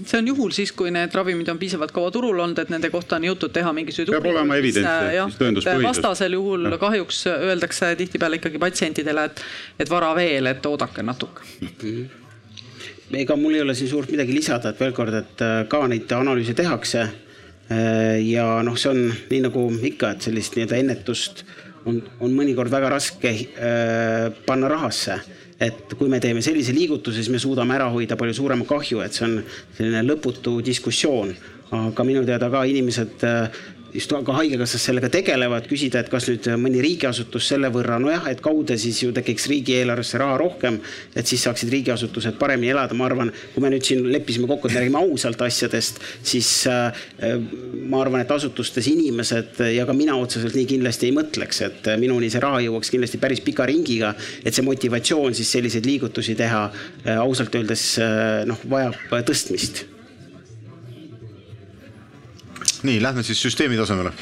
See 0.05 0.19
on 0.19 0.29
juhul 0.33 0.53
siis, 0.57 0.73
kui 0.77 0.91
need 0.95 1.15
ravimid 1.15 1.49
on 1.53 1.59
piisavalt 1.61 1.95
kaua 1.95 2.11
turul 2.15 2.39
olnud, 2.45 2.59
et 2.59 2.71
nende 2.73 2.91
kohta 2.93 3.17
on 3.21 3.27
jõutud 3.29 3.55
teha 3.55 3.73
mingisuguseid. 3.77 4.13
peab 4.17 4.31
olema 4.33 4.59
evidents, 4.61 4.91
siis 5.15 5.41
tõenduspõhisus. 5.41 5.89
vastasel 5.89 6.37
juhul 6.39 6.69
ja. 6.71 6.79
kahjuks 6.83 7.25
öeldakse 7.37 7.95
tihtipeale 8.03 8.41
ikkagi 8.41 8.61
patsientidele, 8.63 9.27
et, 9.31 9.43
et 9.85 9.91
vara 9.91 10.13
veel, 10.19 10.53
et 10.53 10.71
oodake 10.71 11.07
natuke 11.07 11.45
mm. 11.61 11.75
-hmm 11.83 12.23
ega 13.15 13.37
mul 13.39 13.55
ei 13.55 13.63
ole 13.63 13.75
siin 13.75 13.91
suurt 13.91 14.11
midagi 14.11 14.35
lisada, 14.35 14.73
et 14.73 14.81
veel 14.81 14.93
kord, 14.93 15.15
et 15.15 15.43
äh, 15.45 15.61
ka 15.71 15.87
neid 15.87 16.11
analüüse 16.11 16.57
tehakse. 16.59 17.05
Äh, 17.71 18.19
ja 18.27 18.63
noh, 18.67 18.75
see 18.79 18.91
on 18.91 19.13
nii 19.31 19.45
nagu 19.47 19.63
ikka, 19.91 20.11
et 20.11 20.27
sellist 20.27 20.57
nii-öelda 20.57 20.81
ennetust 20.81 21.45
on, 21.87 22.01
on 22.21 22.35
mõnikord 22.35 22.71
väga 22.71 22.91
raske 22.97 23.31
äh, 23.31 24.33
panna 24.47 24.71
rahasse 24.71 25.21
et 25.61 25.95
kui 25.97 26.09
me 26.13 26.21
teeme 26.21 26.43
sellise 26.45 26.75
liigutuse, 26.77 27.23
siis 27.23 27.33
me 27.33 27.41
suudame 27.41 27.77
ära 27.77 27.89
hoida 27.93 28.17
palju 28.19 28.35
suurema 28.37 28.67
kahju, 28.69 29.01
et 29.05 29.17
see 29.17 29.25
on 29.29 29.39
selline 29.77 30.03
lõputu 30.07 30.61
diskussioon. 30.65 31.35
aga 31.77 32.05
minu 32.07 32.21
teada 32.25 32.47
ka 32.51 32.61
inimesed 32.65 33.25
just 33.97 34.13
ka 34.27 34.35
Haigekassas 34.37 34.85
sellega 34.89 35.09
tegelevad, 35.13 35.67
küsida, 35.71 36.03
et 36.03 36.11
kas 36.13 36.29
nüüd 36.31 36.47
mõni 36.61 36.83
riigiasutus 36.85 37.49
selle 37.53 37.71
võrra, 37.73 37.99
nojah, 38.03 38.29
et 38.31 38.43
kaude 38.45 38.77
siis 38.81 39.01
ju 39.03 39.13
tekiks 39.17 39.49
riigieelarvesse 39.53 40.21
raha 40.21 40.37
rohkem, 40.43 40.79
et 41.17 41.29
siis 41.29 41.45
saaksid 41.47 41.73
riigiasutused 41.73 42.37
paremini 42.41 42.75
elada, 42.75 42.97
ma 42.99 43.09
arvan, 43.09 43.33
kui 43.55 43.65
me 43.65 43.73
nüüd 43.73 43.87
siin 43.87 44.05
leppisime 44.13 44.49
kokku, 44.51 44.69
et 44.69 44.77
me 44.77 44.85
räägime 44.85 45.03
ausalt 45.03 45.43
asjadest, 45.47 46.01
siis 46.27 46.51
äh, 46.71 47.03
ma 47.89 48.03
arvan, 48.05 48.23
et 48.25 48.37
asutustes 48.37 48.91
inimesed 48.93 49.65
ja 49.73 49.89
ka 49.89 49.97
mina 49.97 50.19
otseselt 50.21 50.57
nii 50.59 50.69
kindlasti 50.77 51.11
ei 51.11 51.17
mõtleks, 51.17 51.65
et 51.67 51.91
minuni 52.03 52.31
see 52.33 52.43
raha 52.45 52.63
jõuaks 52.67 52.93
kindlasti 52.93 53.23
päris 53.23 53.43
pika 53.45 53.67
ringiga, 53.69 54.15
et 54.45 54.55
see 54.55 54.67
motivatsioon 54.67 55.37
siis 55.37 55.57
selliseid 55.57 55.89
liigutusi 55.89 56.37
teha 56.39 56.65
äh, 56.69 57.17
ausalt 57.17 57.55
öeldes 57.57 57.93
äh, 58.03 58.43
noh, 58.49 58.61
vajab 58.71 59.21
tõstmist 59.27 59.87
nii, 62.87 63.03
lähme 63.03 63.25
siis 63.27 63.41
süsteemi 63.43 63.79
tasemele 63.79 64.13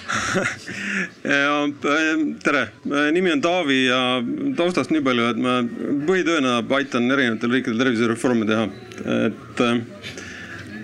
ja 1.37 1.57
äh, 1.65 2.13
tere, 2.45 2.67
nimi 3.13 3.33
on 3.35 3.43
Taavi 3.45 3.81
ja 3.87 4.01
taustast 4.57 4.93
nii 4.95 5.05
palju, 5.05 5.31
et 5.33 5.41
ma 5.41 5.59
põhitööna 6.09 6.59
aitan 6.79 7.11
erinevatel 7.11 7.59
riikidel 7.59 7.83
tervisereforme 7.85 8.49
teha, 8.49 8.69
et 9.29 9.65
äh, 9.65 9.83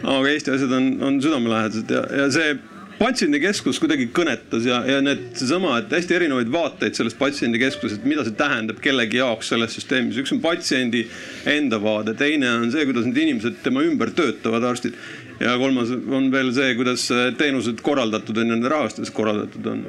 aga 0.00 0.34
Eesti 0.34 0.56
asjad 0.56 0.74
on, 0.76 0.90
on 1.06 1.22
südamelähedased 1.22 1.96
ja, 1.96 2.04
ja 2.22 2.28
see 2.32 2.58
patsiendikeskus 3.00 3.78
kuidagi 3.80 4.10
kõnetas 4.12 4.66
ja, 4.68 4.82
ja 4.84 4.98
need 5.00 5.30
seesama, 5.38 5.78
et 5.80 5.92
hästi 5.94 6.16
erinevaid 6.18 6.50
vaateid 6.52 6.98
sellest 6.98 7.16
patsiendikeskusest, 7.20 8.04
mida 8.08 8.26
see 8.26 8.36
tähendab 8.36 8.82
kellegi 8.84 9.22
jaoks 9.22 9.48
selles 9.54 9.72
süsteemis. 9.78 10.18
üks 10.20 10.34
on 10.36 10.42
patsiendi 10.44 11.06
enda 11.48 11.78
vaade, 11.80 12.12
teine 12.20 12.50
on 12.58 12.68
see, 12.72 12.84
kuidas 12.88 13.08
need 13.08 13.22
inimesed 13.22 13.62
tema 13.64 13.84
ümber 13.86 14.12
töötavad, 14.16 14.68
arstid. 14.68 14.98
Ja 15.40 15.56
kolmas 15.60 15.90
on 15.90 16.28
veel 16.32 16.52
see, 16.56 16.74
kuidas 16.78 17.06
teenused 17.40 17.80
korraldatud 17.84 18.38
on 18.38 18.50
ja 18.50 18.56
nende 18.56 18.72
rahastus 18.72 19.12
korraldatud 19.14 19.66
on, 19.72 19.82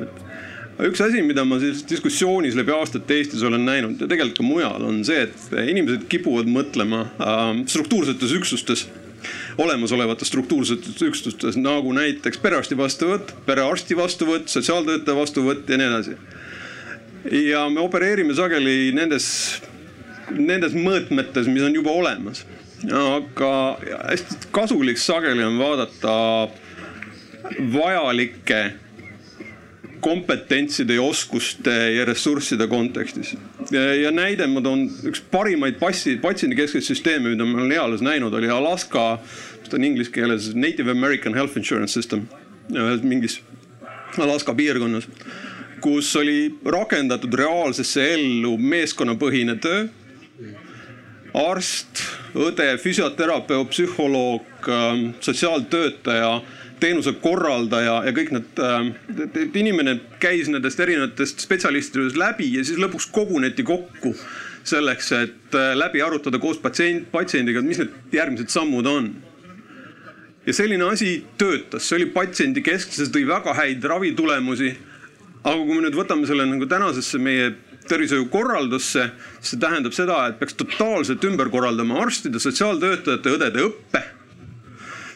üks 0.87 1.03
asi, 1.03 1.21
mida 1.25 1.43
ma 1.45 1.59
siis 1.61 1.83
diskussioonis 1.89 2.55
läbi 2.57 2.73
aastate 2.73 3.19
Eestis 3.19 3.43
olen 3.47 3.65
näinud 3.67 4.01
ja 4.01 4.07
tegelikult 4.07 4.39
ka 4.39 4.47
mujal, 4.47 4.87
on 4.87 5.03
see, 5.07 5.27
et 5.27 5.55
inimesed 5.67 6.07
kipuvad 6.11 6.49
mõtlema 6.49 7.05
äh, 7.19 7.45
struktuursetes 7.69 8.35
üksustes 8.39 8.87
olemasolevates 9.57 10.27
struktuursetes 10.27 11.01
üksustes 11.05 11.57
nagu 11.59 11.93
näiteks 11.93 12.39
perearsti 12.41 12.77
vastuvõtt, 12.77 13.33
perearsti 13.45 13.97
vastuvõtt, 13.97 14.49
sotsiaaltöötaja 14.49 15.17
vastuvõtt 15.17 15.69
ja 15.69 15.77
nii 15.77 15.89
edasi. 15.89 16.15
ja 17.51 17.67
me 17.69 17.83
opereerime 17.83 18.33
sageli 18.33 18.91
nendes, 18.97 19.27
nendes 20.31 20.73
mõõtmetes, 20.73 21.49
mis 21.51 21.67
on 21.67 21.75
juba 21.75 21.91
olemas. 21.91 22.45
Aga 22.89 23.53
hästi 24.09 24.47
kasulik 24.51 24.97
sageli 24.97 25.43
on 25.43 25.59
vaadata 25.59 26.13
vajalikke 27.73 28.61
kompetentside 30.01 30.95
ja 30.97 31.01
oskuste 31.01 31.73
ja 31.93 32.05
ressursside 32.05 32.67
kontekstis. 32.67 33.35
ja 34.01 34.11
näide, 34.11 34.47
ma 34.47 34.61
toon 34.61 34.87
üks 35.11 35.21
parimaid 35.31 35.77
passi, 35.79 36.15
patsiendikeskseid 36.21 36.85
süsteeme, 36.85 37.29
mida 37.35 37.45
ma 37.45 37.61
olen 37.61 37.75
eales 37.75 38.01
näinud, 38.01 38.33
oli 38.33 38.49
Alaska, 38.49 39.19
mis 39.59 39.69
ta 39.69 39.77
on 39.77 39.85
inglise 39.85 40.11
keeles, 40.11 40.51
Native 40.55 40.91
American 40.91 41.37
Health 41.37 41.57
Insurance 41.57 41.93
System. 41.93 42.27
mingis 43.03 43.41
Alaska 44.17 44.53
piirkonnas, 44.53 45.07
kus 45.81 46.15
oli 46.15 46.55
rakendatud 46.65 47.33
reaalsesse 47.33 48.13
ellu 48.13 48.57
meeskonnapõhine 48.57 49.57
töö. 49.61 49.87
Arst, 51.37 52.01
õde, 52.35 52.73
füsioterapeut, 52.81 53.69
psühholoog, 53.71 54.67
sotsiaaltöötaja 55.23 56.41
teenuse 56.81 57.13
korraldaja 57.21 57.99
ja 58.07 58.13
kõik 58.15 58.31
need, 58.35 58.61
et 59.37 59.57
inimene 59.59 59.99
käis 60.21 60.49
nendest 60.51 60.79
erinevatest 60.81 61.43
spetsialistidest 61.45 62.17
läbi 62.17 62.49
ja 62.55 62.63
siis 62.65 62.79
lõpuks 62.81 63.07
koguneti 63.13 63.65
kokku 63.67 64.15
selleks, 64.67 65.11
et 65.17 65.57
läbi 65.77 66.01
arutada 66.05 66.39
koos 66.41 66.59
patsient, 66.61 67.07
patsiendiga, 67.13 67.63
mis 67.65 67.81
need 67.81 68.15
järgmised 68.17 68.53
sammud 68.53 68.89
on. 68.89 69.11
ja 70.45 70.53
selline 70.57 70.87
asi 70.89 71.23
töötas, 71.37 71.85
see 71.85 71.99
oli 71.99 72.07
patsiendi 72.13 72.63
keskses, 72.65 73.11
tõi 73.13 73.27
väga 73.29 73.53
häid 73.57 73.83
ravitulemusi. 73.85 74.77
aga 75.43 75.57
kui 75.57 75.75
me 75.75 75.81
nüüd 75.85 75.97
võtame 75.97 76.27
selle 76.29 76.45
nagu 76.45 76.65
tänasesse 76.65 77.17
meie 77.17 77.53
tervishoiukorraldusse, 77.89 79.09
see 79.41 79.59
tähendab 79.59 79.95
seda, 79.95 80.23
et 80.29 80.39
peaks 80.39 80.57
totaalselt 80.59 81.23
ümber 81.27 81.49
korraldama 81.53 81.99
arstide, 82.03 82.39
sotsiaaltöötajate, 82.41 83.35
õdede 83.37 83.67
õppe. 83.67 84.03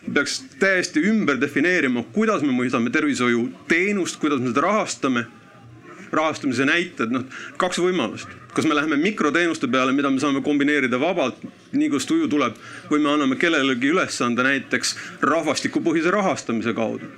Peaks 0.06 0.38
täiesti 0.62 1.02
ümber 1.10 1.40
defineerima, 1.42 2.04
kuidas 2.14 2.44
me 2.46 2.54
mõistame 2.54 2.94
tervishoiuteenust, 2.94 4.20
kuidas 4.22 4.42
me 4.44 4.54
seda 4.54 4.68
rahastame. 4.70 5.26
rahastamise 6.16 6.64
näited, 6.66 7.10
noh 7.12 7.24
kaks 7.60 7.80
võimalust, 7.82 8.30
kas 8.54 8.64
me 8.66 8.76
läheme 8.78 8.96
mikroteenuste 8.96 9.68
peale, 9.68 9.92
mida 9.92 10.08
me 10.10 10.22
saame 10.22 10.40
kombineerida 10.46 11.00
vabalt, 11.02 11.42
nii 11.74 11.90
kuidas 11.90 12.08
tuju 12.08 12.30
tuleb, 12.32 12.56
või 12.92 13.02
me 13.04 13.10
anname 13.12 13.36
kellelegi 13.36 13.92
ülesande 13.92 14.46
näiteks 14.46 14.96
rahvastikupõhise 15.22 16.14
rahastamise 16.16 16.74
kaudu 16.78 17.10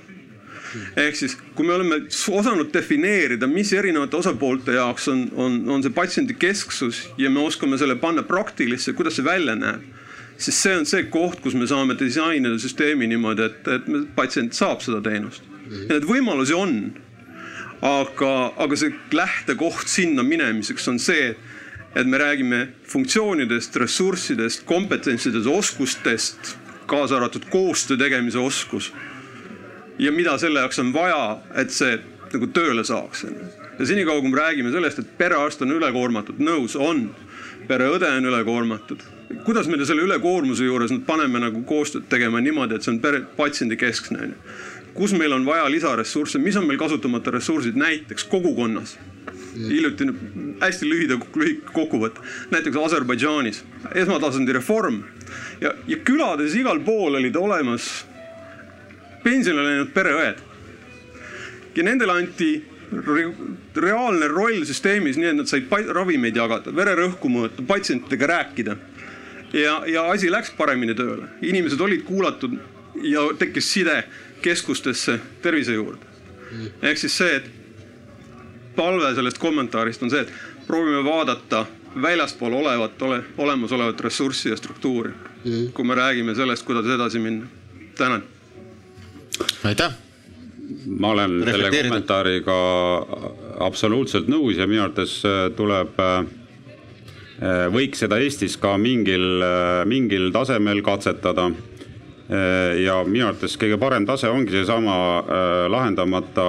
ehk 0.96 1.16
siis, 1.16 1.36
kui 1.54 1.66
me 1.66 1.74
oleme 1.74 2.00
osanud 2.08 2.72
defineerida, 2.74 3.46
mis 3.50 3.72
erinevate 3.72 4.16
osapoolte 4.16 4.76
jaoks 4.76 5.08
on, 5.12 5.28
on, 5.36 5.60
on 5.76 5.84
see 5.84 5.94
patsiendi 5.94 6.36
kesksus 6.38 7.06
ja 7.18 7.30
me 7.30 7.40
oskame 7.44 7.78
selle 7.78 7.96
panna 8.00 8.22
praktilisse, 8.26 8.92
kuidas 8.98 9.18
see 9.18 9.26
välja 9.26 9.56
näeb 9.58 9.86
siis 10.38 10.62
see 10.62 10.76
on 10.78 10.86
see 10.86 11.06
koht, 11.10 11.40
kus 11.42 11.56
me 11.58 11.66
saame 11.66 11.96
disainida 11.98 12.58
süsteemi 12.62 13.08
niimoodi, 13.10 13.48
et, 13.48 13.68
et 13.74 14.14
patsient 14.16 14.54
saab 14.56 14.82
seda 14.84 15.02
teenust. 15.04 15.42
ja 15.68 15.96
neid 15.96 16.08
võimalusi 16.08 16.56
on. 16.56 16.78
aga, 17.82 18.30
aga 18.58 18.76
see 18.78 18.90
lähtekoht 19.14 19.86
sinna 19.90 20.24
minemiseks 20.26 20.88
on 20.90 20.96
see, 20.98 21.34
et 21.94 22.06
me 22.06 22.18
räägime 22.18 22.64
funktsioonidest, 22.90 23.76
ressurssidest, 23.78 24.64
kompetentsidest, 24.66 25.46
oskustest, 25.46 26.56
kaasa 26.90 27.16
arvatud 27.16 27.46
koostöö 27.50 27.96
tegemise 28.00 28.38
oskus. 28.38 28.92
Ja 29.98 30.12
mida 30.12 30.38
selle 30.38 30.60
jaoks 30.60 30.78
on 30.78 30.92
vaja, 30.92 31.38
et 31.54 31.70
see 31.74 31.98
nagu 32.32 32.46
tööle 32.52 32.84
saaks. 32.84 33.26
ja 33.78 33.86
senikaua, 33.86 34.20
kui 34.20 34.30
me 34.30 34.40
räägime 34.40 34.72
sellest, 34.72 34.98
et 34.98 35.18
perearst 35.18 35.62
on 35.62 35.72
ülekoormatud, 35.72 36.38
nõus, 36.38 36.76
on. 36.76 37.10
pereõde 37.68 38.08
on 38.16 38.24
ülekoormatud 38.24 39.02
kuidas 39.44 39.68
me 39.68 39.84
selle 39.84 40.02
ülekoormuse 40.06 40.64
juures 40.64 40.92
nüüd 40.92 41.04
paneme 41.06 41.40
nagu 41.42 41.62
koostööd 41.68 42.08
tegema 42.08 42.40
niimoodi, 42.40 42.78
et 42.78 42.86
see 42.86 42.94
on 42.94 43.00
pere, 43.02 43.22
patsiendi 43.36 43.76
keskne 43.76 44.22
on 44.24 44.32
ju. 44.32 44.56
kus 44.94 45.12
meil 45.14 45.32
on 45.32 45.44
vaja 45.46 45.68
lisaressursse, 45.70 46.40
mis 46.42 46.56
on 46.56 46.66
meil 46.66 46.78
kasutamata 46.80 47.30
ressursid 47.30 47.76
näiteks 47.78 48.24
kogukonnas 48.32 48.96
hiljuti 49.58 50.06
hästi 50.60 50.88
lühida, 50.88 51.18
lühike 51.36 51.72
kokkuvõte, 51.74 52.22
näiteks 52.50 52.78
Aserbaidžaanis 52.86 53.62
esmatasandi 53.94 54.54
reform 54.56 55.02
ja, 55.60 55.74
ja 55.86 55.98
külades 56.04 56.54
igal 56.58 56.80
pool 56.86 57.18
olid 57.18 57.36
olemas 57.36 57.88
pensionile 59.28 59.70
läinud 59.70 59.94
pereõed. 59.94 60.44
ja 61.76 61.84
nendele 61.86 62.12
anti 62.12 62.52
re, 62.90 63.24
reaalne 63.76 64.28
roll 64.32 64.64
süsteemis, 64.66 65.18
nii 65.20 65.30
et 65.30 65.36
nad 65.38 65.50
said 65.50 65.68
ravimeid 65.94 66.36
jagada, 66.36 66.72
vererõhku 66.74 67.30
mõõta, 67.30 67.62
patsientidega 67.66 68.30
rääkida 68.32 68.76
ja, 69.52 69.82
ja 69.86 70.08
asi 70.10 70.30
läks 70.32 70.50
paremini 70.56 70.96
tööle, 70.98 71.28
inimesed 71.42 71.80
olid 71.80 72.04
kuulatud 72.08 72.56
ja 73.04 73.28
tekkis 73.38 73.72
side 73.72 74.02
keskustesse 74.42 75.18
tervise 75.42 75.76
juurde. 75.76 76.06
ehk 76.82 76.98
siis 76.98 77.16
see, 77.16 77.36
et 77.36 77.50
palve 78.76 79.14
sellest 79.14 79.38
kommentaarist 79.38 80.02
on 80.02 80.10
see, 80.10 80.22
et 80.24 80.32
proovime 80.66 81.04
vaadata 81.04 81.66
väljaspool 82.02 82.52
olevat 82.52 83.02
ole,, 83.02 83.22
olemasolevat 83.38 84.00
ressurssi 84.00 84.48
ja 84.48 84.56
struktuuri 84.56 85.12
mm.. 85.44 85.72
kui 85.72 85.84
me 85.84 85.94
räägime 85.94 86.34
sellest, 86.34 86.66
kuidas 86.66 86.86
edasi 86.86 87.18
minna. 87.18 87.46
tänan. 87.96 88.22
Aitäh. 89.68 89.94
ma 90.86 91.14
olen 91.14 91.40
selle 91.44 91.70
kommentaariga 91.72 92.58
absoluutselt 93.64 94.28
nõus 94.28 94.58
ja 94.58 94.66
minu 94.68 94.84
arvates 94.84 95.22
tuleb 95.56 95.98
äh, 96.02 96.26
Äh, 97.38 97.68
võiks 97.70 98.00
seda 98.02 98.16
Eestis 98.18 98.56
ka 98.58 98.72
mingil, 98.82 99.38
äh, 99.46 99.84
mingil 99.86 100.32
tasemel 100.34 100.82
katsetada. 100.82 101.46
Äh, 102.28 102.82
ja 102.82 102.98
minu 103.06 103.28
arvates 103.28 103.54
kõige 103.60 103.78
parem 103.78 104.06
tase 104.08 104.30
ongi 104.30 104.52
seesama 104.52 104.96
lahendamata 105.70 106.48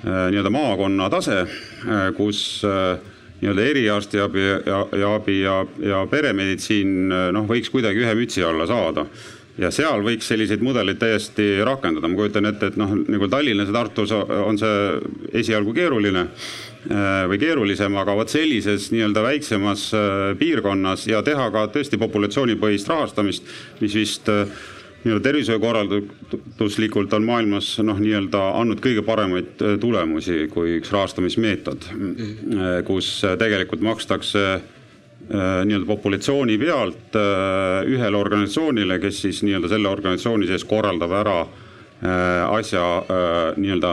nii-öelda 0.00 0.50
maakonna 0.50 1.10
tase, 1.12 1.42
kus 2.16 2.62
nii-öelda 2.64 3.66
eriarstiabi 3.68 4.46
ja, 4.46 4.78
ja 4.96 5.10
abi 5.18 5.36
ja, 5.42 5.58
ja 5.84 6.00
peremeditsiin 6.08 7.12
noh, 7.36 7.44
võiks 7.48 7.68
kuidagi 7.70 8.00
ühe 8.00 8.14
mütsi 8.16 8.42
alla 8.44 8.64
saada 8.68 9.04
ja 9.58 9.70
seal 9.74 10.04
võiks 10.06 10.28
selliseid 10.30 10.62
mudeleid 10.62 11.00
täiesti 11.00 11.52
rakendada, 11.66 12.08
ma 12.08 12.18
kujutan 12.18 12.46
ette, 12.52 12.70
et 12.70 12.80
noh, 12.80 12.94
nagu 13.10 13.28
Tallinnas 13.28 13.72
ja 13.72 13.78
Tartus 13.80 14.12
on 14.14 14.58
see 14.60 14.74
esialgu 15.42 15.74
keeruline 15.76 16.28
Äh, 16.80 17.26
või 17.28 17.36
keerulisem, 17.36 17.92
aga 18.00 18.14
vot 18.16 18.30
sellises 18.32 18.86
nii-öelda 18.88 19.20
väiksemas 19.20 19.82
äh, 19.92 20.30
piirkonnas 20.40 21.02
ja 21.10 21.18
teha 21.20 21.50
ka 21.52 21.66
tõesti 21.74 21.98
populatsioonipõhist 22.00 22.88
rahastamist, 22.88 23.50
mis 23.82 23.96
vist 23.98 24.30
äh, 24.32 24.48
nii-öelda 25.02 25.26
tervishoiukorralduslikult 25.26 27.12
on 27.18 27.28
maailmas 27.28 27.74
noh, 27.84 28.00
nii-öelda 28.00 28.40
andnud 28.62 28.80
kõige 28.80 29.04
paremaid 29.04 29.60
tulemusi 29.82 30.46
kui 30.54 30.78
üks 30.78 30.88
rahastamismeetod, 30.96 31.84
kus 32.88 33.12
tegelikult 33.40 33.84
makstakse 33.84 34.46
nii-öelda 35.30 35.86
populatsiooni 35.86 36.56
pealt 36.58 37.16
ühele 37.86 38.18
organisatsioonile, 38.18 38.98
kes 39.02 39.20
siis 39.26 39.42
nii-öelda 39.46 39.70
selle 39.70 39.88
organisatsiooni 39.88 40.48
sees 40.50 40.64
korraldab 40.66 41.14
ära 41.20 41.36
asja 42.50 42.84
nii-öelda 43.56 43.92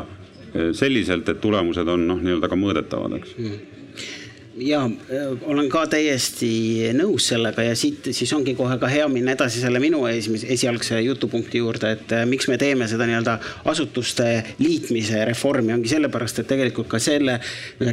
selliselt, 0.73 1.29
et 1.29 1.41
tulemused 1.43 1.87
on 1.93 2.07
noh, 2.09 2.21
nii-öelda 2.23 2.49
ka 2.49 2.57
mõõdetavad, 2.57 3.19
eks. 3.19 3.35
Ja 4.59 4.85
äh, 4.85 5.37
olen 5.45 5.67
ka 5.69 5.83
täiesti 5.91 6.89
nõus 6.97 7.27
sellega 7.29 7.61
ja 7.65 7.75
siit 7.77 8.09
siis 8.15 8.31
ongi 8.33 8.55
kohe 8.57 8.77
ka 8.81 8.89
hea 8.89 9.05
minna 9.11 9.35
edasi 9.35 9.61
selle 9.61 9.79
minu 9.81 10.03
esimese, 10.09 10.47
esialgse 10.53 10.99
jutupunkti 11.05 11.61
juurde, 11.61 11.91
et 11.97 12.13
äh, 12.15 12.23
miks 12.29 12.47
me 12.49 12.57
teeme 12.57 12.87
seda 12.89 13.05
nii-öelda 13.09 13.37
asutuste 13.69 14.27
liitmise 14.61 15.21
reformi, 15.29 15.75
ongi 15.75 15.91
sellepärast, 15.91 16.41
et 16.41 16.49
tegelikult 16.49 16.89
ka 16.89 17.01
selle 17.01 17.37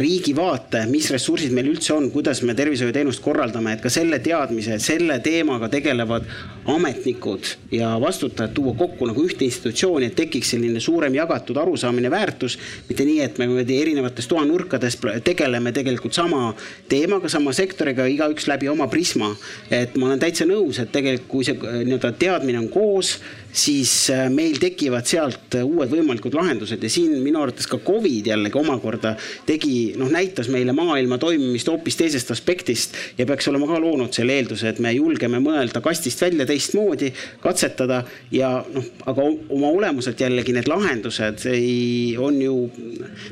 riigi 0.00 0.32
vaate, 0.36 0.86
mis 0.90 1.10
ressursid 1.12 1.52
meil 1.56 1.68
üldse 1.74 1.92
on, 1.96 2.08
kuidas 2.14 2.40
me 2.46 2.56
tervishoiuteenust 2.56 3.22
korraldame, 3.24 3.76
et 3.76 3.84
ka 3.84 3.92
selle 3.92 4.20
teadmise, 4.24 4.78
selle 4.82 5.18
teemaga 5.24 5.68
tegelevad 5.72 6.28
ametnikud 6.72 7.50
ja 7.76 7.92
vastutajad 8.00 8.54
tuua 8.56 8.72
kokku 8.78 9.10
nagu 9.10 9.26
ühte 9.26 9.44
institutsiooni, 9.44 10.08
et 10.08 10.16
tekiks 10.16 10.54
selline 10.54 10.80
suurem 10.80 11.14
jagatud 11.18 11.60
arusaamine, 11.60 12.10
väärtus. 12.10 12.56
mitte 12.88 13.04
nii, 13.04 13.20
et 13.20 13.38
me 13.38 13.50
erinevates 13.64 14.28
toanurkades 14.30 14.96
tegeleme 15.24 15.72
tegelikult 15.76 16.16
sama 16.16 16.53
teemaga, 16.88 17.28
sama 17.32 17.52
sektoriga, 17.56 18.06
igaüks 18.10 18.48
läbi 18.50 18.68
oma 18.68 18.88
prisma. 18.90 19.34
et 19.70 19.96
ma 19.96 20.06
olen 20.10 20.20
täitsa 20.20 20.46
nõus, 20.48 20.80
et 20.82 20.92
tegelikult 20.92 21.30
kui 21.30 21.46
see 21.46 21.56
äh, 21.56 21.80
nii-öelda 21.86 22.12
teadmine 22.18 22.58
on 22.60 22.68
koos, 22.72 23.18
siis 23.54 24.10
äh, 24.10 24.26
meil 24.30 24.58
tekivad 24.58 25.06
sealt 25.06 25.54
äh, 25.54 25.62
uued 25.62 25.90
võimalikud 25.92 26.34
lahendused 26.34 26.82
ja 26.82 26.90
siin 26.90 27.14
minu 27.22 27.40
arvates 27.44 27.68
ka 27.70 27.78
Covid 27.84 28.26
jällegi 28.32 28.58
omakorda 28.58 29.14
tegi, 29.46 29.94
noh, 29.98 30.10
näitas 30.10 30.50
meile 30.50 30.74
maailma 30.74 31.18
toimimist 31.22 31.70
hoopis 31.70 31.98
teisest 32.00 32.32
aspektist 32.34 32.98
ja 33.18 33.26
peaks 33.28 33.48
olema 33.50 33.68
ka 33.70 33.78
loonud 33.82 34.14
selle 34.16 34.34
eelduse, 34.40 34.72
et 34.72 34.80
me 34.82 34.90
julgeme 34.96 35.38
mõelda 35.42 35.82
kastist 35.84 36.22
välja 36.24 36.46
teistmoodi, 36.48 37.12
katsetada 37.44 38.02
ja 38.34 38.56
noh, 38.74 38.90
aga 39.06 39.28
oma 39.54 39.70
olemuselt 39.70 40.20
jällegi 40.20 40.56
need 40.56 40.68
lahendused 40.70 41.46
ei, 41.52 42.16
on 42.18 42.40
ju, 42.42 42.56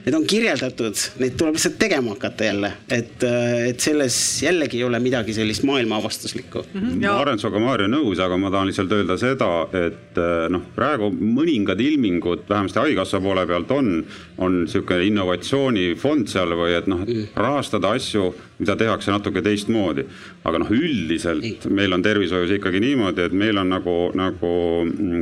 need 0.06 0.18
on 0.18 0.28
kirjeldatud, 0.28 1.02
neid 1.22 1.36
tuleb 1.40 1.58
lihtsalt 1.58 1.80
tegema 1.82 2.14
hakata 2.14 2.46
jälle, 2.46 2.72
et, 2.92 3.26
et 3.72 3.82
selles 3.82 4.16
jällegi 4.46 4.78
ei 4.78 4.86
ole 4.86 5.02
midagi 5.02 5.34
sellist 5.34 5.66
maailmaavastuslikku 5.66 6.62
mm. 6.62 6.80
-hmm, 6.80 7.04
ma 7.08 7.18
olen 7.26 7.42
sinuga, 7.42 7.58
Maarja, 7.62 7.90
nõus, 7.90 8.22
aga 8.22 8.38
ma 8.38 8.50
tahan 8.54 8.70
lihtsalt 8.70 8.92
öelda 8.94 9.18
seda, 9.18 9.50
et 9.86 10.11
noh, 10.52 10.64
praegu 10.76 11.10
mõningad 11.12 11.80
ilmingud 11.82 12.46
vähemasti 12.48 12.80
haigekassa 12.82 13.20
poole 13.22 13.44
pealt 13.48 13.70
on, 13.74 13.90
on 14.42 14.62
niisugune 14.62 15.06
innovatsioonifond 15.08 16.30
seal 16.32 16.56
või 16.58 16.76
et 16.76 16.88
noh, 16.90 17.04
mm. 17.06 17.32
rahastada 17.38 17.94
asju, 17.96 18.30
mida 18.62 18.76
tehakse 18.78 19.12
natuke 19.12 19.42
teistmoodi. 19.42 20.06
aga 20.44 20.58
noh, 20.58 20.70
üldiselt 20.74 21.68
meil 21.70 21.92
on 21.94 22.02
tervishoius 22.02 22.50
ikkagi 22.56 22.80
niimoodi, 22.82 23.26
et 23.28 23.34
meil 23.36 23.58
on 23.60 23.70
nagu, 23.70 23.96
nagu 24.18 24.52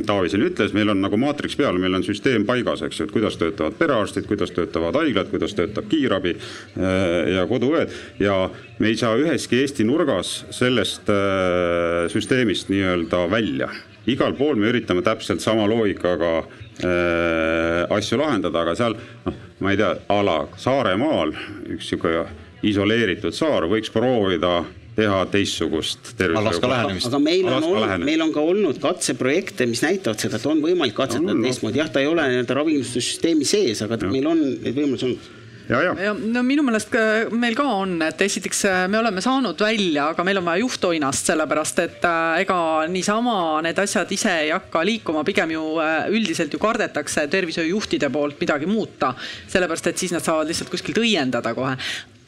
Taavi 0.05 0.31
siin 0.31 0.45
ütles, 0.47 0.73
meil 0.73 0.89
on 0.93 1.01
nagu 1.03 1.17
maatriks 1.21 1.55
peal, 1.59 1.77
meil 1.81 1.93
on 1.97 2.05
süsteem 2.05 2.45
paigas, 2.47 2.81
eks 2.85 2.99
ju, 2.99 3.07
et 3.07 3.13
kuidas 3.13 3.37
töötavad 3.37 3.77
perearstid, 3.77 4.25
kuidas 4.29 4.53
töötavad 4.55 4.97
haiglad, 4.97 5.29
kuidas 5.33 5.53
töötab 5.57 5.89
kiirabi 5.91 6.35
äh, 6.35 7.37
ja 7.37 7.45
koduõed 7.49 7.93
ja 8.21 8.43
me 8.81 8.91
ei 8.91 8.97
saa 8.97 9.13
üheski 9.19 9.61
Eesti 9.61 9.85
nurgas 9.85 10.41
sellest 10.53 11.09
äh, 11.13 12.09
süsteemist 12.13 12.73
nii-öelda 12.73 13.27
välja 13.31 13.69
igal 14.09 14.33
pool 14.37 14.57
me 14.57 14.71
üritame 14.71 15.03
täpselt 15.05 15.43
sama 15.43 15.67
loogikaga 15.69 16.33
äh, 16.41 17.95
asju 17.97 18.21
lahendada, 18.21 18.63
aga 18.63 18.75
seal 18.77 18.97
noh, 18.97 19.41
ma 19.61 19.73
ei 19.73 19.81
tea, 19.81 19.95
a 20.09 20.21
la 20.25 20.37
Saaremaal 20.57 21.35
üks 21.75 21.91
sihuke 21.91 22.25
isoleeritud 22.65 23.35
saar 23.35 23.67
võiks 23.69 23.91
proovida 23.93 24.61
teha 24.95 25.21
teistsugust 25.31 26.13
tervishoiu. 26.19 26.97
aga 27.07 27.19
meil 27.23 27.47
on 27.47 27.63
olnud, 27.63 28.05
meil 28.05 28.23
on 28.25 28.33
ka 28.35 28.43
olnud 28.43 28.79
katseprojekte, 28.83 29.65
mis 29.69 29.83
näitavad 29.85 30.19
seda, 30.19 30.37
et 30.37 30.47
on 30.49 30.59
võimalik 30.63 30.97
katsetada 30.97 31.37
teistmoodi, 31.45 31.79
jah, 31.79 31.91
ta 31.91 32.03
ei 32.03 32.09
ole 32.11 32.25
nii-öelda 32.33 32.57
ravikindlustussüsteemi 32.59 33.47
sees, 33.47 33.85
aga 33.85 34.01
ja. 34.01 34.11
meil 34.11 34.27
on 34.33 34.41
neid 34.41 34.75
võimalusi 34.75 35.07
olnud 35.07 35.29
ja, 35.71 35.81
ja. 35.87 35.93
ja 36.07 36.13
no 36.13 36.43
minu 36.45 36.63
meelest 36.67 36.95
meil 37.37 37.55
ka 37.57 37.65
on, 37.81 37.95
et 38.05 38.21
esiteks 38.25 38.63
äh, 38.69 38.79
me 38.91 38.99
oleme 38.99 39.23
saanud 39.23 39.59
välja, 39.63 40.09
aga 40.11 40.25
meil 40.27 40.41
on 40.41 40.47
vaja 40.49 40.63
juhtoinast, 40.65 41.31
sellepärast 41.31 41.83
et 41.85 42.07
äh, 42.07 42.41
ega 42.43 42.57
niisama 42.91 43.35
need 43.65 43.79
asjad 43.81 44.11
ise 44.11 44.33
ei 44.45 44.51
hakka 44.53 44.83
liikuma, 44.87 45.23
pigem 45.27 45.55
ju 45.55 45.67
äh, 45.83 46.09
üldiselt 46.11 46.53
ju 46.53 46.61
kardetakse 46.61 47.27
tervishoiujuhtide 47.31 48.11
poolt 48.13 48.41
midagi 48.41 48.69
muuta, 48.69 49.13
sellepärast 49.51 49.91
et 49.91 50.03
siis 50.03 50.15
nad 50.15 50.25
saavad 50.25 50.51
lihtsalt 50.51 50.73
kuskilt 50.73 51.01
õiendada 51.03 51.55
kohe. 51.57 51.77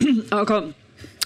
aga 0.41 0.63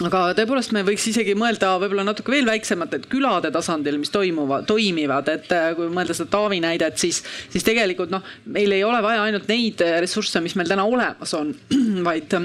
aga 0.06 0.22
tõepoolest 0.38 0.76
me 0.76 0.84
võiks 0.86 1.07
isegi 1.10 1.34
mõelda 1.38 1.74
võib-olla 1.82 2.06
natuke 2.06 2.34
veel 2.34 2.45
väiksemat, 2.49 2.94
et 2.94 3.07
külade 3.10 3.49
tasandil, 3.53 3.98
mis 4.02 4.14
toimuvad, 4.14 4.68
toimivad, 4.69 5.32
et 5.34 5.52
äh, 5.56 5.72
kui 5.78 5.90
mõelda 5.94 6.18
seda 6.18 6.30
Taavi 6.36 6.61
näidet, 6.61 6.99
siis, 7.02 7.24
siis 7.53 7.65
tegelikult 7.65 8.14
noh, 8.14 8.26
meil 8.53 8.76
ei 8.76 8.86
ole 8.86 9.02
vaja 9.06 9.26
ainult 9.26 9.49
neid 9.49 9.82
ressursse, 10.03 10.44
mis 10.45 10.57
meil 10.60 10.69
täna 10.69 10.86
olemas 10.86 11.34
on, 11.38 11.56
vaid 12.07 12.38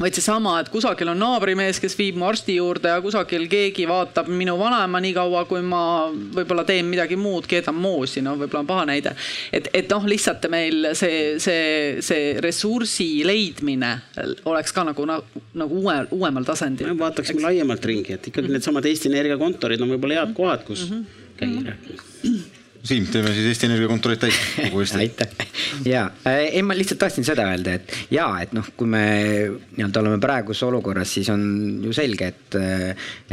vaid 0.00 0.16
seesama, 0.16 0.56
et 0.60 0.70
kusagil 0.72 1.10
on 1.12 1.20
naabrimees, 1.20 1.80
kes 1.82 1.96
viib 1.98 2.18
mu 2.20 2.26
arsti 2.28 2.56
juurde 2.56 2.92
ja 2.92 3.00
kusagil 3.04 3.46
keegi 3.50 3.86
vaatab 3.88 4.30
minu 4.32 4.56
vanaema 4.60 5.00
nii 5.02 5.14
kaua, 5.16 5.44
kui 5.50 5.62
ma 5.64 5.82
võib-olla 6.10 6.64
teen 6.68 6.88
midagi 6.88 7.18
muud, 7.20 7.48
keedan 7.50 7.76
moosi, 7.76 8.22
noh, 8.24 8.38
võib-olla 8.40 8.64
on 8.64 8.70
paha 8.70 8.86
näide. 8.92 9.14
et, 9.52 9.68
et 9.76 9.90
noh, 9.92 10.06
lihtsalt 10.08 10.48
meil 10.52 10.90
see, 10.98 11.36
see, 11.42 11.98
see 12.04 12.30
ressursi 12.44 13.08
leidmine 13.26 13.92
oleks 14.50 14.72
ka 14.76 14.86
nagu, 14.88 15.08
nagu, 15.08 15.44
nagu 15.60 15.82
uue, 15.82 15.98
uuemal 16.16 16.48
tasandil. 16.48 16.94
vaataksime 17.00 17.44
laiemalt 17.44 17.84
ringi, 17.92 18.16
et 18.16 18.30
ikkagi 18.32 18.52
needsamad 18.52 18.88
Eesti 18.88 19.12
Energia 19.12 19.38
kontorid 19.40 19.84
on 19.84 19.92
võib-olla 19.94 20.22
head 20.22 20.34
kohad, 20.36 20.64
kus 20.68 20.88
mm 20.88 20.96
-hmm. 20.96 21.36
käia 21.40 21.68
rääkimas 21.72 22.58
Siim, 22.80 23.04
teeme 23.12 23.32
siis 23.36 23.44
Eesti 23.50 23.66
Energia 23.68 23.88
kontorid 23.90 24.22
täis 24.22 24.36
kogu 24.56 24.80
Eesti. 24.80 24.96
aitäh. 25.02 25.48
ja, 25.84 26.06
ei, 26.30 26.62
ma 26.64 26.76
lihtsalt 26.76 27.02
tahtsin 27.02 27.26
seda 27.26 27.44
öelda, 27.50 27.74
et 27.76 27.92
ja, 28.14 28.26
et 28.40 28.54
noh, 28.56 28.70
kui 28.76 28.88
me 28.88 29.02
nii-öelda 29.76 30.00
oleme 30.00 30.20
praeguses 30.22 30.64
olukorras, 30.64 31.12
siis 31.18 31.28
on 31.32 31.42
ju 31.84 31.92
selge, 31.96 32.30
et, 32.32 32.56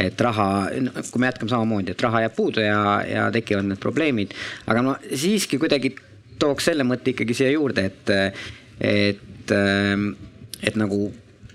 et 0.04 0.26
raha, 0.28 0.50
kui 1.12 1.24
me 1.24 1.32
jätkame 1.32 1.54
samamoodi, 1.54 1.96
et 1.96 2.04
raha 2.04 2.26
jääb 2.26 2.36
puudu 2.36 2.66
ja, 2.66 2.82
ja 3.08 3.30
tekivad 3.32 3.70
need 3.70 3.80
probleemid. 3.84 4.36
aga 4.68 4.84
ma 4.84 4.98
siiski 5.08 5.62
kuidagi 5.62 5.94
tooks 6.42 6.68
selle 6.68 6.84
mõtte 6.88 7.16
ikkagi 7.16 7.38
siia 7.38 7.54
juurde, 7.54 7.88
et, 7.88 8.12
et, 8.84 9.56
et 10.60 10.84
nagu 10.84 11.08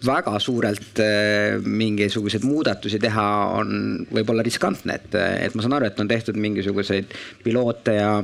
väga 0.06 0.36
suurelt 0.42 1.00
äh, 1.02 1.58
mingisuguseid 1.64 2.44
muudatusi 2.46 3.00
teha 3.02 3.26
on 3.58 4.06
võib-olla 4.12 4.44
riskantne, 4.46 4.98
et, 5.00 5.16
et 5.16 5.56
ma 5.56 5.64
saan 5.64 5.78
aru, 5.78 5.90
et 5.90 6.00
on 6.02 6.10
tehtud 6.10 6.38
mingisuguseid 6.40 7.18
piloote 7.44 7.98
ja 7.98 8.14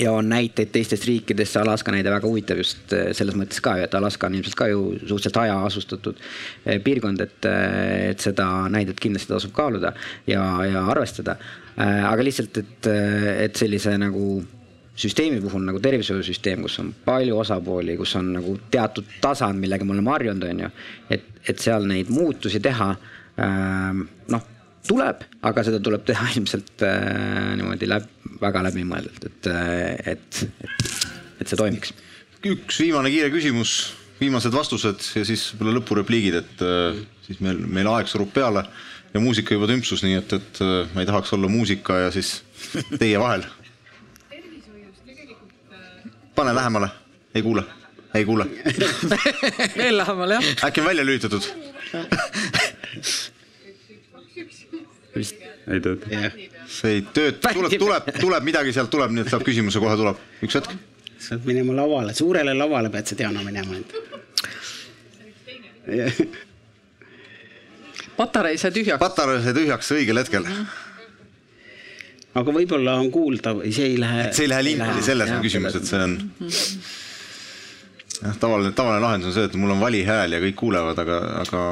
ja 0.00 0.12
on 0.16 0.28
näiteid 0.28 0.70
teistest 0.72 1.04
riikidest, 1.04 1.52
see 1.52 1.60
Alaska 1.60 1.92
näide 1.92 2.08
väga 2.08 2.24
huvitav 2.24 2.62
just 2.62 2.94
äh, 2.96 3.10
selles 3.16 3.36
mõttes 3.36 3.60
ka 3.60 3.74
et 3.82 3.92
Alaska 3.94 4.30
on 4.30 4.38
ilmselt 4.38 4.56
ka 4.56 4.70
ju 4.70 4.86
suhteliselt 5.02 5.36
hajaasustatud 5.42 6.22
äh, 6.22 6.78
piirkond, 6.84 7.20
et, 7.20 7.50
et 8.12 8.24
seda 8.24 8.48
näidet 8.72 9.00
kindlasti 9.02 9.34
tasub 9.34 9.52
kaaluda 9.56 9.92
ja, 10.26 10.42
ja 10.68 10.86
arvestada. 10.88 11.36
aga 11.76 12.24
lihtsalt, 12.24 12.58
et, 12.60 12.88
et 13.46 13.56
sellise 13.56 13.94
nagu 14.00 14.42
süsteemi 14.96 15.40
puhul 15.40 15.64
nagu 15.64 15.80
tervishoiusüsteem, 15.82 16.62
kus 16.66 16.78
on 16.82 16.92
palju 17.04 17.38
osapooli, 17.40 17.96
kus 17.96 18.14
on 18.20 18.32
nagu 18.36 18.56
teatud 18.70 19.08
tasand, 19.22 19.60
millega 19.62 19.86
me 19.88 19.96
oleme 19.96 20.12
harjunud, 20.12 20.44
on 20.50 20.64
ju. 20.66 20.70
et, 21.16 21.28
et 21.48 21.62
seal 21.62 21.86
neid 21.88 22.12
muutusi 22.12 22.60
teha 22.62 22.90
äh, 22.92 24.02
noh, 24.34 24.44
tuleb, 24.88 25.24
aga 25.48 25.64
seda 25.66 25.80
tuleb 25.82 26.04
teha 26.08 26.28
ilmselt 26.36 26.84
äh, 26.86 27.54
niimoodi 27.58 27.88
läbi, 27.88 28.36
väga 28.42 28.66
läbimõeldult, 28.68 29.26
et, 29.30 29.50
äh, 29.50 30.14
et, 30.14 30.44
et, 30.66 31.10
et 31.40 31.48
see 31.48 31.58
toimiks. 31.58 31.96
üks 32.52 32.82
viimane 32.82 33.12
kiire 33.14 33.32
küsimus, 33.32 33.76
viimased 34.20 34.54
vastused 34.54 35.02
ja 35.16 35.24
siis 35.26 35.48
võib-olla 35.54 35.80
lõpurepliigid, 35.80 36.40
et 36.42 36.66
äh, 36.66 37.00
siis 37.26 37.40
meil, 37.44 37.64
meil 37.64 37.88
aeg 37.94 38.10
surub 38.10 38.32
peale 38.34 38.66
ja 39.12 39.24
muusika 39.24 39.56
juba 39.56 39.70
tümpsus, 39.70 40.04
nii 40.04 40.20
et, 40.20 40.36
et 40.36 40.62
äh, 40.64 40.92
ma 40.92 41.02
ei 41.02 41.08
tahaks 41.08 41.32
olla 41.36 41.50
muusika 41.52 42.04
ja 42.04 42.12
siis 42.14 42.42
teie 43.00 43.16
vahel 43.22 43.48
pane 46.42 46.54
lähemale, 46.54 46.88
ei 47.34 47.42
kuule, 47.42 47.62
ei 48.14 48.24
kuule. 48.24 48.46
Veel 49.76 49.96
lähemale 49.96 50.34
jah. 50.34 50.44
äkki 50.64 50.80
on 50.80 50.86
välja 50.86 51.04
lülitatud? 51.06 51.42
Ei 55.72 55.80
tööta. 55.80 56.08
Yeah.. 56.10 56.32
see 56.66 56.96
ei 56.96 57.02
tööta, 57.14 57.52
tuleb, 57.54 57.76
tuleb, 57.78 58.08
tuleb 58.20 58.48
midagi 58.48 58.72
sealt 58.74 58.90
tuleb, 58.90 59.12
nii 59.14 59.22
et 59.22 59.30
saab 59.30 59.44
küsimuse 59.46 59.78
kohe 59.82 59.94
tuleb, 60.00 60.18
üks 60.42 60.58
hetk. 60.58 60.74
sa 61.18 61.36
pead 61.36 61.46
minema 61.52 61.76
lavale, 61.78 62.14
suurele 62.18 62.54
lavale 62.58 62.90
pead 62.90 63.12
sa 63.12 63.18
Diana 63.18 63.44
minema 63.46 63.76
nüüd 63.76 63.90
patarei 68.16 68.58
sai 68.58 68.72
tühjaks. 68.74 68.98
patarei 69.02 69.42
sai 69.44 69.54
tühjaks 69.54 69.94
õigel 69.94 70.24
hetkel 70.24 70.48
aga 72.40 72.54
võib-olla 72.56 72.96
on 73.00 73.10
kuulda 73.12 73.54
või 73.58 73.72
see 73.74 73.92
ei 73.92 74.00
lähe. 74.00 74.28
see 74.32 74.46
ei 74.46 74.52
lähe 74.52 74.66
linti, 74.70 75.04
selles 75.04 75.32
on 75.34 75.44
küsimus, 75.44 75.76
et 75.78 75.88
see 75.88 76.00
on. 76.00 76.16
jah, 78.22 78.38
tavaline, 78.40 78.72
tavaline 78.78 79.04
lahendus 79.04 79.32
on 79.32 79.36
see, 79.36 79.50
et 79.50 79.58
mul 79.60 79.74
on 79.76 79.82
vali 79.82 80.02
hääl 80.08 80.36
ja 80.36 80.42
kõik 80.46 80.58
kuulevad, 80.62 81.02
aga, 81.04 81.20
aga 81.42 81.64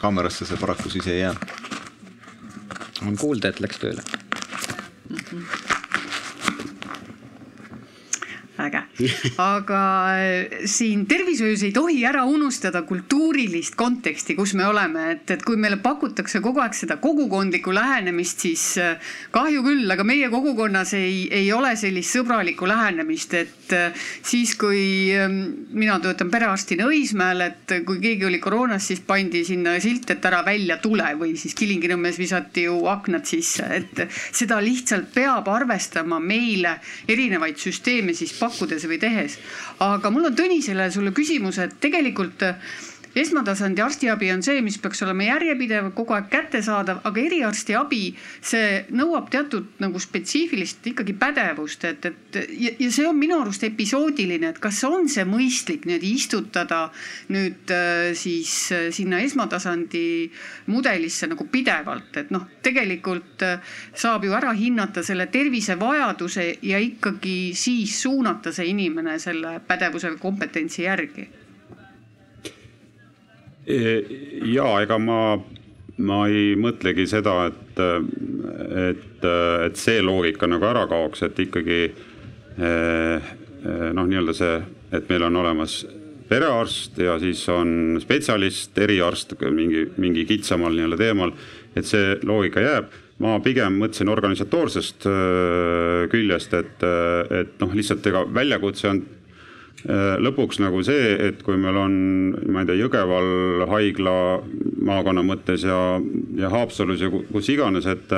kaamerasse 0.00 0.48
see 0.48 0.60
paraku 0.60 0.92
siis 0.92 1.08
ei 1.12 1.22
jää. 1.24 1.34
on 3.06 3.16
kuulda, 3.16 3.52
et 3.52 3.62
läks 3.64 3.80
tööle. 3.82 4.04
Äge, 8.62 8.82
aga 9.42 9.80
äh, 10.16 10.64
siin 10.68 11.04
tervishoius 11.08 11.62
ei 11.66 11.72
tohi 11.74 12.02
ära 12.08 12.24
unustada 12.28 12.82
kultuurilist 12.88 13.76
konteksti, 13.78 14.36
kus 14.38 14.54
me 14.58 14.66
oleme, 14.66 15.10
et, 15.16 15.30
et 15.36 15.44
kui 15.46 15.58
meile 15.60 15.78
pakutakse 15.82 16.40
kogu 16.44 16.62
aeg 16.64 16.76
seda 16.76 16.98
kogukondlikku 17.02 17.74
lähenemist, 17.76 18.44
siis 18.46 18.64
äh, 18.82 18.96
kahju 19.34 19.64
küll, 19.66 19.84
aga 19.92 20.06
meie 20.08 20.30
kogukonnas 20.32 20.94
ei, 20.98 21.26
ei 21.34 21.50
ole 21.52 21.74
sellist 21.78 22.16
sõbralikku 22.16 22.68
lähenemist, 22.68 23.36
et 23.38 23.76
äh, 23.76 24.08
siis, 24.26 24.56
kui 24.58 25.12
ähm, 25.16 25.40
mina 25.76 25.98
töötan 26.02 26.32
perearstina 26.32 26.88
Õismäel, 26.90 27.44
et 27.50 27.76
kui 27.86 28.00
keegi 28.02 28.28
oli 28.28 28.40
koroonas, 28.42 28.88
siis 28.88 29.02
pandi 29.06 29.44
sinna 29.46 29.76
silt, 29.82 30.10
et 30.14 30.24
ära 30.28 30.42
välja 30.46 30.78
tule 30.82 31.08
või 31.18 31.34
siis 31.40 31.54
Kilingi-Nõmmes 31.58 32.18
visati 32.20 32.66
ju 32.66 32.80
aknad 32.90 33.26
sisse, 33.28 33.66
et 33.76 34.06
seda 34.10 34.58
lihtsalt 34.62 35.12
peab 35.14 35.48
arvestama 35.52 36.18
meile 36.22 36.76
erinevaid 37.08 37.58
süsteeme 37.60 38.14
siis 38.16 38.32
pakkudes 38.46 38.86
või 38.88 39.00
tehes. 39.02 39.38
aga 39.82 40.10
mul 40.10 40.30
on 40.30 40.36
Tõnisele 40.38 40.90
sulle 40.94 41.12
küsimus, 41.16 41.58
et 41.58 41.78
tegelikult 41.82 42.46
esmatasandi 43.16 43.82
arstiabi 43.82 44.30
on 44.32 44.42
see, 44.44 44.60
mis 44.64 44.76
peaks 44.82 45.00
olema 45.06 45.24
järjepidev, 45.30 45.90
kogu 45.96 46.16
aeg 46.16 46.28
kättesaadav, 46.32 47.00
aga 47.08 47.22
eriarstiabi, 47.22 48.02
see 48.44 48.82
nõuab 48.96 49.30
teatud 49.32 49.80
nagu 49.82 50.00
spetsiifilist 50.02 50.86
ikkagi 50.92 51.16
pädevust, 51.18 51.86
et, 51.88 52.10
et 52.10 52.40
ja, 52.52 52.74
ja 52.78 52.90
see 52.92 53.06
on 53.08 53.16
minu 53.18 53.38
arust 53.40 53.64
episoodiline, 53.66 54.52
et 54.52 54.60
kas 54.62 54.82
on 54.88 55.08
see 55.12 55.24
mõistlik 55.28 55.86
nüüd 55.88 56.04
istutada 56.06 56.86
nüüd 57.32 57.72
äh, 57.74 58.12
siis 58.18 58.52
äh, 58.74 58.88
sinna 58.94 59.22
esmatasandi 59.24 60.04
mudelisse 60.72 61.30
nagu 61.30 61.48
pidevalt, 61.52 62.20
et 62.20 62.34
noh, 62.34 62.46
tegelikult 62.66 63.46
äh, 63.46 63.74
saab 63.96 64.26
ju 64.26 64.36
ära 64.36 64.52
hinnata 64.56 65.04
selle 65.06 65.28
tervisevajaduse 65.32 66.50
ja 66.66 66.82
ikkagi 66.82 67.38
siis 67.56 67.96
suunata 68.02 68.52
see 68.52 68.70
inimene 68.74 69.18
selle 69.22 69.58
pädevuse 69.66 70.12
või 70.12 70.22
kompetentsi 70.28 70.84
järgi 70.86 71.28
ja 73.66 74.66
ega 74.82 74.98
ma, 75.02 75.20
ma 75.98 76.20
ei 76.30 76.54
mõtlegi 76.60 77.06
seda, 77.10 77.48
et, 77.50 77.80
et, 78.86 79.26
et 79.66 79.80
see 79.80 80.02
loogika 80.04 80.48
nagu 80.50 80.68
ära 80.68 80.86
kaoks, 80.90 81.24
et 81.26 81.40
ikkagi 81.46 81.80
noh, 82.56 84.06
nii-öelda 84.06 84.34
see, 84.36 84.60
et 84.96 85.08
meil 85.10 85.26
on 85.26 85.40
olemas 85.42 85.80
perearst 86.28 86.98
ja 86.98 87.18
siis 87.22 87.42
on 87.52 87.98
spetsialist, 88.02 88.78
eriarst 88.82 89.36
mingi, 89.50 89.86
mingi 90.02 90.24
kitsamal 90.28 90.74
nii-öelda 90.74 90.98
teemal, 91.00 91.34
et 91.76 91.86
see 91.86 92.16
loogika 92.26 92.62
jääb. 92.64 92.94
Ma 93.24 93.38
pigem 93.40 93.78
mõtlesin 93.80 94.10
organisatoorsest 94.12 95.06
küljest, 96.12 96.52
et, 96.58 96.82
et 97.32 97.54
noh, 97.62 97.70
lihtsalt 97.72 98.04
ega 98.10 98.26
väljakutse 98.28 98.90
on 98.90 99.00
lõpuks 99.84 100.60
nagu 100.62 100.80
see, 100.86 101.14
et 101.28 101.42
kui 101.44 101.58
meil 101.60 101.76
on, 101.78 101.94
ma 102.50 102.62
ei 102.62 102.68
tea, 102.70 102.78
Jõgeval 102.80 103.66
haigla 103.70 104.16
maakonna 104.88 105.24
mõttes 105.26 105.66
ja, 105.66 106.00
ja 106.38 106.50
Haapsalus 106.50 107.04
ja 107.04 107.10
kus 107.12 107.50
iganes, 107.52 107.86
et 107.90 108.14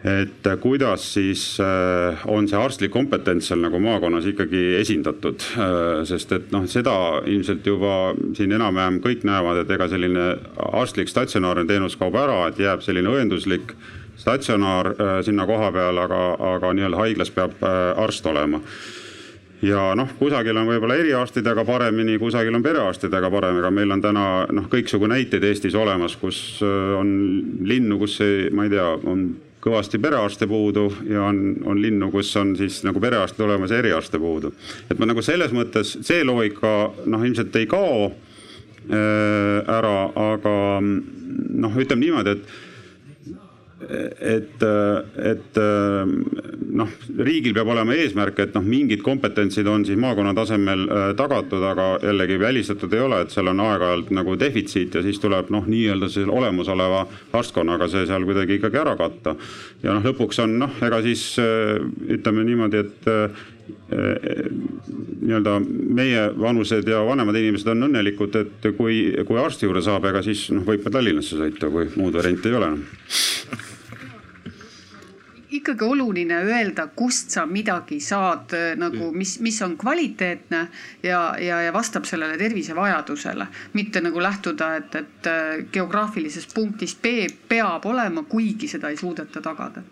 et 0.00 0.46
kuidas 0.62 1.02
siis 1.12 1.58
äh, 1.60 2.22
on 2.32 2.46
see 2.48 2.56
arstlik 2.56 2.92
kompetents 2.94 3.50
seal 3.50 3.60
nagu 3.60 3.76
maakonnas 3.84 4.24
ikkagi 4.30 4.62
esindatud, 4.78 5.44
äh, 5.60 6.00
sest 6.08 6.32
et 6.32 6.46
noh, 6.54 6.64
seda 6.72 6.94
ilmselt 7.28 7.66
juba 7.68 8.14
siin 8.36 8.54
enam-vähem 8.56 9.02
kõik 9.04 9.26
näevad, 9.28 9.60
et 9.60 9.74
ega 9.76 9.90
selline 9.92 10.30
arstlik 10.80 11.12
statsionaarne 11.12 11.66
teenus 11.68 11.98
kaob 12.00 12.16
ära, 12.16 12.46
et 12.48 12.62
jääb 12.64 12.80
selline 12.84 13.12
õenduslik 13.12 13.76
statsionaar 14.20 14.94
sinna 15.24 15.46
koha 15.48 15.68
peale, 15.72 16.00
aga, 16.08 16.22
aga 16.54 16.72
nii-öelda 16.76 16.98
haiglas 17.00 17.30
peab 17.32 17.60
arst 18.00 18.26
olema 18.28 18.60
ja 19.62 19.90
noh, 19.98 20.08
kusagil 20.18 20.56
on 20.56 20.68
võib-olla 20.68 20.96
eriarstidega 21.00 21.64
paremini, 21.68 22.18
kusagil 22.20 22.54
on 22.56 22.64
perearstidega 22.64 23.30
parem, 23.32 23.60
aga 23.60 23.70
meil 23.74 23.92
on 23.92 24.02
täna 24.04 24.24
noh, 24.52 24.68
kõiksugu 24.72 25.10
näiteid 25.10 25.44
Eestis 25.44 25.76
olemas, 25.76 26.16
kus 26.20 26.40
äh, 26.64 26.96
on 26.98 27.12
linnu, 27.68 27.98
kus 28.00 28.20
ei, 28.24 28.48
ma 28.54 28.66
ei 28.66 28.72
tea, 28.72 28.88
on 29.10 29.28
kõvasti 29.60 30.00
perearste 30.00 30.48
puudu 30.48 30.86
ja 31.10 31.26
on, 31.28 31.42
on 31.68 31.80
linnu, 31.82 32.08
kus 32.14 32.32
on 32.40 32.54
siis 32.56 32.80
nagu 32.86 33.00
perearstid 33.02 33.44
olemas 33.44 33.72
ja 33.74 33.82
eriarste 33.82 34.18
puudu. 34.18 34.54
et 34.90 34.98
ma 34.98 35.08
nagu 35.10 35.22
selles 35.22 35.52
mõttes 35.52 35.98
see 36.06 36.24
loogika 36.24 36.90
noh, 37.04 37.24
ilmselt 37.26 37.56
ei 37.60 37.68
kao 37.68 38.08
äh, 38.08 39.60
ära, 39.68 39.96
aga 40.32 40.56
noh, 40.80 41.76
ütleme 41.76 42.06
niimoodi, 42.06 42.38
et 42.38 42.69
et, 43.80 44.62
et 45.30 45.58
noh, 46.74 46.90
riigil 47.18 47.54
peab 47.56 47.70
olema 47.72 47.94
eesmärk, 47.98 48.38
et 48.44 48.54
noh, 48.56 48.64
mingid 48.64 49.02
kompetentsid 49.04 49.68
on 49.70 49.84
siis 49.86 49.98
maakonna 50.00 50.32
tasemel 50.36 50.84
äh, 50.86 51.04
tagatud, 51.18 51.62
aga 51.66 51.88
jällegi 52.04 52.38
välistatud 52.40 52.94
ei 52.96 53.04
ole, 53.04 53.22
et 53.24 53.34
seal 53.34 53.50
on 53.52 53.62
aeg-ajalt 53.64 54.12
nagu 54.16 54.36
defitsiit 54.40 54.96
ja 54.96 55.04
siis 55.04 55.20
tuleb 55.22 55.50
noh, 55.54 55.66
nii-öelda 55.70 56.10
selle 56.12 56.34
olemasoleva 56.36 57.04
arstkonnaga 57.36 57.88
see 57.90 58.06
seal 58.08 58.26
kuidagi 58.28 58.60
ikkagi 58.60 58.82
ära 58.82 58.96
katta. 59.00 59.36
ja 59.82 59.96
noh, 59.96 60.04
lõpuks 60.10 60.42
on 60.44 60.58
noh, 60.64 60.76
ega 60.86 61.00
siis 61.06 61.24
äh, 61.42 61.78
ütleme 62.16 62.44
niimoodi, 62.48 62.84
et 62.84 63.10
äh, 63.10 63.48
nii-öelda 65.20 65.58
meie 65.94 66.28
vanused 66.38 66.88
ja 66.90 67.04
vanemad 67.06 67.38
inimesed 67.38 67.70
on 67.70 67.88
õnnelikud, 67.90 68.38
et 68.40 68.70
kui, 68.76 69.02
kui 69.26 69.42
arsti 69.42 69.68
juurde 69.68 69.84
saab, 69.86 70.06
ega 70.10 70.24
siis 70.26 70.48
noh, 70.54 70.66
võib 70.66 70.84
ka 70.86 70.94
Tallinnasse 70.94 71.38
sõita, 71.38 71.70
kui 71.72 71.90
muud 71.96 72.18
varianti 72.18 72.50
ei 72.50 72.58
ole 72.58 72.72
ikkagi 75.50 75.84
oluline 75.84 76.42
öelda, 76.44 76.86
kust 76.96 77.30
sa 77.34 77.44
midagi 77.46 78.00
saad 78.00 78.54
nagu, 78.78 79.10
mis, 79.12 79.38
mis 79.42 79.60
on 79.62 79.76
kvaliteetne 79.78 80.60
ja, 81.02 81.20
ja, 81.38 81.60
ja 81.66 81.72
vastab 81.72 82.04
sellele 82.04 82.38
tervisevajadusele. 82.38 83.46
mitte 83.72 84.00
nagu 84.00 84.22
lähtuda, 84.22 84.74
et, 84.76 84.94
et 84.94 85.26
äh, 85.26 85.64
geograafilises 85.72 86.46
punktis 86.54 86.96
B 87.02 87.26
peab 87.48 87.86
olema, 87.86 88.22
kuigi 88.22 88.68
seda 88.68 88.90
ei 88.90 88.96
suudeta 88.96 89.40
tagada 89.40 89.82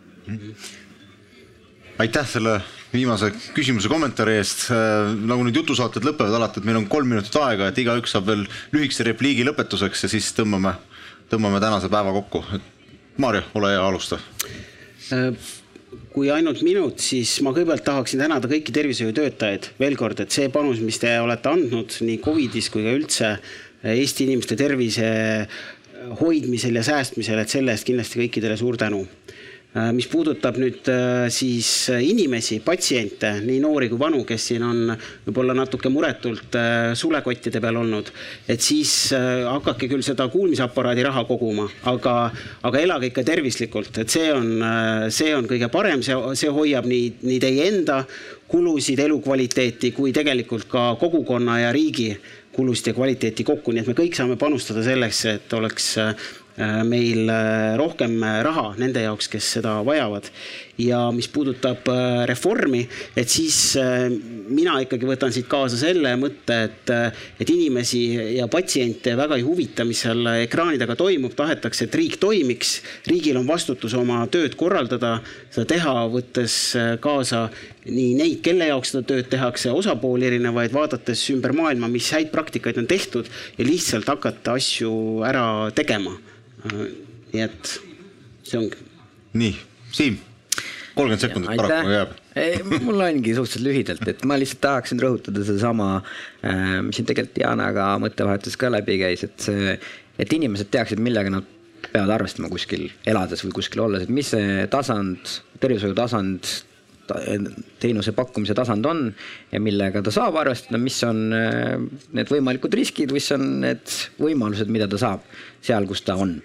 aitäh 1.99 2.27
selle 2.29 2.61
viimase 2.93 3.33
küsimuse 3.55 3.89
kommentaari 3.91 4.37
eest. 4.39 4.69
Äh, 4.71 5.13
nagu 5.27 5.43
nüüd 5.47 5.59
jutusaated 5.59 6.07
lõpevad 6.07 6.39
alati, 6.39 6.63
et 6.63 6.69
meil 6.69 6.79
on 6.79 6.89
kolm 6.91 7.11
minutit 7.11 7.37
aega, 7.43 7.69
et 7.69 7.83
igaüks 7.83 8.15
saab 8.15 8.31
veel 8.31 8.47
lühikese 8.75 9.07
repliigi 9.11 9.47
lõpetuseks 9.49 10.07
ja 10.07 10.13
siis 10.15 10.31
tõmbame, 10.37 10.77
tõmbame 11.33 11.63
tänase 11.65 11.91
päeva 11.93 12.15
kokku. 12.21 12.45
Maarja, 13.19 13.43
ole 13.59 13.75
hea, 13.75 13.83
alusta 13.83 14.21
Äh, 14.23 14.78
kui 16.13 16.29
ainult 16.33 16.61
minut, 16.67 17.01
siis 17.01 17.39
ma 17.45 17.53
kõigepealt 17.57 17.85
tahaksin 17.87 18.21
tänada 18.21 18.51
kõiki 18.51 18.75
tervishoiutöötajaid 18.77 19.71
veel 19.81 19.97
kord, 19.97 20.21
et 20.21 20.35
see 20.35 20.51
panus, 20.53 20.83
mis 20.85 21.01
te 21.01 21.15
olete 21.23 21.49
andnud 21.51 21.99
nii 22.05 22.21
Covidis 22.25 22.69
kui 22.73 22.85
ka 22.85 22.95
üldse 22.97 23.33
Eesti 23.89 24.27
inimeste 24.27 24.57
tervise 24.59 25.09
hoidmisel 26.19 26.79
ja 26.79 26.83
säästmisel, 26.87 27.39
et 27.39 27.53
selle 27.53 27.75
eest 27.75 27.87
kindlasti 27.87 28.21
kõikidele 28.25 28.57
suur 28.59 28.79
tänu 28.81 29.05
mis 29.93 30.07
puudutab 30.09 30.57
nüüd 30.57 30.89
äh, 30.89 31.27
siis 31.33 31.69
äh, 31.93 32.01
inimesi, 32.09 32.57
patsiente, 32.65 33.35
nii 33.45 33.59
noori 33.61 33.91
kui 33.91 34.01
vanu, 34.01 34.23
kes 34.27 34.47
siin 34.51 34.65
on 34.65 34.95
võib-olla 35.27 35.53
natuke 35.59 35.93
muretult 35.93 36.57
sulekottide 36.99 37.61
peal 37.61 37.77
olnud, 37.83 38.09
et 38.49 38.65
siis 38.65 39.13
hakake 39.13 39.91
küll 39.91 40.07
seda 40.07 40.31
kuulmisaparaadi 40.33 41.05
raha 41.05 41.27
koguma, 41.29 41.69
aga, 41.93 42.17
aga 42.65 42.81
elage 42.81 43.13
ikka 43.13 43.27
tervislikult, 43.29 44.01
et 44.01 44.17
see 44.17 44.33
on, 44.33 44.49
see 45.13 45.37
on 45.37 45.47
kõige 45.51 45.69
parem, 45.73 46.03
see, 46.07 46.17
see 46.41 46.51
hoiab 46.55 46.89
nii, 46.89 47.13
nii 47.29 47.39
teie 47.45 47.69
enda 47.69 48.03
kulusid, 48.49 49.05
elukvaliteeti 49.05 49.93
kui 49.93 50.17
tegelikult 50.17 50.65
ka 50.73 50.91
kogukonna 51.01 51.61
ja 51.67 51.73
riigi 51.77 52.15
kulusid 52.57 52.91
ja 52.91 52.97
kvaliteeti 52.97 53.45
kokku, 53.47 53.75
nii 53.75 53.85
et 53.85 53.91
me 53.93 53.99
kõik 54.01 54.17
saame 54.17 54.41
panustada 54.41 54.81
selleks, 54.83 55.27
et 55.29 55.53
oleks 55.55 55.93
Äh, 55.99 56.15
meil 56.85 57.29
äh, 57.31 57.77
rohkem 57.79 58.17
äh, 58.23 58.41
raha 58.43 58.73
nende 58.79 59.05
jaoks, 59.05 59.29
kes 59.31 59.53
seda 59.59 59.79
vajavad. 59.87 60.31
ja 60.79 61.09
mis 61.11 61.27
puudutab 61.27 61.89
reformi, 62.31 62.85
et 63.19 63.27
siis 63.27 63.75
mina 63.75 64.77
ikkagi 64.79 65.09
võtan 65.09 65.33
siit 65.35 65.49
kaasa 65.51 65.75
selle 65.81 66.13
mõtte, 66.15 66.55
et, 66.69 66.93
et 67.43 67.51
inimesi 67.51 68.03
ja 68.37 68.47
patsiente 68.47 69.17
väga 69.19 69.41
ei 69.41 69.43
huvita, 69.43 69.83
mis 69.83 70.05
seal 70.05 70.23
ekraani 70.45 70.79
taga 70.79 70.95
toimub, 70.95 71.35
tahetakse, 71.35 71.89
et 71.89 71.99
riik 71.99 72.21
toimiks. 72.23 72.77
riigil 73.11 73.41
on 73.41 73.51
vastutus 73.51 73.99
oma 73.99 74.21
tööd 74.31 74.55
korraldada, 74.55 75.17
seda 75.51 75.67
teha, 75.75 75.97
võttes 76.15 76.55
kaasa 77.03 77.49
nii 77.91 78.15
neid, 78.21 78.39
kelle 78.47 78.71
jaoks 78.71 78.95
seda 78.95 79.03
tööd 79.11 79.27
tehakse, 79.35 79.75
osapooli 79.75 80.31
erinevaid, 80.31 80.71
vaadates 80.71 81.27
ümber 81.35 81.59
maailma, 81.59 81.91
mis 81.91 82.15
häid 82.15 82.31
praktikaid 82.31 82.79
on 82.79 82.87
tehtud 82.87 83.27
ja 83.59 83.67
lihtsalt 83.67 84.15
hakata 84.15 84.55
asju 84.63 85.25
ära 85.27 85.49
tegema 85.75 86.15
nii 86.67 87.45
et 87.45 87.75
see 88.47 88.59
ongi. 88.61 88.87
nii, 89.39 89.55
Siim, 89.95 90.19
kolmkümmend 90.97 91.23
sekundit 91.23 91.61
paraku 91.61 91.93
jääb. 91.95 92.17
mul 92.87 93.05
ongi 93.07 93.35
suhteliselt 93.37 93.67
lühidalt, 93.67 94.09
et 94.11 94.25
ma 94.29 94.39
lihtsalt 94.41 94.63
tahaksin 94.65 95.01
rõhutada 95.03 95.45
sedasama, 95.47 95.91
äh, 96.43 96.79
mis 96.87 96.99
siin 96.99 97.09
tegelikult 97.09 97.43
Janaga 97.45 97.91
mõttevahetus 98.03 98.59
ka 98.61 98.73
läbi 98.73 98.99
käis, 99.03 99.25
et 99.27 99.49
see, 99.49 99.77
et 100.19 100.35
inimesed 100.35 100.71
teaksid, 100.75 101.03
millega 101.03 101.33
nad 101.33 101.47
peavad 101.89 102.11
arvestama 102.19 102.51
kuskil 102.53 102.89
elades 103.09 103.45
või 103.47 103.55
kuskil 103.61 103.85
olles, 103.87 104.05
et 104.05 104.13
mis 104.13 104.35
see 104.35 104.65
tasand, 104.73 105.39
tervishoiutasand 105.63 106.51
teenuse 107.81 108.13
pakkumise 108.17 108.57
tasand 108.59 108.87
on 108.89 109.07
ja 109.53 109.61
millega 109.63 110.03
ta 110.05 110.15
saab 110.15 110.41
arvestada, 110.43 110.81
mis 110.83 110.99
on 111.07 111.23
äh, 111.37 111.77
need 112.17 112.33
võimalikud 112.33 112.75
riskid, 112.75 113.15
mis 113.15 113.31
on 113.37 113.49
need 113.65 113.95
võimalused, 114.21 114.71
mida 114.73 114.91
ta 114.91 115.01
saab 115.01 115.25
seal, 115.61 115.89
kus 115.89 116.05
ta 116.07 116.19
on. 116.19 116.39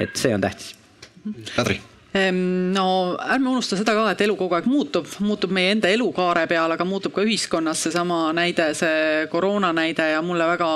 et 0.00 0.16
see 0.16 0.32
on 0.32 0.40
tähtis. 0.40 0.74
Kadri 1.54 1.80
no 2.12 3.16
ärme 3.22 3.52
unusta 3.52 3.76
seda 3.78 3.94
ka, 3.94 4.08
et 4.10 4.22
elu 4.24 4.34
kogu 4.38 4.56
aeg 4.56 4.66
muutub, 4.66 5.06
muutub 5.22 5.52
meie 5.54 5.70
enda 5.76 5.90
elukaare 5.92 6.42
peal, 6.50 6.74
aga 6.74 6.86
muutub 6.88 7.14
ka 7.14 7.22
ühiskonnas 7.22 7.84
seesama 7.86 8.32
näide, 8.34 8.72
see 8.74 9.28
koroona 9.30 9.70
näide 9.76 10.08
ja 10.16 10.22
mulle 10.24 10.48
väga 10.50 10.70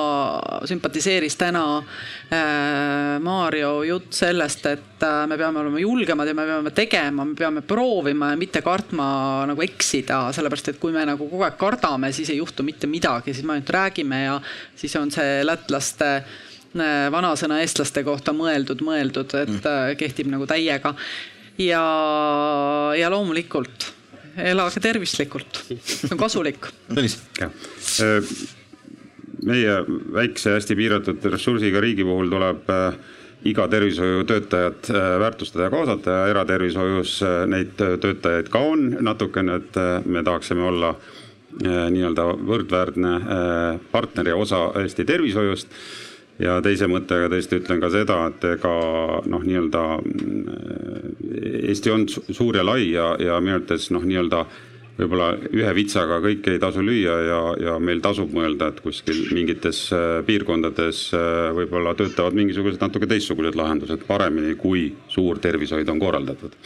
sümpatiseeris 0.71 1.35
täna 1.41 1.65
äh, 1.81 3.19
Maarjo 3.25 3.83
jutt 3.89 4.15
sellest, 4.15 4.71
et 4.71 5.03
äh, 5.03 5.25
me 5.27 5.39
peame 5.41 5.65
olema 5.65 5.83
julgemad 5.83 6.31
ja 6.31 6.39
me 6.39 6.47
peame 6.47 6.75
tegema, 6.77 7.27
me 7.27 7.35
peame 7.39 7.67
proovima 7.67 8.31
ja 8.31 8.39
mitte 8.39 8.63
kartma 8.63 9.09
nagu 9.51 9.67
eksida, 9.67 10.29
sellepärast 10.37 10.71
et 10.71 10.83
kui 10.83 10.95
me 10.95 11.03
nagu 11.09 11.27
kogu 11.27 11.49
aeg 11.49 11.59
kardame, 11.59 12.15
siis 12.15 12.31
ei 12.31 12.39
juhtu 12.39 12.63
mitte 12.63 12.87
midagi, 12.87 13.35
siis 13.35 13.43
me 13.47 13.59
ainult 13.59 13.75
räägime 13.75 14.27
ja 14.29 14.41
siis 14.79 14.95
on 15.03 15.11
see 15.11 15.43
lätlaste 15.43 16.15
vanasõna 17.15 17.61
eestlaste 17.63 18.03
kohta 18.07 18.35
mõeldud, 18.37 18.83
mõeldud, 18.85 19.35
et 19.39 19.53
mm. 19.53 19.63
Äh, 19.71 19.95
kehtib 19.99 20.31
nagu 20.33 20.47
täiega. 20.47 20.95
ja, 21.59 21.83
ja 22.99 23.11
loomulikult 23.11 23.93
elage 24.37 24.81
tervislikult, 24.83 25.63
see 25.71 26.11
on 26.11 26.19
kasulik. 26.19 26.67
Tõnis. 26.91 27.19
Äh, 27.41 28.31
meie 29.45 29.81
väikse, 30.15 30.57
hästi 30.57 30.77
piiratud 30.79 31.27
ressursiga 31.31 31.83
riigi 31.83 32.07
puhul 32.07 32.33
tuleb 32.33 32.71
iga 33.45 33.67
tervishoiutöötajat 33.69 34.89
väärtustada 35.21 35.67
ja 35.67 35.71
kaasata 35.71 36.11
ja 36.11 36.29
eratervishoius 36.33 37.19
neid 37.51 37.75
töötajaid 37.77 38.49
ka 38.49 38.63
on 38.73 38.87
natukene, 39.05 39.59
et 39.61 39.77
me 40.09 40.23
tahaksime 40.25 40.65
olla 40.65 40.95
nii-öelda 41.61 42.25
võrdväärne 42.41 43.13
partner 43.93 44.33
ja 44.33 44.39
osa 44.41 44.63
Eesti 44.81 45.05
tervishoiust 45.05 45.77
ja 46.43 46.59
teise 46.65 46.89
mõttega 46.91 47.31
tõesti 47.33 47.61
ütlen 47.61 47.81
ka 47.83 47.91
seda, 47.95 48.19
et 48.31 48.45
ega 48.57 48.75
noh, 49.31 49.43
nii-öelda 49.45 49.83
mm, 50.03 50.63
Eesti 51.71 51.93
on 51.95 52.07
suur 52.09 52.57
ja 52.59 52.65
lai 52.67 52.91
ja, 52.91 53.15
ja 53.21 53.41
minu 53.43 53.59
arvates 53.59 53.91
noh, 53.95 54.05
nii-öelda 54.05 54.45
võib-olla 54.95 55.33
ühe 55.51 55.73
vitsaga 55.75 56.21
kõike 56.23 56.55
ei 56.55 56.61
tasu 56.63 56.83
lüüa 56.85 57.17
ja, 57.27 57.41
ja 57.59 57.77
meil 57.83 58.03
tasub 58.03 58.31
mõelda, 58.35 58.71
et 58.71 58.83
kuskil 58.85 59.25
mingites 59.35 59.89
äh, 59.95 60.21
piirkondades 60.27 61.09
äh, 61.19 61.51
võib-olla 61.57 61.97
töötavad 61.99 62.37
mingisugused 62.39 62.83
natuke 62.83 63.11
teistsugused 63.11 63.59
lahendused 63.59 64.07
paremini, 64.07 64.55
kui 64.59 64.93
suur 65.11 65.43
tervishoid 65.43 65.91
on 65.91 66.03
korraldatud. 66.03 66.59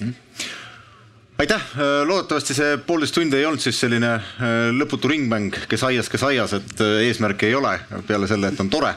Mm 0.00 0.52
aitäh, 1.44 1.60
äh, 1.76 2.06
loodetavasti 2.08 2.54
see 2.56 2.76
poolteist 2.86 3.14
tundi 3.18 3.36
ei 3.36 3.44
olnud 3.44 3.60
siis 3.60 3.76
selline 3.82 4.14
äh, 4.16 4.52
lõputu 4.72 5.10
ringmäng, 5.10 5.52
kes 5.68 5.82
aias, 5.84 6.08
kes 6.08 6.22
aias, 6.24 6.54
et 6.56 6.80
äh, 6.80 7.02
eesmärki 7.08 7.50
ei 7.50 7.58
ole 7.58 7.74
peale 8.08 8.28
selle, 8.30 8.48
et 8.48 8.62
on 8.64 8.70
tore. 8.72 8.94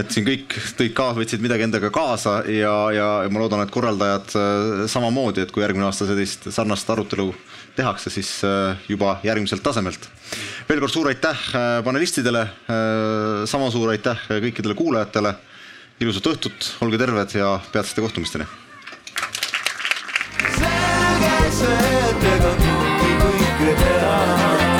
et 0.00 0.10
siin 0.10 0.24
kõik 0.26 0.56
tõid 0.78 0.94
ka, 0.96 1.10
võtsid 1.14 1.44
midagi 1.44 1.66
endaga 1.68 1.90
kaasa 1.94 2.38
ja, 2.50 2.72
ja 2.90 3.08
ma 3.30 3.42
loodan, 3.42 3.60
et 3.62 3.70
korraldajad 3.70 4.32
samamoodi, 4.90 5.44
et 5.44 5.52
kui 5.54 5.62
järgmine 5.62 5.86
aasta 5.86 6.08
sellist 6.08 6.48
sarnast 6.50 6.90
arutelu 6.90 7.28
tehakse, 7.76 8.10
siis 8.10 8.32
juba 8.88 9.20
järgmiselt 9.22 9.62
tasemelt. 9.62 10.08
veel 10.68 10.82
kord 10.82 10.96
suur 10.96 11.12
aitäh 11.12 11.46
panelistidele, 11.86 12.42
sama 13.46 13.70
suur 13.70 13.94
aitäh 13.94 14.26
kõikidele 14.32 14.74
kuulajatele. 14.74 15.36
ilusat 16.00 16.26
õhtut, 16.32 16.74
olge 16.82 16.98
terved 16.98 17.38
ja 17.38 17.54
peatsete 17.70 18.02
kohtumisteni 18.02 18.63
pääsen 21.34 22.24
ega 22.34 22.52
keegi 22.62 23.12
kõike 23.22 23.74
teha. 23.82 24.73